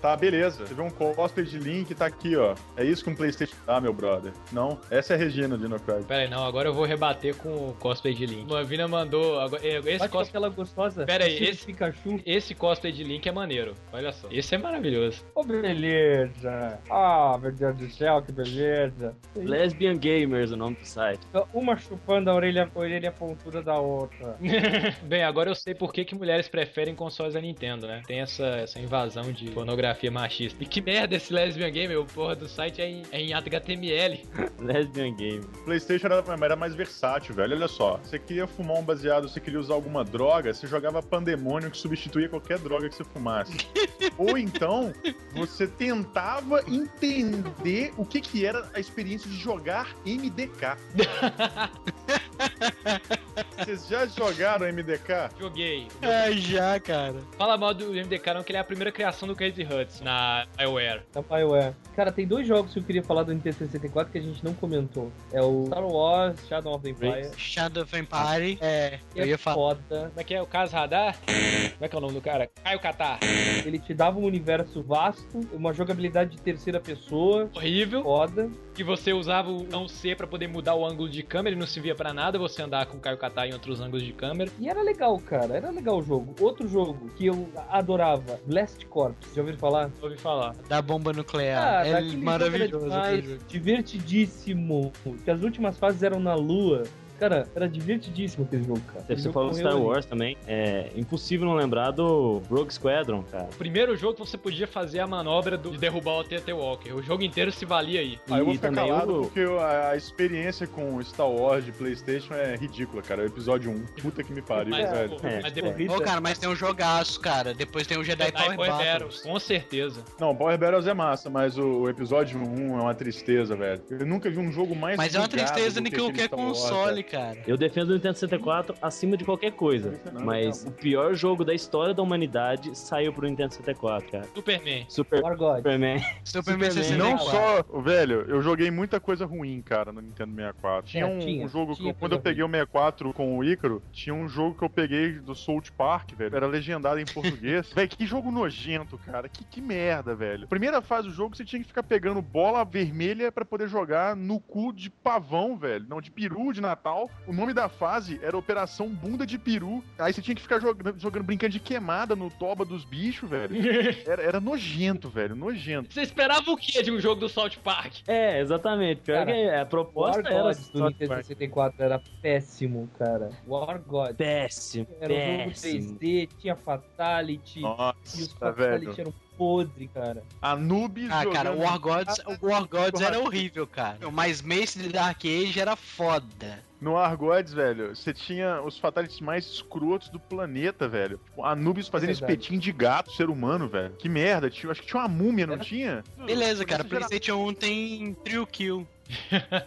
Tá, 0.00 0.16
beleza. 0.16 0.66
Você 0.66 0.74
vê 0.74 0.82
um 0.82 0.90
cosplay 0.90 1.44
de 1.46 1.58
Link, 1.58 1.94
tá 1.94 2.06
aqui, 2.06 2.36
ó. 2.36 2.54
É 2.76 2.84
isso 2.84 3.02
que 3.04 3.10
um 3.10 3.14
Playstation 3.14 3.54
dá, 3.66 3.80
meu 3.80 3.92
brother. 3.92 4.32
Não, 4.52 4.78
essa 4.90 5.12
é 5.14 5.16
a 5.16 5.18
Regina 5.18 5.56
do 5.56 5.58
Dino 5.62 5.78
Crisis. 5.80 6.06
Pera 6.06 6.22
aí, 6.22 6.28
não, 6.30 6.44
agora 6.44 6.68
eu 6.68 6.74
vou 6.74 6.84
rebater 6.84 7.34
com 7.36 7.68
o 7.68 7.74
cosplay 7.78 8.14
de 8.14 8.26
Link. 8.26 8.46
Movina 8.48 8.86
mandou. 8.88 9.38
agora- 9.40 9.62
eh, 9.66 9.78
Esse, 9.84 9.98
Bate 9.98 10.10
com 10.12 10.18
cos, 10.18 10.23
aquela 10.28 10.48
gostosa. 10.48 11.04
Pera 11.04 11.24
aí, 11.24 11.32
estilo 11.32 11.50
esse- 11.50 11.66
Pikachu. 11.66 12.20
esse 12.26 12.54
cosplay 12.54 12.92
de 12.92 13.04
Link 13.04 13.26
é 13.28 13.32
maneiro. 13.32 13.74
Olha 13.92 14.12
só. 14.12 14.28
Esse 14.30 14.54
é 14.54 14.58
maravilhoso. 14.58 15.24
Oh, 15.34 15.44
beleza. 15.44 16.78
Ah, 16.90 17.38
meu 17.40 17.52
Deus 17.52 17.76
do 17.76 17.90
céu, 17.90 18.22
que 18.22 18.32
beleza. 18.32 19.14
Lesbian 19.36 19.96
Gamers, 19.96 20.50
o 20.52 20.56
nome 20.56 20.76
do 20.76 20.86
site. 20.86 21.20
Uma 21.52 21.76
chupando 21.76 22.30
a 22.30 22.34
orelha, 22.34 22.70
a 22.74 22.78
orelha 22.78 23.12
pontuda 23.12 23.62
da 23.62 23.78
outra. 23.78 24.36
Bem, 25.02 25.22
agora 25.24 25.50
eu 25.50 25.54
sei 25.54 25.74
por 25.74 25.92
que, 25.92 26.04
que 26.04 26.14
mulheres 26.14 26.48
preferem 26.48 26.94
consoles 26.94 27.34
da 27.34 27.40
Nintendo, 27.40 27.86
né? 27.86 28.02
Tem 28.06 28.20
essa, 28.20 28.44
essa 28.46 28.78
invasão 28.80 29.32
de 29.32 29.50
pornografia 29.50 30.10
machista. 30.10 30.62
E 30.62 30.66
que 30.66 30.80
merda 30.80 31.16
esse 31.16 31.32
Lesbian 31.32 31.70
Game, 31.70 31.94
o 31.96 32.04
porra 32.04 32.34
do 32.36 32.48
site 32.48 32.80
é 32.80 32.88
em, 32.88 33.02
é 33.10 33.20
em 33.20 33.32
HTML. 33.34 34.20
Lesbian 34.58 35.14
Game. 35.14 35.44
PlayStation 35.64 36.06
era, 36.06 36.24
era 36.42 36.56
mais 36.56 36.74
versátil, 36.74 37.34
velho. 37.34 37.54
Olha 37.56 37.68
só. 37.68 37.98
Você 38.02 38.18
queria 38.18 38.46
fumar 38.46 38.76
um 38.78 38.82
baseado, 38.82 39.28
você 39.28 39.40
queria 39.40 39.58
usar 39.60 39.74
alguma 39.74 40.04
droga, 40.14 40.54
você 40.54 40.68
jogava 40.68 41.02
Pandemônio 41.02 41.72
que 41.72 41.76
substituía 41.76 42.28
qualquer 42.28 42.56
droga 42.60 42.88
que 42.88 42.94
você 42.94 43.02
fumasse. 43.02 43.52
Ou 44.16 44.38
então, 44.38 44.92
você 45.34 45.66
tentava 45.66 46.62
entender 46.68 47.92
o 47.96 48.06
que, 48.06 48.20
que 48.20 48.46
era 48.46 48.70
a 48.72 48.78
experiência 48.78 49.28
de 49.28 49.36
jogar 49.36 49.92
MDK. 50.06 50.78
Vocês 53.58 53.88
já 53.88 54.06
jogaram 54.06 54.66
MDK? 54.66 55.30
Joguei. 55.38 55.88
Ai, 56.02 56.38
já, 56.38 56.78
cara. 56.80 57.16
Fala 57.38 57.56
mal 57.56 57.72
do 57.72 57.92
MDK 57.92 58.34
não, 58.34 58.42
que 58.42 58.52
ele 58.52 58.58
é 58.58 58.60
a 58.60 58.64
primeira 58.64 58.92
criação 58.92 59.26
do 59.26 59.34
Crazy 59.34 59.62
Huts 59.62 60.00
na 60.00 60.46
BioWare. 60.56 61.02
Da 61.12 61.22
BioWare. 61.22 61.74
Cara, 61.96 62.12
tem 62.12 62.26
dois 62.26 62.46
jogos 62.46 62.72
que 62.72 62.78
eu 62.78 62.84
queria 62.84 63.02
falar 63.02 63.22
do 63.22 63.32
Nintendo 63.32 63.56
64 63.56 64.12
que 64.12 64.18
a 64.18 64.22
gente 64.22 64.44
não 64.44 64.54
comentou. 64.54 65.10
É 65.32 65.40
o 65.40 65.66
Star 65.66 65.84
Wars 65.84 66.38
Shadow 66.48 66.74
of 66.74 66.82
the 66.82 66.90
Empire. 66.90 67.30
Shadow 67.36 67.82
of 67.84 67.96
Empire. 67.96 68.58
É, 68.60 68.98
que 69.12 69.20
eu 69.20 69.24
é 69.24 69.28
ia 69.28 69.38
falar. 69.38 69.54
foda. 69.56 70.08
Como 70.08 70.20
é 70.20 70.24
que 70.24 70.34
é? 70.34 70.42
O 70.42 70.46
Caso 70.46 70.74
Radar? 70.74 71.16
Como 71.24 71.84
é 71.84 71.88
que 71.88 71.94
é 71.94 71.98
o 71.98 72.00
nome 72.00 72.14
do 72.14 72.20
cara? 72.20 72.50
Caio 72.62 72.80
Catar. 72.80 73.18
Ele 73.64 73.78
te 73.78 73.94
dava 73.94 74.18
um 74.18 74.24
universo 74.24 74.82
vasto, 74.82 75.40
uma 75.52 75.72
jogabilidade 75.72 76.32
de 76.32 76.42
terceira 76.42 76.80
pessoa, 76.80 77.50
Horrível. 77.54 78.02
foda. 78.02 78.50
Que 78.74 78.82
você 78.82 79.12
usava 79.12 79.50
o 79.50 79.62
não 79.64 79.86
C 79.86 80.16
pra 80.16 80.26
poder 80.26 80.48
mudar 80.48 80.74
o 80.74 80.84
ângulo 80.84 81.08
de 81.08 81.22
câmera 81.22 81.54
e 81.54 81.58
não 81.58 81.66
servia 81.66 81.94
pra 81.94 82.12
nada 82.12 82.38
você 82.38 82.60
andar 82.60 82.86
com 82.86 82.96
o 82.96 83.00
Caio 83.00 83.16
Catar 83.16 83.46
em 83.46 83.52
outros 83.52 83.80
ângulos 83.80 84.02
de 84.02 84.12
câmera. 84.12 84.50
E 84.58 84.68
era 84.68 84.82
legal, 84.82 85.16
cara. 85.20 85.54
Era 85.54 85.70
legal 85.70 85.98
o 85.98 86.02
jogo. 86.02 86.34
Outro 86.40 86.66
jogo 86.66 87.08
que 87.16 87.26
eu 87.26 87.48
adorava, 87.70 88.40
Blast 88.46 88.84
Corps. 88.86 89.14
Já 89.32 89.42
ouviram 89.42 89.58
falar? 89.58 89.90
Ouvi 90.02 90.16
falar. 90.18 90.56
Da 90.68 90.82
bomba 90.82 91.12
nuclear. 91.12 91.62
Cara, 91.62 91.88
é 91.88 92.16
maravilhoso. 92.16 92.84
demais, 92.84 93.38
divertidíssimo. 93.46 94.92
Que 95.24 95.30
as 95.30 95.42
últimas 95.42 95.78
fases 95.78 96.02
eram 96.02 96.18
na 96.18 96.34
lua. 96.34 96.82
Cara, 97.18 97.46
era 97.54 97.68
divertidíssimo 97.68 98.44
aquele 98.44 98.64
jogo, 98.64 98.80
cara. 98.92 99.04
Você 99.16 99.30
falou 99.32 99.48
morreu 99.50 99.60
Star 99.66 99.72
ali. 99.76 99.82
Wars 99.86 100.06
também. 100.06 100.36
É 100.46 100.90
impossível 100.96 101.46
não 101.46 101.54
lembrar 101.54 101.90
do 101.92 102.42
Rogue 102.50 102.72
Squadron, 102.72 103.22
cara. 103.22 103.44
O 103.52 103.56
primeiro 103.56 103.96
jogo 103.96 104.14
que 104.14 104.20
você 104.20 104.36
podia 104.36 104.66
fazer 104.66 105.00
a 105.00 105.06
manobra 105.06 105.56
do- 105.56 105.70
de 105.70 105.78
derrubar 105.78 106.18
o 106.20 106.24
TT 106.24 106.52
Walker. 106.52 106.92
O 106.92 107.02
jogo 107.02 107.22
inteiro 107.22 107.52
se 107.52 107.64
valia 107.64 108.00
aí. 108.00 108.18
Aí 108.30 108.38
eu 108.40 108.44
vou 108.44 108.54
ficar 108.54 108.72
calado 108.72 109.20
o- 109.20 109.20
porque 109.22 109.40
eu- 109.40 109.60
a, 109.60 109.90
a 109.90 109.96
experiência 109.96 110.66
com 110.66 111.02
Star 111.02 111.28
Wars 111.28 111.64
de 111.64 111.72
PlayStation 111.72 112.34
é 112.34 112.56
ridícula, 112.56 113.02
cara. 113.02 113.22
O 113.22 113.26
episódio 113.26 113.70
1. 113.70 113.84
Puta 114.02 114.22
que 114.22 114.32
me 114.32 114.42
pariu, 114.42 114.70
Mas, 114.70 114.90
velho. 114.90 115.16
É, 115.22 115.40
mas 115.42 115.52
depois. 115.52 115.90
Ô, 115.90 116.00
cara, 116.00 116.20
mas 116.20 116.38
tem 116.38 116.48
um 116.48 116.56
jogaço, 116.56 117.20
cara. 117.20 117.54
Depois 117.54 117.86
tem 117.86 117.96
o 117.98 118.04
Jedi, 118.04 118.24
Jedi 118.24 118.42
Power 118.42 118.56
Power 118.56 118.70
Battles. 118.70 118.92
Battles, 118.92 119.20
com 119.22 119.38
certeza. 119.38 120.04
Não, 120.20 120.34
Power 120.34 120.58
Battles 120.58 120.86
é 120.86 120.94
massa, 120.94 121.30
mas 121.30 121.56
o, 121.56 121.62
o 121.82 121.88
episódio 121.88 122.38
1 122.38 122.78
é 122.78 122.82
uma 122.82 122.94
tristeza, 122.94 123.54
velho. 123.54 123.80
Eu 123.90 124.04
nunca 124.06 124.28
vi 124.30 124.38
um 124.38 124.50
jogo 124.50 124.74
mais 124.74 124.96
Mas 124.96 125.14
é 125.14 125.18
uma 125.18 125.28
tristeza 125.28 125.80
do 125.80 125.86
em 125.86 125.90
que 125.90 125.96
aquele 125.96 126.12
qualquer 126.28 126.34
Wars, 126.34 126.58
console. 126.60 127.03
Cara. 127.10 127.38
Eu 127.46 127.56
defendo 127.56 127.90
o 127.90 127.94
Nintendo 127.94 128.14
64 128.18 128.74
acima 128.82 129.16
de 129.16 129.24
qualquer 129.24 129.52
coisa. 129.52 130.00
Não, 130.12 130.24
Mas 130.24 130.64
o 130.64 130.70
pior 130.72 131.14
jogo 131.14 131.44
da 131.44 131.54
história 131.54 131.94
da 131.94 132.02
humanidade 132.02 132.76
saiu 132.76 133.12
pro 133.12 133.26
Nintendo 133.26 133.52
64, 133.54 134.10
cara. 134.10 134.24
Superman. 134.34 134.86
Super 134.88 135.22
War 135.22 135.36
God. 135.36 135.56
Superman. 135.58 135.98
Superman 136.24 136.70
Superman. 136.70 136.70
64. 136.70 136.98
Não 136.98 137.18
só, 137.18 137.80
velho, 137.80 138.24
eu 138.28 138.40
joguei 138.42 138.70
muita 138.70 138.98
coisa 139.00 139.24
ruim, 139.26 139.60
cara, 139.62 139.92
no 139.92 140.00
Nintendo 140.00 140.34
64. 140.34 140.90
Tinha 140.90 141.04
É, 141.04 141.06
um, 141.06 141.18
tinha, 141.18 141.44
um 141.44 141.48
jogo 141.48 141.72
que 141.72 141.78
tinha 141.80 141.90
eu- 141.90 141.94
quando 141.94 142.12
eu 142.12 142.20
peguei 142.20 142.42
o 142.42 142.48
64 142.48 143.12
com 143.12 143.38
o 143.38 143.44
Ícaro, 143.44 143.82
tinha 143.92 144.14
um 144.14 144.28
jogo 144.28 144.56
que 144.56 144.64
eu 144.64 144.70
peguei 144.70 145.12
do 145.12 145.34
South 145.34 145.64
Park, 145.76 146.12
velho. 146.14 146.34
Era 146.36 146.46
legendado 146.46 146.98
em 146.98 147.04
português. 147.04 147.70
velho, 147.74 147.88
que 147.88 148.06
jogo 148.06 148.30
nojento, 148.30 148.98
cara. 148.98 149.28
Que, 149.28 149.44
que 149.44 149.60
merda, 149.60 150.14
velho. 150.14 150.46
Primeira 150.48 150.80
fase 150.82 151.08
do 151.08 151.14
jogo, 151.14 151.36
você 151.36 151.44
tinha 151.44 151.60
que 151.60 151.68
ficar 151.68 151.82
pegando 151.82 152.20
bola 152.22 152.64
vermelha 152.64 153.30
pra 153.32 153.44
poder 153.44 153.68
jogar 153.68 154.16
no 154.16 154.40
cu 154.40 154.72
de 154.72 154.88
pavão, 154.90 155.56
velho. 155.56 155.86
Não, 155.88 156.00
de 156.00 156.10
peru 156.10 156.52
de 156.52 156.60
Natal. 156.60 156.93
O 157.26 157.32
nome 157.32 157.52
da 157.52 157.68
fase 157.68 158.20
era 158.22 158.36
Operação 158.36 158.88
Bunda 158.88 159.26
de 159.26 159.38
Peru. 159.38 159.82
Aí 159.98 160.12
você 160.12 160.22
tinha 160.22 160.34
que 160.34 160.42
ficar 160.42 160.60
jogando, 160.60 160.98
jogando 160.98 161.24
brincando 161.24 161.52
de 161.52 161.60
queimada 161.60 162.14
no 162.14 162.30
toba 162.30 162.64
dos 162.64 162.84
bichos, 162.84 163.28
velho. 163.28 163.54
Era, 164.06 164.22
era 164.22 164.40
nojento, 164.40 165.08
velho. 165.08 165.34
Nojento. 165.34 165.92
Você 165.92 166.02
esperava 166.02 166.50
o 166.50 166.56
que 166.56 166.82
de 166.82 166.90
um 166.90 167.00
jogo 167.00 167.20
do 167.20 167.28
South 167.28 167.52
Park? 167.62 167.94
É, 168.06 168.40
exatamente. 168.40 169.00
Pior 169.02 169.18
Cara, 169.24 169.32
que 169.32 169.48
a 169.48 169.56
War 169.56 169.66
proposta 169.66 170.20
era 170.20 170.42
God 170.42 170.56
do 170.72 170.84
Nintendo 170.88 171.14
64 171.16 171.82
era 171.82 172.02
péssimo, 172.20 172.88
cara. 172.98 173.30
War 173.46 173.80
God. 173.80 174.16
péssimo. 174.16 174.86
Era 175.00 175.12
um 175.12 175.16
jogo 175.16 175.50
péssimo. 175.50 175.98
3D, 175.98 176.28
tinha 176.38 176.56
Fatality. 176.56 177.60
e 177.60 177.62
os 177.62 177.68
Nossa, 177.68 178.36
Fatality 178.38 178.86
velho. 178.86 179.00
eram 179.00 179.14
podre, 179.36 179.88
cara. 179.88 180.22
Anubis 180.40 181.10
Ah, 181.10 181.24
cara, 181.26 181.52
o 181.52 181.60
War 181.60 181.78
Gods, 181.78 182.18
o 182.40 182.46
War 182.46 182.66
Gods 182.66 183.00
era 183.00 183.18
horrível, 183.20 183.66
cara. 183.66 183.98
Mas 184.10 184.40
Mace 184.42 184.78
de 184.78 184.88
Dark 184.88 185.20
Age 185.24 185.58
era 185.60 185.76
foda. 185.76 186.62
No 186.80 186.98
Argoids, 186.98 187.54
velho, 187.54 187.96
você 187.96 188.12
tinha 188.12 188.60
os 188.60 188.78
fatalities 188.78 189.18
mais 189.20 189.46
escrotos 189.46 190.10
do 190.10 190.20
planeta, 190.20 190.86
velho. 190.86 191.18
Tipo, 191.24 191.42
Anubis 191.42 191.88
fazendo 191.88 192.10
É 192.10 192.12
espetinho 192.12 192.60
de 192.60 192.70
gato, 192.72 193.10
ser 193.12 193.30
humano, 193.30 193.66
velho. 193.68 193.94
Que 193.96 194.06
merda. 194.08 194.50
Tinha, 194.50 194.70
acho 194.70 194.82
que 194.82 194.88
tinha 194.88 195.00
uma 195.00 195.08
múmia, 195.08 195.46
não 195.46 195.54
Era- 195.54 195.64
tinha? 195.64 196.04
Beleza, 196.26 196.62
cara, 196.66 196.84
PlayStation 196.84 197.36
1 197.36 197.54
tem 197.54 198.14
Trio 198.22 198.46
Kill. 198.46 198.86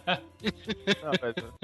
Não, 1.02 1.12
velho. 1.20 1.54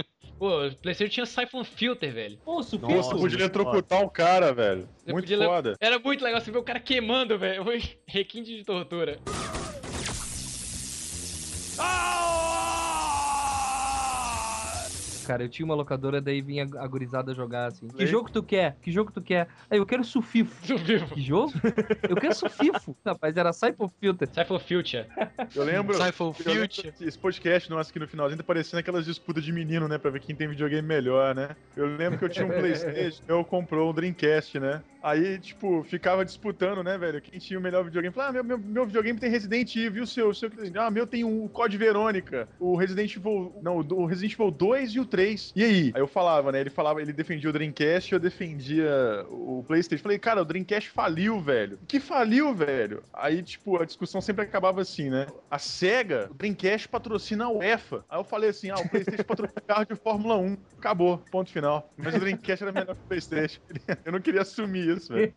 Pô, 0.44 0.66
o 0.66 0.76
PlayStation 0.76 1.10
tinha 1.10 1.24
Siphon 1.24 1.64
Filter, 1.64 2.12
velho. 2.12 2.36
Pô, 2.44 2.56
Nossa, 2.56 2.68
Superior. 2.68 2.96
Nossa, 2.98 3.16
podia 3.16 3.38
eletrocutar 3.38 4.02
o 4.02 4.10
cara, 4.10 4.52
velho. 4.52 4.86
Você 4.98 5.10
Muito 5.10 5.24
podia 5.24 5.46
foda. 5.46 5.74
Era 5.80 5.98
muito 5.98 6.22
legal 6.22 6.38
você 6.38 6.50
ver 6.50 6.58
o 6.58 6.62
cara 6.62 6.78
queimando, 6.78 7.38
velho. 7.38 7.64
Foi 7.64 7.82
requinte 8.06 8.54
de 8.54 8.62
tortura. 8.62 9.18
Cara. 15.26 15.44
Eu 15.44 15.48
tinha 15.48 15.64
uma 15.64 15.74
locadora, 15.74 16.20
daí 16.20 16.40
vinha 16.40 16.68
a 16.78 16.86
gurizada 16.86 17.34
jogar 17.34 17.66
assim. 17.66 17.88
Que 17.88 18.06
jogo 18.06 18.30
tu 18.30 18.42
quer? 18.42 18.76
Que 18.82 18.90
jogo 18.90 19.12
tu 19.12 19.20
quer? 19.20 19.48
Aí 19.70 19.78
eu 19.78 19.86
quero 19.86 20.05
Sufifo. 20.05 20.55
Que 20.62 21.20
jogo? 21.20 21.52
Eu 22.09 22.16
quero 22.16 22.34
Sufifo. 22.34 22.96
Rapaz, 23.05 23.36
era 23.36 23.52
Cypher 23.52 23.88
Filter. 24.01 24.28
Cypher 24.28 24.59
Future. 24.59 25.06
Eu 25.55 25.64
lembro. 25.64 25.94
Cypher 25.94 26.32
Future. 26.32 26.94
Esse 27.01 27.18
podcast 27.18 27.70
nosso 27.70 27.90
aqui 27.90 27.98
no 27.98 28.09
finalzinho 28.09 28.38
tá 28.38 28.44
parecendo 28.44 28.80
aquelas 28.80 29.05
disputas 29.05 29.44
de 29.44 29.52
menino, 29.52 29.88
né? 29.88 29.98
Pra 29.98 30.10
ver 30.10 30.20
quem 30.20 30.34
tem 30.34 30.48
videogame 30.48 30.86
melhor, 30.86 31.34
né? 31.34 31.56
Eu 31.76 31.86
lembro 31.96 32.18
que 32.18 32.24
eu 32.24 32.28
tinha 32.28 32.46
um 32.46 32.51
Playstation, 32.55 33.22
eu 33.26 33.44
comprou 33.44 33.90
um 33.90 33.94
Dreamcast, 33.94 34.59
né? 34.59 34.82
Aí, 35.05 35.38
tipo, 35.38 35.84
ficava 35.84 36.24
disputando, 36.24 36.82
né, 36.82 36.96
velho? 36.96 37.20
Quem 37.20 37.38
tinha 37.38 37.59
o 37.59 37.62
melhor 37.62 37.84
videogame. 37.84 38.14
Falava, 38.14 38.30
ah, 38.30 38.42
meu, 38.42 38.56
meu, 38.56 38.59
meu 38.59 38.86
videogame 38.86 39.20
tem 39.20 39.28
Resident 39.28 39.76
Evil, 39.76 40.05
o 40.05 40.06
seu? 40.06 40.30
O 40.30 40.34
seu? 40.34 40.51
Ah, 40.78 40.90
meu 40.90 41.06
tem 41.06 41.22
o 41.24 41.46
Code 41.51 41.76
Verônica, 41.76 42.48
o 42.59 42.74
Resident 42.74 43.14
Evil. 43.14 43.55
Não, 43.60 43.76
o 43.76 44.06
Resident 44.06 44.32
Evil 44.32 44.51
2 44.51 44.92
e 44.92 45.01
o 45.01 45.05
3. 45.14 45.52
E 45.54 45.62
aí? 45.62 45.92
Aí 45.94 46.02
eu 46.02 46.08
falava, 46.08 46.50
né? 46.50 46.60
Ele 46.60 46.70
falava, 46.70 47.00
ele 47.00 47.12
defendia 47.12 47.48
o 47.48 47.52
Dreamcast 47.52 48.12
eu 48.12 48.18
defendia 48.18 49.24
o 49.30 49.64
PlayStation. 49.64 50.02
Falei, 50.02 50.18
cara, 50.18 50.42
o 50.42 50.44
Dreamcast 50.44 50.90
faliu, 50.90 51.40
velho. 51.40 51.78
Que 51.86 52.00
faliu, 52.00 52.52
velho? 52.52 53.00
Aí, 53.12 53.40
tipo, 53.40 53.80
a 53.80 53.84
discussão 53.84 54.20
sempre 54.20 54.44
acabava 54.44 54.80
assim, 54.80 55.08
né? 55.10 55.28
A 55.48 55.56
SEGA, 55.56 56.26
o 56.32 56.34
Dreamcast 56.34 56.88
patrocina 56.88 57.44
a 57.44 57.48
UEFA. 57.48 58.04
Aí 58.08 58.18
eu 58.18 58.24
falei 58.24 58.50
assim, 58.50 58.70
ah, 58.70 58.74
o 58.74 58.88
PlayStation 58.88 59.22
patrocina 59.22 59.60
carro 59.64 59.84
de 59.84 59.94
Fórmula 59.94 60.36
1. 60.36 60.56
Acabou, 60.78 61.18
ponto 61.30 61.48
final. 61.48 61.88
Mas 61.96 62.16
o 62.16 62.18
Dreamcast 62.18 62.64
era 62.64 62.72
melhor 62.72 62.96
que 62.96 63.02
o 63.02 63.06
PlayStation. 63.06 63.60
Eu 64.04 64.10
não 64.10 64.20
queria 64.20 64.42
assumir 64.42 64.96
isso, 64.96 65.12
velho. 65.12 65.32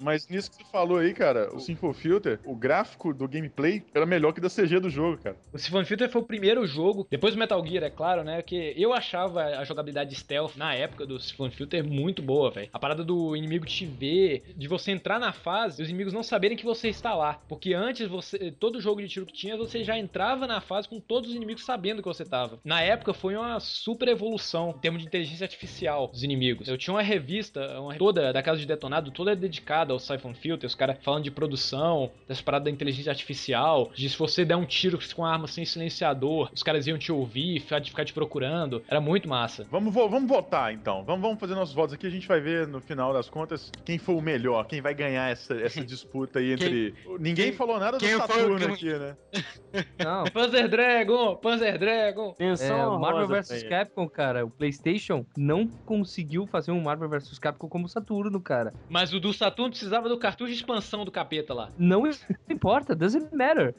Mas 0.00 0.28
nisso 0.28 0.50
que 0.50 0.56
você 0.56 0.64
falou 0.70 0.98
aí, 0.98 1.12
cara, 1.12 1.54
o 1.54 1.60
Simple 1.60 1.92
Filter, 1.92 2.40
o 2.44 2.54
gráfico 2.54 3.12
do 3.12 3.28
gameplay 3.28 3.84
era 3.94 4.06
melhor 4.06 4.32
que 4.32 4.40
da 4.40 4.48
CG 4.48 4.80
do 4.80 4.90
jogo, 4.90 5.18
cara. 5.18 5.36
O 5.52 5.58
Siphon 5.58 5.84
Filter 5.84 6.08
foi 6.08 6.20
o 6.20 6.24
primeiro 6.24 6.66
jogo, 6.66 7.06
depois 7.10 7.34
do 7.34 7.38
Metal 7.38 7.64
Gear, 7.66 7.84
é 7.84 7.90
claro, 7.90 8.24
né? 8.24 8.42
Que 8.42 8.74
eu 8.76 8.92
achava 8.92 9.42
a 9.42 9.64
jogabilidade 9.64 10.14
stealth 10.14 10.56
na 10.56 10.74
época 10.74 11.06
do 11.06 11.20
Siphon 11.20 11.50
Filter 11.50 11.84
muito 11.84 12.22
boa, 12.22 12.50
velho. 12.50 12.68
A 12.72 12.78
parada 12.78 13.04
do 13.04 13.36
inimigo 13.36 13.66
te 13.66 13.84
ver, 13.84 14.54
de 14.56 14.66
você 14.66 14.90
entrar 14.90 15.18
na 15.18 15.32
fase 15.32 15.80
e 15.80 15.84
os 15.84 15.88
inimigos 15.88 16.12
não 16.12 16.22
saberem 16.22 16.56
que 16.56 16.64
você 16.64 16.88
está 16.88 17.14
lá. 17.14 17.40
Porque 17.48 17.74
antes, 17.74 18.08
você 18.08 18.50
todo 18.52 18.80
jogo 18.80 19.00
de 19.00 19.08
tiro 19.08 19.26
que 19.26 19.32
tinha, 19.32 19.56
você 19.56 19.84
já 19.84 19.98
entrava 19.98 20.46
na 20.46 20.60
fase 20.60 20.88
com 20.88 21.00
todos 21.00 21.30
os 21.30 21.36
inimigos 21.36 21.64
sabendo 21.64 22.02
que 22.02 22.08
você 22.08 22.24
tava. 22.24 22.58
Na 22.64 22.80
época 22.80 23.12
foi 23.12 23.36
uma 23.36 23.60
super 23.60 24.08
evolução 24.08 24.74
em 24.76 24.80
termos 24.80 25.02
de 25.02 25.08
inteligência 25.08 25.44
artificial 25.44 26.08
dos 26.08 26.22
inimigos. 26.22 26.68
Eu 26.68 26.78
tinha 26.78 26.94
uma 26.94 27.02
revista, 27.02 27.80
uma, 27.80 27.94
toda 27.96 28.32
da 28.32 28.42
Casa 28.42 28.60
de 28.60 28.66
Detonado, 28.66 29.10
toda 29.10 29.36
dedicada 29.36 29.89
ao 29.90 29.98
Siphon 29.98 30.34
Filter, 30.34 30.66
os 30.66 30.74
caras 30.74 30.96
falando 31.02 31.24
de 31.24 31.30
produção, 31.30 32.10
dessa 32.28 32.42
parada 32.42 32.64
da 32.66 32.70
inteligência 32.70 33.10
artificial, 33.10 33.90
de 33.94 34.08
se 34.08 34.16
você 34.18 34.44
der 34.44 34.56
um 34.56 34.64
tiro 34.64 34.98
com 35.14 35.22
uma 35.22 35.32
arma 35.32 35.46
sem 35.46 35.64
silenciador, 35.64 36.50
os 36.54 36.62
caras 36.62 36.86
iam 36.86 36.98
te 36.98 37.10
ouvir, 37.12 37.60
ficar, 37.60 37.82
ficar 37.84 38.04
te 38.04 38.12
procurando. 38.12 38.82
Era 38.88 39.00
muito 39.00 39.28
massa. 39.28 39.66
Vamos, 39.70 39.92
vamos 39.92 40.28
votar 40.28 40.72
então. 40.72 41.04
Vamos, 41.04 41.22
vamos 41.22 41.40
fazer 41.40 41.54
nossos 41.54 41.74
votos 41.74 41.94
aqui. 41.94 42.06
A 42.06 42.10
gente 42.10 42.26
vai 42.28 42.40
ver 42.40 42.66
no 42.66 42.80
final 42.80 43.12
das 43.12 43.28
contas 43.28 43.70
quem 43.84 43.98
foi 43.98 44.14
o 44.14 44.20
melhor, 44.20 44.66
quem 44.66 44.80
vai 44.80 44.94
ganhar 44.94 45.30
essa, 45.30 45.54
essa 45.54 45.82
disputa 45.84 46.38
aí 46.38 46.52
entre. 46.52 46.94
Ninguém 47.18 47.46
quem- 47.46 47.52
falou 47.52 47.78
nada 47.78 47.98
do 47.98 48.00
quem 48.04 48.10
foi 48.16 48.18
o 48.18 48.26
Saturno 48.28 48.66
que- 48.76 48.88
aqui, 48.88 48.98
né? 48.98 49.16
Não. 50.04 50.24
Panzer 50.24 50.68
Dragon! 50.68 51.36
Panzer 51.36 51.78
Dragon! 51.78 52.34
É, 52.38 52.44
Menção 52.44 52.98
Marvel 52.98 53.24
honrosa 53.24 53.54
vs. 53.54 53.62
Capcom, 53.64 54.08
cara, 54.08 54.44
o 54.44 54.50
PlayStation 54.50 55.24
não 55.36 55.66
conseguiu 55.66 56.46
fazer 56.46 56.70
um 56.72 56.80
Marvel 56.82 57.08
vs 57.08 57.38
Capcom 57.38 57.68
como 57.68 57.86
o 57.86 57.88
Saturno, 57.88 58.40
cara. 58.40 58.72
Mas 58.88 59.12
o 59.12 59.20
do 59.20 59.32
Saturno 59.32 59.74
precisava 59.80 60.08
do 60.08 60.18
cartucho 60.18 60.52
de 60.52 60.56
expansão 60.56 61.04
do 61.04 61.10
capeta 61.10 61.54
lá. 61.54 61.70
Não 61.78 62.02
importa, 62.48 62.94
doesn't 62.94 63.34
matter. 63.34 63.74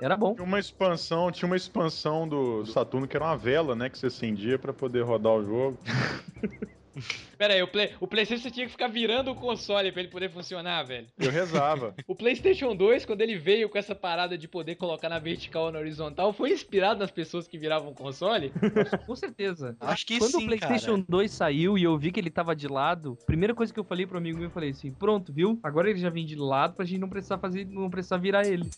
Era 0.00 0.16
bom. 0.16 0.34
Tinha 0.34 0.44
uma 0.44 0.60
expansão, 0.60 1.30
tinha 1.32 1.46
uma 1.46 1.56
expansão 1.56 2.28
do 2.28 2.64
Saturno 2.66 3.08
que 3.08 3.16
era 3.16 3.24
uma 3.24 3.36
vela, 3.36 3.74
né? 3.74 3.90
Que 3.90 3.98
você 3.98 4.06
acendia 4.06 4.58
pra 4.58 4.72
poder 4.72 5.02
rodar 5.02 5.32
o 5.32 5.44
jogo. 5.44 5.78
Pera 7.38 7.54
aí, 7.54 7.62
o, 7.62 7.68
Play, 7.68 7.92
o 8.00 8.06
PlayStation 8.06 8.50
tinha 8.50 8.66
que 8.66 8.72
ficar 8.72 8.88
virando 8.88 9.30
o 9.30 9.34
console 9.34 9.90
pra 9.92 10.02
ele 10.02 10.10
poder 10.10 10.30
funcionar, 10.30 10.82
velho. 10.82 11.06
Eu 11.18 11.30
rezava. 11.30 11.94
O 12.06 12.14
PlayStation 12.14 12.74
2, 12.74 13.04
quando 13.04 13.20
ele 13.20 13.38
veio 13.38 13.68
com 13.68 13.78
essa 13.78 13.94
parada 13.94 14.36
de 14.36 14.48
poder 14.48 14.74
colocar 14.74 15.08
na 15.08 15.18
vertical 15.18 15.66
ou 15.66 15.72
na 15.72 15.78
horizontal, 15.78 16.32
foi 16.32 16.50
inspirado 16.50 16.98
nas 16.98 17.10
pessoas 17.10 17.46
que 17.46 17.56
viravam 17.56 17.90
o 17.90 17.94
console? 17.94 18.52
Com 19.06 19.14
certeza. 19.14 19.76
Acho 19.80 20.06
que 20.06 20.18
Quando 20.18 20.32
sim, 20.32 20.44
o 20.44 20.46
PlayStation 20.46 20.94
cara. 20.96 21.06
2 21.08 21.30
saiu 21.30 21.78
e 21.78 21.84
eu 21.84 21.96
vi 21.96 22.10
que 22.10 22.18
ele 22.18 22.30
tava 22.30 22.54
de 22.56 22.66
lado, 22.66 23.16
primeira 23.26 23.54
coisa 23.54 23.72
que 23.72 23.78
eu 23.78 23.84
falei 23.84 24.06
pro 24.06 24.18
amigo 24.18 24.38
meu, 24.38 24.48
eu 24.48 24.52
falei 24.52 24.70
assim: 24.70 24.92
pronto, 24.92 25.32
viu? 25.32 25.58
Agora 25.62 25.88
ele 25.88 26.00
já 26.00 26.10
vem 26.10 26.26
de 26.26 26.34
lado 26.34 26.74
pra 26.74 26.84
gente 26.84 27.00
não 27.00 27.08
precisar 27.08 27.38
fazer, 27.38 27.64
não 27.66 27.88
precisar 27.88 28.16
virar 28.16 28.46
ele. 28.46 28.68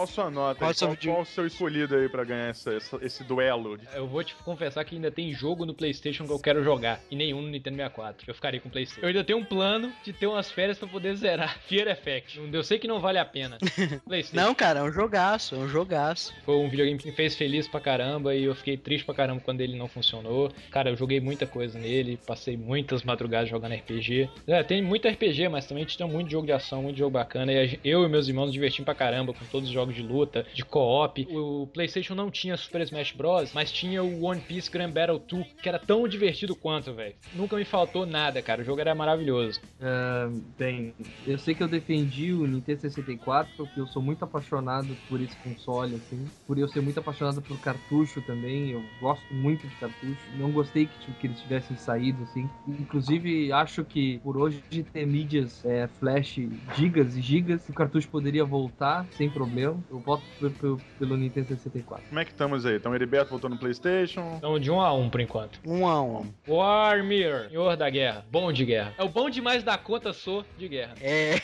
Qual 0.00 0.06
sua 0.06 0.30
nota? 0.30 0.58
Qual 0.60 0.74
Qual, 0.74 0.96
qual 0.96 1.20
o 1.20 1.26
seu 1.26 1.46
escolhido 1.46 1.94
aí 1.94 2.08
pra 2.08 2.24
ganhar 2.24 2.48
essa- 2.48 2.72
essa- 2.72 2.98
esse 3.02 3.22
duelo? 3.22 3.78
Eu 3.94 4.06
vou 4.06 4.24
te 4.24 4.34
confessar 4.36 4.82
que 4.84 4.94
ainda 4.94 5.10
tem 5.10 5.30
jogo 5.32 5.66
no 5.66 5.74
PlayStation 5.74 6.24
que 6.24 6.32
eu 6.32 6.38
quero 6.38 6.64
jogar 6.64 7.00
e 7.10 7.16
nenhum 7.16 7.42
no 7.42 7.48
Nintendo 7.48 7.76
64. 7.76 8.24
Eu 8.26 8.34
ficaria 8.34 8.58
com 8.60 8.68
o 8.68 8.72
PlayStation. 8.72 9.02
Eu 9.02 9.08
ainda 9.08 9.22
tenho 9.22 9.38
um 9.38 9.44
plano 9.44 9.92
de 10.02 10.12
ter 10.14 10.26
umas 10.26 10.50
férias 10.50 10.78
pra 10.78 10.88
poder 10.88 11.14
zerar 11.16 11.58
Fear 11.68 11.86
Effect. 11.88 12.40
Eu 12.50 12.64
sei 12.64 12.78
que 12.78 12.88
não 12.88 12.98
vale 12.98 13.18
a 13.18 13.24
pena. 13.26 13.58
PlayStation. 14.06 14.36
Não, 14.46 14.54
cara, 14.54 14.80
é 14.80 14.82
um 14.82 14.90
jogaço, 14.92 15.54
é 15.54 15.58
um 15.58 15.68
jogaço. 15.68 16.32
Foi 16.46 16.56
um 16.56 16.68
videogame 16.70 16.98
que 16.98 17.06
me 17.10 17.14
fez 17.14 17.36
feliz 17.36 17.68
pra 17.68 17.78
caramba 17.80 18.34
e 18.34 18.44
eu 18.44 18.54
fiquei 18.54 18.78
triste 18.78 19.04
pra 19.04 19.14
caramba 19.14 19.42
quando 19.44 19.60
ele 19.60 19.76
não 19.76 19.86
funcionou. 19.88 20.50
Cara, 20.70 20.88
eu 20.90 20.96
joguei 20.96 21.20
muita 21.20 21.46
coisa 21.46 21.78
nele, 21.78 22.18
passei 22.26 22.56
muitas 22.56 23.02
madrugadas 23.02 23.50
jogando 23.50 23.74
RPG. 23.74 24.30
É, 24.46 24.62
tem 24.62 24.80
muito 24.80 25.06
RPG, 25.06 25.48
mas 25.50 25.66
também 25.66 25.84
tinha 25.84 26.08
muito 26.08 26.30
jogo 26.30 26.46
de 26.46 26.52
ação, 26.52 26.82
muito 26.84 26.96
jogo 26.96 27.10
bacana. 27.10 27.52
E 27.52 27.58
a 27.58 27.78
eu 27.84 28.04
e 28.04 28.08
meus 28.08 28.28
irmãos 28.28 28.46
nos 28.46 28.54
divertimos 28.54 28.84
pra 28.86 28.94
caramba 28.94 29.34
com 29.34 29.44
todos 29.46 29.68
os 29.68 29.74
jogos 29.74 29.89
de 29.92 30.02
luta, 30.02 30.46
de 30.54 30.64
co-op. 30.64 31.26
O 31.30 31.66
PlayStation 31.68 32.14
não 32.14 32.30
tinha 32.30 32.56
Super 32.56 32.82
Smash 32.82 33.12
Bros, 33.12 33.52
mas 33.54 33.72
tinha 33.72 34.02
o 34.02 34.24
One 34.24 34.40
Piece 34.40 34.70
Grand 34.70 34.90
Battle 34.90 35.18
2, 35.18 35.46
que 35.62 35.68
era 35.68 35.78
tão 35.78 36.06
divertido 36.06 36.54
quanto, 36.54 36.92
velho. 36.92 37.14
Nunca 37.34 37.56
me 37.56 37.64
faltou 37.64 38.06
nada, 38.06 38.42
cara. 38.42 38.62
O 38.62 38.64
jogo 38.64 38.80
era 38.80 38.94
maravilhoso. 38.94 39.60
Ah, 39.80 40.28
bem, 40.58 40.92
eu 41.26 41.38
sei 41.38 41.54
que 41.54 41.62
eu 41.62 41.68
defendi 41.68 42.32
o 42.32 42.46
Nintendo 42.46 42.80
64 42.80 43.52
porque 43.56 43.80
eu 43.80 43.86
sou 43.86 44.02
muito 44.02 44.24
apaixonado 44.24 44.96
por 45.08 45.20
esse 45.20 45.36
console, 45.38 45.96
assim. 45.96 46.24
Por 46.46 46.58
eu 46.58 46.68
ser 46.68 46.80
muito 46.80 47.00
apaixonado 47.00 47.40
por 47.42 47.58
cartucho 47.60 48.20
também. 48.22 48.70
Eu 48.70 48.84
gosto 49.00 49.32
muito 49.32 49.66
de 49.66 49.74
cartucho. 49.76 50.20
Não 50.36 50.50
gostei 50.50 50.86
que, 50.86 50.98
tipo, 51.00 51.18
que 51.18 51.26
eles 51.26 51.40
tivessem 51.40 51.76
saído, 51.76 52.22
assim. 52.24 52.48
Inclusive, 52.66 53.52
acho 53.52 53.84
que 53.84 54.18
por 54.18 54.36
hoje 54.36 54.62
ter 54.92 55.06
mídias 55.06 55.64
é, 55.64 55.88
flash 55.98 56.40
gigas 56.76 57.16
e 57.16 57.20
gigas, 57.20 57.68
o 57.68 57.72
cartucho 57.72 58.08
poderia 58.08 58.44
voltar 58.44 59.06
sem 59.12 59.30
problema. 59.30 59.79
Eu 59.88 59.98
voto 60.00 60.22
pe- 60.40 60.50
pe- 60.50 60.76
pelo 60.98 61.16
Nintendo 61.16 61.48
64. 61.48 62.06
Como 62.08 62.20
é 62.20 62.24
que 62.24 62.30
estamos 62.32 62.66
aí? 62.66 62.76
Então, 62.76 62.94
Heriberto 62.94 63.30
voltou 63.30 63.48
no 63.48 63.56
PlayStation. 63.58 64.34
Então, 64.36 64.58
de 64.58 64.70
um 64.70 64.80
a 64.80 64.92
um 64.92 65.08
por 65.08 65.20
enquanto. 65.20 65.60
Um 65.64 65.86
a 65.86 66.02
um. 66.02 66.32
Warmir, 66.48 67.48
senhor 67.48 67.76
da 67.76 67.88
guerra, 67.88 68.24
bom 68.30 68.52
de 68.52 68.64
guerra. 68.64 68.94
É 68.98 69.04
o 69.04 69.08
bom 69.08 69.30
demais 69.30 69.62
da 69.62 69.78
conta, 69.78 70.12
sou 70.12 70.44
de 70.58 70.68
guerra. 70.68 70.94
É. 71.00 71.34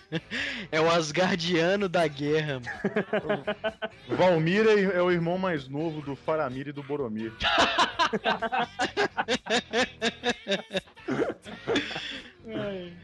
é 0.72 0.80
o 0.80 0.90
Asgardiano 0.90 1.88
da 1.88 2.06
guerra. 2.06 2.60
mano. 2.60 3.44
Valmir 4.16 4.66
é, 4.66 4.82
é 4.98 5.02
o 5.02 5.10
irmão 5.10 5.38
mais 5.38 5.68
novo 5.68 6.00
do 6.00 6.16
Faramir 6.16 6.68
e 6.68 6.72
do 6.72 6.82
Boromir. 6.82 7.32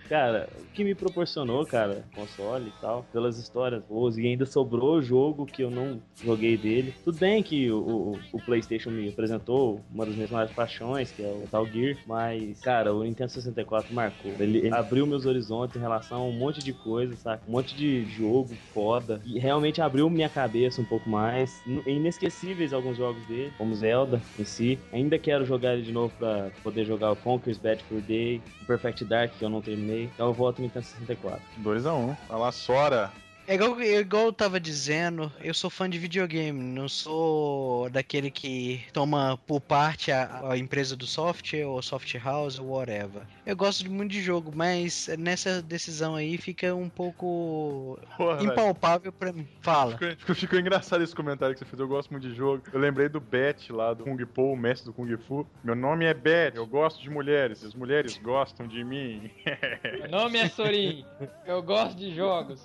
Cara, 0.08 0.48
o 0.58 0.72
que 0.72 0.84
me 0.84 0.94
proporcionou, 0.94 1.64
cara, 1.66 2.04
console 2.14 2.68
e 2.68 2.80
tal, 2.80 3.04
pelas 3.12 3.38
histórias 3.38 3.82
boas, 3.82 4.16
e 4.16 4.26
ainda 4.26 4.46
sobrou 4.46 5.02
jogo 5.02 5.46
que 5.46 5.62
eu 5.62 5.70
não 5.70 6.00
joguei 6.22 6.56
dele. 6.56 6.94
Tudo 7.04 7.18
bem 7.18 7.42
que 7.42 7.70
o, 7.70 7.78
o, 7.78 8.18
o 8.32 8.38
PlayStation 8.42 8.90
me 8.90 9.08
apresentou 9.08 9.80
uma 9.92 10.06
das 10.06 10.14
minhas 10.14 10.30
maiores 10.30 10.54
paixões, 10.54 11.12
que 11.12 11.22
é 11.22 11.28
o 11.28 11.38
Metal 11.38 11.66
Gear, 11.66 11.96
mas, 12.06 12.60
cara, 12.60 12.94
o 12.94 13.02
Nintendo 13.02 13.30
64 13.30 13.92
marcou. 13.92 14.32
Ele, 14.38 14.58
ele 14.58 14.74
abriu 14.74 15.06
meus 15.06 15.26
horizontes 15.26 15.76
em 15.76 15.80
relação 15.80 16.22
a 16.22 16.24
um 16.24 16.32
monte 16.32 16.62
de 16.62 16.72
coisa, 16.72 17.14
saca? 17.16 17.42
Um 17.48 17.52
monte 17.52 17.74
de 17.76 18.04
jogo 18.04 18.54
foda, 18.72 19.20
e 19.24 19.38
realmente 19.38 19.80
abriu 19.80 20.08
minha 20.08 20.28
cabeça 20.28 20.80
um 20.80 20.84
pouco 20.84 21.08
mais. 21.08 21.62
Inesquecíveis 21.86 22.72
alguns 22.72 22.96
jogos 22.96 23.24
dele, 23.26 23.52
como 23.58 23.74
Zelda 23.74 24.20
em 24.38 24.44
si. 24.44 24.78
Ainda 24.92 25.18
quero 25.18 25.44
jogar 25.44 25.74
ele 25.74 25.82
de 25.82 25.92
novo 25.92 26.14
pra 26.18 26.50
poder 26.62 26.84
jogar 26.84 27.12
o 27.12 27.16
Conker's 27.16 27.58
Bad 27.58 27.82
Fur 27.84 28.00
Day, 28.00 28.40
o 28.62 28.66
Perfect 28.66 29.04
Dark, 29.04 29.32
que 29.38 29.44
eu 29.44 29.48
não 29.50 29.60
terminei. 29.60 29.95
Então 30.04 30.26
eu 30.26 30.32
voto 30.32 30.58
no 30.58 30.64
Nintendo 30.64 30.84
64. 30.84 31.40
2x1. 31.62 31.94
Um. 31.94 32.16
Vai 32.28 32.38
lá, 32.38 32.52
Sora. 32.52 33.12
É 33.48 33.54
igual, 33.54 33.80
é 33.80 33.96
igual 34.00 34.24
eu 34.26 34.32
tava 34.32 34.58
dizendo, 34.58 35.30
eu 35.40 35.54
sou 35.54 35.70
fã 35.70 35.88
de 35.88 35.98
videogame, 35.98 36.60
não 36.60 36.88
sou 36.88 37.88
daquele 37.90 38.28
que 38.30 38.82
toma 38.92 39.38
por 39.46 39.60
parte 39.60 40.10
a, 40.10 40.50
a 40.50 40.58
empresa 40.58 40.96
do 40.96 41.06
software 41.06 41.64
ou 41.64 41.80
soft 41.80 42.12
house 42.16 42.58
ou 42.58 42.70
whatever. 42.70 43.22
Eu 43.46 43.54
gosto 43.56 43.84
de 43.84 43.88
muito 43.88 44.10
de 44.10 44.20
jogo, 44.20 44.50
mas 44.52 45.08
nessa 45.16 45.62
decisão 45.62 46.16
aí 46.16 46.36
fica 46.36 46.74
um 46.74 46.88
pouco 46.88 47.96
Porra, 48.16 48.42
impalpável 48.42 49.12
pra 49.12 49.32
mim. 49.32 49.46
Fala. 49.60 49.92
Ficou, 49.92 50.16
ficou- 50.16 50.34
ficou 50.34 50.58
engraçado 50.58 51.04
esse 51.04 51.14
comentário 51.14 51.54
que 51.54 51.60
você 51.60 51.64
fez. 51.64 51.78
Eu 51.78 51.86
gosto 51.86 52.10
muito 52.10 52.28
de 52.28 52.34
jogo. 52.34 52.64
Eu 52.72 52.80
lembrei 52.80 53.08
do 53.08 53.20
Bet 53.20 53.72
lá 53.72 53.94
do 53.94 54.02
Kung 54.02 54.16
Po, 54.26 54.52
o 54.52 54.56
mestre 54.56 54.86
do 54.86 54.92
Kung 54.92 55.16
Fu. 55.18 55.46
Meu 55.62 55.76
nome 55.76 56.04
é 56.04 56.12
Bet, 56.12 56.56
eu 56.56 56.66
gosto 56.66 57.00
de 57.00 57.08
mulheres. 57.08 57.62
As 57.64 57.74
mulheres 57.74 58.18
gostam 58.18 58.66
de 58.66 58.82
mim. 58.82 59.30
Meu 60.00 60.08
nome 60.10 60.38
é 60.40 60.48
Sorin. 60.48 61.04
Eu 61.46 61.62
gosto 61.62 61.96
de 61.96 62.12
jogos. 62.12 62.64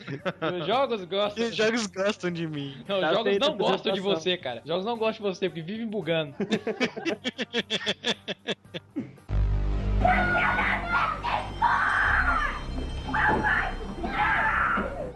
Os 0.59 0.65
jogos 0.71 1.03
gostam. 1.05 1.45
Os 1.47 1.55
jogos 1.55 1.87
gostam 1.87 2.31
de 2.31 2.47
mim. 2.47 2.75
Não, 2.87 2.95
os 2.95 3.01
Tá 3.01 3.13
jogos 3.13 3.37
não 3.39 3.57
gostam 3.57 3.93
de 3.93 3.99
você, 3.99 4.37
cara. 4.37 4.61
Os 4.61 4.67
jogos 4.67 4.85
não 4.85 4.97
gostam 4.97 5.29
de 5.29 5.35
você, 5.35 5.49
porque 5.49 5.61
vivem 5.61 5.87
bugando. 5.87 6.35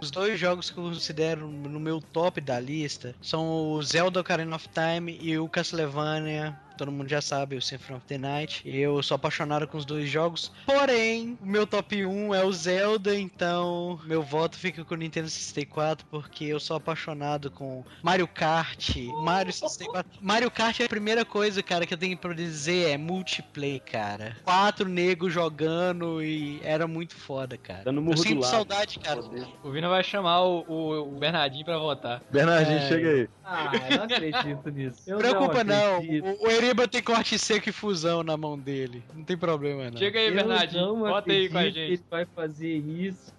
Os 0.02 0.12
dois 0.12 0.40
jogos 0.40 0.70
que 0.70 0.78
eu 0.78 0.84
considero 0.84 1.48
no 1.48 1.80
meu 1.80 2.00
top 2.00 2.40
da 2.40 2.60
lista 2.60 3.16
são 3.20 3.72
o 3.72 3.82
Zelda 3.82 4.20
Ocarina 4.20 4.56
of 4.56 4.70
Time 4.70 5.18
e 5.20 5.36
o 5.40 5.50
Castlevania. 5.50 6.56
Todo 6.78 6.92
mundo 6.92 7.08
já 7.10 7.22
sabe, 7.22 7.56
o 7.56 7.62
Symphony 7.62 7.98
of 7.98 8.06
the 8.08 8.18
Night. 8.18 8.62
Eu 8.66 9.02
sou 9.02 9.16
apaixonado 9.16 9.68
com 9.68 9.78
os 9.78 9.86
dois 9.86 10.10
jogos. 10.10 10.52
Porém, 10.66 11.38
o 11.42 11.46
meu 11.46 11.66
top 11.66 12.06
1 12.06 12.34
é 12.36 12.44
o 12.44 12.52
Zelda, 12.52 13.16
então 13.18 14.00
meu 14.06 14.22
voto 14.22 14.58
fica 14.58 14.84
com 14.84 14.94
o 14.94 14.98
Nintendo 14.98 15.30
64 15.30 16.06
porque 16.10 16.46
eu 16.46 16.60
sou 16.60 16.76
apaixonado 16.78 17.50
com 17.50 17.84
Mario 18.04 18.28
Kart, 18.28 18.96
Mario 19.24 19.52
64. 19.54 20.20
Mario 20.22 20.52
Kart 20.52 20.80
é 20.80 20.86
a 20.86 20.90
primeira 20.90 21.24
coisa, 21.26 21.62
cara, 21.64 21.86
que 21.86 21.94
eu 21.94 21.98
tenho 21.98 22.18
pra 22.18 22.34
dizer 22.34 22.90
é 22.92 22.98
multiplayer, 22.98 23.82
cara. 23.82 24.36
Quatro 24.44 24.88
negros 24.90 25.34
jogando 25.34 26.22
e 26.22 26.60
era 26.64 26.88
muito 26.88 27.16
foda, 27.16 27.58
cara. 27.58 27.84
Dando 27.86 28.10
Eu 28.12 28.18
sinto 28.18 28.42
lado. 28.42 28.52
saudade, 28.52 29.00
cara. 29.00 29.22
O 29.64 29.72
Vina 29.72 29.88
vai 29.90 30.04
chamar 30.04 30.42
o, 30.42 30.66
o- 30.68 31.16
o 31.16 31.20
Bernardinho 31.20 31.66
pra 31.66 31.78
votar. 31.78 32.22
Bernardinho, 32.32 32.78
É. 32.80 32.88
chega 32.88 33.10
aí. 33.10 33.30
Ah, 33.44 33.72
eu 33.90 33.98
não 33.98 34.04
acredito 34.06 34.70
nisso. 34.72 35.02
Eu 35.08 35.18
Preocupa 35.18 35.64
não, 35.64 35.98
acredito. 35.98 36.26
o, 36.28 36.46
o 36.46 36.50
Eriba 36.66 36.88
tem 36.88 37.02
corte 37.02 37.38
seco 37.38 37.70
e 37.70 37.72
fusão 37.72 38.24
na 38.24 38.36
mão 38.36 38.58
dele. 38.58 39.04
Não 39.14 39.24
tem 39.24 39.38
problema 39.38 39.90
não. 39.90 39.98
Chega 39.98 40.20
aí, 40.20 40.28
Eu 40.28 40.34
Bernardinho. 40.34 40.96
Bota 40.98 41.32
aí 41.32 41.50
com 41.50 41.58
a 41.58 41.64
gente. 41.66 41.80
Ele 41.80 42.02
vai 42.10 42.26
fazer 42.26 42.76
isso. 42.78 43.34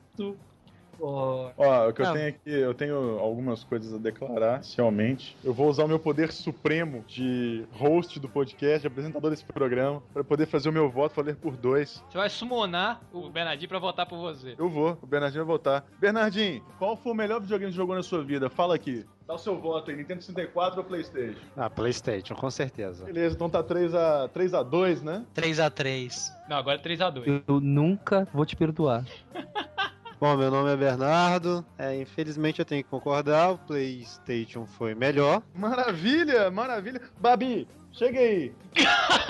Ó, 0.98 1.50
Ó, 1.58 1.88
o 1.88 1.92
que 1.92 2.00
eu 2.00 2.06
Não. 2.06 2.12
tenho 2.14 2.28
aqui, 2.28 2.50
eu 2.50 2.72
tenho 2.72 3.18
algumas 3.18 3.62
coisas 3.62 3.92
a 3.92 3.98
declarar, 3.98 4.62
realmente. 4.76 5.36
Eu 5.44 5.52
vou 5.52 5.68
usar 5.68 5.84
o 5.84 5.88
meu 5.88 5.98
poder 5.98 6.32
supremo 6.32 7.04
de 7.06 7.64
host 7.72 8.18
do 8.18 8.28
podcast, 8.30 8.80
de 8.80 8.86
apresentador 8.86 9.30
desse 9.30 9.44
programa, 9.44 10.02
pra 10.14 10.24
poder 10.24 10.46
fazer 10.46 10.70
o 10.70 10.72
meu 10.72 10.88
voto 10.88 11.14
valer 11.14 11.36
por 11.36 11.54
dois. 11.54 12.02
Você 12.10 12.16
vai 12.16 12.30
summonar 12.30 13.02
o 13.12 13.28
Bernardinho 13.28 13.68
pra 13.68 13.78
votar 13.78 14.06
por 14.06 14.16
você. 14.16 14.54
Eu 14.56 14.70
vou, 14.70 14.96
o 15.02 15.06
Bernardinho 15.06 15.44
vai 15.44 15.52
votar. 15.54 15.84
Bernardinho, 16.00 16.64
qual 16.78 16.96
foi 16.96 17.12
o 17.12 17.14
melhor 17.14 17.42
videogame 17.42 17.70
que 17.70 17.76
jogou 17.76 17.94
na 17.94 18.02
sua 18.02 18.24
vida? 18.24 18.48
Fala 18.48 18.74
aqui. 18.74 19.04
Dá 19.26 19.34
o 19.34 19.38
seu 19.38 19.58
voto 19.60 19.90
aí, 19.90 19.96
Nintendo 19.96 20.22
64 20.22 20.78
ou 20.78 20.84
Playstation? 20.84 21.40
Ah, 21.56 21.68
Playstation, 21.68 22.34
com 22.36 22.48
certeza. 22.48 23.04
Beleza, 23.04 23.34
então 23.34 23.50
tá 23.50 23.62
3x, 23.62 24.30
3 24.30 24.54
a 24.54 24.62
2 24.62 25.02
né? 25.02 25.24
3x3. 25.34 26.32
Não, 26.48 26.56
agora 26.56 26.78
é 26.78 26.82
3x2. 26.82 27.42
eu 27.48 27.60
nunca 27.60 28.28
vou 28.32 28.46
te 28.46 28.54
perdoar. 28.54 29.04
Bom, 30.20 30.34
meu 30.36 30.50
nome 30.50 30.72
é 30.72 30.76
Bernardo. 30.76 31.66
É, 31.76 31.94
infelizmente 32.00 32.60
eu 32.60 32.64
tenho 32.64 32.82
que 32.84 32.88
concordar, 32.88 33.50
o 33.50 33.58
PlayStation 33.58 34.64
foi 34.64 34.94
melhor. 34.94 35.42
Maravilha, 35.54 36.50
maravilha. 36.50 37.02
Babi, 37.20 37.68
chega 37.92 38.20
aí. 38.20 38.54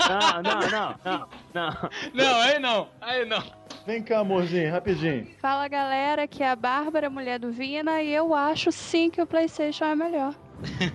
Não, 0.07 0.43
não, 0.43 0.59
não, 0.69 0.95
não, 1.03 1.29
não. 1.53 1.89
Não, 2.13 2.41
aí 2.41 2.59
não. 2.59 2.89
Aí 3.01 3.25
não. 3.25 3.43
Vem 3.87 4.03
cá, 4.03 4.19
amorzinho, 4.19 4.69
rapidinho. 4.69 5.25
Fala 5.41 5.65
galera, 5.69 6.27
que 6.27 6.43
é 6.43 6.49
a 6.49 6.57
Bárbara, 6.57 7.09
mulher 7.09 7.39
do 7.39 7.53
Vina, 7.53 8.01
e 8.01 8.13
eu 8.13 8.33
acho 8.33 8.69
sim 8.69 9.09
que 9.09 9.21
o 9.21 9.25
PlayStation 9.25 9.85
é 9.85 9.95
melhor. 9.95 10.35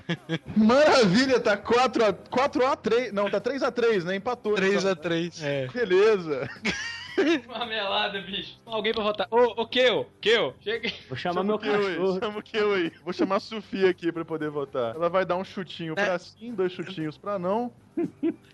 Maravilha, 0.55 1.41
tá 1.41 1.57
4x, 1.57 2.15
4x3. 2.29 3.11
Não, 3.11 3.31
tá 3.31 3.41
3x3, 3.41 4.05
né? 4.05 4.17
Empatou. 4.17 4.59
então. 4.59 4.69
3x3. 4.69 5.43
É. 5.43 5.67
Beleza. 5.69 6.51
Marmelada, 7.49 8.21
bicho. 8.21 8.59
Alguém 8.67 8.93
pra 8.93 9.03
votar. 9.03 9.27
Ô, 9.31 9.61
ô, 9.63 9.67
Keo. 9.67 10.07
Keo. 10.21 10.55
Chega. 10.61 10.91
Vou 11.09 11.17
chamar 11.17 11.35
Chama 11.41 11.45
meu 11.45 11.57
o 11.57 11.59
Keu 11.59 11.75
aí, 11.75 11.97
cachorro. 11.97 12.19
chama 12.21 12.39
o 12.39 12.43
Keu 12.43 12.75
aí. 12.75 12.93
Vou 13.05 13.13
chamar 13.13 13.37
a 13.37 13.41
Sofia 13.41 13.91
aqui 13.91 14.11
pra 14.13 14.25
poder 14.25 14.51
votar. 14.51 14.95
Ela 14.95 15.09
vai 15.09 15.25
dar 15.25 15.37
um 15.37 15.45
chutinho 15.45 15.93
É. 15.97 16.05
pra 16.05 16.19
sim, 16.19 16.55
dois 16.55 16.73
chutinhos 16.73 17.19
pra 17.19 17.39
não. 17.39 17.73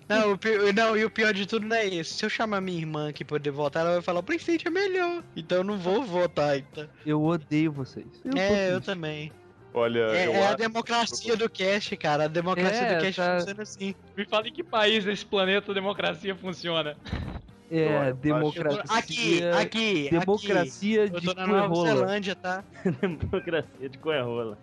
Não, 0.08 0.32
o 0.32 0.38
não, 0.74 0.96
e 0.96 1.04
o 1.04 1.10
pior 1.10 1.32
de 1.32 1.46
tudo 1.46 1.66
não 1.66 1.76
é 1.76 1.86
isso. 1.86 2.14
Se 2.14 2.24
eu 2.24 2.30
chamar 2.30 2.60
minha 2.60 2.78
irmã 2.78 3.08
aqui 3.10 3.24
pra 3.24 3.36
poder 3.38 3.50
votar, 3.50 3.82
ela 3.84 3.92
vai 3.94 4.02
falar 4.02 4.20
o 4.20 4.22
Playstation 4.22 4.68
é 4.68 4.70
melhor. 4.70 5.22
Então 5.36 5.58
eu 5.58 5.64
não 5.64 5.78
vou 5.78 6.02
votar, 6.02 6.56
então. 6.58 6.88
Eu 7.06 7.22
odeio 7.22 7.70
vocês. 7.70 8.06
Eu 8.24 8.32
é, 8.36 8.72
eu 8.72 8.80
também. 8.80 9.30
Olha, 9.74 10.00
É, 10.00 10.26
eu 10.26 10.32
é 10.32 10.46
a 10.48 10.54
democracia 10.54 11.36
do 11.36 11.48
cast, 11.48 11.94
cara. 11.98 12.24
A 12.24 12.28
democracia 12.28 12.80
É, 12.80 12.96
do 12.96 13.02
cast 13.04 13.20
tá- 13.20 13.38
funciona 13.38 13.62
assim. 13.62 13.94
Me 14.16 14.24
fala 14.24 14.48
em 14.48 14.52
que 14.52 14.64
país 14.64 15.04
desse 15.04 15.24
planeta 15.26 15.70
a 15.70 15.74
democracia 15.74 16.34
funciona. 16.34 16.96
É, 17.70 18.12
democracia. 18.14 18.82
Aqui, 18.88 19.42
aqui, 19.44 20.08
Democracia 20.10 21.04
aqui. 21.04 21.14
Eu 21.14 21.20
de 21.20 21.26
tô 21.26 21.34
na 21.34 21.46
Nova 21.46 21.68
Coerrola. 21.68 21.88
Zelândia, 21.88 22.34
tá? 22.34 22.64
Democracia 23.20 23.88
de 23.88 23.98
coerrola. 23.98 24.58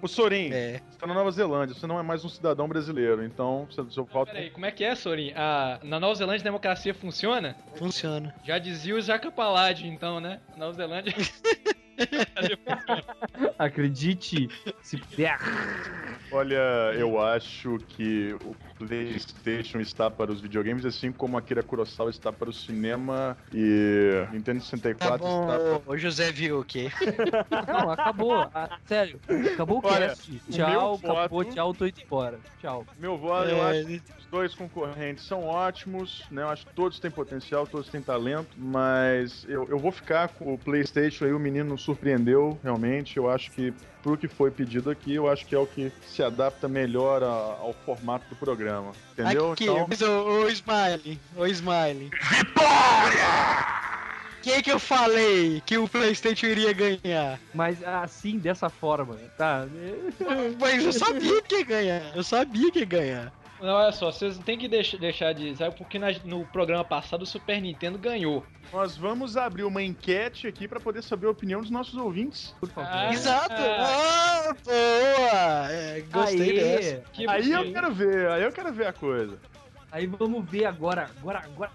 O 0.00 0.06
Sorin, 0.06 0.50
É. 0.52 0.80
você 0.90 0.98
tá 0.98 1.06
na 1.08 1.14
Nova 1.14 1.30
Zelândia, 1.30 1.74
você 1.74 1.86
não 1.86 1.98
é 1.98 2.02
mais 2.02 2.24
um 2.24 2.28
cidadão 2.28 2.68
brasileiro, 2.68 3.24
então 3.24 3.66
seu, 3.70 3.90
seu 3.90 4.04
voto. 4.04 4.30
Peraí, 4.30 4.50
como 4.50 4.64
é 4.66 4.70
que 4.70 4.84
é, 4.84 4.94
Sorin? 4.94 5.32
A, 5.34 5.80
na 5.82 5.98
Nova 5.98 6.14
Zelândia 6.14 6.42
a 6.42 6.44
democracia 6.44 6.94
funciona? 6.94 7.56
Funciona. 7.74 8.32
Já 8.44 8.58
dizia 8.58 8.94
o 8.94 9.00
Jaca 9.00 9.30
Paládio, 9.30 9.86
então, 9.88 10.20
né? 10.20 10.38
Na 10.52 10.66
Nova 10.66 10.72
Zelândia. 10.74 11.14
Acredite, 13.58 14.48
se 14.82 14.98
puder. 14.98 15.36
Olha, 16.30 16.92
eu 16.96 17.20
acho 17.20 17.78
que 17.88 18.36
o 18.44 18.54
PlayStation 18.78 19.80
está 19.80 20.10
para 20.10 20.30
os 20.32 20.40
videogames, 20.40 20.84
assim 20.84 21.10
como 21.12 21.36
Akira 21.36 21.62
Kurosawa 21.62 22.10
está 22.10 22.32
para 22.32 22.48
o 22.48 22.52
cinema 22.52 23.36
e 23.52 24.26
Nintendo 24.32 24.60
64 24.60 25.18
Tá 25.26 25.30
está 25.30 25.58
para. 25.58 25.78
bom, 25.78 25.82
o 25.92 25.96
José 25.98 26.30
viu 26.32 26.60
o 26.60 26.64
quê? 26.64 26.88
Não, 27.66 27.90
acabou. 27.90 28.48
Ah, 28.54 28.78
sério, 28.86 29.20
acabou 29.54 29.78
o 29.78 29.86
Olha, 29.86 30.08
cast. 30.08 30.40
Tchau, 30.50 30.94
acabou, 30.94 31.28
voto- 31.44 31.54
tchau, 31.54 31.74
tô 31.74 31.86
indo 31.86 32.00
embora. 32.00 32.40
Tchau. 32.60 32.86
Meu 32.98 33.16
voto, 33.18 33.48
eu 33.48 33.56
É, 33.58 33.70
acho 33.70 33.86
que 33.86 34.02
os 34.18 34.26
dois 34.26 34.54
concorrentes 34.54 35.24
são 35.24 35.44
ótimos, 35.44 36.24
né? 36.30 36.42
Eu 36.42 36.48
acho 36.48 36.66
que 36.66 36.74
todos 36.74 36.98
têm 37.00 37.10
potencial, 37.10 37.66
todos 37.66 37.88
têm 37.88 38.00
talento, 38.02 38.56
mas 38.58 39.44
eu, 39.48 39.68
eu 39.68 39.78
vou 39.78 39.90
ficar 39.92 40.28
com 40.28 40.54
o 40.54 40.58
PlayStation 40.58 41.24
aí, 41.24 41.32
o 41.32 41.38
menino 41.38 41.70
nos 41.70 41.82
surpreendeu, 41.82 42.58
realmente. 42.62 43.16
Eu 43.16 43.28
acho 43.30 43.50
que, 43.50 43.72
pro 44.02 44.16
que 44.16 44.28
foi 44.28 44.50
pedido 44.50 44.90
aqui, 44.90 45.14
eu 45.14 45.28
acho 45.28 45.44
que 45.46 45.54
é 45.54 45.58
o 45.58 45.66
que 45.66 45.92
se 46.06 46.22
adapta 46.22 46.68
melhor 46.68 47.22
a- 47.22 47.26
ao 47.60 47.74
formato 47.84 48.24
do 48.28 48.36
programa. 48.36 48.92
Entendeu? 49.12 49.52
Aqui, 49.52 49.64
Então, 49.64 49.86
mas 49.88 50.00
o, 50.00 50.44
o 50.44 50.48
Smiley, 50.48 51.20
o 51.36 51.46
Smiley. 51.46 52.10
Vitória! 52.30 53.68
que 54.40 54.62
que 54.62 54.70
eu 54.72 54.78
falei 54.78 55.60
que 55.66 55.76
o 55.76 55.88
Playstation 55.88 56.46
iria 56.46 56.72
ganhar? 56.72 57.38
Mas 57.52 57.82
assim, 57.84 58.38
dessa 58.38 58.70
forma, 58.70 59.16
tá? 59.36 59.66
Mas 60.60 60.84
eu 60.84 60.92
sabia 60.92 61.42
que 61.42 61.56
ia 61.56 61.64
ganhar, 61.64 62.16
eu 62.16 62.22
sabia 62.22 62.70
que 62.70 62.78
ia 62.78 62.84
ganhar. 62.86 63.32
Não, 63.60 63.74
olha 63.74 63.90
só, 63.92 64.12
vocês 64.12 64.36
não 64.36 64.44
tem 64.44 64.56
que 64.56 64.68
deix- 64.68 64.94
deixar 64.94 65.32
de. 65.32 65.56
Sabe 65.56 65.76
porque 65.76 65.98
na- 65.98 66.12
no 66.24 66.46
programa 66.46 66.84
passado 66.84 67.22
o 67.22 67.26
Super 67.26 67.60
Nintendo 67.60 67.98
ganhou. 67.98 68.44
nós 68.72 68.96
vamos 68.96 69.36
abrir 69.36 69.64
uma 69.64 69.82
enquete 69.82 70.46
aqui 70.46 70.68
para 70.68 70.78
poder 70.78 71.02
saber 71.02 71.26
a 71.26 71.30
opinião 71.30 71.60
dos 71.60 71.70
nossos 71.70 71.94
ouvintes. 71.94 72.54
Por 72.60 72.68
favor. 72.68 72.90
Ah, 72.92 73.12
Exato! 73.12 73.52
ah, 73.52 74.44
Ah, 74.50 74.54
boa! 74.64 75.72
É, 75.72 76.04
gostei 76.12 76.50
Aê! 76.50 76.54
dessa. 76.78 77.02
que 77.12 77.28
Aí 77.28 77.50
eu 77.50 77.64
que- 77.64 77.72
quero 77.72 77.92
ver, 77.92 78.28
aí 78.30 78.42
eu 78.42 78.52
quero 78.52 78.72
ver 78.72 78.86
a 78.86 78.92
coisa. 78.92 79.38
Aí 79.90 80.06
vamos 80.06 80.48
ver 80.48 80.66
agora, 80.66 81.10
agora, 81.18 81.38
agora. 81.40 81.70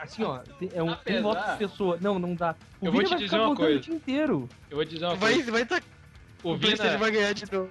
Assim, 0.00 0.24
ó, 0.24 0.38
tem- 0.58 0.70
é 0.74 0.82
um, 0.82 0.86
um 0.88 0.90
Apesar- 0.92 1.22
voto 1.22 1.42
por 1.44 1.56
pessoa. 1.58 1.98
Não, 2.00 2.18
não 2.18 2.34
dá. 2.34 2.56
O 2.80 2.86
Eu 2.86 2.92
vou 2.92 3.02
te 3.04 3.10
vai 3.10 3.18
dizer 3.18 3.30
ficar 3.30 3.46
uma 3.46 3.54
coisa. 3.56 3.78
o 3.78 3.80
dia 3.80 3.94
inteiro. 3.94 4.48
Eu 4.68 4.76
vou 4.76 4.84
te 4.84 4.94
dizer 4.94 5.04
uma 5.06 5.14
Vai, 5.14 5.34
coisa. 5.34 5.52
vai 5.52 5.64
tá, 5.64 5.80
O 6.42 6.50
o 6.52 6.56
Vina, 6.56 6.98
vai 6.98 7.10
ganhar 7.12 7.32
de 7.32 7.50
novo. 7.52 7.70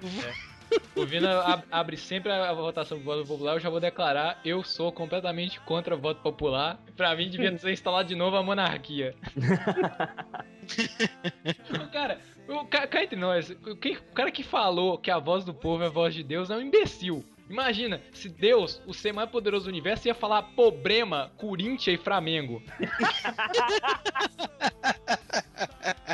o 0.96 1.04
Vina 1.06 1.40
ab- 1.42 1.64
abre 1.70 1.96
sempre 1.96 2.30
a 2.32 2.52
votação 2.52 2.98
do 2.98 3.04
voto 3.04 3.26
popular. 3.26 3.54
Eu 3.54 3.60
já 3.60 3.70
vou 3.70 3.80
declarar: 3.80 4.40
eu 4.44 4.62
sou 4.62 4.92
completamente 4.92 5.60
contra 5.60 5.94
o 5.94 5.98
voto 5.98 6.20
popular. 6.22 6.78
Pra 6.96 7.14
mim, 7.16 7.28
devia 7.30 7.56
ser 7.58 7.72
instalado 7.72 8.08
de 8.08 8.14
novo 8.14 8.36
a 8.36 8.42
monarquia. 8.42 9.14
cara, 11.92 12.18
o 12.48 12.64
cá 12.66 13.02
entre 13.02 13.16
nós, 13.18 13.50
o, 13.50 13.76
que- 13.76 13.96
o 13.96 14.14
cara 14.14 14.30
que 14.30 14.42
falou 14.42 14.98
que 14.98 15.10
a 15.10 15.18
voz 15.18 15.44
do 15.44 15.54
povo 15.54 15.82
é 15.82 15.86
a 15.86 15.90
voz 15.90 16.14
de 16.14 16.22
Deus 16.22 16.50
é 16.50 16.56
um 16.56 16.60
imbecil. 16.60 17.24
Imagina, 17.52 18.00
se 18.14 18.30
Deus, 18.30 18.80
o 18.86 18.94
ser 18.94 19.12
mais 19.12 19.28
poderoso 19.28 19.66
do 19.66 19.68
universo, 19.68 20.08
ia 20.08 20.14
falar 20.14 20.42
problema, 20.56 21.30
Corinthians 21.36 22.00
e 22.00 22.02
Flamengo. 22.02 22.62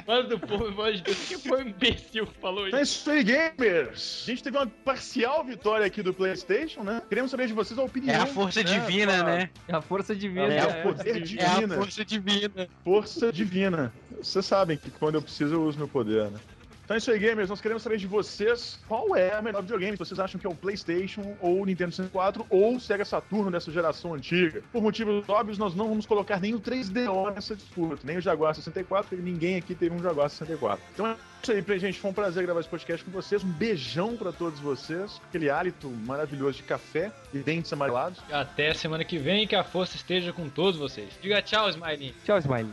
Mano 0.06 0.28
do 0.28 0.38
povo, 0.38 0.70
mano 0.72 0.94
de 0.94 1.02
Deus, 1.02 1.28
quem 1.28 1.38
foi 1.38 1.62
o 1.64 1.68
imbecil 1.68 2.26
que 2.26 2.38
falou 2.40 2.66
Então 2.66 2.78
é 2.78 2.82
isso? 2.82 3.00
isso 3.00 3.10
aí, 3.10 3.22
gamers! 3.22 4.22
A 4.26 4.30
gente 4.30 4.42
teve 4.42 4.56
uma 4.56 4.66
parcial 4.66 5.44
vitória 5.44 5.84
aqui 5.86 6.02
do 6.02 6.14
PlayStation, 6.14 6.82
né? 6.82 7.02
Queremos 7.08 7.30
saber 7.30 7.46
de 7.46 7.52
vocês 7.52 7.78
a 7.78 7.82
opinião. 7.82 8.14
É 8.14 8.18
a 8.22 8.26
força 8.26 8.62
né, 8.62 8.70
divina, 8.72 9.18
pra- 9.18 9.24
né? 9.36 9.50
É 9.68 9.74
a 9.74 9.82
força 9.82 10.16
divina. 10.16 10.52
É, 10.52 10.58
É, 10.58 10.66
o 10.66 10.82
poder 10.82 11.08
É 11.08 11.16
a 11.16 11.20
divina. 11.20 11.74
força 11.76 12.04
divina. 12.04 12.68
Força 12.84 13.32
divina. 13.32 13.92
Vocês 14.22 14.46
sabem 14.46 14.76
que 14.78 14.90
quando 14.90 15.16
eu 15.16 15.22
preciso 15.22 15.54
eu 15.54 15.62
uso 15.64 15.76
meu 15.78 15.88
poder, 15.88 16.30
né? 16.30 16.38
Então 16.88 16.94
é 16.94 16.98
isso 16.98 17.10
aí, 17.10 17.18
gamers. 17.18 17.50
Nós 17.50 17.60
queremos 17.60 17.82
saber 17.82 17.98
de 17.98 18.06
vocês 18.06 18.80
qual 18.88 19.14
é 19.14 19.34
a 19.34 19.42
melhor 19.42 19.60
videogame. 19.60 19.92
Se 19.92 19.98
vocês 19.98 20.18
acham 20.18 20.40
que 20.40 20.46
é 20.46 20.50
o 20.50 20.54
PlayStation, 20.54 21.36
ou 21.38 21.60
o 21.60 21.66
Nintendo 21.66 21.92
64, 21.92 22.46
ou 22.48 22.76
o 22.76 22.80
Sega 22.80 23.04
Saturno 23.04 23.50
dessa 23.50 23.70
geração 23.70 24.14
antiga. 24.14 24.62
Por 24.72 24.80
motivos 24.80 25.28
óbvios, 25.28 25.58
nós 25.58 25.74
não 25.74 25.86
vamos 25.86 26.06
colocar 26.06 26.40
nem 26.40 26.54
o 26.54 26.60
3DO 26.60 27.34
nessa 27.34 27.54
disputa, 27.54 28.00
nem 28.04 28.16
o 28.16 28.22
Jaguar 28.22 28.54
64, 28.54 29.06
porque 29.10 29.22
ninguém 29.22 29.56
aqui 29.56 29.74
teve 29.74 29.94
um 29.94 30.02
Jaguar 30.02 30.30
64. 30.30 30.82
Então 30.94 31.06
é 31.06 31.16
isso 31.42 31.52
aí, 31.52 31.60
pra 31.60 31.76
gente. 31.76 32.00
Foi 32.00 32.10
um 32.10 32.14
prazer 32.14 32.42
gravar 32.44 32.60
esse 32.60 32.70
podcast 32.70 33.04
com 33.04 33.10
vocês. 33.10 33.44
Um 33.44 33.52
beijão 33.52 34.16
pra 34.16 34.32
todos 34.32 34.58
vocês. 34.58 35.20
Aquele 35.28 35.50
hálito 35.50 35.90
maravilhoso 35.90 36.56
de 36.56 36.62
café 36.62 37.12
e 37.34 37.38
dentes 37.40 37.70
amarelados. 37.70 38.18
Até 38.32 38.72
semana 38.72 39.04
que 39.04 39.18
vem, 39.18 39.46
que 39.46 39.54
a 39.54 39.62
força 39.62 39.94
esteja 39.94 40.32
com 40.32 40.48
todos 40.48 40.80
vocês. 40.80 41.10
Diga 41.20 41.42
tchau, 41.42 41.68
Smiley. 41.68 42.14
Tchau, 42.24 42.38
Smiley. 42.38 42.72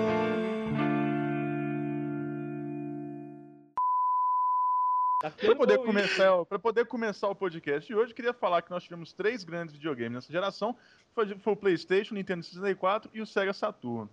Para 5.21 5.55
poder, 5.55 5.77
começar, 5.77 6.45
pra 6.45 6.57
poder 6.57 6.85
começar 6.87 7.29
o 7.29 7.35
podcast 7.35 7.87
de 7.87 7.93
hoje, 7.93 8.11
eu 8.11 8.15
queria 8.15 8.33
falar 8.33 8.63
que 8.63 8.71
nós 8.71 8.83
tivemos 8.83 9.13
três 9.13 9.43
grandes 9.43 9.75
videogames 9.75 10.13
nessa 10.13 10.31
geração. 10.31 10.75
Foi, 11.13 11.37
foi 11.37 11.53
o 11.53 11.55
PlayStation, 11.55 12.15
o 12.15 12.17
Nintendo 12.17 12.43
64 12.43 13.11
e 13.13 13.21
o 13.21 13.25
Sega 13.25 13.53
Saturno. 13.53 14.09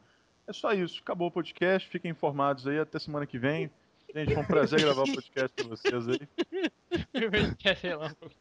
É 0.47 0.53
só 0.53 0.73
isso. 0.73 1.01
Acabou 1.01 1.29
o 1.29 1.31
podcast. 1.31 1.89
Fiquem 1.89 2.11
informados 2.11 2.67
aí. 2.67 2.79
Até 2.79 2.99
semana 2.99 3.27
que 3.27 3.39
vem. 3.39 3.71
Gente, 4.15 4.35
foi 4.35 4.43
um 4.43 4.47
prazer 4.47 4.81
gravar 4.81 5.03
o 5.03 5.13
podcast 5.15 5.63
com 5.63 5.69
vocês 5.71 6.09
aí. 6.09 6.21
Primeiro 7.13 7.57
que 7.57 7.69
é 7.69 7.73
relâmpago. 7.73 8.33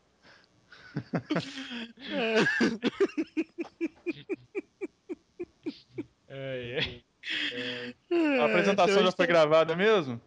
Ai, 6.30 6.78
ai. 6.80 7.04
A 8.40 8.46
apresentação 8.46 9.04
já 9.04 9.12
foi 9.12 9.28
gravada 9.28 9.76
mesmo? 9.76 10.20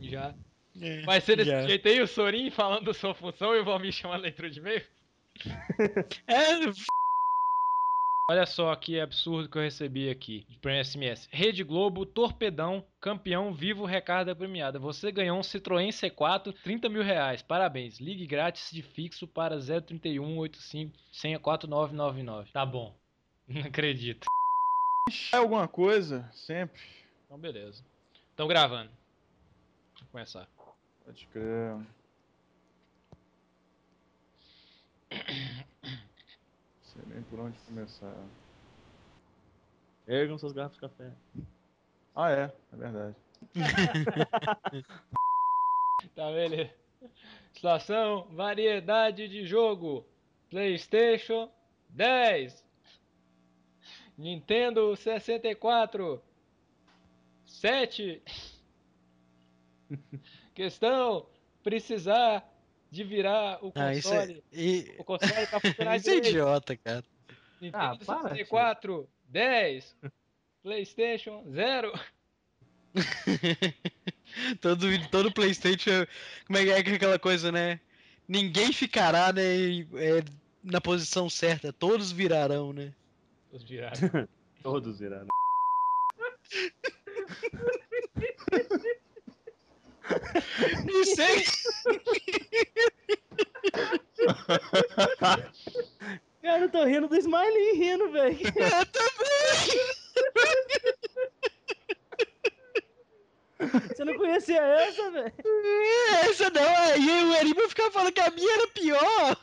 Já. 0.00 0.34
Vai 1.04 1.20
ser 1.20 1.36
desse 1.36 1.66
jeito 1.66 1.88
aí, 1.88 2.00
o 2.00 2.06
Sorin 2.06 2.50
falando 2.50 2.94
sua 2.94 3.14
função 3.14 3.54
e 3.54 3.60
o 3.60 3.64
Valmir 3.64 3.92
chamando 3.92 4.20
a 4.20 4.22
leitura 4.22 4.50
de 4.50 4.58
e-mail? 4.58 4.82
É, 6.28 6.70
Olha 8.32 8.46
só 8.46 8.74
que 8.76 8.98
absurdo 9.00 9.48
que 9.48 9.58
eu 9.58 9.62
recebi 9.62 10.08
aqui 10.08 10.46
por 10.62 10.72
SMS. 10.72 11.28
Rede 11.30 11.64
Globo, 11.64 12.06
Torpedão, 12.06 12.82
campeão 13.00 13.52
vivo 13.52 13.84
recarga 13.84 14.34
premiada. 14.34 14.78
Você 14.78 15.10
ganhou 15.12 15.36
um 15.36 15.42
Citroën 15.42 15.88
C4, 15.90 16.54
30 16.62 16.88
mil 16.88 17.02
reais. 17.02 17.42
Parabéns. 17.42 17.98
Ligue 17.98 18.26
grátis 18.26 18.70
de 18.70 18.80
fixo 18.80 19.26
para 19.26 19.58
03185 19.58 20.96
senha 21.12 21.38
4999. 21.38 22.52
Tá 22.52 22.64
bom. 22.64 22.94
Não 23.46 23.62
acredito. 23.62 24.24
É 25.32 25.36
alguma 25.36 25.66
coisa? 25.66 26.26
Sempre. 26.32 26.80
Então 27.26 27.38
beleza. 27.38 27.84
Estão 28.30 28.46
gravando. 28.46 28.90
Vou 30.00 30.08
começar. 30.12 30.48
Pode 31.12 31.26
crer. 31.26 31.74
Não 31.74 31.86
sei 36.80 37.02
nem 37.06 37.22
por 37.24 37.38
onde 37.38 37.58
começar. 37.58 38.16
Ergam 40.08 40.38
suas 40.38 40.52
garrafas 40.52 40.76
de 40.76 40.80
café. 40.80 41.12
Ah, 42.16 42.30
é. 42.30 42.50
É 42.72 42.76
verdade. 42.76 43.16
Tá, 46.16 46.32
beleza. 46.32 46.74
Situação, 47.52 48.26
variedade 48.32 49.28
de 49.28 49.46
jogo. 49.46 50.04
PlayStation 50.50 51.48
10. 51.90 52.64
Nintendo 54.18 54.96
64. 54.96 56.22
7. 57.46 58.22
Questão, 60.54 61.26
precisar 61.62 62.44
de 62.90 63.04
virar 63.04 63.58
o 63.64 63.72
Ah, 63.74 63.94
isso 63.94 64.12
é. 64.12 64.18
console. 64.20 64.44
E... 64.52 64.94
O 64.98 65.04
console 65.04 65.46
tá 65.46 65.60
funcionando 65.60 65.96
Isso 65.96 66.10
é 66.10 66.16
idiota, 66.16 66.76
cara. 66.76 67.04
Nintendo 67.60 67.84
Ah, 67.84 67.96
para, 68.04 68.22
64, 68.30 69.08
10. 69.28 69.96
PlayStation 70.62 71.44
0. 71.50 71.92
todo, 74.60 74.86
todo 75.10 75.32
Playstation. 75.32 75.90
é- 75.90 76.06
Como 76.46 76.58
é 76.58 76.64
que 76.64 76.70
é 76.70 76.82
que 76.82 76.90
é 76.90 76.94
aquela 76.94 77.18
coisa, 77.18 77.50
né? 77.50 77.80
Ninguém 78.28 78.72
ficará, 78.72 79.32
né? 79.32 79.42
é, 79.42 80.22
na 80.62 80.80
posição 80.80 81.30
certa. 81.30 81.72
Todos 81.72 82.12
virarão, 82.12 82.72
né? 82.72 82.92
Os 83.50 83.62
viraram. 83.64 84.28
Todos 84.62 84.98
viraram. 84.98 85.28
Não 90.86 91.04
sei. 91.04 91.44
Cara, 96.42 96.64
eu 96.64 96.70
tô 96.70 96.84
rindo 96.84 97.08
do 97.08 97.16
Smiley 97.16 97.72
rindo, 97.74 98.10
velho. 98.10 98.38
Eu 98.40 98.86
também. 98.86 99.22
Você 103.88 104.04
não 104.04 104.16
conhecia 104.16 104.60
essa, 104.60 105.10
velho? 105.10 105.32
Essa 106.24 106.50
não, 106.50 106.76
aí 106.76 107.24
o 107.24 107.34
Erima 107.36 107.68
ficava 107.68 107.90
falando 107.90 108.12
que 108.12 108.20
a 108.20 108.30
minha 108.30 108.52
era 108.52 108.68
pior. 108.68 109.36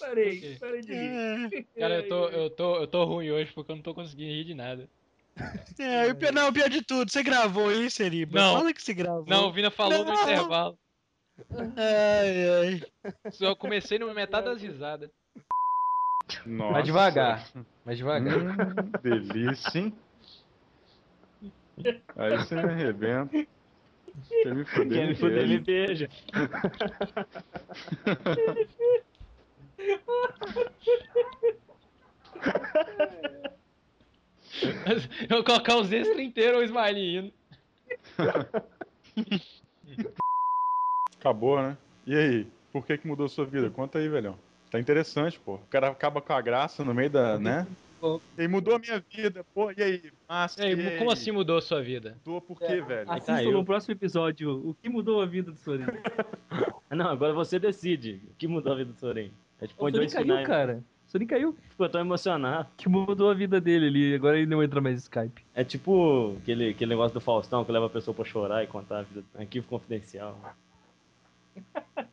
Parei, 0.00 0.56
parei 0.58 0.80
de 0.80 0.92
rir. 0.92 1.66
Cara, 1.78 1.94
eu 1.96 2.08
tô, 2.08 2.28
eu, 2.28 2.50
tô, 2.50 2.76
eu 2.80 2.86
tô 2.88 3.04
ruim 3.04 3.30
hoje 3.30 3.52
porque 3.52 3.70
eu 3.70 3.76
não 3.76 3.82
tô 3.82 3.94
conseguindo 3.94 4.32
rir 4.32 4.44
de 4.44 4.54
nada. 4.54 4.90
É, 5.78 6.10
o 6.10 6.14
pior, 6.14 6.32
não, 6.32 6.48
o 6.48 6.52
pior 6.52 6.68
de 6.68 6.82
tudo, 6.82 7.10
você 7.10 7.22
gravou 7.22 7.72
isso, 7.72 8.02
Erima? 8.02 8.32
Não. 8.32 8.58
Fala 8.58 8.72
que 8.72 8.82
você 8.82 8.94
gravou. 8.94 9.24
Não, 9.26 9.48
o 9.48 9.52
Vina 9.52 9.70
falou 9.70 10.04
no 10.04 10.12
Não. 10.12 10.22
intervalo. 10.22 10.78
Ai, 11.76 12.48
ai. 12.48 12.82
Só 13.32 13.54
comecei 13.54 13.98
no 13.98 14.12
metade 14.14 14.46
das 14.46 14.60
risadas. 14.60 15.10
Nossa. 16.46 16.72
Mais 16.72 16.84
devagar. 16.84 17.48
Mais 17.84 17.98
devagar. 17.98 18.38
Hum, 18.38 18.90
delícia, 19.02 19.78
hein? 19.78 19.94
Aí 22.16 22.36
você 22.36 22.54
me 22.54 22.62
arrebenta. 22.62 23.46
Quer 24.42 24.54
me 24.54 24.64
fuder, 24.64 24.92
Quer 24.92 25.02
me 25.02 25.08
me 25.08 25.14
fuder, 25.14 25.48
me 25.48 25.58
beija. 25.58 26.08
Eu 35.28 35.36
vou 35.36 35.44
colocar 35.44 35.76
os 35.78 35.90
extras 35.92 36.18
inteiros 36.18 36.60
o 36.60 36.64
Smiley 36.64 37.16
indo. 37.16 37.32
Acabou, 41.18 41.62
né? 41.62 41.76
E 42.06 42.14
aí? 42.14 42.46
Por 42.72 42.86
que 42.86 42.98
que 42.98 43.06
mudou 43.06 43.28
sua 43.28 43.44
vida? 43.44 43.70
Conta 43.70 43.98
aí, 43.98 44.08
velhão. 44.08 44.38
Tá 44.70 44.80
interessante, 44.80 45.38
pô. 45.38 45.54
O 45.54 45.66
cara 45.70 45.88
acaba 45.88 46.20
com 46.20 46.32
a 46.32 46.40
graça 46.40 46.82
no 46.84 46.94
meio 46.94 47.10
da, 47.10 47.38
né? 47.38 47.66
E 48.36 48.48
mudou 48.48 48.74
a 48.74 48.78
minha 48.78 49.04
vida, 49.14 49.44
pô. 49.54 49.70
E 49.70 49.82
aí? 49.82 50.02
Massa, 50.28 50.66
E 50.66 50.72
aí, 50.74 50.98
como 50.98 51.12
assim 51.12 51.30
mudou 51.30 51.58
a 51.58 51.62
sua 51.62 51.82
vida? 51.82 52.16
Mudou 52.26 52.40
por 52.40 52.58
quê, 52.58 52.80
velho? 52.80 53.10
Assista 53.10 53.34
caiu. 53.34 53.52
no 53.52 53.64
próximo 53.64 53.92
episódio 53.92 54.68
o 54.68 54.74
que 54.74 54.88
mudou 54.88 55.20
a 55.22 55.26
vida 55.26 55.52
do 55.52 55.58
Sorin. 55.58 55.84
Não, 56.90 57.08
agora 57.08 57.32
você 57.32 57.58
decide. 57.58 58.20
O 58.30 58.34
que 58.34 58.48
mudou 58.48 58.72
a 58.72 58.76
vida 58.76 58.92
do 58.92 58.98
Soren? 58.98 59.30
A 59.60 59.64
gente 59.66 59.74
O 59.74 59.78
põe 59.78 59.92
Sorin 59.92 60.00
dois 60.00 60.12
caiu, 60.14 60.24
finais. 60.24 60.46
cara. 60.46 60.82
O 61.12 61.18
Sorin 61.18 61.26
caiu. 61.26 61.54
Ficou 61.68 61.86
tão 61.90 62.00
emocionado. 62.00 62.68
Que 62.74 62.88
mudou 62.88 63.30
a 63.30 63.34
vida 63.34 63.60
dele 63.60 63.86
ali. 63.86 64.14
Agora 64.14 64.38
ele 64.38 64.46
não 64.46 64.62
entra 64.62 64.80
mais 64.80 64.94
no 64.94 65.00
Skype. 65.00 65.44
É 65.54 65.62
tipo 65.62 66.38
aquele, 66.40 66.70
aquele 66.70 66.88
negócio 66.88 67.12
do 67.12 67.20
Faustão 67.20 67.66
que 67.66 67.70
leva 67.70 67.84
a 67.84 67.90
pessoa 67.90 68.14
pra 68.14 68.24
chorar 68.24 68.64
e 68.64 68.66
contar 68.66 69.00
a 69.00 69.02
vida. 69.02 69.22
Arquivo 69.34 69.68
confidencial. 69.68 70.40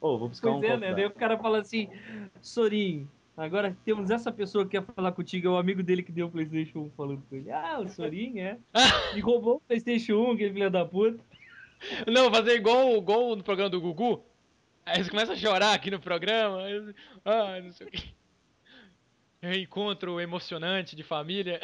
Ô, 0.00 0.18
vou 0.18 0.28
buscar 0.28 0.50
Pois 0.50 0.60
um 0.60 0.64
é, 0.64 0.70
copo 0.70 0.80
né? 0.80 0.92
Daí 0.92 1.06
o 1.06 1.10
cara 1.12 1.38
fala 1.38 1.60
assim: 1.60 1.88
Sorin, 2.42 3.06
Agora 3.36 3.76
temos 3.84 4.10
essa 4.10 4.32
pessoa 4.32 4.64
que 4.64 4.72
quer 4.72 4.82
falar 4.82 5.12
contigo, 5.12 5.46
é 5.46 5.50
o 5.50 5.56
amigo 5.56 5.80
dele 5.80 6.02
que 6.02 6.10
deu 6.10 6.26
o 6.26 6.30
Playstation 6.30 6.80
1 6.80 6.90
falando 6.96 7.22
com 7.30 7.36
ele. 7.36 7.52
Ah, 7.52 7.78
o 7.78 7.88
Sorin, 7.88 8.40
é. 8.40 8.58
E 9.16 9.20
roubou 9.20 9.58
o 9.58 9.60
Playstation 9.60 10.14
1, 10.30 10.32
aquele 10.32 10.52
filho 10.52 10.68
da 10.68 10.84
puta. 10.84 11.22
Não, 12.08 12.28
fazer 12.32 12.56
igual, 12.56 12.96
igual 12.96 13.36
no 13.36 13.44
programa 13.44 13.70
do 13.70 13.80
Gugu. 13.80 14.24
Aí 14.88 14.96
eles 14.96 15.08
começam 15.08 15.34
a 15.34 15.38
chorar 15.38 15.72
aqui 15.74 15.90
no 15.90 16.00
programa. 16.00 16.62
eles- 16.68 16.94
Ah, 17.24 17.60
não 17.60 17.72
sei 17.72 17.86
o 17.86 17.90
que. 17.90 18.14
Reencontro 19.40 20.20
emocionante 20.20 20.96
de 20.96 21.02
família 21.04 21.60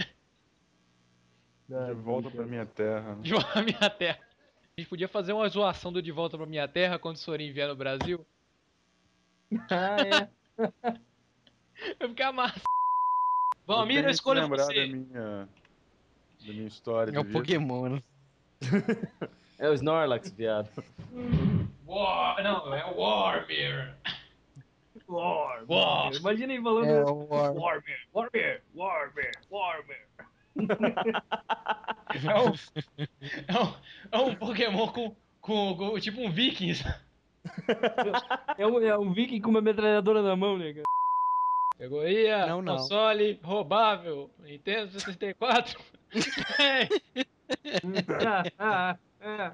De 1.69 1.95
volta 1.95 2.31
pra 2.31 2.47
minha 2.47 2.65
terra. 2.67 3.17
de 3.21 3.35
uma 3.35 3.63
minha 3.63 3.91
terra. 3.91 4.19
A 4.77 4.81
gente 4.81 4.89
podia 4.89 5.09
fazer 5.09 5.33
uma 5.33 5.49
zoação 5.49 5.93
do 5.93 6.03
De 6.03 6.11
Volta 6.13 6.37
pra 6.37 6.47
Minha 6.47 6.67
Terra 6.67 6.99
quando 6.99 7.15
o 7.17 7.19
Sorin 7.19 7.53
vier 7.53 7.69
no 7.69 7.77
Brasil. 7.77 8.27
Ah, 9.71 9.97
é. 10.01 10.29
Vai 11.99 12.09
ficar 12.09 12.33
massa. 12.33 12.61
Valmir, 13.67 14.05
eu 14.05 14.11
escolho 14.11 14.43
lembrar 14.43 14.65
você. 14.65 14.75
da 14.75 14.87
minha, 14.97 15.49
da 16.41 16.53
minha 16.53 16.67
história 16.67 17.11
É 17.17 17.19
o 17.21 17.23
vida. 17.25 17.39
Pokémon, 17.39 17.89
né? 17.89 18.03
É 19.59 19.69
o 19.69 19.75
Snorlax, 19.75 20.31
viado. 20.33 20.69
War... 21.87 22.43
Não, 22.43 22.75
é 22.75 22.85
o 22.87 22.99
Warmir. 22.99 23.95
War, 25.09 25.65
War. 25.69 26.15
Imagina 26.15 26.53
aí 26.53 26.63
falando. 26.63 26.89
É 26.89 27.05
o 27.05 27.27
War. 27.29 27.55
Warmer, 27.55 28.01
Warmer, 28.15 28.63
Warmer, 28.75 29.31
Warmer. 29.51 30.07
É 32.15 32.41
um, 32.41 32.55
é 33.49 33.61
um, 33.61 33.75
é 34.13 34.19
um 34.19 34.35
Pokémon 34.37 34.87
com, 34.87 35.17
com, 35.41 35.77
com 35.77 35.99
tipo 35.99 36.21
um 36.21 36.31
Vikings. 36.31 36.85
É 38.57 38.67
um, 38.67 38.81
é 38.81 38.97
um 38.97 39.13
viking 39.13 39.41
com 39.41 39.51
uma 39.51 39.61
metralhadora 39.61 40.23
na 40.23 40.35
mão, 40.35 40.57
né, 40.57 40.73
cara? 40.73 40.85
Pegou 41.77 42.01
aí 42.01 42.31
a 42.31 42.47
Não, 42.47 42.63
não. 42.63 42.77
console 42.77 43.39
roubável. 43.43 44.31
Nintendo 44.39 44.93
64. 44.93 45.79
É. 46.59 46.89
ah, 48.25 48.45
ah, 48.59 48.99
ah. 49.27 49.51